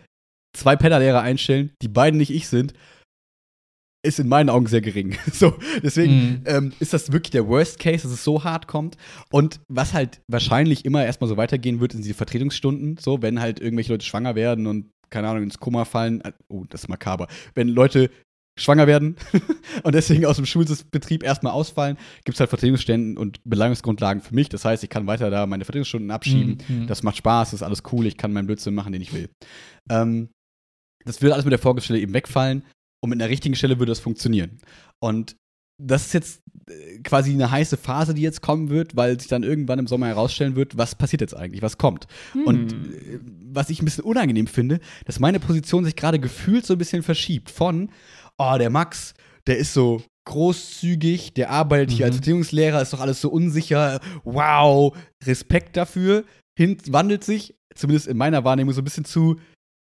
zwei 0.55 0.77
Pedder-Lehrer 0.77 1.21
einstellen, 1.21 1.73
die 1.83 1.89
beiden 1.89 2.19
nicht 2.19 2.31
ich 2.31 2.49
sind, 2.49 2.75
ist 4.07 4.19
in 4.19 4.29
meinen 4.29 4.49
Augen 4.49 4.67
sehr 4.67 4.81
gering. 4.81 5.17
so, 5.33 5.55
deswegen 5.83 6.13
mhm. 6.13 6.43
ähm, 6.47 6.73
ist 6.81 6.93
das 6.93 7.13
wirklich 7.13 7.31
der 7.31 7.47
Worst 7.49 7.79
Case, 7.79 8.03
dass 8.03 8.13
es 8.13 8.25
so 8.25 8.45
hart 8.45 8.67
kommt. 8.69 8.97
Und 9.31 9.61
was 9.69 9.93
halt 9.93 10.21
wahrscheinlich 10.29 10.85
immer 10.85 11.05
erstmal 11.05 11.29
so 11.29 11.37
weitergehen 11.37 11.81
wird, 11.81 11.93
sind 11.93 12.05
diese 12.05 12.15
Vertretungsstunden. 12.15 12.97
So, 12.99 13.23
wenn 13.23 13.41
halt 13.41 13.61
irgendwelche 13.61 13.93
Leute 13.93 14.07
schwanger 14.07 14.35
werden 14.35 14.67
und, 14.67 14.91
keine 15.11 15.29
Ahnung, 15.29 15.43
ins 15.43 15.59
Koma 15.59 15.85
fallen. 15.85 16.21
Äh, 16.23 16.33
oh, 16.49 16.65
das 16.69 16.83
ist 16.83 16.89
makaber. 16.89 17.29
Wenn 17.55 17.69
Leute 17.69 18.11
schwanger 18.59 18.87
werden 18.87 19.17
und 19.83 19.95
deswegen 19.95 20.25
aus 20.25 20.37
dem 20.37 20.47
Schulbetrieb 20.47 21.23
erstmal 21.23 21.53
ausfallen, 21.53 21.99
gibt 22.25 22.37
es 22.37 22.41
halt 22.41 22.49
Vertretungsstellen 22.49 23.19
und 23.19 23.41
Belangungsgrundlagen 23.45 24.23
für 24.23 24.35
mich. 24.35 24.49
Das 24.49 24.65
heißt, 24.65 24.83
ich 24.83 24.91
kann 24.91 25.07
weiter 25.07 25.31
da 25.31 25.47
meine 25.47 25.65
Vertretungsstunden 25.65 26.11
abschieben. 26.11 26.59
Mhm. 26.67 26.87
Das 26.87 27.03
macht 27.03 27.19
Spaß, 27.19 27.51
das 27.51 27.61
ist 27.61 27.63
alles 27.63 27.83
cool, 27.93 28.07
ich 28.07 28.17
kann 28.17 28.33
meinen 28.33 28.47
Blödsinn 28.47 28.75
machen, 28.75 28.93
den 28.93 29.03
ich 29.03 29.13
will. 29.13 29.29
Ähm, 29.91 30.31
das 31.05 31.23
würde 31.23 31.35
alles 31.35 31.45
mit 31.45 31.53
der 31.53 31.59
Vorgestelle 31.59 32.01
eben 32.01 32.15
wegfallen. 32.15 32.65
Und 33.03 33.11
mit 33.11 33.21
einer 33.21 33.31
richtigen 33.31 33.55
Stelle 33.55 33.79
würde 33.79 33.91
das 33.91 34.01
funktionieren. 34.01 34.59
Und 35.01 35.37
das 35.79 36.07
ist 36.07 36.15
jetzt 36.15 36.43
äh, 36.71 36.99
quasi 37.01 37.33
eine 37.33 37.51
heiße 37.51 37.77
Phase, 37.77 38.15
die 38.15 38.23
jetzt 38.23 38.41
kommen 38.41 38.71
wird, 38.71 38.97
weil 38.97 39.19
sich 39.21 39.29
dann 39.29 39.43
irgendwann 39.43 39.79
im 39.79 39.87
Sommer 39.87 40.07
herausstellen 40.07 40.57
wird, 40.57 40.79
was 40.79 40.95
passiert 40.95 41.21
jetzt 41.21 41.37
eigentlich, 41.37 41.63
was 41.63 41.79
kommt. 41.79 42.07
Hm. 42.33 42.45
Und 42.45 42.73
äh, 42.73 43.21
was 43.53 43.71
ich 43.71 43.83
ein 43.83 43.85
bisschen 43.85 44.05
unangenehm 44.05 44.47
finde, 44.47 44.81
dass 45.05 45.21
meine 45.21 45.41
Position 45.41 45.85
sich 45.85 45.97
gerade 45.97 46.19
gefühlt 46.19 46.67
so 46.67 46.75
ein 46.75 46.79
bisschen 46.79 47.03
verschiebt 47.03 47.51
von, 47.51 47.91
oh, 48.39 48.57
der 48.59 48.71
Max, 48.71 49.15
der 49.47 49.59
ist 49.59 49.75
so 49.75 50.03
großzügig, 50.27 51.35
der 51.35 51.51
arbeitet 51.51 51.91
mhm. 51.91 51.95
hier 51.95 52.07
als 52.07 52.17
Beziehungslehrer, 52.17 52.83
ist 52.83 52.93
doch 52.93 53.01
alles 53.01 53.21
so 53.21 53.31
unsicher, 53.31 54.01
wow, 54.25 54.97
Respekt 55.25 55.77
dafür, 55.77 56.25
hin, 56.59 56.79
wandelt 56.89 57.23
sich, 57.23 57.55
zumindest 57.75 58.09
in 58.09 58.17
meiner 58.17 58.45
Wahrnehmung, 58.45 58.75
so 58.75 58.81
ein 58.81 58.85
bisschen 58.85 59.05
zu, 59.05 59.39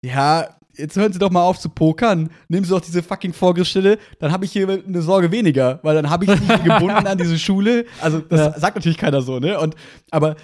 ja, 0.05 0.59
jetzt 0.77 0.97
hören 0.97 1.13
Sie 1.13 1.19
doch 1.19 1.31
mal 1.31 1.43
auf 1.43 1.59
zu 1.59 1.69
pokern. 1.69 2.31
Nehmen 2.49 2.65
Sie 2.65 2.71
doch 2.71 2.81
diese 2.81 3.03
fucking 3.03 3.33
Vorgestelle, 3.33 3.99
dann 4.19 4.33
habe 4.33 4.45
ich 4.45 4.53
hier 4.53 4.69
eine 4.69 5.03
Sorge 5.03 5.31
weniger, 5.31 5.81
weil 5.83 5.95
dann 5.95 6.11
habe 6.11 6.25
ich 6.25 6.31
nicht 6.31 6.65
gebunden 6.65 7.07
an 7.07 7.19
diese 7.19 7.39
Schule. 7.39 7.85
Also, 8.01 8.21
das 8.21 8.41
ja. 8.41 8.59
sagt 8.59 8.77
natürlich 8.77 8.99
keiner 8.99 9.23
so, 9.23 9.39
ne? 9.39 9.59
Und, 9.59 9.75
aber 10.11 10.37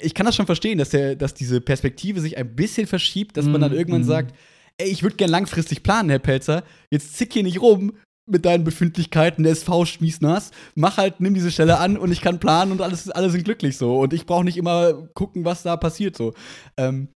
ich 0.00 0.14
kann 0.14 0.26
das 0.26 0.36
schon 0.36 0.46
verstehen, 0.46 0.78
dass, 0.78 0.90
der, 0.90 1.16
dass 1.16 1.34
diese 1.34 1.60
Perspektive 1.60 2.20
sich 2.20 2.36
ein 2.36 2.54
bisschen 2.54 2.86
verschiebt, 2.86 3.36
dass 3.36 3.46
man 3.46 3.60
dann 3.60 3.72
mhm, 3.72 3.78
irgendwann 3.78 4.02
mhm. 4.02 4.06
sagt, 4.06 4.34
ey, 4.78 4.88
ich 4.88 5.02
würde 5.02 5.16
gern 5.16 5.30
langfristig 5.30 5.82
planen, 5.82 6.10
Herr 6.10 6.18
Pelzer. 6.18 6.62
Jetzt 6.90 7.16
zick 7.16 7.32
hier 7.32 7.42
nicht 7.42 7.60
rum 7.60 7.92
mit 8.30 8.44
deinen 8.44 8.64
Befindlichkeiten, 8.64 9.42
der 9.42 9.52
SV 9.52 9.84
schmiesnass, 9.84 10.52
mach 10.76 10.96
halt, 10.96 11.20
nimm 11.20 11.34
diese 11.34 11.50
Stelle 11.50 11.78
an 11.78 11.96
und 11.96 12.12
ich 12.12 12.20
kann 12.20 12.38
planen 12.38 12.70
und 12.70 12.80
alles, 12.80 13.10
alle 13.10 13.30
sind 13.30 13.44
glücklich 13.44 13.76
so. 13.76 13.98
Und 13.98 14.12
ich 14.12 14.26
brauche 14.26 14.44
nicht 14.44 14.56
immer 14.56 15.08
gucken, 15.14 15.44
was 15.44 15.64
da 15.64 15.76
passiert 15.76 16.16
so. 16.16 16.32
Ähm, 16.76 17.08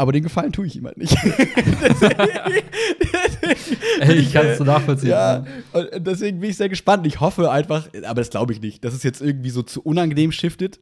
aber 0.00 0.12
den 0.12 0.22
Gefallen 0.22 0.50
tue 0.50 0.66
ich 0.66 0.76
ihm 0.76 0.86
halt 0.86 0.96
nicht. 0.96 1.14
Ey, 4.00 4.16
ich 4.16 4.32
kann 4.32 4.46
es 4.46 4.56
so 4.56 4.64
nachvollziehen. 4.64 5.10
Ja, 5.10 5.44
und 5.72 6.06
deswegen 6.06 6.40
bin 6.40 6.48
ich 6.48 6.56
sehr 6.56 6.70
gespannt. 6.70 7.06
Ich 7.06 7.20
hoffe 7.20 7.50
einfach, 7.50 7.86
aber 8.04 8.22
das 8.22 8.30
glaube 8.30 8.54
ich 8.54 8.62
nicht, 8.62 8.82
dass 8.82 8.94
es 8.94 9.02
jetzt 9.02 9.20
irgendwie 9.20 9.50
so 9.50 9.62
zu 9.62 9.82
unangenehm 9.82 10.32
shiftet. 10.32 10.80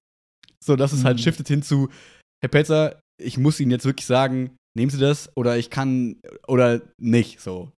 So, 0.65 0.77
dass 0.77 0.93
es 0.93 1.05
halt 1.05 1.19
Mhm. 1.19 1.23
shiftet 1.23 1.49
hin 1.49 1.63
zu, 1.63 1.89
Herr 2.41 2.49
Pelzer, 2.49 3.01
ich 3.21 3.39
muss 3.39 3.59
Ihnen 3.59 3.73
jetzt 3.73 3.85
wirklich 3.85 4.07
sagen, 4.07 4.57
nehmen 4.77 4.91
Sie 4.91 4.99
das 4.99 5.31
oder 5.37 5.59
ich 5.59 5.71
kann 5.71 6.21
oder 6.47 6.81
nicht. 7.01 7.41
So. 7.41 7.73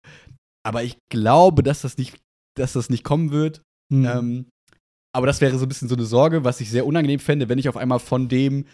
Aber 0.65 0.83
ich 0.83 0.97
glaube, 1.09 1.63
dass 1.63 1.83
das 1.83 1.97
nicht, 1.97 2.17
dass 2.57 2.73
das 2.73 2.89
nicht 2.89 3.05
kommen 3.05 3.31
wird. 3.31 3.61
Hm. 3.93 4.05
Ähm, 4.05 4.45
aber 5.15 5.25
das 5.25 5.39
wäre 5.39 5.57
so 5.57 5.65
ein 5.65 5.69
bisschen 5.69 5.87
so 5.87 5.95
eine 5.95 6.05
Sorge, 6.05 6.43
was 6.43 6.59
ich 6.59 6.69
sehr 6.69 6.85
unangenehm 6.85 7.21
fände, 7.21 7.47
wenn 7.47 7.59
ich 7.59 7.69
auf 7.69 7.77
einmal 7.77 7.99
von 7.99 8.27
dem, 8.27 8.65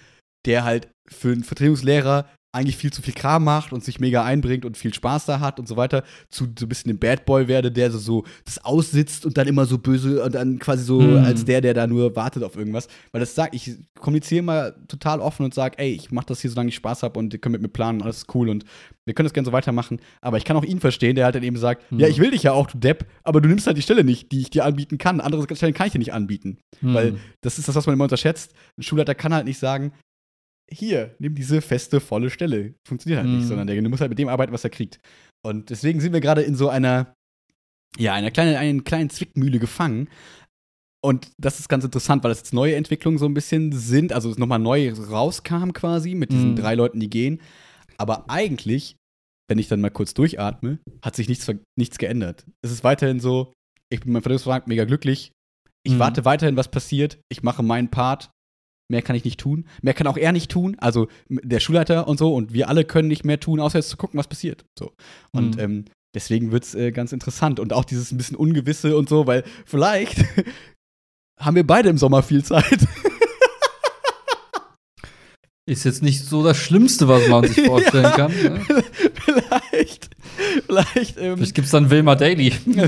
der 0.48 0.64
halt 0.64 0.90
für 1.08 1.32
einen 1.32 1.44
Vertretungslehrer 1.44 2.28
eigentlich 2.56 2.78
viel 2.78 2.92
zu 2.92 3.02
viel 3.02 3.14
Kram 3.14 3.44
macht 3.44 3.74
und 3.74 3.84
sich 3.84 4.00
mega 4.00 4.24
einbringt 4.24 4.66
und 4.66 4.78
viel 4.78 4.94
Spaß 4.94 5.26
da 5.26 5.40
hat 5.40 5.60
und 5.60 5.68
so 5.68 5.76
weiter, 5.76 6.04
zu 6.30 6.46
so 6.58 6.66
ein 6.66 6.70
bisschen 6.70 6.90
dem 6.90 7.00
Bad 7.00 7.26
Boy 7.26 7.48
werde, 7.48 7.72
der 7.72 7.92
so, 7.92 8.00
so 8.00 8.24
das 8.46 8.64
aussitzt 8.64 9.26
und 9.26 9.38
dann 9.38 9.48
immer 9.48 9.66
so 9.66 9.78
böse 9.78 10.24
und 10.24 10.34
dann 10.36 10.58
quasi 10.60 10.84
so 10.84 11.02
Hm. 11.02 11.24
als 11.26 11.44
der, 11.46 11.62
der 11.62 11.74
da 11.74 11.86
nur 11.86 12.16
wartet 12.16 12.44
auf 12.44 12.56
irgendwas. 12.56 12.88
Weil 13.12 13.20
das 13.20 13.36
sagt, 13.36 13.54
ich 13.54 13.76
kommuniziere 14.00 14.42
mal 14.44 14.76
total 14.88 15.20
offen 15.20 15.44
und 15.44 15.54
sage, 15.54 15.78
ey, 15.78 15.92
ich 15.92 16.12
mache 16.12 16.28
das 16.28 16.40
hier, 16.42 16.50
solange 16.50 16.70
ich 16.70 16.76
Spaß 16.76 17.04
habe 17.04 17.20
und 17.20 17.34
ihr 17.34 17.40
könnt 17.40 17.54
mit 17.54 17.62
mir 17.62 17.68
planen, 17.68 18.02
alles 18.02 18.18
ist 18.20 18.36
cool 18.36 18.50
und 18.50 18.64
wir 19.06 19.14
können 19.14 19.26
das 19.26 19.34
gerne 19.34 19.46
so 19.46 19.52
weitermachen. 19.52 20.00
Aber 20.22 20.38
ich 20.38 20.46
kann 20.46 20.58
auch 20.58 20.64
ihn 20.64 20.80
verstehen, 20.80 21.16
der 21.16 21.26
halt 21.26 21.36
dann 21.36 21.44
eben 21.44 21.58
sagt, 21.58 21.84
Hm. 21.92 22.00
ja, 22.00 22.08
ich 22.08 22.20
will 22.20 22.32
dich 22.32 22.44
ja 22.44 22.54
auch, 22.54 22.68
du 22.68 22.78
Depp, 22.78 23.06
aber 23.24 23.42
du 23.42 23.50
nimmst 23.50 23.68
halt 23.68 23.78
die 23.78 23.82
Stelle 23.82 24.04
nicht, 24.04 24.32
die 24.32 24.42
ich 24.42 24.50
dir 24.50 24.66
anbieten 24.66 24.98
kann. 24.98 25.20
Andere 25.20 25.46
Stellen 25.56 25.74
kann 25.74 25.88
ich 25.88 25.94
dir 25.94 26.00
nicht 26.00 26.14
anbieten. 26.14 26.58
Hm. 26.80 26.94
Weil 26.94 27.16
das 27.42 27.60
ist 27.60 27.68
das, 27.68 27.76
was 27.76 27.86
man 27.86 27.94
immer 27.94 28.06
unterschätzt. 28.06 28.54
Ein 28.78 28.84
Schulleiter 28.84 29.14
kann 29.14 29.34
halt 29.34 29.46
nicht 29.46 29.60
sagen, 29.60 29.92
hier, 30.72 31.16
nimm 31.20 31.36
diese 31.36 31.62
feste, 31.62 32.00
volle 32.00 32.30
Stelle. 32.30 32.74
Funktioniert 32.88 33.22
halt 33.22 33.30
nicht, 33.30 33.44
Mhm. 33.44 33.48
sondern 33.48 33.68
der 33.68 33.82
muss 33.90 34.02
halt 34.02 34.10
mit 34.10 34.20
dem 34.20 34.30
arbeiten, 34.30 34.52
was 34.54 34.64
er 34.64 34.70
kriegt. 34.70 35.00
Und 35.46 35.70
deswegen 35.70 36.00
sind 36.02 36.14
wir 36.14 36.22
gerade 36.22 36.42
in 36.42 36.56
so 36.56 36.70
einer, 36.70 37.14
ja, 37.98 38.14
einer 38.14 38.32
kleinen, 38.32 38.56
einer 38.56 38.82
kleinen 38.84 39.10
Zwickmühle 39.10 39.60
gefangen. 39.60 40.10
Und 41.04 41.30
das 41.38 41.60
ist 41.60 41.70
ganz 41.70 41.84
interessant, 41.84 42.24
weil 42.24 42.32
das 42.32 42.40
jetzt 42.40 42.54
neue 42.54 42.76
Entwicklungen 42.76 43.20
so 43.20 43.26
ein 43.28 43.36
bisschen 43.36 43.72
sind, 43.72 44.12
also 44.12 44.30
es 44.32 44.40
nochmal 44.40 44.58
neu 44.60 44.92
rauskam 44.92 45.72
quasi 45.72 46.16
mit 46.16 46.32
diesen 46.32 46.52
Mhm. 46.52 46.56
drei 46.56 46.74
Leuten, 46.76 47.00
die 47.00 47.10
gehen. 47.12 47.42
Aber 47.98 48.28
eigentlich, 48.30 48.96
wenn 49.48 49.60
ich 49.60 49.68
dann 49.68 49.82
mal 49.82 49.92
kurz 49.92 50.16
durchatme, 50.16 50.80
hat 51.04 51.16
sich 51.16 51.30
nichts, 51.30 51.50
nichts 51.78 52.00
geändert. 52.00 52.44
Es 52.64 52.72
ist 52.72 52.84
weiterhin 52.84 53.20
so, 53.20 53.54
ich 53.94 54.00
bin 54.00 54.14
mein 54.14 54.24
Vertretungsvertrag 54.24 54.68
mega 54.68 54.86
glücklich. 54.86 55.32
Ich 55.86 55.94
Mhm. 55.94 56.00
warte 56.00 56.26
weiterhin, 56.26 56.58
was 56.58 56.72
passiert. 56.72 57.20
Ich 57.32 57.44
mache 57.44 57.62
meinen 57.62 57.92
Part. 57.92 58.32
Mehr 58.88 59.02
kann 59.02 59.16
ich 59.16 59.24
nicht 59.26 59.40
tun. 59.40 59.66
Mehr 59.82 59.94
kann 59.94 60.08
auch 60.08 60.18
er 60.18 60.32
nicht 60.32 60.52
tun. 60.52 60.76
Also 60.80 61.08
der 61.30 61.60
Schulleiter 61.60 62.08
und 62.08 62.20
so. 62.20 62.34
Und 62.36 62.54
wir 62.54 62.70
alle 62.70 62.86
können 62.86 63.08
nicht 63.08 63.26
mehr 63.26 63.40
tun, 63.40 63.60
außer 63.60 63.80
jetzt 63.80 63.90
zu 63.90 63.98
gucken, 63.98 64.18
was 64.20 64.28
passiert. 64.28 64.64
So. 64.78 64.92
Und 65.32 65.56
Mhm. 65.56 65.62
ähm, 65.62 65.86
deswegen 66.14 66.52
wird 66.52 66.64
es 66.66 66.76
äh, 66.76 66.92
ganz 66.92 67.12
interessant. 67.12 67.60
Und 67.60 67.74
auch 67.74 67.86
dieses 67.86 68.12
ein 68.12 68.18
bisschen 68.18 68.38
Ungewisse 68.38 68.96
und 68.96 69.10
so, 69.10 69.26
weil 69.26 69.44
vielleicht 69.66 70.24
haben 71.40 71.56
wir 71.56 71.66
beide 71.66 71.90
im 71.90 71.98
Sommer 71.98 72.22
viel 72.24 72.44
Zeit. 72.44 72.88
Ist 75.68 75.84
jetzt 75.84 76.04
nicht 76.04 76.24
so 76.24 76.44
das 76.44 76.58
Schlimmste, 76.58 77.08
was 77.08 77.28
man 77.28 77.48
sich 77.48 77.60
vorstellen 77.66 78.12
kann. 78.14 78.32
Ne? 78.32 78.62
vielleicht. 79.16 79.75
Vielleicht. 80.66 81.18
Ähm, 81.18 81.38
Vielleicht 81.38 81.56
gibt 81.56 81.66
es 81.66 81.72
dann 81.72 81.90
Wilma 81.90 82.16
Daily. 82.16 82.50
genau. 82.66 82.88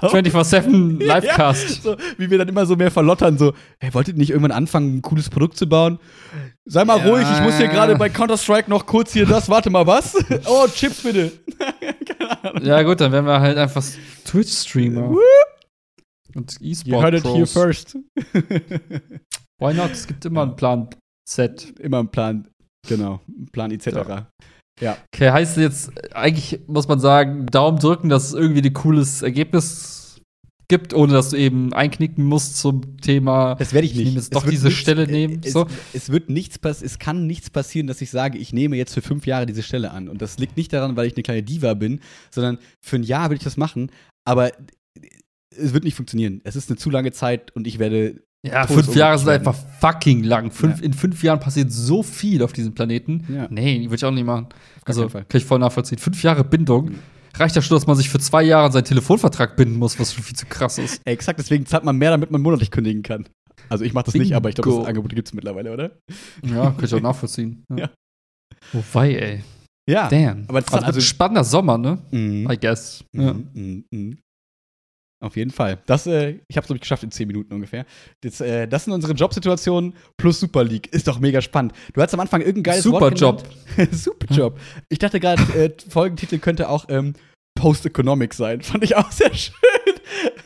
24-7 0.00 0.98
Livecast. 1.04 1.82
So, 1.82 1.96
wie 2.18 2.30
wir 2.30 2.38
dann 2.38 2.48
immer 2.48 2.66
so 2.66 2.76
mehr 2.76 2.90
verlottern, 2.90 3.38
so, 3.38 3.54
hey, 3.80 3.92
wolltet 3.94 4.14
ihr 4.16 4.18
nicht 4.18 4.30
irgendwann 4.30 4.52
anfangen, 4.52 4.96
ein 4.96 5.02
cooles 5.02 5.30
Produkt 5.30 5.56
zu 5.56 5.68
bauen? 5.68 5.98
Sei 6.64 6.84
mal 6.84 6.98
Ja. 6.98 7.10
ruhig, 7.10 7.26
ich 7.32 7.40
muss 7.42 7.56
hier 7.56 7.68
gerade 7.68 7.96
bei 7.96 8.08
Counter-Strike 8.08 8.70
noch 8.70 8.86
kurz 8.86 9.12
hier 9.12 9.26
das, 9.26 9.48
warte 9.48 9.70
mal, 9.70 9.86
was? 9.86 10.14
oh, 10.46 10.66
Chips 10.68 11.02
bitte. 11.02 11.32
Keine 12.18 12.44
Ahnung. 12.44 12.64
Ja, 12.64 12.82
gut, 12.82 13.00
dann 13.00 13.12
wären 13.12 13.26
wir 13.26 13.40
halt 13.40 13.58
einfach 13.58 13.84
Twitch-Streamer. 14.24 15.14
Und 16.34 16.56
You 16.60 17.02
heard 17.02 17.14
it 17.14 17.24
here 17.24 17.46
first. 17.46 17.96
Why 19.58 19.74
not? 19.74 19.90
Es 19.92 20.06
gibt 20.06 20.24
immer 20.24 20.42
einen 20.42 20.56
Plan 20.56 20.88
Z. 21.28 21.74
Immer 21.78 22.00
ein 22.00 22.08
Plan, 22.10 22.48
genau, 22.88 23.20
ein 23.28 23.48
Plan 23.52 23.70
etc. 23.70 24.24
Okay, 25.14 25.30
heißt 25.30 25.56
jetzt, 25.58 25.90
eigentlich 26.14 26.60
muss 26.66 26.88
man 26.88 26.98
sagen, 27.00 27.46
Daumen 27.46 27.78
drücken, 27.78 28.08
dass 28.08 28.28
es 28.28 28.34
irgendwie 28.34 28.62
ein 28.68 28.72
cooles 28.72 29.22
Ergebnis 29.22 30.20
gibt, 30.68 30.94
ohne 30.94 31.12
dass 31.12 31.30
du 31.30 31.36
eben 31.36 31.72
einknicken 31.74 32.24
musst 32.24 32.56
zum 32.58 32.96
Thema. 32.98 33.54
Das 33.56 33.72
werde 33.74 33.84
ich 33.86 33.92
Ich 33.92 33.98
nicht. 33.98 34.06
nehme 34.06 34.16
jetzt 34.16 34.24
Es 34.24 34.30
doch 34.30 34.48
diese 34.48 34.70
Stelle 34.70 35.06
nehmen, 35.06 35.40
Es, 35.44 35.52
so. 35.52 35.66
es 35.92 36.08
wird 36.10 36.30
nichts 36.30 36.58
pass 36.58 36.80
es 36.82 36.98
kann 36.98 37.26
nichts 37.26 37.50
passieren, 37.50 37.86
dass 37.86 38.00
ich 38.00 38.10
sage, 38.10 38.38
ich 38.38 38.52
nehme 38.54 38.76
jetzt 38.76 38.94
für 38.94 39.02
fünf 39.02 39.26
Jahre 39.26 39.44
diese 39.44 39.62
Stelle 39.62 39.90
an. 39.90 40.08
Und 40.08 40.22
das 40.22 40.38
liegt 40.38 40.56
nicht 40.56 40.72
daran, 40.72 40.96
weil 40.96 41.06
ich 41.06 41.14
eine 41.14 41.22
kleine 41.24 41.42
Diva 41.42 41.74
bin, 41.74 42.00
sondern 42.30 42.58
für 42.80 42.96
ein 42.96 43.02
Jahr 43.02 43.28
will 43.28 43.36
ich 43.36 43.44
das 43.44 43.56
machen, 43.58 43.90
aber 44.24 44.50
es 45.54 45.74
wird 45.74 45.84
nicht 45.84 45.94
funktionieren. 45.94 46.40
Es 46.44 46.56
ist 46.56 46.70
eine 46.70 46.78
zu 46.78 46.88
lange 46.88 47.12
Zeit 47.12 47.50
und 47.54 47.66
ich 47.66 47.78
werde 47.78 48.22
Ja, 48.44 48.64
Todes- 48.66 48.86
fünf 48.86 48.96
Jahre 48.96 49.18
sind 49.18 49.28
einfach 49.28 49.54
fucking 49.80 50.24
lang. 50.24 50.50
Fünf, 50.50 50.78
Ja. 50.78 50.84
In 50.86 50.94
fünf 50.94 51.22
Jahren 51.22 51.38
passiert 51.40 51.70
so 51.70 52.02
viel 52.02 52.42
auf 52.42 52.52
diesem 52.54 52.74
Planeten. 52.74 53.24
Ja. 53.28 53.46
Nee, 53.50 53.82
würde 53.84 53.96
ich 53.96 54.04
auch 54.04 54.10
nicht 54.10 54.24
machen. 54.24 54.46
Also, 54.84 55.08
kann 55.08 55.26
ich 55.34 55.44
voll 55.44 55.58
nachvollziehen. 55.58 55.98
Fünf 55.98 56.22
Jahre 56.22 56.44
Bindung. 56.44 56.86
Mhm. 56.86 56.98
Reicht 57.34 57.56
ja 57.56 57.62
schon, 57.62 57.76
dass 57.76 57.86
man 57.86 57.96
sich 57.96 58.10
für 58.10 58.18
zwei 58.18 58.42
Jahre 58.42 58.66
an 58.66 58.72
seinen 58.72 58.84
Telefonvertrag 58.84 59.56
binden 59.56 59.78
muss, 59.78 59.98
was 59.98 60.12
schon 60.12 60.22
viel 60.22 60.36
zu 60.36 60.44
krass 60.46 60.78
ist. 60.78 61.00
Exakt, 61.06 61.38
deswegen 61.38 61.64
zahlt 61.64 61.84
man 61.84 61.96
mehr, 61.96 62.10
damit 62.10 62.30
man 62.30 62.42
monatlich 62.42 62.70
kündigen 62.70 63.02
kann. 63.02 63.26
Also 63.68 63.84
ich 63.84 63.94
mache 63.94 64.06
das 64.06 64.14
nicht, 64.14 64.34
aber 64.34 64.50
ich 64.50 64.54
glaube, 64.54 64.68
Bingo. 64.68 64.80
das 64.82 64.88
Angebot 64.88 65.14
gibt 65.14 65.28
es 65.28 65.34
mittlerweile, 65.34 65.72
oder? 65.72 65.92
Ja, 66.44 66.70
kann 66.72 66.84
ich 66.84 66.94
auch 66.94 67.00
nachvollziehen. 67.00 67.64
Ja. 67.74 67.90
Wobei, 68.72 69.14
ey. 69.14 69.44
Ja. 69.88 70.08
Damn. 70.08 70.44
aber 70.48 70.60
das 70.60 70.72
also, 70.72 70.86
also- 70.86 70.98
ein 70.98 71.02
spannender 71.02 71.44
Sommer, 71.44 71.78
ne? 71.78 71.98
Mhm. 72.10 72.50
I 72.50 72.56
guess. 72.58 73.04
Ja. 73.14 73.32
Mhm, 73.32 73.48
mhm, 73.54 73.84
mhm. 73.90 74.18
Auf 75.22 75.36
jeden 75.36 75.52
Fall. 75.52 75.78
Das, 75.86 76.08
äh, 76.08 76.40
ich 76.48 76.56
habe 76.56 76.62
es, 76.62 76.66
glaube 76.66 76.78
ich, 76.78 76.80
geschafft 76.80 77.04
in 77.04 77.12
zehn 77.12 77.28
Minuten 77.28 77.54
ungefähr. 77.54 77.86
Das, 78.22 78.40
äh, 78.40 78.66
das 78.66 78.84
sind 78.84 78.92
unsere 78.92 79.12
Jobsituationen 79.12 79.94
plus 80.16 80.40
Super 80.40 80.64
League. 80.64 80.92
Ist 80.92 81.06
doch 81.06 81.20
mega 81.20 81.40
spannend. 81.40 81.74
Du 81.92 82.02
hast 82.02 82.12
am 82.12 82.18
Anfang 82.18 82.40
irgendein 82.40 82.64
geiles 82.64 82.82
Super 82.82 83.02
Wort 83.02 83.20
Job. 83.20 83.44
Super 83.92 84.34
Job. 84.34 84.58
Ich 84.88 84.98
dachte 84.98 85.20
gerade, 85.20 85.40
äh, 85.54 85.70
Folgentitel 85.88 86.38
könnte 86.38 86.68
auch 86.68 86.86
ähm, 86.88 87.14
Post-Economic 87.54 88.34
sein. 88.34 88.60
Fand 88.62 88.82
ich 88.82 88.96
auch 88.96 89.12
sehr 89.12 89.32
schön. 89.32 89.54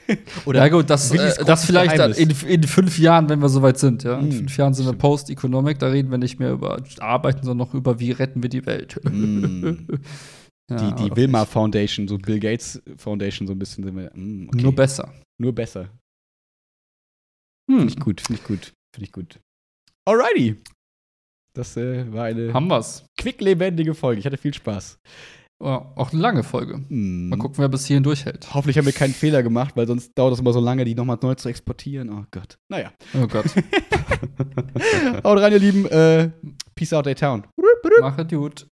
Oder 0.44 0.60
ja, 0.60 0.68
gut, 0.68 0.90
das, 0.90 1.10
äh, 1.10 1.42
das 1.46 1.64
vielleicht 1.64 2.18
in, 2.18 2.30
in 2.46 2.62
fünf 2.64 2.98
Jahren, 2.98 3.30
wenn 3.30 3.40
wir 3.40 3.48
soweit 3.48 3.78
sind. 3.78 4.04
Ja? 4.04 4.18
In 4.18 4.28
Mm, 4.28 4.32
fünf 4.32 4.56
Jahren 4.58 4.74
sind 4.74 4.84
wir. 4.84 4.92
Post-Economic, 4.92 5.78
da 5.78 5.88
reden 5.88 6.10
wir 6.10 6.18
nicht 6.18 6.38
mehr 6.38 6.52
über 6.52 6.82
Arbeiten, 7.00 7.46
sondern 7.46 7.66
noch 7.66 7.72
über, 7.72 7.98
wie 7.98 8.10
retten 8.10 8.42
wir 8.42 8.50
die 8.50 8.66
Welt. 8.66 9.00
Mm. 9.04 9.86
Ja, 10.70 10.90
die, 10.90 11.04
die 11.04 11.16
Wilma 11.16 11.40
nicht. 11.40 11.52
Foundation, 11.52 12.08
so 12.08 12.18
Bill 12.18 12.40
Gates 12.40 12.82
Foundation, 12.96 13.46
so 13.46 13.52
ein 13.54 13.58
bisschen 13.58 13.84
sind 13.84 13.96
wir. 13.96 14.10
mm, 14.14 14.48
okay. 14.48 14.62
Nur 14.62 14.74
besser. 14.74 15.14
Nur 15.38 15.54
besser. 15.54 15.90
Hm. 17.70 17.78
Finde 17.78 17.92
ich 17.92 18.00
gut, 18.00 18.20
finde 18.20 18.40
ich 18.40 18.46
gut, 18.46 18.72
finde 18.94 19.06
ich 19.06 19.12
gut. 19.12 19.40
Alrighty. 20.08 20.56
Das 21.54 21.76
äh, 21.76 22.12
war 22.12 22.24
eine 22.24 22.52
Haben 22.52 22.68
wir's. 22.68 23.06
quicklebendige 23.18 23.94
Folge. 23.94 24.20
Ich 24.20 24.26
hatte 24.26 24.36
viel 24.36 24.52
Spaß. 24.54 24.98
Ja, 25.62 25.90
auch 25.96 26.12
eine 26.12 26.20
lange 26.20 26.42
Folge. 26.42 26.84
Mm. 26.88 27.30
Mal 27.30 27.38
gucken, 27.38 27.58
wer 27.58 27.68
bis 27.70 27.86
hierhin 27.86 28.02
durchhält. 28.02 28.52
Hoffentlich 28.52 28.76
haben 28.76 28.84
wir 28.84 28.92
keinen 28.92 29.14
Fehler 29.14 29.42
gemacht, 29.42 29.74
weil 29.74 29.86
sonst 29.86 30.12
dauert 30.14 30.34
es 30.34 30.40
immer 30.40 30.52
so 30.52 30.60
lange, 30.60 30.84
die 30.84 30.94
nochmal 30.94 31.18
neu 31.22 31.34
zu 31.34 31.48
exportieren. 31.48 32.10
Oh 32.10 32.24
Gott. 32.30 32.58
Naja. 32.68 32.92
Oh 33.14 33.26
Gott. 33.26 33.46
Haut 35.24 35.38
rein, 35.38 35.52
ihr 35.52 35.58
Lieben. 35.58 35.86
Äh, 35.86 36.30
peace 36.74 36.92
out, 36.92 37.06
A-Town. 37.06 37.46
Mach 38.00 38.18
es 38.18 38.28
gut. 38.28 38.66